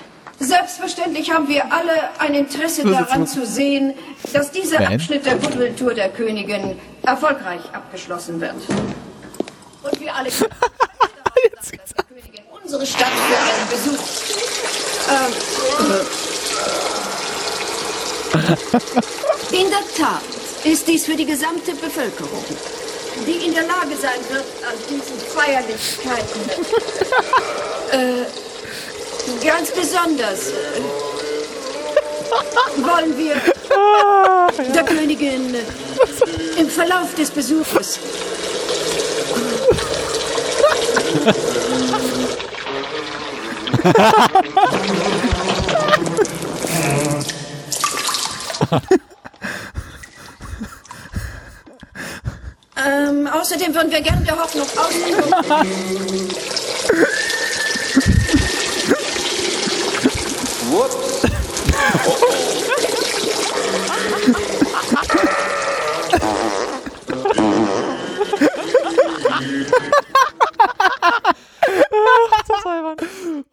Selbstverständlich 0.43 1.30
haben 1.30 1.47
wir 1.47 1.72
alle 1.72 1.93
ein 2.18 2.34
Interesse 2.34 2.82
daran 2.84 3.28
zu 3.28 3.47
sehen, 3.47 3.95
dass 4.32 4.51
dieser 4.51 4.78
Ben? 4.78 4.95
Abschnitt 4.95 5.24
der 5.24 5.36
Goodwill-Tour 5.36 5.95
der 5.95 6.09
Königin 6.09 6.80
erfolgreich 7.03 7.61
abgeschlossen 7.72 8.40
wird. 8.40 8.57
Und 9.84 10.01
wir 10.01 10.12
alle 10.12 10.30
können 10.30 10.51
dass 11.55 11.68
die 11.68 11.78
Königin 12.09 12.43
unsere 12.61 12.84
Stadt 12.84 13.12
für 13.12 13.38
einen 13.38 13.68
Besuch. 13.70 14.03
Ähm, 15.12 15.32
in 19.64 19.70
der 19.70 19.84
Tat 19.97 20.22
ist 20.64 20.88
dies 20.88 21.07
für 21.07 21.14
die 21.14 21.26
gesamte 21.26 21.72
Bevölkerung, 21.76 22.45
die 23.28 23.47
in 23.47 23.55
der 23.55 23.62
Lage 23.62 23.95
sein 24.01 24.18
wird, 24.28 24.45
an 24.68 24.74
diesen 24.90 25.20
Feierlichkeiten 25.20 26.40
äh, 27.93 28.26
ganz 29.45 29.70
besonders. 29.70 30.53
Wollen 32.77 33.18
wir 33.18 33.35
der 34.75 34.85
Königin 34.85 35.55
im 36.59 36.68
Verlauf 36.68 37.14
des 37.14 37.31
Besuches 37.31 37.99
Ähm, 52.85 53.29
außerdem 53.29 53.73
würden 53.75 53.93
wir 53.93 54.01
gerne 54.01 54.25
der 54.25 54.39
Hoffnung 54.39 54.66
Ausdruck. 60.73 61.23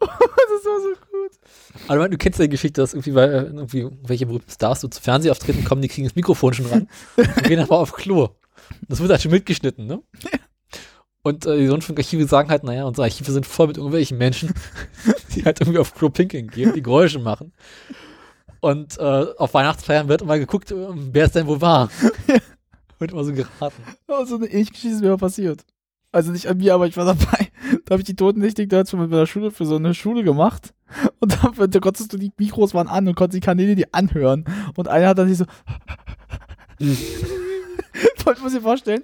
das 0.00 0.64
war 0.64 0.80
so 0.80 0.88
gut. 1.10 1.30
Aber 1.88 2.08
du 2.08 2.16
kennst 2.18 2.38
ja 2.38 2.44
die 2.44 2.50
Geschichte, 2.50 2.80
dass 2.80 2.94
irgendwie, 2.94 3.14
weil 3.14 3.30
irgendwie 3.30 3.88
welche 4.02 4.26
berühmten 4.26 4.50
Stars 4.50 4.80
so 4.80 4.88
zu 4.88 5.00
Fernsehauftritten 5.00 5.64
kommen, 5.64 5.82
die 5.82 5.88
kriegen 5.88 6.06
das 6.06 6.16
Mikrofon 6.16 6.54
schon 6.54 6.66
ran 6.66 6.88
und 7.16 7.44
gehen 7.44 7.60
aber 7.60 7.78
auf 7.78 7.92
Klo. 7.92 8.30
Das 8.88 9.00
wird 9.00 9.10
halt 9.10 9.22
schon 9.22 9.32
mitgeschnitten, 9.32 9.86
ne? 9.86 10.02
Und 11.22 11.44
äh, 11.46 11.58
die 11.58 11.66
Rundfunkarchive 11.66 12.26
sagen 12.26 12.48
halt, 12.48 12.64
naja, 12.64 12.84
unsere 12.84 13.04
Archive 13.04 13.30
sind 13.30 13.46
voll 13.46 13.68
mit 13.68 13.76
irgendwelchen 13.76 14.16
Menschen, 14.16 14.54
die 15.34 15.44
halt 15.44 15.60
irgendwie 15.60 15.78
auf 15.78 15.94
Klo 15.94 16.08
pinkeln 16.08 16.48
gehen, 16.48 16.72
die 16.74 16.82
Geräusche 16.82 17.18
machen. 17.18 17.52
Und 18.60 18.98
äh, 18.98 19.26
auf 19.36 19.54
Weihnachtsfeiern 19.54 20.08
wird 20.08 20.22
immer 20.22 20.38
geguckt, 20.38 20.70
äh, 20.70 20.88
wer 20.94 21.26
es 21.26 21.32
denn 21.32 21.46
wo 21.46 21.60
war. 21.60 21.90
wird 22.98 23.12
immer 23.12 23.24
so 23.24 23.32
geraten. 23.32 23.82
So 24.26 24.36
eine 24.36 24.46
ähnliche 24.46 24.72
Geschichte 24.72 24.96
ist 24.96 25.02
mir 25.02 25.10
mal 25.10 25.16
passiert. 25.16 25.64
Also 26.12 26.32
nicht 26.32 26.48
an 26.48 26.56
mir, 26.58 26.74
aber 26.74 26.86
ich 26.86 26.96
war 26.96 27.04
dabei. 27.04 27.48
Da 27.84 27.92
habe 27.92 28.00
ich 28.00 28.06
die 28.06 28.16
Totennächtig 28.16 28.68
damals 28.68 28.92
mit 28.92 29.10
meiner 29.10 29.26
Schule 29.26 29.52
für 29.52 29.64
so 29.64 29.76
eine 29.76 29.94
Schule 29.94 30.24
gemacht. 30.24 30.74
Und 31.20 31.32
da, 31.32 31.66
da 31.66 31.78
konntest 31.78 32.12
du 32.12 32.16
die 32.16 32.32
Mikros 32.36 32.74
waren 32.74 32.88
an 32.88 33.06
und 33.06 33.14
konntest 33.14 33.36
die 33.36 33.46
Kanäle 33.46 33.76
die 33.76 33.92
anhören. 33.94 34.44
Und 34.76 34.88
einer 34.88 35.08
hat 35.08 35.18
dann 35.18 35.28
sich 35.28 35.38
so. 35.38 35.44
Wollt 38.24 38.42
muss 38.42 38.52
dir 38.52 38.60
vorstellen, 38.60 39.02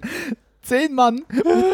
zehn 0.67 0.93
Mann 0.93 1.21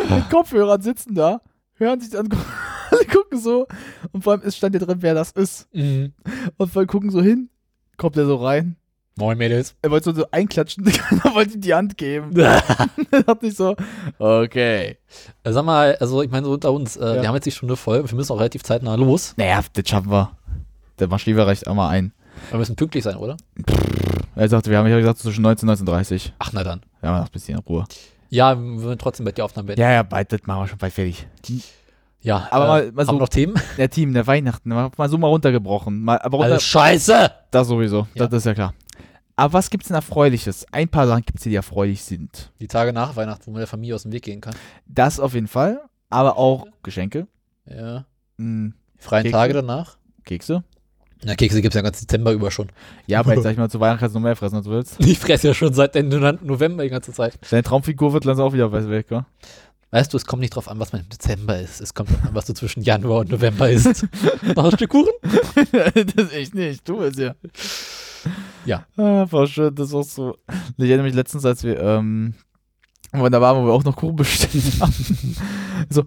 mit 0.09 0.29
Kopfhörern 0.29 0.81
sitzen 0.81 1.15
da, 1.15 1.41
hören 1.75 1.99
sich 1.99 2.17
an, 2.17 2.29
alle 2.91 3.05
gucken 3.05 3.39
so. 3.39 3.67
Und 4.11 4.23
vor 4.23 4.33
allem 4.33 4.41
es 4.45 4.55
stand 4.55 4.75
ja 4.75 4.79
drin, 4.81 4.97
wer 5.01 5.13
das 5.15 5.31
ist. 5.31 5.67
Mhm. 5.73 6.13
Und 6.57 6.71
vor 6.71 6.81
allem 6.81 6.87
gucken 6.87 7.09
so 7.09 7.21
hin, 7.21 7.49
kommt 7.97 8.17
er 8.17 8.25
so 8.25 8.35
rein. 8.37 8.75
Moin 9.15 9.37
Mädels. 9.37 9.75
Er 9.83 9.91
wollte 9.91 10.13
so, 10.15 10.25
einklatschen, 10.31 10.83
keiner 10.85 11.35
wollte 11.35 11.53
ihm 11.53 11.61
die 11.61 11.73
Hand 11.73 11.97
geben. 11.97 12.35
er 12.39 13.23
dachte 13.25 13.45
ich 13.47 13.55
so, 13.55 13.75
okay. 14.17 14.97
Äh, 15.43 15.51
sag 15.51 15.65
mal, 15.65 15.95
also 15.99 16.23
ich 16.23 16.31
meine, 16.31 16.45
so 16.47 16.53
unter 16.53 16.71
uns, 16.71 16.97
äh, 16.97 17.17
Ja. 17.17 17.21
wir 17.21 17.27
haben 17.27 17.35
jetzt 17.35 17.45
die 17.45 17.51
Stunde 17.51 17.75
voll, 17.75 18.07
wir 18.09 18.15
müssen 18.15 18.31
auch 18.33 18.39
relativ 18.39 18.63
zeitnah 18.63 18.95
los. 18.95 19.33
Naja, 19.37 19.61
das 19.73 19.87
schaffen 19.87 20.09
wir. 20.09 20.31
Der 20.97 21.07
Maschliver 21.07 21.45
reicht 21.45 21.67
einmal 21.67 21.89
ein. 21.89 22.11
Wir 22.49 22.57
müssen 22.57 22.75
pünktlich 22.75 23.03
sein, 23.03 23.15
oder? 23.15 23.37
Er 24.35 24.49
sagte, 24.49 24.71
wir 24.71 24.79
haben 24.79 24.87
ja 24.87 24.97
gesagt 24.97 25.19
zwischen 25.19 25.43
19 25.43 25.69
und 25.69 25.79
19.30 25.87 26.31
Ach, 26.39 26.49
na 26.53 26.63
dann. 26.63 26.81
Ja, 27.03 27.19
noch 27.19 27.25
ein 27.27 27.31
bisschen 27.31 27.55
in 27.57 27.63
Ruhe. 27.63 27.85
Ja, 28.33 28.57
wir 28.57 28.81
würden 28.81 28.97
trotzdem 28.97 29.25
bei 29.25 29.31
dir 29.31 29.45
Aufnahmen 29.45 29.67
beenden. 29.67 29.81
Ja, 29.81 29.91
ja, 29.91 30.01
bald, 30.01 30.31
das 30.31 30.41
machen 30.45 30.63
wir 30.63 30.67
schon 30.67 30.79
bald 30.79 30.91
fertig. 30.91 31.27
Ja, 32.19 32.47
aber 32.49 32.63
äh, 32.63 32.67
mal, 32.67 32.91
mal 32.91 33.05
so. 33.05 33.09
haben 33.09 33.17
wir 33.17 33.21
noch 33.21 33.29
Themen? 33.29 33.53
Der 33.77 33.91
Team, 33.91 34.11
der 34.11 34.25
Weihnachten, 34.25 34.69
mal, 34.69 34.89
mal 34.97 35.07
so 35.07 35.19
mal 35.19 35.27
runtergebrochen. 35.27 36.01
Mal, 36.01 36.17
aber 36.17 36.37
runter, 36.37 36.53
Alles 36.53 36.63
scheiße! 36.63 37.31
Das 37.51 37.67
sowieso, 37.67 38.07
das 38.15 38.33
ist 38.33 38.45
ja 38.45 38.55
klar. 38.55 38.73
Aber 39.35 39.53
was 39.53 39.69
gibt's 39.69 39.89
denn 39.89 39.95
Erfreuliches? 39.95 40.65
Ein 40.71 40.89
paar 40.89 41.05
Sachen 41.05 41.23
gibt's, 41.25 41.43
die 41.43 41.53
erfreulich 41.53 42.03
sind. 42.03 42.51
Die 42.59 42.67
Tage 42.67 42.91
nach 42.91 43.15
Weihnachten, 43.15 43.45
wo 43.45 43.51
man 43.51 43.59
der 43.59 43.67
Familie 43.67 43.93
aus 43.93 44.01
dem 44.01 44.11
Weg 44.11 44.23
gehen 44.23 44.41
kann. 44.41 44.55
Das 44.87 45.19
auf 45.19 45.35
jeden 45.35 45.47
Fall, 45.47 45.81
aber 46.09 46.37
auch 46.37 46.65
Geschenke. 46.81 47.27
Ja. 47.67 48.05
Mm, 48.37 48.69
Freien 48.97 49.23
Kekse. 49.25 49.37
Tage 49.37 49.53
danach. 49.53 49.97
Kekse. 50.25 50.63
Na, 51.25 51.35
Kekse 51.35 51.61
gibt's 51.61 51.75
ja 51.75 51.81
ganz 51.81 51.99
Dezember 51.99 52.31
über 52.31 52.51
schon. 52.51 52.69
Ja, 53.07 53.19
aber 53.19 53.33
jetzt 53.33 53.43
sag 53.43 53.51
ich 53.51 53.57
mal, 53.57 53.69
zu 53.69 53.79
Weihnachten 53.79 53.99
kannst 53.99 54.15
du 54.15 54.19
noch 54.19 54.23
mehr 54.23 54.35
fressen, 54.35 54.55
als 54.55 54.65
du 54.65 54.71
willst. 54.71 54.99
Ich 54.99 55.19
fresse 55.19 55.47
ja 55.47 55.53
schon 55.53 55.73
seit 55.73 55.95
Ende 55.95 56.39
November 56.41 56.83
die 56.83 56.89
ganze 56.89 57.13
Zeit. 57.13 57.37
Deine 57.49 57.63
Traumfigur 57.63 58.13
wird 58.13 58.25
langsam 58.25 58.47
auch 58.47 58.53
wieder 58.53 58.71
weg, 58.71 59.07
gell? 59.07 59.25
Weißt 59.91 60.11
du, 60.11 60.17
es 60.17 60.25
kommt 60.25 60.41
nicht 60.41 60.55
drauf 60.55 60.67
an, 60.67 60.79
was 60.79 60.91
man 60.91 61.03
im 61.03 61.09
Dezember 61.09 61.59
isst. 61.59 61.79
Es 61.79 61.93
kommt 61.93 62.09
drauf 62.09 62.23
an, 62.23 62.33
was 62.33 62.45
du 62.45 62.53
zwischen 62.53 62.81
Januar 62.81 63.19
und 63.19 63.29
November 63.29 63.69
isst. 63.69 64.07
Noch 64.55 64.65
ein 64.65 64.71
Stück 64.71 64.89
Kuchen? 64.89 65.13
das 66.15 66.31
echt 66.31 66.55
nicht, 66.55 66.89
du 66.89 67.01
es 67.01 67.15
ja. 67.17 67.35
Ja. 68.65 68.87
Ah, 68.97 69.27
war 69.29 69.45
schön, 69.45 69.75
das 69.75 69.89
ist 69.89 69.93
auch 69.93 70.03
so. 70.03 70.37
Ich 70.77 70.85
erinnere 70.85 71.05
mich 71.05 71.13
letztens, 71.13 71.45
als 71.45 71.63
wir, 71.63 71.79
ähm, 71.79 72.33
da 73.11 73.41
waren, 73.41 73.61
wo 73.61 73.67
wir 73.67 73.73
auch 73.73 73.83
noch 73.83 73.95
Kuchen 73.95 74.15
bestellt 74.15 74.63
haben. 74.79 75.35
so. 75.89 76.03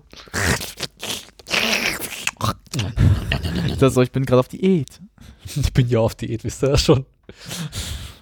Das 3.79 3.95
so, 3.95 4.03
ich 4.03 4.13
bin 4.13 4.25
gerade 4.25 4.41
auf 4.41 4.49
Diät. 4.49 5.01
Ich 5.45 5.73
bin 5.73 5.89
ja 5.89 6.01
auf 6.01 6.15
Diät, 6.15 6.45
wisst 6.45 6.63
ihr 6.63 6.71
das 6.71 6.83
schon? 6.83 7.05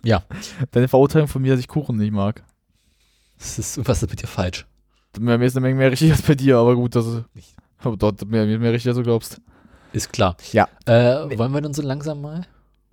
Ja. 0.02 0.22
Deine 0.72 0.88
Verurteilung 0.88 1.28
von 1.28 1.42
mir, 1.42 1.52
dass 1.52 1.60
ich 1.60 1.68
Kuchen 1.68 1.96
nicht 1.96 2.12
mag. 2.12 2.42
Das 3.38 3.58
ist, 3.58 3.86
was 3.86 4.02
ist 4.02 4.10
mit 4.10 4.22
dir 4.22 4.26
falsch? 4.26 4.66
Mir 5.18 5.38
mir 5.38 5.46
ist 5.46 5.56
eine 5.56 5.66
Menge 5.66 5.78
mehr 5.78 5.90
richtig 5.90 6.10
als 6.12 6.22
bei 6.22 6.34
dir, 6.34 6.58
aber 6.58 6.74
gut, 6.74 6.94
das 6.94 7.06
ist. 7.06 7.24
Aber 7.78 7.96
dort 7.96 8.26
mehr, 8.26 8.46
mehr 8.46 8.72
richtig, 8.72 8.88
als 8.88 8.96
du 8.96 9.02
glaubst. 9.02 9.40
Ist 9.92 10.12
klar. 10.12 10.36
Ja. 10.52 10.68
Äh, 10.86 11.38
wollen 11.38 11.52
wir 11.52 11.60
dann 11.60 11.74
so 11.74 11.82
langsam 11.82 12.20
mal? 12.20 12.46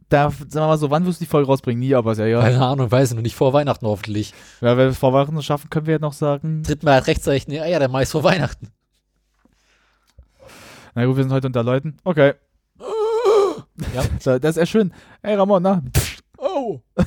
Da, 0.10 0.30
sagen 0.30 0.54
wir 0.54 0.68
mal 0.68 0.78
so, 0.78 0.90
wann 0.92 1.06
wirst 1.06 1.22
du 1.22 1.26
die 1.26 1.30
Folge 1.30 1.48
rausbringen? 1.48 1.80
Nie, 1.80 1.96
aber 1.96 2.12
ist 2.12 2.18
ja. 2.18 2.42
Keine 2.42 2.66
Ahnung, 2.66 2.92
weiß 2.92 3.12
ich 3.12 3.16
noch 3.16 3.24
nicht. 3.24 3.36
Vor 3.36 3.54
Weihnachten 3.54 3.86
hoffentlich. 3.86 4.34
Ja, 4.60 4.78
wenn 4.78 4.86
wir 4.86 4.88
es 4.88 4.98
vor 4.98 5.14
Weihnachten 5.14 5.42
schaffen, 5.42 5.70
können 5.70 5.86
wir 5.86 5.94
ja 5.94 6.00
noch 6.00 6.14
sagen. 6.14 6.64
Tritt 6.64 6.84
mal 6.84 6.96
halt 6.96 7.08
rechtzeitig 7.08 7.48
in 7.48 7.54
die 7.54 7.62
Eier, 7.62 7.80
der 7.80 7.88
Mais 7.88 8.12
vor 8.12 8.24
Weihnachten. 8.24 8.68
Na 10.96 11.06
gut, 11.06 11.16
wir 11.18 11.24
sind 11.24 11.32
heute 11.34 11.48
unter 11.48 11.64
Leuten. 11.64 11.98
Okay. 12.04 12.34
Ja. 13.96 14.04
So, 14.20 14.38
das 14.38 14.52
ist 14.52 14.58
ja 14.58 14.66
schön. 14.66 14.94
Hey 15.24 15.36
Ramon, 15.36 15.64
na? 15.64 15.82
Oh. 16.38 16.82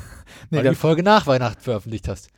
Nee, 0.50 0.58
Weil 0.58 0.64
du 0.64 0.70
die 0.70 0.76
Folge 0.76 1.02
nach 1.02 1.26
Weihnachten 1.26 1.60
veröffentlicht 1.60 2.06
hast. 2.08 2.28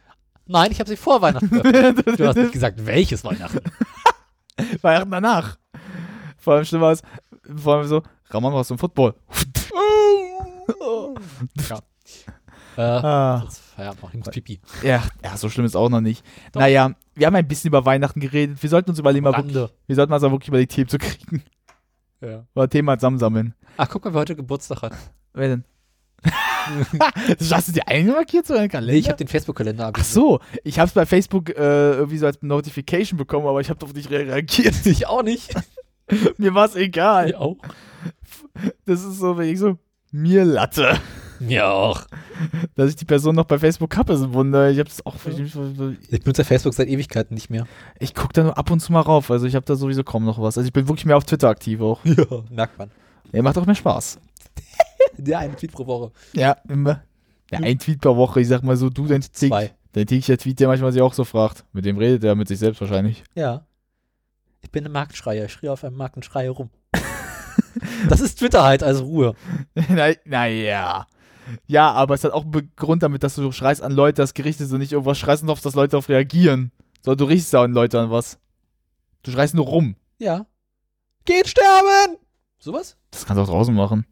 Nein, 0.46 0.70
ich 0.70 0.78
habe 0.78 0.88
sie 0.88 0.96
vor 0.96 1.20
Weihnachten 1.22 1.48
veröffentlicht. 1.48 2.20
du 2.20 2.26
hast 2.28 2.36
nicht 2.36 2.52
gesagt, 2.52 2.84
welches 2.86 3.24
Weihnachten. 3.24 3.58
Weihnachten 4.82 5.10
danach. 5.10 5.56
Vor 6.38 6.54
allem 6.54 6.64
schlimmer 6.64 6.92
ist, 6.92 7.04
vor 7.56 7.76
allem 7.76 7.88
so, 7.88 8.02
Ramon, 8.30 8.52
was 8.54 8.68
zum 8.68 8.78
Football? 8.78 9.14
ja. 11.68 11.78
Äh, 12.76 12.82
Ah. 12.82 13.46
Feierabend 13.74 14.02
machen, 14.02 14.18
ich 14.20 14.26
muss 14.26 14.34
pipi. 14.34 14.60
Ja, 14.82 15.02
ja, 15.24 15.36
so 15.36 15.48
schlimm 15.48 15.66
ist 15.66 15.76
auch 15.76 15.88
noch 15.88 16.00
nicht. 16.00 16.24
Naja, 16.54 16.92
wir 17.16 17.26
haben 17.26 17.34
ein 17.34 17.48
bisschen 17.48 17.68
über 17.68 17.84
Weihnachten 17.84 18.20
geredet. 18.20 18.62
Wir 18.62 18.70
sollten 18.70 18.90
uns 18.90 18.98
überlegen, 18.98 19.24
mal 19.24 19.36
wirklich, 19.36 19.54
wir 19.86 19.96
sollten 19.96 20.12
uns 20.12 20.22
aber 20.22 20.32
wirklich 20.32 20.48
über 20.48 20.58
die 20.58 20.66
Themen 20.66 20.88
zu 20.88 20.98
kriegen. 20.98 21.42
Ja. 22.20 22.46
Oder 22.54 22.68
Themen 22.68 22.88
halt 22.88 23.00
zusammensammeln. 23.00 23.54
Ach, 23.76 23.88
guck 23.88 24.04
mal, 24.04 24.14
wer 24.14 24.20
heute 24.20 24.36
Geburtstag 24.36 24.82
hat. 24.82 24.92
Wer 25.34 25.48
denn? 25.48 25.64
hast 27.50 27.68
du 27.68 27.72
dir 27.72 27.86
einmarkiert, 27.86 28.46
so 28.46 28.54
einen 28.54 28.68
Kalender? 28.68 28.92
Nee, 28.92 28.98
ich 28.98 29.08
habe 29.08 29.18
den 29.18 29.28
Facebook-Kalender 29.28 29.92
Ach 29.94 30.04
so, 30.04 30.40
ich 30.64 30.78
habe 30.78 30.88
es 30.88 30.94
bei 30.94 31.06
Facebook 31.06 31.50
äh, 31.50 31.92
irgendwie 31.92 32.18
so 32.18 32.26
als 32.26 32.42
Notification 32.42 33.16
bekommen, 33.18 33.46
aber 33.46 33.60
ich 33.60 33.68
habe 33.68 33.78
doch 33.78 33.92
nicht 33.92 34.10
re- 34.10 34.26
reagiert. 34.26 34.74
Ich 34.86 35.06
auch 35.06 35.22
nicht. 35.22 35.54
Mir 36.38 36.54
war 36.54 36.66
es 36.66 36.74
egal. 36.74 37.30
Ich 37.30 37.36
auch. 37.36 37.56
Das 38.86 39.04
ist 39.04 39.18
so, 39.18 39.36
wenn 39.36 39.48
ich 39.48 39.58
so, 39.58 39.78
mir 40.10 40.44
Latte. 40.44 40.98
Mir 41.40 41.68
auch. 41.68 42.06
Dass 42.74 42.90
ich 42.90 42.96
die 42.96 43.04
Person 43.04 43.34
noch 43.34 43.44
bei 43.44 43.58
Facebook 43.58 43.96
habe, 43.96 44.12
ist 44.12 44.22
ein 44.22 44.32
Wunder. 44.32 44.70
Ich 44.70 44.78
habe 44.78 44.88
es 44.88 45.04
auch. 45.04 45.14
Ich, 45.26 45.54
Ich 46.10 46.20
benutze 46.22 46.44
Facebook 46.44 46.74
seit 46.74 46.88
Ewigkeiten 46.88 47.34
nicht 47.34 47.50
mehr. 47.50 47.66
ich 47.98 48.14
gucke 48.14 48.32
da 48.32 48.42
nur 48.42 48.58
ab 48.58 48.70
und 48.70 48.80
zu 48.80 48.92
mal 48.92 49.00
rauf. 49.00 49.30
Also 49.30 49.46
ich 49.46 49.54
habe 49.54 49.64
da 49.66 49.74
sowieso 49.76 50.04
kaum 50.04 50.24
noch 50.24 50.40
was. 50.40 50.58
Also 50.58 50.66
ich 50.66 50.72
bin 50.72 50.88
wirklich 50.88 51.06
mehr 51.06 51.16
auf 51.16 51.24
Twitter 51.24 51.48
aktiv 51.48 51.80
auch. 51.80 52.00
Ja, 52.04 52.24
merkt 52.50 52.78
man. 52.78 52.90
Ja, 53.32 53.42
macht 53.42 53.58
auch 53.58 53.66
mehr 53.66 53.74
Spaß. 53.74 54.18
Der 55.18 55.38
einen 55.38 55.56
Tweet 55.56 55.72
pro 55.72 55.86
Woche. 55.86 56.12
Ja, 56.32 56.56
immer. 56.68 57.02
Ja, 57.50 57.58
ein 57.60 57.78
Tweet 57.78 58.00
pro 58.00 58.16
Woche. 58.16 58.40
Ich 58.40 58.48
sag 58.48 58.62
mal 58.62 58.76
so, 58.76 58.90
du, 58.90 59.06
dein 59.06 59.20
Tick, 59.22 59.50
dein 59.50 60.06
täglicher 60.06 60.36
Tweet, 60.36 60.60
der 60.60 60.68
manchmal 60.68 60.92
sich 60.92 61.02
auch 61.02 61.14
so 61.14 61.24
fragt. 61.24 61.64
Mit 61.72 61.84
dem 61.84 61.96
redet 61.98 62.24
er 62.24 62.34
mit 62.34 62.48
sich 62.48 62.58
selbst 62.58 62.80
wahrscheinlich. 62.80 63.24
Ja. 63.34 63.64
Ich 64.62 64.70
bin 64.70 64.84
ein 64.84 64.92
Marktschreier. 64.92 65.44
Ich 65.46 65.52
schrie 65.52 65.68
auf 65.68 65.84
einem 65.84 65.96
Markt 65.96 66.16
und 66.16 66.24
schreie 66.24 66.50
rum. 66.50 66.70
Das 68.08 68.20
ist 68.20 68.38
Twitter 68.38 68.64
halt, 68.64 68.82
also 68.82 69.04
Ruhe. 69.04 69.34
Na, 69.88 70.12
naja. 70.24 71.06
Ja, 71.66 71.92
aber 71.92 72.14
es 72.14 72.24
hat 72.24 72.32
auch 72.32 72.44
einen 72.44 72.72
Grund 72.76 73.02
damit, 73.02 73.22
dass 73.22 73.34
du 73.34 73.52
schreist 73.52 73.82
an 73.82 73.92
Leute, 73.92 74.22
das 74.22 74.34
Gericht 74.34 74.60
ist 74.60 74.72
und 74.72 74.78
nicht 74.78 74.92
irgendwas 74.92 75.18
schreist 75.18 75.42
und 75.42 75.48
hoffst, 75.48 75.64
dass 75.64 75.74
Leute 75.74 75.92
darauf 75.92 76.08
reagieren. 76.08 76.72
Sondern 77.02 77.18
du 77.18 77.32
riechst 77.32 77.52
da 77.54 77.62
an 77.62 77.72
Leute 77.72 78.00
an 78.00 78.10
was. 78.10 78.38
Du 79.22 79.30
schreist 79.30 79.54
nur 79.54 79.66
rum. 79.66 79.96
Ja. 80.18 80.46
Geht 81.24 81.48
sterben! 81.48 82.18
Sowas? 82.58 82.96
Das 83.10 83.26
kannst 83.26 83.38
du 83.38 83.42
auch 83.42 83.48
draußen 83.48 83.74
machen. 83.74 84.06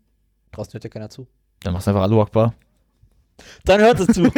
Draußen 0.53 0.73
hört 0.73 0.85
ja 0.85 0.91
keiner 0.91 1.11
zu. 1.11 1.27
Dann 1.61 1.73
machst 1.73 1.87
du 1.87 1.91
einfach 1.91 2.03
Alu 2.03 2.21
Akbar. 2.21 2.55
Dann 3.65 3.81
hört 3.81 3.99
es 3.99 4.07
zu. 4.15 4.31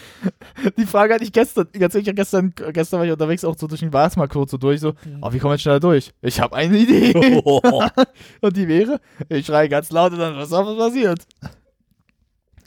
Die 0.76 0.86
Frage 0.86 1.14
hatte 1.14 1.24
ich 1.24 1.32
gestern, 1.32 1.68
ganz 1.78 1.94
ehrlich, 1.94 2.14
gestern, 2.14 2.52
gestern 2.72 2.98
war 2.98 3.06
ich 3.06 3.12
unterwegs 3.12 3.44
auch 3.44 3.56
so 3.56 3.66
durch 3.66 3.80
den 3.80 3.92
Weihnachtsmarkt 3.92 4.32
kurz 4.32 4.50
so 4.50 4.56
durch, 4.56 4.80
so, 4.80 4.94
oh, 5.20 5.32
wie 5.32 5.38
kommen 5.38 5.50
wir 5.50 5.54
jetzt 5.54 5.62
schneller 5.62 5.80
durch? 5.80 6.12
Ich 6.22 6.40
habe 6.40 6.56
eine 6.56 6.76
Idee. 6.76 7.12
und 8.40 8.56
die 8.56 8.66
wäre, 8.66 9.00
ich 9.28 9.46
schreie 9.46 9.68
ganz 9.68 9.90
laut 9.90 10.12
und 10.12 10.18
dann, 10.18 10.36
was 10.36 10.50
was 10.50 10.76
passiert? 10.76 11.26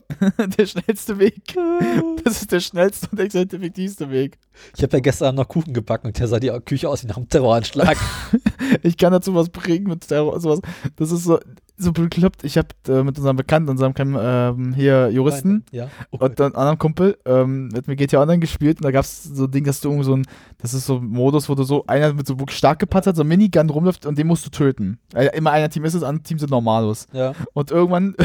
der 0.58 0.66
schnellste 0.66 1.20
Weg. 1.20 1.56
Das 2.24 2.42
ist 2.42 2.52
der 2.52 2.60
schnellste 2.60 3.08
und 3.12 3.20
effektivste 3.20 4.10
Weg. 4.10 4.38
Ich 4.76 4.84
habe 4.84 4.98
ja 4.98 5.00
gestern 5.00 5.30
Abend 5.30 5.40
noch 5.40 5.48
Kuchen 5.48 5.74
gebacken 5.74 6.08
und 6.08 6.20
der 6.20 6.28
sah 6.28 6.40
die 6.40 6.52
Küche 6.66 6.90
aus 6.90 7.04
wie 7.04 7.08
nach 7.08 7.18
einem 7.18 7.30
Terroranschlag. 7.30 7.98
ich 8.84 8.98
kann 8.98 9.14
dazu 9.14 9.34
was 9.34 9.50
bringen 9.50 9.88
mit 9.88 10.08
Terror, 10.08 10.40
sowas. 10.40 10.60
Das 10.98 11.12
ist 11.12 11.24
so, 11.24 11.40
so 11.78 11.94
bekloppt. 11.94 12.44
Ich 12.44 12.58
habe 12.58 12.68
äh, 12.88 13.04
mit 13.04 13.18
unserem 13.18 13.38
Bekannten, 13.38 13.70
unserem 13.70 13.94
ähm, 13.98 14.74
hier 14.74 15.10
Juristen 15.10 15.64
Ja. 15.72 15.88
und 16.12 16.40
einem 16.42 16.56
anderen 16.56 16.78
Kumpel 16.78 17.18
ähm, 17.26 17.70
mit 17.70 17.88
mir 17.88 17.96
GTA 17.96 18.22
Online 18.22 18.40
gespielt 18.40 18.80
und 18.80 18.84
da 18.86 18.92
gab 18.92 19.06
es 19.06 19.24
so 19.24 19.46
ein 19.46 19.52
Ding, 19.52 19.64
dass 19.64 19.80
du 19.80 19.90
irgendwie 19.90 20.06
so 20.06 20.16
ein, 20.16 20.26
das 20.58 20.74
ist 20.74 20.86
so 20.86 20.98
ein 20.98 21.06
Modus, 21.08 21.48
wo 21.48 21.56
du 21.56 21.64
so, 21.64 21.86
einer 21.88 22.14
mit 22.14 22.28
so 22.28 22.38
wirklich 22.38 22.58
stark 22.58 22.80
gepatzt 22.80 23.08
hat, 23.08 23.16
so 23.16 23.24
ein 23.24 23.28
Minigun 23.28 23.70
rumläuft 23.70 24.06
und 24.06 24.18
den 24.18 24.28
musst 24.28 24.46
du 24.46 24.50
töten. 24.50 25.00
Äh, 25.16 25.36
immer 25.38 25.52
einer 25.52 25.70
Team 25.70 25.86
ist 25.86 25.94
es, 25.94 26.04
andere 26.04 26.24
Team 26.24 26.38
sind 26.38 26.52
Normalos. 26.52 27.08
Ja. 27.14 27.34
Und 27.54 27.72
irgendwann, 27.72 28.16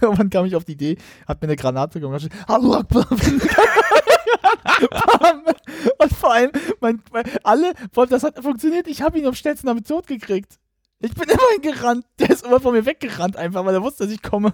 irgendwann 0.02 0.30
kam 0.30 0.44
ich 0.46 0.54
auf 0.56 0.64
die 0.64 0.72
Idee, 0.72 0.96
hat 1.26 1.40
mir 1.42 1.48
eine 1.48 1.56
Granate 1.56 2.00
gemacht, 2.00 2.28
Hallo 2.48 2.74
Akbar. 2.74 3.06
Und 5.98 6.12
vor 6.14 6.32
allem, 6.32 6.50
mein, 6.80 7.02
mein, 7.12 7.24
alle, 7.44 7.72
vor 7.92 8.02
allem, 8.04 8.10
das 8.10 8.22
hat 8.22 8.42
funktioniert, 8.42 8.86
ich 8.88 9.02
habe 9.02 9.18
ihn 9.18 9.26
am 9.26 9.34
schnellsten 9.34 9.66
damit 9.66 9.86
tot 9.86 10.06
gekriegt. 10.06 10.58
Ich 11.00 11.14
bin 11.14 11.28
immer 11.28 11.58
gerannt. 11.62 12.04
Der 12.18 12.30
ist 12.30 12.44
immer 12.44 12.60
von 12.60 12.74
mir 12.74 12.84
weggerannt, 12.84 13.36
einfach, 13.36 13.64
weil 13.64 13.74
er 13.74 13.82
wusste, 13.82 14.04
dass 14.04 14.12
ich 14.12 14.20
komme. 14.22 14.52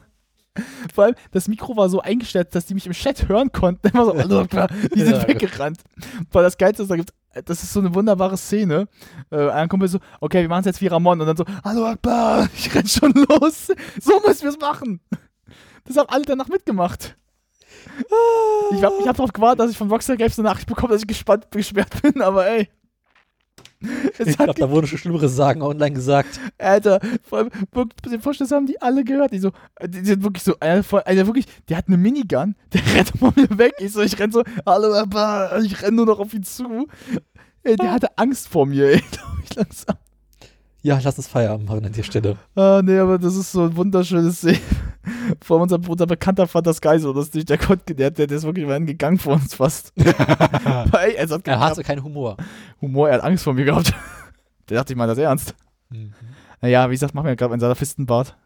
Vor 0.95 1.05
allem, 1.05 1.15
das 1.33 1.49
Mikro 1.49 1.77
war 1.77 1.89
so 1.89 2.01
eingestellt, 2.01 2.55
dass 2.55 2.67
die 2.67 2.75
mich 2.75 2.87
im 2.87 2.93
Chat 2.93 3.29
hören 3.29 3.53
konnten. 3.53 3.89
Immer 3.93 4.07
so, 4.07 4.17
hallo, 4.17 4.47
klar, 4.47 4.69
die 4.95 5.03
sind 5.03 5.17
Ja. 5.17 5.29
weggerannt. 5.29 5.81
Weil 6.33 6.45
das 6.45 6.57
Geilste 6.57 6.83
ist, 6.85 6.89
da 6.91 6.97
gibt's, 6.97 7.13
das 7.45 7.63
ist 7.63 7.75
so 7.75 7.81
eine 7.81 7.95
wunderbare 7.95 8.39
Szene. 8.39 8.89
Äh, 9.31 9.51
ein 9.51 9.69
Kumpel 9.69 9.89
so, 9.89 9.99
okay, 10.21 10.41
wir 10.41 10.49
machen 10.49 10.61
es 10.61 10.67
jetzt 10.67 10.81
wie 10.81 10.87
Ramon. 10.87 11.21
Und 11.21 11.27
dann 11.27 11.37
so, 11.37 11.45
hallo 11.63 11.85
Akbar, 11.87 12.49
ich 12.57 12.75
renn 12.75 12.87
schon 12.87 13.13
los. 13.13 13.67
So 14.01 14.21
müssen 14.27 14.43
wir 14.45 14.51
es 14.51 14.59
machen. 14.59 15.01
Das 15.87 15.97
haben 15.97 16.09
alle 16.09 16.24
danach 16.24 16.49
mitgemacht. 16.49 17.16
Ich 18.72 18.82
hab, 18.82 18.93
ich 19.01 19.07
hab 19.07 19.16
darauf 19.16 19.32
gewartet, 19.32 19.61
dass 19.61 19.70
ich 19.70 19.76
von 19.78 19.89
Rockstar 19.91 20.16
Games 20.16 20.39
eine 20.39 20.49
Nachricht 20.49 20.66
bekomme, 20.66 20.93
dass 20.93 21.03
ich 21.03 21.09
gespannt 21.09 21.47
gesperrt 21.51 22.03
bin, 22.03 22.20
aber 22.20 22.47
ey. 22.47 22.68
Es 24.18 24.28
Ich 24.28 24.37
glaube, 24.39 24.55
da 24.59 24.70
wurden 24.70 24.87
schon 24.87 24.99
schlimmere 24.99 25.28
Sagen 25.28 25.62
online 25.62 25.93
gesagt. 25.93 26.41
Alter, 26.59 26.99
vor 27.22 27.39
allem, 27.39 27.51
den 28.11 28.20
Vorstellung 28.20 28.51
haben 28.53 28.66
die 28.66 28.80
alle 28.80 29.05
gehört. 29.05 29.32
Die 29.32 29.39
so, 29.39 29.53
die 29.87 30.05
sind 30.05 30.22
wirklich 30.24 30.43
so, 30.43 30.55
einer, 30.61 30.82
voll- 30.82 31.03
einer 31.05 31.26
wirklich, 31.26 31.47
der 31.68 31.76
hat 31.76 31.87
eine 31.87 31.97
Minigun, 31.99 32.57
der 32.72 32.80
rennt 32.95 33.12
von 33.18 33.32
mir 33.37 33.59
weg. 33.59 33.74
Ich 33.78 33.93
so, 33.93 34.01
ich 34.01 34.18
renn 34.18 34.32
so, 34.32 34.43
hallo, 34.64 34.93
Papa, 34.93 35.59
ich 35.59 35.82
renn 35.82 35.95
nur 35.95 36.07
noch 36.07 36.18
auf 36.18 36.32
ihn 36.34 36.43
zu. 36.43 36.89
Ey, 37.62 37.76
der 37.76 37.93
hatte 37.93 38.16
Angst 38.18 38.49
vor 38.49 38.66
mir, 38.66 38.87
ey, 38.89 39.03
glaub 39.11 39.28
ich 39.45 39.55
langsam. 39.55 39.97
Ja, 40.82 40.99
lass 41.03 41.18
uns 41.18 41.28
Feierabend 41.28 41.68
machen 41.68 41.84
an 41.84 41.93
der 41.93 42.03
Stelle. 42.03 42.37
Ah, 42.55 42.80
nee, 42.82 42.99
aber 42.99 43.18
das 43.18 43.37
ist 43.37 43.53
so 43.53 43.64
ein 43.64 43.76
wunderschönes 43.76 44.39
Szene. 44.39 44.59
Vor 45.43 45.61
unser, 45.61 45.79
unser 45.89 46.07
Bekannter 46.07 46.47
fand 46.47 46.67
das 46.67 46.81
geil 46.81 46.99
so 46.99 47.13
lustig. 47.13 47.45
Der 47.45 47.59
konnte, 47.59 47.95
der, 47.95 48.11
der, 48.11 48.27
der 48.27 48.37
ist 48.37 48.45
wirklich 48.45 48.67
mal 48.67 48.85
gegangen 48.85 49.19
vor 49.19 49.35
uns 49.35 49.55
fast. 49.55 49.93
Weil, 49.97 51.15
es 51.17 51.31
hat 51.31 51.47
Er 51.47 51.61
hatte 51.61 51.83
keinen 51.83 52.03
Humor. 52.03 52.37
Humor, 52.81 53.09
er 53.09 53.17
hat 53.17 53.25
Angst 53.25 53.45
vor 53.45 53.55
mir 53.55 53.65
gehabt. 53.65 53.93
Der 54.69 54.79
dachte, 54.79 54.93
ich 54.93 54.97
meine 54.97 55.13
das 55.13 55.19
ernst. 55.19 55.55
Mhm. 55.91 56.13
Naja, 56.61 56.89
wie 56.91 56.95
gesagt, 56.95 57.15
machen 57.15 57.27
wir 57.27 57.31
ja 57.31 57.35
gerade 57.37 57.53
einen 57.53 57.61
Salafistenbart. 57.61 58.37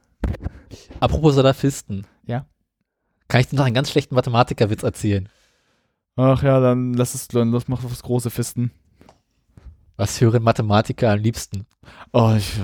Apropos 1.01 1.35
Salafisten. 1.35 2.07
Ja. 2.27 2.45
Kann 3.29 3.41
ich 3.41 3.49
dir 3.49 3.57
noch 3.57 3.65
einen 3.65 3.75
ganz 3.75 3.91
schlechten 3.91 4.15
Mathematikerwitz 4.15 4.83
erzählen? 4.83 5.31
Ach 6.17 6.43
ja, 6.43 6.61
dann 6.61 6.93
lass 6.93 7.15
es, 7.15 7.29
dann 7.29 7.53
lass 7.53 7.69
mach 7.69 7.83
was 7.83 8.03
große 8.03 8.29
Fisten. 8.29 8.71
Was 9.97 10.21
hören 10.21 10.43
Mathematiker 10.43 11.11
am 11.13 11.21
liebsten? 11.21 11.67
Oh, 12.13 12.35
ich, 12.37 12.59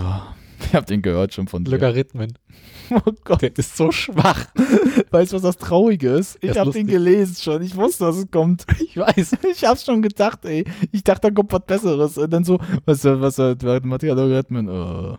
ich 0.60 0.74
hab 0.74 0.86
den 0.86 1.02
gehört 1.02 1.34
schon 1.34 1.48
von 1.48 1.64
dir. 1.64 1.72
Logarithmen. 1.72 2.34
Oh 2.88 3.10
Gott. 3.24 3.42
Der 3.42 3.50
ist 3.58 3.76
so 3.76 3.90
schwach. 3.90 4.46
Weißt 5.10 5.32
du, 5.32 5.36
was 5.36 5.42
das 5.42 5.56
Traurige 5.56 6.10
ist? 6.10 6.36
Ich 6.36 6.42
Das 6.42 6.50
ist 6.50 6.58
hab 6.58 6.66
lustig. 6.66 6.86
den 6.86 6.92
gelesen 6.92 7.34
schon. 7.42 7.60
Ich 7.62 7.74
wusste, 7.74 8.04
dass 8.04 8.16
es 8.16 8.30
kommt. 8.30 8.64
Ich 8.78 8.96
weiß. 8.96 9.38
Ich 9.50 9.64
hab's 9.64 9.84
schon 9.84 10.02
gedacht, 10.02 10.44
ey. 10.44 10.64
Ich 10.92 11.02
dachte, 11.02 11.22
da 11.22 11.30
kommt 11.34 11.52
was 11.52 11.66
Besseres. 11.66 12.16
Und 12.16 12.30
dann 12.32 12.44
so, 12.44 12.60
was, 12.84 13.02
was, 13.04 13.38
was, 13.38 13.56
Mathematiker-Logarithmen, 13.64 14.68
äh. 14.68 15.16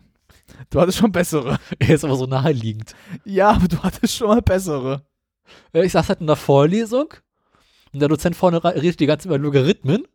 Du 0.69 0.79
hattest 0.79 0.97
schon 0.99 1.11
bessere. 1.11 1.59
Er 1.77 1.95
ist 1.95 2.05
aber 2.05 2.15
so 2.15 2.25
naheliegend. 2.25 2.95
Ja, 3.25 3.49
aber 3.49 3.67
du 3.67 3.77
hattest 3.83 4.15
schon 4.15 4.29
mal 4.29 4.41
bessere. 4.41 5.05
Äh, 5.73 5.85
Ich 5.85 5.91
saß 5.91 6.07
halt 6.07 6.21
in 6.21 6.27
der 6.27 6.37
Vorlesung 6.37 7.13
und 7.91 7.99
der 7.99 8.07
Dozent 8.07 8.37
vorne 8.37 8.63
redet 8.63 9.01
die 9.01 9.07
ganze 9.07 9.23
Zeit 9.27 9.35
über 9.35 9.37
Logarithmen. 9.43 10.07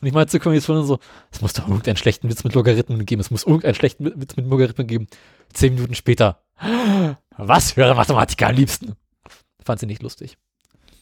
Und 0.00 0.06
ich 0.06 0.14
meinte 0.14 0.30
zur 0.30 0.40
Kommilitonin 0.40 0.84
so, 0.84 0.98
es 1.30 1.40
muss 1.40 1.52
doch 1.52 1.68
irgendeinen 1.68 1.96
schlechten 1.96 2.28
Witz 2.28 2.44
mit 2.44 2.54
Logarithmen 2.54 3.04
geben. 3.04 3.20
Es 3.20 3.30
muss 3.30 3.44
irgendeinen 3.44 3.74
schlechten 3.74 4.20
Witz 4.20 4.36
mit 4.36 4.46
Logarithmen 4.46 4.86
geben. 4.86 5.06
Zehn 5.52 5.74
Minuten 5.74 5.94
später. 5.94 6.42
Was 7.36 7.76
hören 7.76 7.96
Mathematiker 7.96 8.48
am 8.48 8.54
liebsten? 8.54 8.94
Fand 9.64 9.80
sie 9.80 9.86
nicht 9.86 10.02
lustig. 10.02 10.38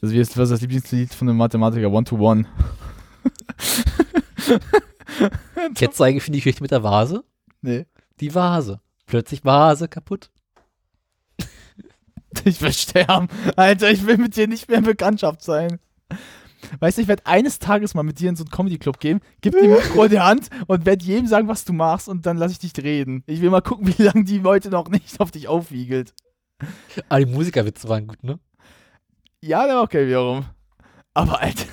Das 0.00 0.12
ist, 0.12 0.36
was 0.36 0.50
ist 0.50 0.52
das 0.52 0.60
Lieblingslied 0.60 1.14
von 1.14 1.28
einem 1.28 1.38
Mathematiker? 1.38 1.90
One-to-One. 1.90 2.46
Jetzt 5.78 5.96
zeige 5.96 6.18
ich, 6.18 6.24
finde 6.24 6.38
ich, 6.38 6.44
Geschichte 6.44 6.62
mit 6.62 6.70
der 6.70 6.82
Vase. 6.82 7.24
Nee. 7.62 7.86
Die 8.20 8.34
Vase. 8.34 8.80
Plötzlich 9.06 9.44
Vase 9.44 9.88
kaputt. 9.88 10.30
Ich 12.44 12.60
will 12.60 12.72
sterben. 12.72 13.28
Alter, 13.56 13.90
ich 13.90 14.06
will 14.06 14.18
mit 14.18 14.36
dir 14.36 14.46
nicht 14.46 14.68
mehr 14.68 14.78
in 14.78 14.84
Bekanntschaft 14.84 15.42
sein. 15.42 15.80
Weißt 16.80 16.98
du, 16.98 17.02
ich 17.02 17.08
werde 17.08 17.26
eines 17.26 17.58
Tages 17.58 17.94
mal 17.94 18.02
mit 18.02 18.20
dir 18.20 18.28
in 18.28 18.36
so 18.36 18.44
einen 18.44 18.50
Comedy-Club 18.50 19.00
gehen, 19.00 19.20
gib 19.40 19.52
dir 19.60 19.68
Mikro 19.68 20.04
in 20.04 20.10
die 20.10 20.20
Hand 20.20 20.48
und 20.66 20.86
werde 20.86 21.04
jedem 21.04 21.26
sagen, 21.26 21.48
was 21.48 21.64
du 21.64 21.72
machst 21.72 22.08
und 22.08 22.26
dann 22.26 22.36
lasse 22.36 22.52
ich 22.52 22.58
dich 22.58 22.72
reden. 22.82 23.22
Ich 23.26 23.40
will 23.40 23.50
mal 23.50 23.62
gucken, 23.62 23.86
wie 23.96 24.02
lange 24.02 24.24
die 24.24 24.38
Leute 24.38 24.70
noch 24.70 24.88
nicht 24.88 25.20
auf 25.20 25.30
dich 25.30 25.48
aufwiegelt. 25.48 26.14
Aber 27.08 27.20
die 27.20 27.30
Musikerwitze 27.30 27.88
waren 27.88 28.06
gut, 28.06 28.22
ne? 28.22 28.38
Ja, 29.42 29.66
der 29.66 29.76
war 29.76 29.82
okay 29.82 30.06
wiederum. 30.06 30.46
Aber 31.14 31.40
Alter, 31.40 31.66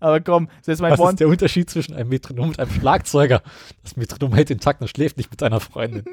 aber 0.00 0.20
komm, 0.20 0.48
selbst 0.62 0.80
mein 0.80 0.92
Was 0.92 1.00
One, 1.00 1.10
ist 1.10 1.20
der 1.20 1.28
Unterschied 1.28 1.68
zwischen 1.68 1.94
einem 1.94 2.08
Metronom 2.08 2.48
und 2.48 2.58
einem 2.58 2.70
Schlagzeuger? 2.70 3.42
Das 3.82 3.96
Metronom 3.96 4.34
hält 4.34 4.48
den 4.48 4.58
Takt 4.60 4.80
und 4.80 4.88
schläft 4.88 5.18
nicht 5.18 5.30
mit 5.30 5.40
seiner 5.40 5.60
Freundin. 5.60 6.04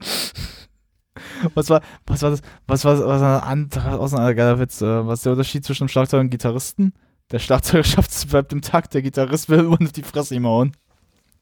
was 1.54 1.70
war, 1.70 1.82
was 2.06 2.22
war 2.22 2.30
das, 2.30 2.42
was 2.66 2.84
war, 2.84 2.98
was 2.98 3.20
war 3.20 3.46
ein 3.46 3.58
anderer, 3.98 4.58
Witz, 4.58 4.82
äh, 4.82 5.06
was 5.06 5.20
ist 5.20 5.26
der 5.26 5.32
Unterschied 5.32 5.64
zwischen 5.64 5.84
einem 5.84 5.88
Schlagzeuger 5.88 6.18
und 6.20 6.24
einem 6.24 6.30
Gitarristen? 6.30 6.92
Der 7.30 7.38
Schlagzeuger 7.38 7.84
schafft 7.84 8.10
es, 8.10 8.26
bleibt 8.30 8.52
im 8.52 8.62
Takt, 8.62 8.94
der 8.94 9.02
Gitarrist 9.02 9.48
will 9.48 9.60
immer 9.60 9.80
auf 9.80 9.92
die 9.92 10.02
Fresse 10.02 10.34
ihm 10.34 10.46
hauen. 10.46 10.76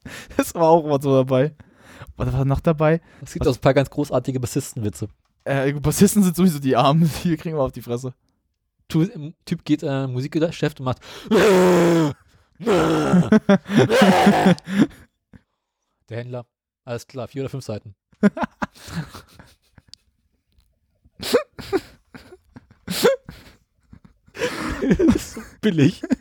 Das 0.37 0.55
war 0.55 0.69
auch 0.69 0.85
immer 0.85 1.01
so 1.01 1.13
dabei. 1.13 1.53
Was 2.15 2.31
war 2.31 2.45
noch 2.45 2.61
dabei? 2.61 3.01
Es 3.21 3.33
gibt 3.33 3.45
auch 3.45 3.53
ein 3.53 3.59
paar 3.61 3.73
ganz 3.73 3.89
großartige 3.89 4.39
Bassistenwitze. 4.39 5.09
Äh, 5.43 5.73
Bassisten 5.73 6.23
sind 6.23 6.37
sowieso 6.37 6.59
die 6.59 6.77
Armen, 6.77 7.11
die 7.23 7.35
kriegen 7.35 7.57
wir 7.57 7.63
auf 7.63 7.73
die 7.73 7.81
Fresse. 7.81 8.13
Typ 8.87 9.65
geht 9.65 9.83
äh, 9.83 10.07
Musikgeschäft 10.07 10.79
und 10.79 10.85
macht. 10.85 11.01
Der 11.29 12.15
Händler. 16.09 16.45
Alles 16.85 17.05
klar, 17.05 17.27
vier 17.27 17.43
oder 17.43 17.49
fünf 17.49 17.65
Seiten. 17.65 17.93
so 25.17 25.41
billig. 25.61 26.01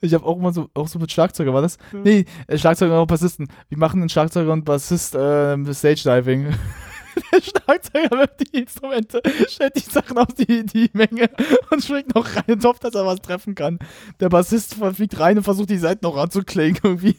Ich 0.00 0.14
habe 0.14 0.24
auch 0.24 0.38
mal 0.38 0.52
so, 0.52 0.68
auch 0.74 0.88
so 0.88 0.98
mit 0.98 1.12
Schlagzeuger, 1.12 1.54
war 1.54 1.62
das? 1.62 1.78
Nee, 1.92 2.24
äh, 2.48 2.58
Schlagzeuger 2.58 3.00
und 3.00 3.06
Bassisten. 3.06 3.46
Wir 3.68 3.78
machen 3.78 4.00
einen 4.00 4.08
Schlagzeuger 4.08 4.52
und 4.52 4.64
Bassist 4.64 5.14
äh, 5.14 5.56
Stage 5.74 6.02
Diving. 6.02 6.48
Der 7.32 7.40
Schlagzeuger 7.40 8.10
wirft 8.10 8.40
die 8.40 8.58
Instrumente, 8.58 9.22
stellt 9.48 9.76
die 9.76 9.80
Sachen 9.80 10.18
auf 10.18 10.34
die, 10.34 10.64
die 10.64 10.90
Menge 10.92 11.30
und 11.70 11.84
springt 11.84 12.14
noch 12.14 12.26
rein 12.34 12.44
und 12.48 12.64
hofft, 12.64 12.84
dass 12.84 12.94
er 12.94 13.06
was 13.06 13.20
treffen 13.20 13.54
kann. 13.54 13.78
Der 14.18 14.28
Bassist 14.28 14.74
fliegt 14.74 15.18
rein 15.20 15.36
und 15.38 15.44
versucht 15.44 15.70
die 15.70 15.78
Seiten 15.78 16.04
noch 16.04 16.16
anzuklingen 16.16 16.78
irgendwie. 16.82 17.16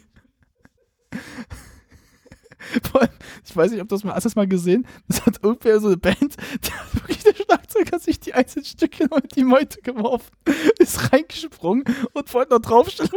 Ich 3.46 3.56
weiß 3.56 3.72
nicht, 3.72 3.82
ob 3.82 3.88
du 3.88 3.96
das 3.96 4.04
mal, 4.04 4.14
hast 4.14 4.24
du 4.26 4.30
das 4.30 4.36
mal 4.36 4.48
gesehen? 4.48 4.86
Das 5.08 5.26
hat 5.26 5.44
irgendwer 5.44 5.80
so 5.80 5.88
eine 5.88 5.98
Band, 5.98 6.18
da 6.62 6.72
hat 6.72 6.94
wirklich 6.96 7.24
der 7.24 7.36
Schlagzeuger 7.36 8.00
sich 8.00 8.20
die 8.20 8.34
einzelnen 8.34 8.66
Stücke 8.66 9.04
in 9.04 9.10
die 9.36 9.44
Meute 9.44 9.82
geworfen, 9.82 10.32
ist 10.80 11.12
reingesprungen 11.12 11.48
gesprungen 11.58 11.84
und 12.14 12.34
wollte 12.34 12.54
noch 12.54 12.62
draufstellen. 12.62 13.12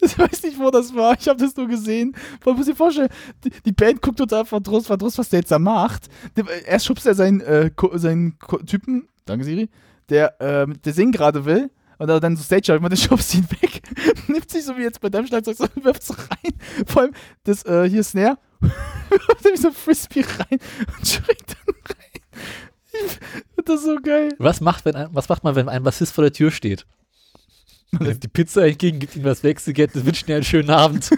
ich 0.00 0.18
weiß 0.18 0.42
nicht, 0.42 0.58
wo 0.58 0.70
das 0.70 0.94
war. 0.94 1.16
Ich 1.18 1.28
habe 1.28 1.38
das 1.38 1.56
nur 1.56 1.68
gesehen. 1.68 2.14
Man 2.44 2.56
muss 2.56 2.66
sich 2.66 2.76
vorstellen, 2.76 3.08
die, 3.44 3.50
die 3.64 3.72
Band 3.72 4.02
guckt 4.02 4.18
total 4.18 4.44
verdrusst, 4.44 4.86
verdrusst, 4.86 5.18
was 5.18 5.28
der 5.28 5.40
jetzt 5.40 5.50
da 5.50 5.58
macht. 5.58 6.08
Der, 6.36 6.44
erst 6.66 6.86
schubst 6.86 7.06
er 7.06 7.14
seinen, 7.14 7.40
äh, 7.40 7.70
seinen 7.94 8.38
Typen, 8.66 9.08
danke 9.24 9.44
Siri, 9.44 9.68
der, 10.08 10.40
äh, 10.40 10.66
der 10.66 10.92
singen 10.92 11.12
gerade 11.12 11.44
will. 11.44 11.70
Und 11.96 12.08
dann 12.08 12.36
so 12.36 12.42
Stage 12.42 12.76
und 12.76 12.90
der 12.90 12.96
schubst 12.96 13.34
ihn 13.34 13.46
weg. 13.62 13.80
Nimmt 14.34 14.50
sich 14.50 14.64
so 14.64 14.76
wie 14.76 14.82
jetzt 14.82 15.00
bei 15.00 15.10
deinem 15.10 15.28
Schlagzeug 15.28 15.56
so 15.56 15.62
und 15.62 15.84
wirft 15.84 16.02
es 16.02 16.10
rein. 16.10 16.52
Vor 16.86 17.02
allem 17.02 17.14
das 17.44 17.64
äh, 17.66 17.88
hier 17.88 18.02
Snare. 18.02 18.36
wirft 18.60 19.44
nämlich 19.44 19.60
so 19.60 19.68
ein 19.68 19.74
Frisbee 19.74 20.22
rein 20.22 20.58
und 20.98 21.06
schlägt 21.06 21.50
dann 21.50 21.74
rein. 21.88 22.20
Ich 22.92 23.64
das 23.64 23.84
so 23.84 23.96
geil. 24.02 24.34
Was 24.38 24.60
macht, 24.60 24.84
wenn 24.84 24.96
ein, 24.96 25.08
was 25.12 25.28
macht 25.28 25.44
man, 25.44 25.54
wenn 25.54 25.68
ein 25.68 25.84
Bassist 25.84 26.12
vor 26.12 26.22
der 26.22 26.32
Tür 26.32 26.50
steht? 26.50 26.84
Man 27.92 28.08
nimmt 28.08 28.24
die 28.24 28.28
Pizza 28.28 28.66
entgegen, 28.66 28.98
gibt 28.98 29.14
ihm 29.14 29.22
das 29.22 29.44
Wechselgeld 29.44 29.94
und 29.94 30.04
wünscht 30.04 30.28
ihm 30.28 30.34
einen 30.34 30.44
schönen 30.44 30.70
Abend. 30.70 31.10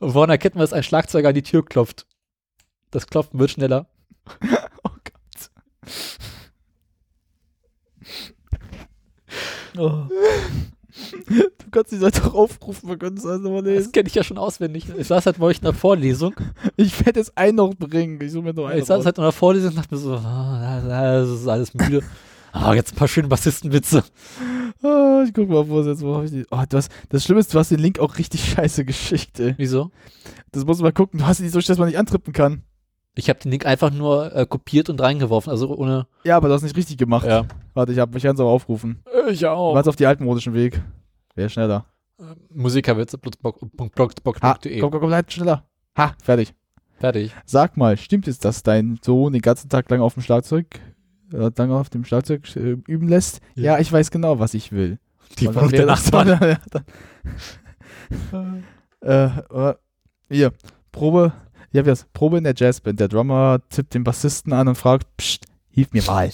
Und 0.00 0.14
woran 0.14 0.30
erkennt 0.30 0.56
man, 0.56 0.62
dass 0.62 0.72
ein 0.72 0.82
Schlagzeuger 0.82 1.28
an 1.28 1.34
die 1.36 1.42
Tür 1.42 1.64
klopft? 1.64 2.04
Das 2.90 3.06
Klopfen 3.06 3.38
wird 3.38 3.52
schneller. 3.52 3.86
Oh. 9.76 10.04
Du 11.28 11.70
kannst 11.72 11.90
die 11.90 11.96
Seite 11.96 12.24
auch 12.24 12.34
aufrufen, 12.34 12.88
wir 12.88 12.96
können 12.96 13.16
es 13.16 13.26
also 13.26 13.50
mal 13.50 13.62
Das 13.62 13.72
lesen. 13.72 13.92
kenne 13.92 14.08
ich 14.08 14.14
ja 14.14 14.22
schon 14.22 14.38
auswendig. 14.38 14.86
Ich 14.96 15.08
saß 15.08 15.26
halt 15.26 15.38
neulich 15.40 15.58
in 15.60 15.64
einer 15.66 15.74
Vorlesung. 15.74 16.34
Ich 16.76 17.04
werde 17.04 17.18
jetzt 17.18 17.36
einen 17.36 17.56
noch 17.56 17.74
bringen. 17.74 18.20
Ich 18.20 18.30
suche 18.30 18.44
mir 18.44 18.54
noch 18.54 18.66
einen. 18.66 18.78
Ich 18.78 18.84
saß 18.84 18.98
raus. 18.98 19.06
halt 19.06 19.18
in 19.18 19.24
einer 19.24 19.32
Vorlesung 19.32 19.70
und 19.70 19.76
dachte 19.78 19.92
mir 19.94 20.00
so, 20.00 20.14
ah, 20.14 20.80
das 20.86 21.28
ist 21.28 21.48
alles 21.48 21.74
müde. 21.74 22.02
Ah, 22.52 22.72
jetzt 22.74 22.92
ein 22.92 22.96
paar 22.96 23.08
schöne 23.08 23.26
Bassistenwitze. 23.26 24.04
Ah, 24.84 25.24
ich 25.26 25.34
guck 25.34 25.48
mal, 25.48 25.68
wo 25.68 25.80
es 25.80 25.86
jetzt 25.88 26.02
wo 26.02 26.14
hab 26.14 26.24
ich 26.24 26.30
die. 26.30 26.46
Oh, 26.52 26.62
du 26.68 26.76
hast, 26.76 26.92
das 27.08 27.24
Schlimme 27.24 27.40
ist, 27.40 27.52
du 27.52 27.58
hast 27.58 27.72
den 27.72 27.80
Link 27.80 27.98
auch 27.98 28.16
richtig 28.16 28.44
scheiße 28.52 28.84
geschickt, 28.84 29.40
ey. 29.40 29.54
Wieso? 29.56 29.90
Das 30.52 30.64
musst 30.64 30.78
du 30.78 30.84
mal 30.84 30.92
gucken. 30.92 31.18
Du 31.18 31.26
hast 31.26 31.40
ihn 31.40 31.44
nicht 31.46 31.52
so, 31.52 31.60
dass 31.60 31.78
man 31.78 31.88
nicht 31.88 31.98
antrippen 31.98 32.32
kann. 32.32 32.62
Ich 33.16 33.28
habe 33.28 33.38
den 33.38 33.52
Link 33.52 33.64
einfach 33.64 33.92
nur 33.92 34.34
äh, 34.34 34.44
kopiert 34.44 34.90
und 34.90 35.00
reingeworfen, 35.00 35.50
also 35.50 35.74
ohne. 35.76 36.06
Ja, 36.24 36.36
aber 36.36 36.48
du 36.48 36.54
hast 36.54 36.62
nicht 36.62 36.76
richtig 36.76 36.98
gemacht. 36.98 37.26
Ja. 37.26 37.46
Warte, 37.74 37.92
ich, 37.92 37.98
hab, 37.98 38.14
ich 38.16 38.22
kann 38.22 38.34
es 38.34 38.40
aber 38.40 38.50
aufrufen. 38.50 39.02
Ich 39.30 39.46
auch. 39.46 39.74
Warte 39.74 39.88
auf 39.88 39.96
die 39.96 40.06
altmodischen 40.06 40.52
Weg. 40.54 40.82
Wer 41.34 41.48
schneller? 41.48 41.86
Musikerwitze.blogspot.de. 42.50 44.42
Ha, 44.42 44.58
komm, 44.80 44.90
komm, 44.90 45.00
komm, 45.00 45.08
bleib 45.08 45.30
schneller. 45.32 45.64
Ha, 45.96 46.14
fertig. 46.22 46.54
Fertig. 46.98 47.32
Sag 47.44 47.76
mal, 47.76 47.96
stimmt 47.96 48.28
es, 48.28 48.38
dass 48.38 48.62
dein 48.62 48.98
Sohn 49.02 49.32
den 49.32 49.42
ganzen 49.42 49.68
Tag 49.68 49.90
lang 49.90 50.00
auf 50.00 50.14
dem 50.14 50.22
Schlagzeug, 50.22 50.80
äh, 51.32 51.50
lang 51.56 51.72
auf 51.72 51.90
dem 51.90 52.04
Schlagzeug 52.04 52.44
äh, 52.56 52.76
üben 52.86 53.08
lässt? 53.08 53.40
Ja. 53.54 53.74
Ja. 53.74 53.80
ich 53.80 53.92
weiß 53.92 54.10
genau, 54.10 54.38
was 54.38 54.54
ich 54.54 54.72
will. 54.72 54.98
Die 55.38 55.46
Wohnung 55.48 55.72
wäre 55.72 55.86
der 55.86 55.86
Nachbarn. 55.86 56.28
äh, 59.02 59.24
äh, 59.26 59.74
hier, 60.30 60.52
Probe, 60.92 61.32
ja, 61.74 61.84
wie 61.84 61.88
das? 61.90 62.06
Probe 62.12 62.38
in 62.38 62.44
der 62.44 62.54
Jazzband. 62.56 63.00
Der 63.00 63.08
Drummer 63.08 63.60
tippt 63.68 63.94
den 63.94 64.04
Bassisten 64.04 64.52
an 64.52 64.68
und 64.68 64.76
fragt, 64.76 65.08
Psst, 65.16 65.46
hilf 65.70 65.92
mir 65.92 66.04
mal. 66.04 66.30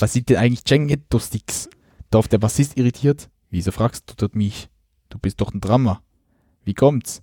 Was 0.00 0.12
sieht 0.12 0.28
denn 0.28 0.36
eigentlich 0.36 0.64
Django 0.64 1.18
Sticks? 1.20 1.70
Darauf 2.10 2.26
der 2.26 2.38
Bassist 2.38 2.76
irritiert, 2.76 3.30
wieso 3.50 3.70
fragst 3.70 4.10
du 4.10 4.14
dort 4.16 4.34
mich? 4.34 4.68
Du 5.10 5.18
bist 5.18 5.40
doch 5.40 5.54
ein 5.54 5.60
Drummer. 5.60 6.02
Wie 6.64 6.74
kommt's? 6.74 7.22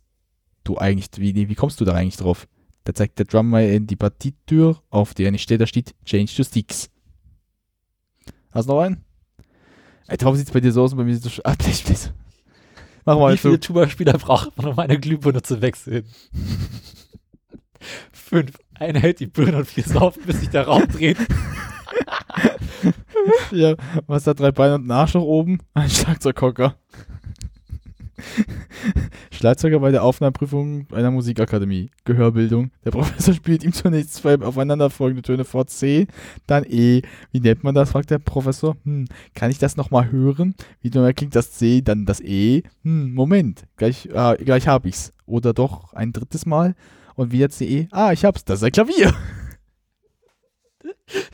Du 0.63 0.77
eigentlich, 0.77 1.09
wie, 1.17 1.49
wie 1.49 1.55
kommst 1.55 1.81
du 1.81 1.85
da 1.85 1.93
eigentlich 1.93 2.15
drauf? 2.15 2.47
Da 2.85 2.93
zeigt 2.93 3.19
der 3.19 3.25
Drummer 3.25 3.61
in 3.61 3.85
die 3.85 3.97
Partitür, 3.97 4.81
auf 4.89 5.13
der 5.13 5.31
nicht 5.31 5.43
steht, 5.43 5.59
da 5.59 5.67
steht 5.67 5.93
Change 6.05 6.31
to 6.33 6.43
Sticks. 6.43 6.89
Hast 8.51 8.69
du 8.69 8.73
noch 8.73 8.81
einen? 8.81 9.03
Ey, 10.07 10.17
warum 10.21 10.37
sieht's 10.37 10.51
bei 10.51 10.61
dir 10.61 10.71
so 10.71 10.83
aus 10.83 10.93
und 10.93 10.99
bei 10.99 11.03
mir 11.03 11.15
sieht 11.15 11.25
es 11.25 11.35
so 11.35 11.41
Ah, 11.43 11.55
Blech. 11.55 11.83
Mach 13.03 13.17
mal 13.17 13.27
Wie 13.27 13.31
jetzt 13.33 13.41
viele 13.41 13.59
Tuba-Spieler 13.59 14.13
braucht 14.13 14.55
man, 14.57 14.67
um 14.67 14.79
eine 14.79 14.99
Glühbirne 14.99 15.41
zu 15.41 15.61
wechseln? 15.61 16.05
Fünf. 18.11 18.51
Hält 18.75 19.19
die 19.19 19.27
Birne 19.27 19.57
und 19.57 19.67
vier 19.67 19.83
saufen, 19.83 20.23
bis 20.25 20.39
sich 20.39 20.49
der 20.49 20.65
Raum 20.65 20.87
dreht. 20.87 21.17
ja, 23.51 23.75
was 24.07 24.25
hat 24.25 24.39
drei 24.39 24.51
Beine 24.51 24.75
und 24.75 24.81
einen 24.81 24.91
Arsch 24.91 25.13
nach 25.13 25.21
oben? 25.21 25.59
Ein 25.73 25.89
Schlagzeughocker. 25.89 26.75
Schlagzeuger 29.31 29.79
bei 29.79 29.91
der 29.91 30.03
Aufnahmeprüfung 30.03 30.87
einer 30.91 31.11
Musikakademie. 31.11 31.89
Gehörbildung. 32.05 32.71
Der 32.85 32.91
Professor 32.91 33.33
spielt 33.33 33.63
ihm 33.63 33.73
zunächst 33.73 34.13
zwei 34.15 34.39
aufeinanderfolgende 34.39 35.21
Töne 35.21 35.45
vor 35.45 35.67
C, 35.67 36.07
dann 36.47 36.63
E. 36.67 37.01
Wie 37.31 37.39
nennt 37.39 37.63
man 37.63 37.75
das? 37.75 37.91
fragt 37.91 38.11
der 38.11 38.19
Professor. 38.19 38.77
Hm, 38.83 39.05
kann 39.33 39.51
ich 39.51 39.57
das 39.57 39.77
nochmal 39.77 40.11
hören? 40.11 40.55
Wie 40.81 40.89
nur 40.89 41.11
klingt 41.13 41.35
das 41.35 41.51
C, 41.53 41.81
dann 41.81 42.05
das 42.05 42.19
E? 42.21 42.63
Hm, 42.83 43.13
Moment, 43.13 43.63
gleich, 43.77 44.09
ah, 44.15 44.35
gleich 44.35 44.67
hab 44.67 44.85
ich's. 44.85 45.13
Oder 45.25 45.53
doch 45.53 45.93
ein 45.93 46.11
drittes 46.11 46.45
Mal? 46.45 46.75
Und 47.15 47.31
wieder 47.31 47.49
C, 47.49 47.65
E? 47.65 47.87
Ah, 47.91 48.11
ich 48.11 48.25
hab's, 48.25 48.45
das 48.45 48.59
ist 48.59 48.63
ein 48.63 48.71
Klavier. 48.71 49.13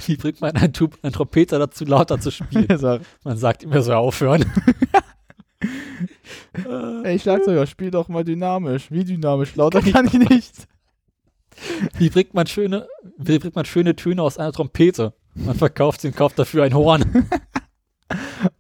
Wie 0.06 0.18
bringt 0.18 0.42
man 0.42 0.56
einen, 0.56 0.74
Tub, 0.74 0.98
einen 1.02 1.14
Trompeter 1.14 1.60
dazu, 1.60 1.86
lauter 1.86 2.20
zu 2.20 2.32
spielen? 2.32 2.68
Man 3.24 3.38
sagt 3.38 3.64
ihm, 3.64 3.72
er 3.72 3.84
soll 3.84 3.96
aufhören. 3.96 4.46
Ey, 7.04 7.20
Schlagzeuger, 7.20 7.68
spiel 7.68 7.92
doch 7.92 8.08
mal 8.08 8.24
dynamisch. 8.24 8.92
Wie 8.92 9.04
dynamisch? 9.04 9.56
Lauter 9.56 9.82
kann 9.82 10.08
ich 10.08 10.14
nicht. 10.14 10.68
Wie 11.98 12.10
bringt 12.10 12.34
man 12.34 12.48
schöne, 12.48 12.88
wie 13.18 13.40
bringt 13.40 13.56
man 13.56 13.66
schöne 13.66 13.96
Töne 13.96 14.22
aus 14.22 14.38
einer 14.38 14.52
Trompete? 14.52 15.14
Man 15.34 15.56
verkauft 15.56 16.02
sie 16.02 16.10
und 16.10 16.16
kauft 16.16 16.38
dafür 16.38 16.64
ein 16.64 16.74
Horn. 16.74 17.28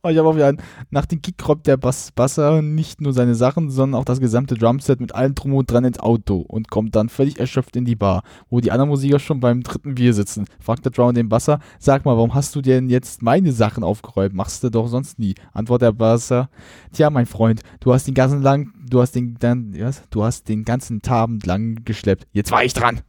Oh, 0.04 0.10
ich 0.10 0.18
habe 0.18 0.28
auch 0.28 0.36
wieder 0.36 0.48
einen. 0.48 0.62
Nach 0.90 1.06
dem 1.06 1.22
Gig 1.22 1.36
räumt 1.48 1.68
der 1.68 1.78
Bass 1.78 2.12
Basser 2.12 2.62
nicht 2.62 3.02
nur 3.02 3.14
seine 3.14 3.36
Sachen, 3.36 3.70
sondern 3.70 4.00
auch 4.00 4.06
das 4.06 4.20
gesamte 4.20 4.56
Drumset 4.56 5.00
mit 5.00 5.14
allem 5.14 5.36
Drum 5.36 5.54
und 5.54 5.72
Dran 5.72 5.86
ins 5.86 6.00
Auto 6.00 6.38
und 6.38 6.70
kommt 6.70 6.96
dann 6.96 7.10
völlig 7.10 7.40
erschöpft 7.40 7.76
in 7.76 7.86
die 7.86 7.96
Bar, 7.96 8.24
wo 8.50 8.60
die 8.60 8.72
anderen 8.72 8.90
Musiker 8.90 9.20
schon 9.20 9.40
beim 9.40 9.64
dritten 9.64 9.96
Bier 9.96 10.14
sitzen. 10.14 10.46
Fragt 10.60 10.86
der 10.86 10.92
Drummer 10.92 11.14
den 11.14 11.30
Basser, 11.30 11.60
sag 11.80 12.06
mal, 12.06 12.16
warum 12.16 12.34
hast 12.34 12.56
du 12.56 12.62
denn 12.62 12.90
jetzt 12.90 13.22
meine 13.22 13.52
Sachen 13.52 13.84
aufgeräumt? 13.84 14.34
Machst 14.34 14.64
du 14.64 14.70
doch 14.70 14.88
sonst 14.88 15.20
nie. 15.20 15.36
Antwortet 15.54 15.88
der 15.88 15.94
Basser, 15.94 16.50
tja, 16.92 17.10
mein 17.10 17.26
Freund, 17.26 17.62
du 17.80 17.94
hast 17.94 18.08
den 18.08 18.14
ganzen 18.14 18.42
lang, 18.42 18.74
du 18.90 19.02
hast 19.02 19.14
den, 19.14 19.36
dann, 19.40 19.76
was? 19.80 20.04
Du 20.10 20.24
hast 20.24 20.50
den 20.50 20.64
ganzen 20.64 21.02
Abend 21.08 21.46
lang 21.46 21.84
geschleppt. 21.86 22.28
Jetzt 22.32 22.52
war 22.52 22.64
ich 22.64 22.74
dran. 22.74 23.02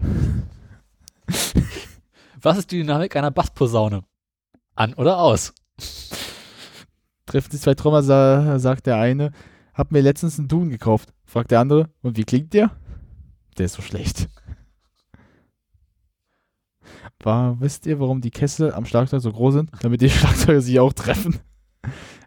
Was 2.40 2.58
ist 2.58 2.70
die 2.70 2.78
Dynamik 2.78 3.16
einer 3.16 3.30
Bassposaune? 3.30 4.04
An 4.74 4.94
oder 4.94 5.18
aus? 5.18 5.52
Treffen 7.28 7.50
sich 7.50 7.60
zwei 7.60 7.74
Trommer, 7.74 8.02
sa 8.02 8.58
sagt 8.58 8.86
der 8.86 8.96
eine, 8.96 9.32
hab 9.74 9.92
mir 9.92 10.00
letztens 10.00 10.38
einen 10.38 10.48
Dun 10.48 10.70
gekauft. 10.70 11.12
Fragt 11.26 11.50
der 11.50 11.60
andere, 11.60 11.90
und 12.00 12.16
wie 12.16 12.24
klingt 12.24 12.54
der? 12.54 12.70
Der 13.58 13.66
ist 13.66 13.74
so 13.74 13.82
schlecht. 13.82 14.28
War, 17.22 17.60
wisst 17.60 17.84
ihr, 17.84 18.00
warum 18.00 18.22
die 18.22 18.30
Kessel 18.30 18.72
am 18.72 18.86
Schlagzeug 18.86 19.20
so 19.20 19.30
groß 19.30 19.54
sind? 19.54 19.70
Damit 19.82 20.00
die 20.00 20.08
Schlagzeuger 20.10 20.62
sich 20.62 20.80
auch 20.80 20.94
treffen. 20.94 21.38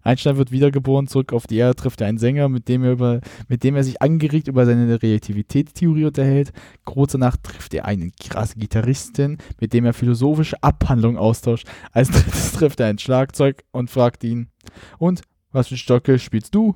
Einstein 0.03 0.37
wird 0.37 0.51
wiedergeboren, 0.51 1.07
zurück 1.07 1.33
auf 1.33 1.45
die 1.45 1.57
Erde, 1.57 1.75
trifft 1.75 2.01
er 2.01 2.07
einen 2.07 2.17
Sänger, 2.17 2.49
mit 2.49 2.67
dem 2.67 2.83
er, 2.83 2.93
über, 2.93 3.21
mit 3.47 3.63
dem 3.63 3.75
er 3.75 3.83
sich 3.83 4.01
angeregt 4.01 4.47
über 4.47 4.65
seine 4.65 5.01
Relativitätstheorie 5.01 6.05
unterhält. 6.05 6.51
Kurz 6.85 7.11
danach 7.11 7.37
trifft 7.37 7.73
er 7.73 7.85
einen 7.85 8.11
krassen 8.19 8.59
Gitarristen, 8.59 9.37
mit 9.59 9.73
dem 9.73 9.85
er 9.85 9.93
philosophische 9.93 10.61
Abhandlungen 10.63 11.17
austauscht. 11.17 11.67
Als 11.91 12.09
drittes 12.09 12.51
trifft 12.53 12.79
er 12.79 12.87
ein 12.87 12.97
Schlagzeug 12.97 13.63
und 13.71 13.89
fragt 13.91 14.23
ihn, 14.23 14.49
und, 14.97 15.21
was 15.51 15.67
für 15.67 15.77
Stocke 15.77 16.17
spielst 16.17 16.55
du? 16.55 16.75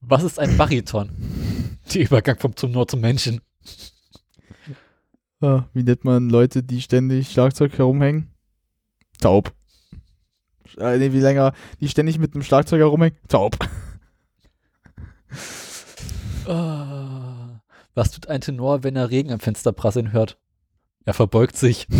Was 0.00 0.22
ist 0.22 0.38
ein 0.38 0.56
Bariton? 0.56 1.10
Der 1.92 2.02
Übergang 2.02 2.38
vom 2.38 2.54
Tumor 2.54 2.86
zum 2.86 3.00
Menschen. 3.00 3.40
Ah, 5.40 5.64
wie 5.74 5.82
nennt 5.82 6.04
man 6.04 6.30
Leute, 6.30 6.62
die 6.62 6.80
ständig 6.80 7.30
Schlagzeug 7.30 7.76
herumhängen? 7.76 8.30
Taub. 9.20 9.55
Äh, 10.78 10.98
nee, 10.98 11.12
wie 11.12 11.20
länger, 11.20 11.52
die 11.80 11.88
ständig 11.88 12.18
mit 12.18 12.34
einem 12.34 12.42
Schlagzeug 12.42 12.80
herumhängen? 12.80 13.18
Taub. 13.28 13.56
Ah, 16.46 17.60
was 17.94 18.12
tut 18.12 18.28
ein 18.28 18.40
Tenor, 18.40 18.84
wenn 18.84 18.94
er 18.94 19.10
Regen 19.10 19.32
am 19.32 19.40
Fenster 19.40 19.72
prasseln 19.72 20.12
hört? 20.12 20.38
Er 21.04 21.14
verbeugt 21.14 21.56
sich. 21.56 21.88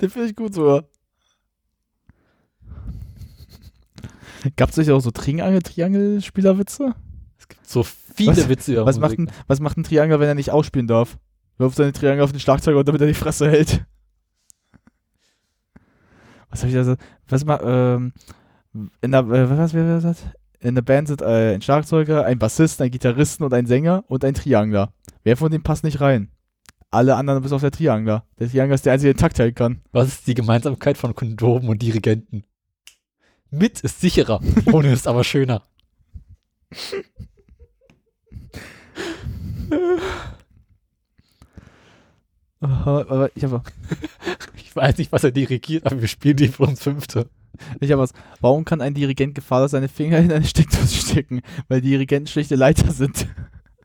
Den 0.00 0.10
finde 0.10 0.28
ich 0.28 0.36
gut 0.36 0.54
sogar. 0.54 0.84
Gab 4.56 4.70
es 4.70 4.76
nicht 4.76 4.90
auch 4.90 5.00
so 5.00 5.10
Triangel, 5.10 5.62
Triangel-Spielerwitze? 5.62 6.94
Es 7.38 7.48
gibt 7.48 7.66
so 7.66 7.82
viele 7.82 8.36
was, 8.36 8.48
Witze 8.48 8.72
über 8.72 8.86
was 8.86 8.98
macht, 8.98 9.18
ein, 9.18 9.30
was 9.46 9.60
macht 9.60 9.76
ein 9.76 9.84
Triangel, 9.84 10.20
wenn 10.20 10.28
er 10.28 10.34
nicht 10.34 10.50
ausspielen 10.50 10.88
darf? 10.88 11.18
Wirft 11.58 11.76
seine 11.76 11.92
Triangel 11.92 12.24
auf 12.24 12.32
den 12.32 12.40
Schlagzeuger 12.40 12.78
und 12.78 12.88
damit 12.88 13.00
er 13.00 13.06
die 13.06 13.14
Fresse 13.14 13.48
hält. 13.50 13.84
Was 16.52 16.60
habe 16.60 16.68
ich 16.68 16.74
da 16.74 16.84
so? 16.84 16.94
Was 17.28 17.44
ma, 17.44 17.60
ähm, 17.62 18.12
in 19.00 19.10
der, 19.10 19.20
äh, 19.20 19.50
was, 19.50 19.74
wer, 19.74 19.86
wer, 19.86 20.02
was, 20.02 20.22
in 20.60 20.74
der 20.74 20.82
Band 20.82 21.08
sind 21.08 21.22
äh, 21.22 21.54
ein 21.54 21.62
Schlagzeuger, 21.62 22.24
ein 22.24 22.38
Bassist, 22.38 22.80
ein 22.80 22.90
Gitarristen 22.90 23.42
und 23.42 23.52
ein 23.52 23.66
Sänger 23.66 24.04
und 24.06 24.24
ein 24.24 24.34
Triangler. 24.34 24.92
Wer 25.24 25.36
von 25.36 25.50
denen 25.50 25.64
passt 25.64 25.82
nicht 25.82 26.00
rein? 26.00 26.30
Alle 26.90 27.16
anderen 27.16 27.42
bis 27.42 27.52
auf 27.52 27.62
der 27.62 27.70
Triangler. 27.70 28.26
Der 28.38 28.50
Triangler 28.50 28.74
ist 28.74 28.86
der 28.86 28.92
einzige, 28.92 29.08
der 29.08 29.14
den 29.14 29.20
Takt 29.20 29.40
halten 29.40 29.54
kann. 29.54 29.80
Was 29.92 30.08
ist 30.08 30.26
die 30.26 30.34
Gemeinsamkeit 30.34 30.98
von 30.98 31.14
Kondomen 31.14 31.70
und 31.70 31.80
Dirigenten? 31.80 32.44
Mit 33.50 33.80
ist 33.80 34.00
sicherer, 34.00 34.40
ohne 34.72 34.92
ist 34.92 35.08
aber 35.08 35.24
schöner. 35.24 35.62
Aha, 42.62 43.28
ich 43.34 43.44
habe 43.44 43.62
Ich 44.56 44.74
weiß 44.74 44.96
nicht, 44.98 45.12
was 45.12 45.24
er 45.24 45.32
dirigiert, 45.32 45.84
aber 45.84 46.00
wir 46.00 46.08
spielen 46.08 46.36
die 46.36 46.48
für 46.48 46.62
uns 46.62 46.82
Fünfte. 46.82 47.28
ich 47.80 47.92
hab 47.92 47.98
was. 47.98 48.12
Warum 48.40 48.64
kann 48.64 48.80
ein 48.80 48.94
Dirigent 48.94 49.34
gefahrlos 49.34 49.72
seine 49.72 49.88
Finger 49.88 50.18
in 50.18 50.32
eine 50.32 50.44
Steckdose 50.46 50.94
stecken? 50.94 51.42
Weil 51.68 51.80
Dirigenten 51.82 52.28
schlechte 52.28 52.54
Leiter 52.54 52.90
sind. 52.92 53.26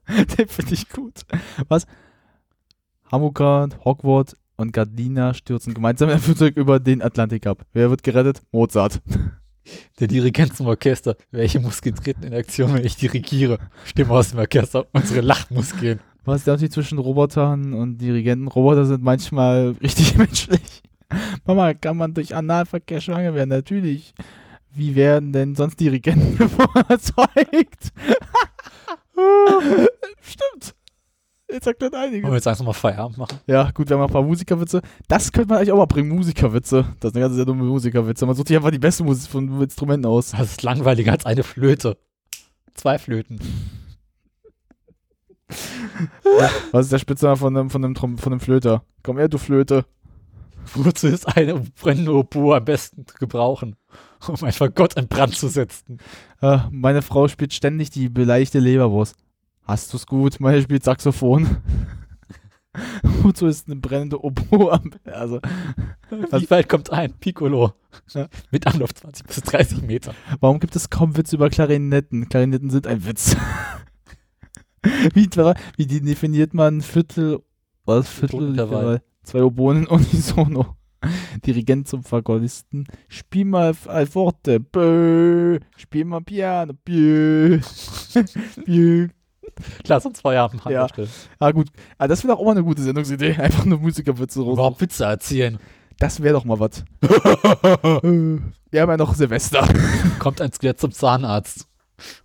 Den 0.37 0.47
finde 0.47 0.73
ich 0.73 0.87
gut. 0.89 1.23
Was? 1.67 1.85
Hamilcar, 3.11 3.69
Hogwarts 3.83 4.37
und 4.55 4.71
Gardina 4.73 5.33
stürzen 5.33 5.73
gemeinsam 5.73 6.09
ein 6.09 6.19
Flugzeug 6.19 6.55
über 6.55 6.79
den 6.79 7.01
Atlantik 7.01 7.47
ab. 7.47 7.65
Wer 7.73 7.89
wird 7.89 8.03
gerettet? 8.03 8.41
Mozart. 8.51 9.01
Der 9.99 10.07
Dirigent 10.07 10.55
zum 10.55 10.67
Orchester. 10.67 11.17
Welche 11.31 11.59
Muskeln 11.59 11.95
treten 11.95 12.23
in 12.23 12.33
Aktion, 12.33 12.73
wenn 12.73 12.85
ich 12.85 12.95
dirigiere? 12.95 13.59
Stimme 13.83 14.11
aus 14.11 14.29
dem 14.29 14.39
Orchester. 14.39 14.85
Unsere 14.93 15.19
Lachmuskeln. 15.19 15.99
Was 16.27 16.39
ist 16.39 16.47
der 16.47 16.55
Unterschied 16.55 16.73
zwischen 16.73 16.97
Robotern 16.97 17.73
und 17.73 17.99
Dirigenten? 17.99 18.49
Roboter 18.49 18.85
sind 18.85 19.01
manchmal 19.01 19.75
richtig 19.81 20.17
menschlich. 20.17 20.83
Mama, 21.45 21.73
kann 21.73 21.95
man 21.95 22.13
durch 22.13 22.35
Analverkehr 22.35 22.99
schwanger 22.99 23.33
werden? 23.33 23.49
Natürlich. 23.49 24.13
Wie 24.73 24.93
werden 24.95 25.31
denn 25.31 25.55
sonst 25.55 25.79
Dirigenten 25.79 26.37
erzeugt? 26.89 27.93
Stimmt. 30.21 30.75
Jetzt 31.49 31.65
erklärt 31.65 31.93
Wollen 31.93 32.23
wir 32.23 32.33
jetzt 32.33 32.47
einfach 32.47 32.65
mal 32.65 32.73
Feierabend 32.73 33.17
machen? 33.17 33.39
Ja, 33.47 33.71
gut, 33.71 33.87
wir 33.87 33.95
haben 33.95 34.01
noch 34.01 34.09
ein 34.09 34.13
paar 34.13 34.21
Musikerwitze. 34.21 34.81
Das 35.07 35.31
könnte 35.31 35.47
man 35.47 35.59
eigentlich 35.59 35.71
auch 35.71 35.77
mal 35.77 35.85
bringen, 35.85 36.09
Musikerwitze. 36.09 36.93
Das 36.99 37.13
sind 37.13 37.21
ganz 37.21 37.35
sehr 37.35 37.45
dumme 37.45 37.63
Musikerwitze. 37.63 38.25
Man 38.25 38.35
sucht 38.35 38.49
sich 38.49 38.57
einfach 38.57 38.71
die 38.71 38.79
beste 38.79 39.05
Musik 39.05 39.31
von 39.31 39.61
Instrumenten 39.61 40.05
aus. 40.05 40.31
Das 40.31 40.51
ist 40.51 40.61
langweiliger 40.61 41.13
als 41.13 41.25
eine 41.25 41.43
Flöte. 41.43 41.97
Zwei 42.73 42.99
Flöten. 42.99 43.39
Was 46.71 46.85
ist 46.85 46.91
der 46.91 46.99
Spitzname 46.99 47.37
von 47.37 47.55
einem, 47.55 47.69
von 47.69 47.83
einem, 47.83 47.95
Trom 47.95 48.17
von 48.17 48.33
einem 48.33 48.39
Flöter? 48.39 48.83
Komm 49.03 49.17
her, 49.17 49.27
du 49.27 49.37
Flöte. 49.37 49.85
Wozu 50.73 51.07
ist 51.07 51.25
eine 51.37 51.61
brennende 51.81 52.13
Oboe 52.13 52.57
am 52.57 52.65
besten 52.65 53.07
zu 53.07 53.15
gebrauchen? 53.15 53.75
Um 54.27 54.35
einfach 54.43 54.73
Gott 54.73 54.95
in 54.95 55.07
Brand 55.07 55.35
zu 55.35 55.47
setzen. 55.47 55.99
Äh, 56.41 56.59
meine 56.71 57.01
Frau 57.01 57.27
spielt 57.27 57.53
ständig 57.53 57.89
die 57.89 58.09
beleidigte 58.09 58.59
Leberwurst. 58.59 59.15
Hast 59.63 59.93
du's 59.93 60.05
gut? 60.05 60.39
Meine 60.39 60.61
spielt 60.61 60.83
Saxophon. 60.83 61.57
Wozu 63.03 63.47
ist 63.47 63.67
eine 63.67 63.77
brennende 63.77 64.23
Oboe 64.23 64.71
am 64.71 64.91
Also, 65.05 65.39
Wie 66.09 66.49
weit 66.49 66.69
kommt 66.69 66.91
ein 66.91 67.13
Piccolo? 67.13 67.73
Mit 68.51 68.67
Anlauf 68.67 68.93
20 68.93 69.25
bis 69.25 69.41
30 69.41 69.81
Meter. 69.81 70.13
warum 70.39 70.59
gibt 70.59 70.75
es 70.75 70.89
kaum 70.89 71.17
Witze 71.17 71.35
über 71.35 71.49
Klarinetten? 71.49 72.29
Klarinetten 72.29 72.69
sind 72.69 72.87
ein 72.87 73.05
Witz. 73.05 73.35
wie, 75.13 75.29
wie 75.77 75.85
definiert 75.85 76.53
man 76.53 76.81
Viertel, 76.81 77.39
was 77.85 78.09
Viertel, 78.09 78.39
Tonintervall. 78.39 79.01
zwei 79.23 79.43
Oboen 79.43 79.87
unisono. 79.87 80.75
Dirigent 81.45 81.87
zum 81.87 82.03
Fagottisten. 82.03 82.87
Spiel 83.07 83.45
mal 83.45 83.75
al 83.85 84.07
forte, 84.07 84.59
bö. 84.59 85.59
Spiel 85.77 86.05
mal 86.05 86.21
Piano, 86.21 86.73
bö. 86.83 87.59
bö. 88.65 89.07
Lass 89.87 90.05
uns 90.05 90.21
Feierabend 90.21 90.65
machen. 90.65 90.73
Ja. 90.73 90.87
Ah, 91.39 91.51
gut. 91.51 91.67
Ah, 91.97 92.07
das 92.07 92.23
wäre 92.23 92.33
doch 92.33 92.39
auch 92.41 92.45
mal 92.45 92.51
eine 92.51 92.63
gute 92.63 92.81
Sendungsidee. 92.81 93.35
Einfach 93.37 93.65
nur 93.65 93.79
Musikerwitze 93.79 94.41
raus. 94.41 94.53
Überhaupt 94.53 94.81
Witze 94.81 95.05
erzählen. 95.05 95.59
Das 95.99 96.21
wäre 96.21 96.33
doch 96.33 96.45
mal 96.45 96.59
was. 96.59 96.83
Wir 97.01 98.81
haben 98.81 98.89
ja 98.89 98.97
noch 98.97 99.15
Silvester. 99.15 99.67
Kommt 100.19 100.41
ein 100.41 100.51
Skelett 100.51 100.79
zum 100.79 100.91
Zahnarzt. 100.91 101.67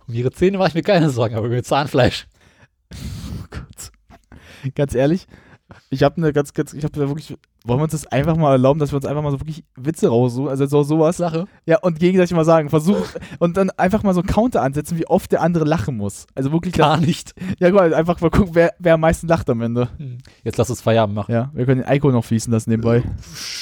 Um 0.07 0.13
ihre 0.13 0.31
Zähne 0.31 0.57
mache 0.57 0.69
ich 0.69 0.75
mir 0.75 0.83
keine 0.83 1.09
Sorgen, 1.09 1.35
aber 1.35 1.47
über 1.47 1.55
ihr 1.55 1.63
Zahnfleisch. 1.63 2.27
Ganz 4.75 4.95
ehrlich, 4.95 5.27
ich 5.89 6.03
habe 6.03 6.17
eine 6.17 6.33
ganz, 6.33 6.53
ganz, 6.53 6.73
ich 6.73 6.83
habe 6.83 6.99
da 6.99 7.07
wirklich, 7.07 7.35
wollen 7.65 7.79
wir 7.79 7.83
uns 7.83 7.91
das 7.93 8.07
einfach 8.07 8.35
mal 8.35 8.51
erlauben, 8.53 8.79
dass 8.79 8.91
wir 8.91 8.97
uns 8.97 9.05
einfach 9.05 9.23
mal 9.23 9.31
so 9.31 9.39
wirklich 9.39 9.63
Witze 9.75 10.09
raussuchen, 10.09 10.49
also 10.49 10.65
so 10.65 10.83
sowas. 10.83 11.17
Sache. 11.17 11.45
Ja, 11.65 11.79
und 11.79 11.99
gegenseitig 11.99 12.35
mal 12.35 12.45
sagen, 12.45 12.69
versuch, 12.69 13.07
und 13.39 13.57
dann 13.57 13.69
einfach 13.71 14.03
mal 14.03 14.13
so 14.13 14.21
einen 14.21 14.27
Counter 14.27 14.61
ansetzen, 14.61 14.97
wie 14.97 15.07
oft 15.07 15.31
der 15.31 15.41
andere 15.41 15.65
lachen 15.65 15.97
muss. 15.97 16.27
Also 16.35 16.51
wirklich. 16.51 16.73
Gar 16.73 16.97
nicht. 16.97 17.33
Ja, 17.59 17.69
gut, 17.69 17.93
einfach 17.93 18.19
mal 18.21 18.29
gucken, 18.29 18.55
wer, 18.55 18.73
wer 18.79 18.95
am 18.95 19.01
meisten 19.01 19.27
lacht 19.27 19.49
am 19.49 19.61
Ende. 19.61 19.89
Jetzt 20.43 20.57
lass 20.57 20.69
uns 20.69 20.81
Feierabend 20.81 21.15
machen. 21.15 21.31
Ja, 21.31 21.51
wir 21.53 21.65
können 21.65 21.81
den 21.81 21.87
Eiko 21.87 22.11
noch 22.11 22.25
fließen 22.25 22.51
lassen 22.51 22.69
nebenbei. 22.69 23.03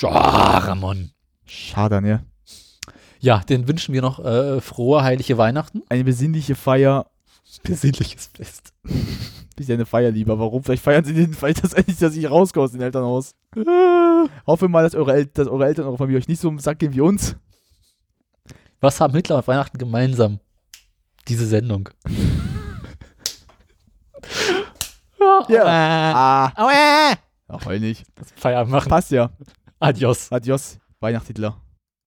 Ah, 0.04 0.60
Ramon. 0.60 1.12
Schade, 1.46 2.02
ne? 2.02 2.26
Ja, 3.20 3.40
den 3.40 3.68
wünschen 3.68 3.94
wir 3.94 4.02
noch 4.02 4.24
äh, 4.24 4.62
frohe, 4.62 5.04
heilige 5.04 5.38
Weihnachten. 5.38 5.84
Eine 5.90 6.04
besinnliche 6.04 6.56
Feier. 6.56 7.06
Besinnliches 7.64 8.32
Fest. 8.34 8.74
Bisschen 9.56 9.76
eine 9.76 9.86
Feier 9.86 10.12
lieber. 10.12 10.40
Warum? 10.40 10.64
Vielleicht 10.64 10.84
feiern 10.84 11.04
sie 11.04 11.14
den, 11.14 11.34
vielleicht 11.34 11.64
das 11.64 11.74
endlich, 11.74 11.98
dass 11.98 12.16
ich 12.16 12.30
rauskomme 12.30 12.66
aus 12.66 12.72
dem 12.72 12.82
Elternhaus. 12.82 13.36
Hoffe 14.48 14.68
mal, 14.68 14.84
dass 14.84 14.96
eure, 14.96 15.14
El 15.14 15.26
dass 15.28 15.48
eure 15.48 15.66
Eltern, 15.66 15.86
eure 15.86 15.98
Familie 15.98 16.20
euch 16.20 16.28
nicht 16.28 16.42
so 16.42 16.50
im 16.50 16.60
Sack 16.60 16.80
gehen 16.80 16.94
wie 16.94 17.02
uns. 17.02 17.36
Was 18.80 19.00
haben 19.00 19.14
Hitler 19.14 19.38
und 19.38 19.48
Weihnachten 19.48 19.78
gemeinsam? 19.78 20.40
Diese 21.28 21.46
Sendung. 21.46 21.90
Ja. 25.50 25.64
Ah. 25.66 26.52
Aua. 26.56 27.14
Ach, 27.48 27.66
heul 27.66 27.80
nicht. 27.80 28.06
Feierabend 28.36 28.72
machen. 28.72 28.90
Passt 28.90 29.12
ja. 29.12 29.30
Adios. 29.80 30.32
Adios. 30.32 30.78
Weihnachtshitler. 31.00 31.58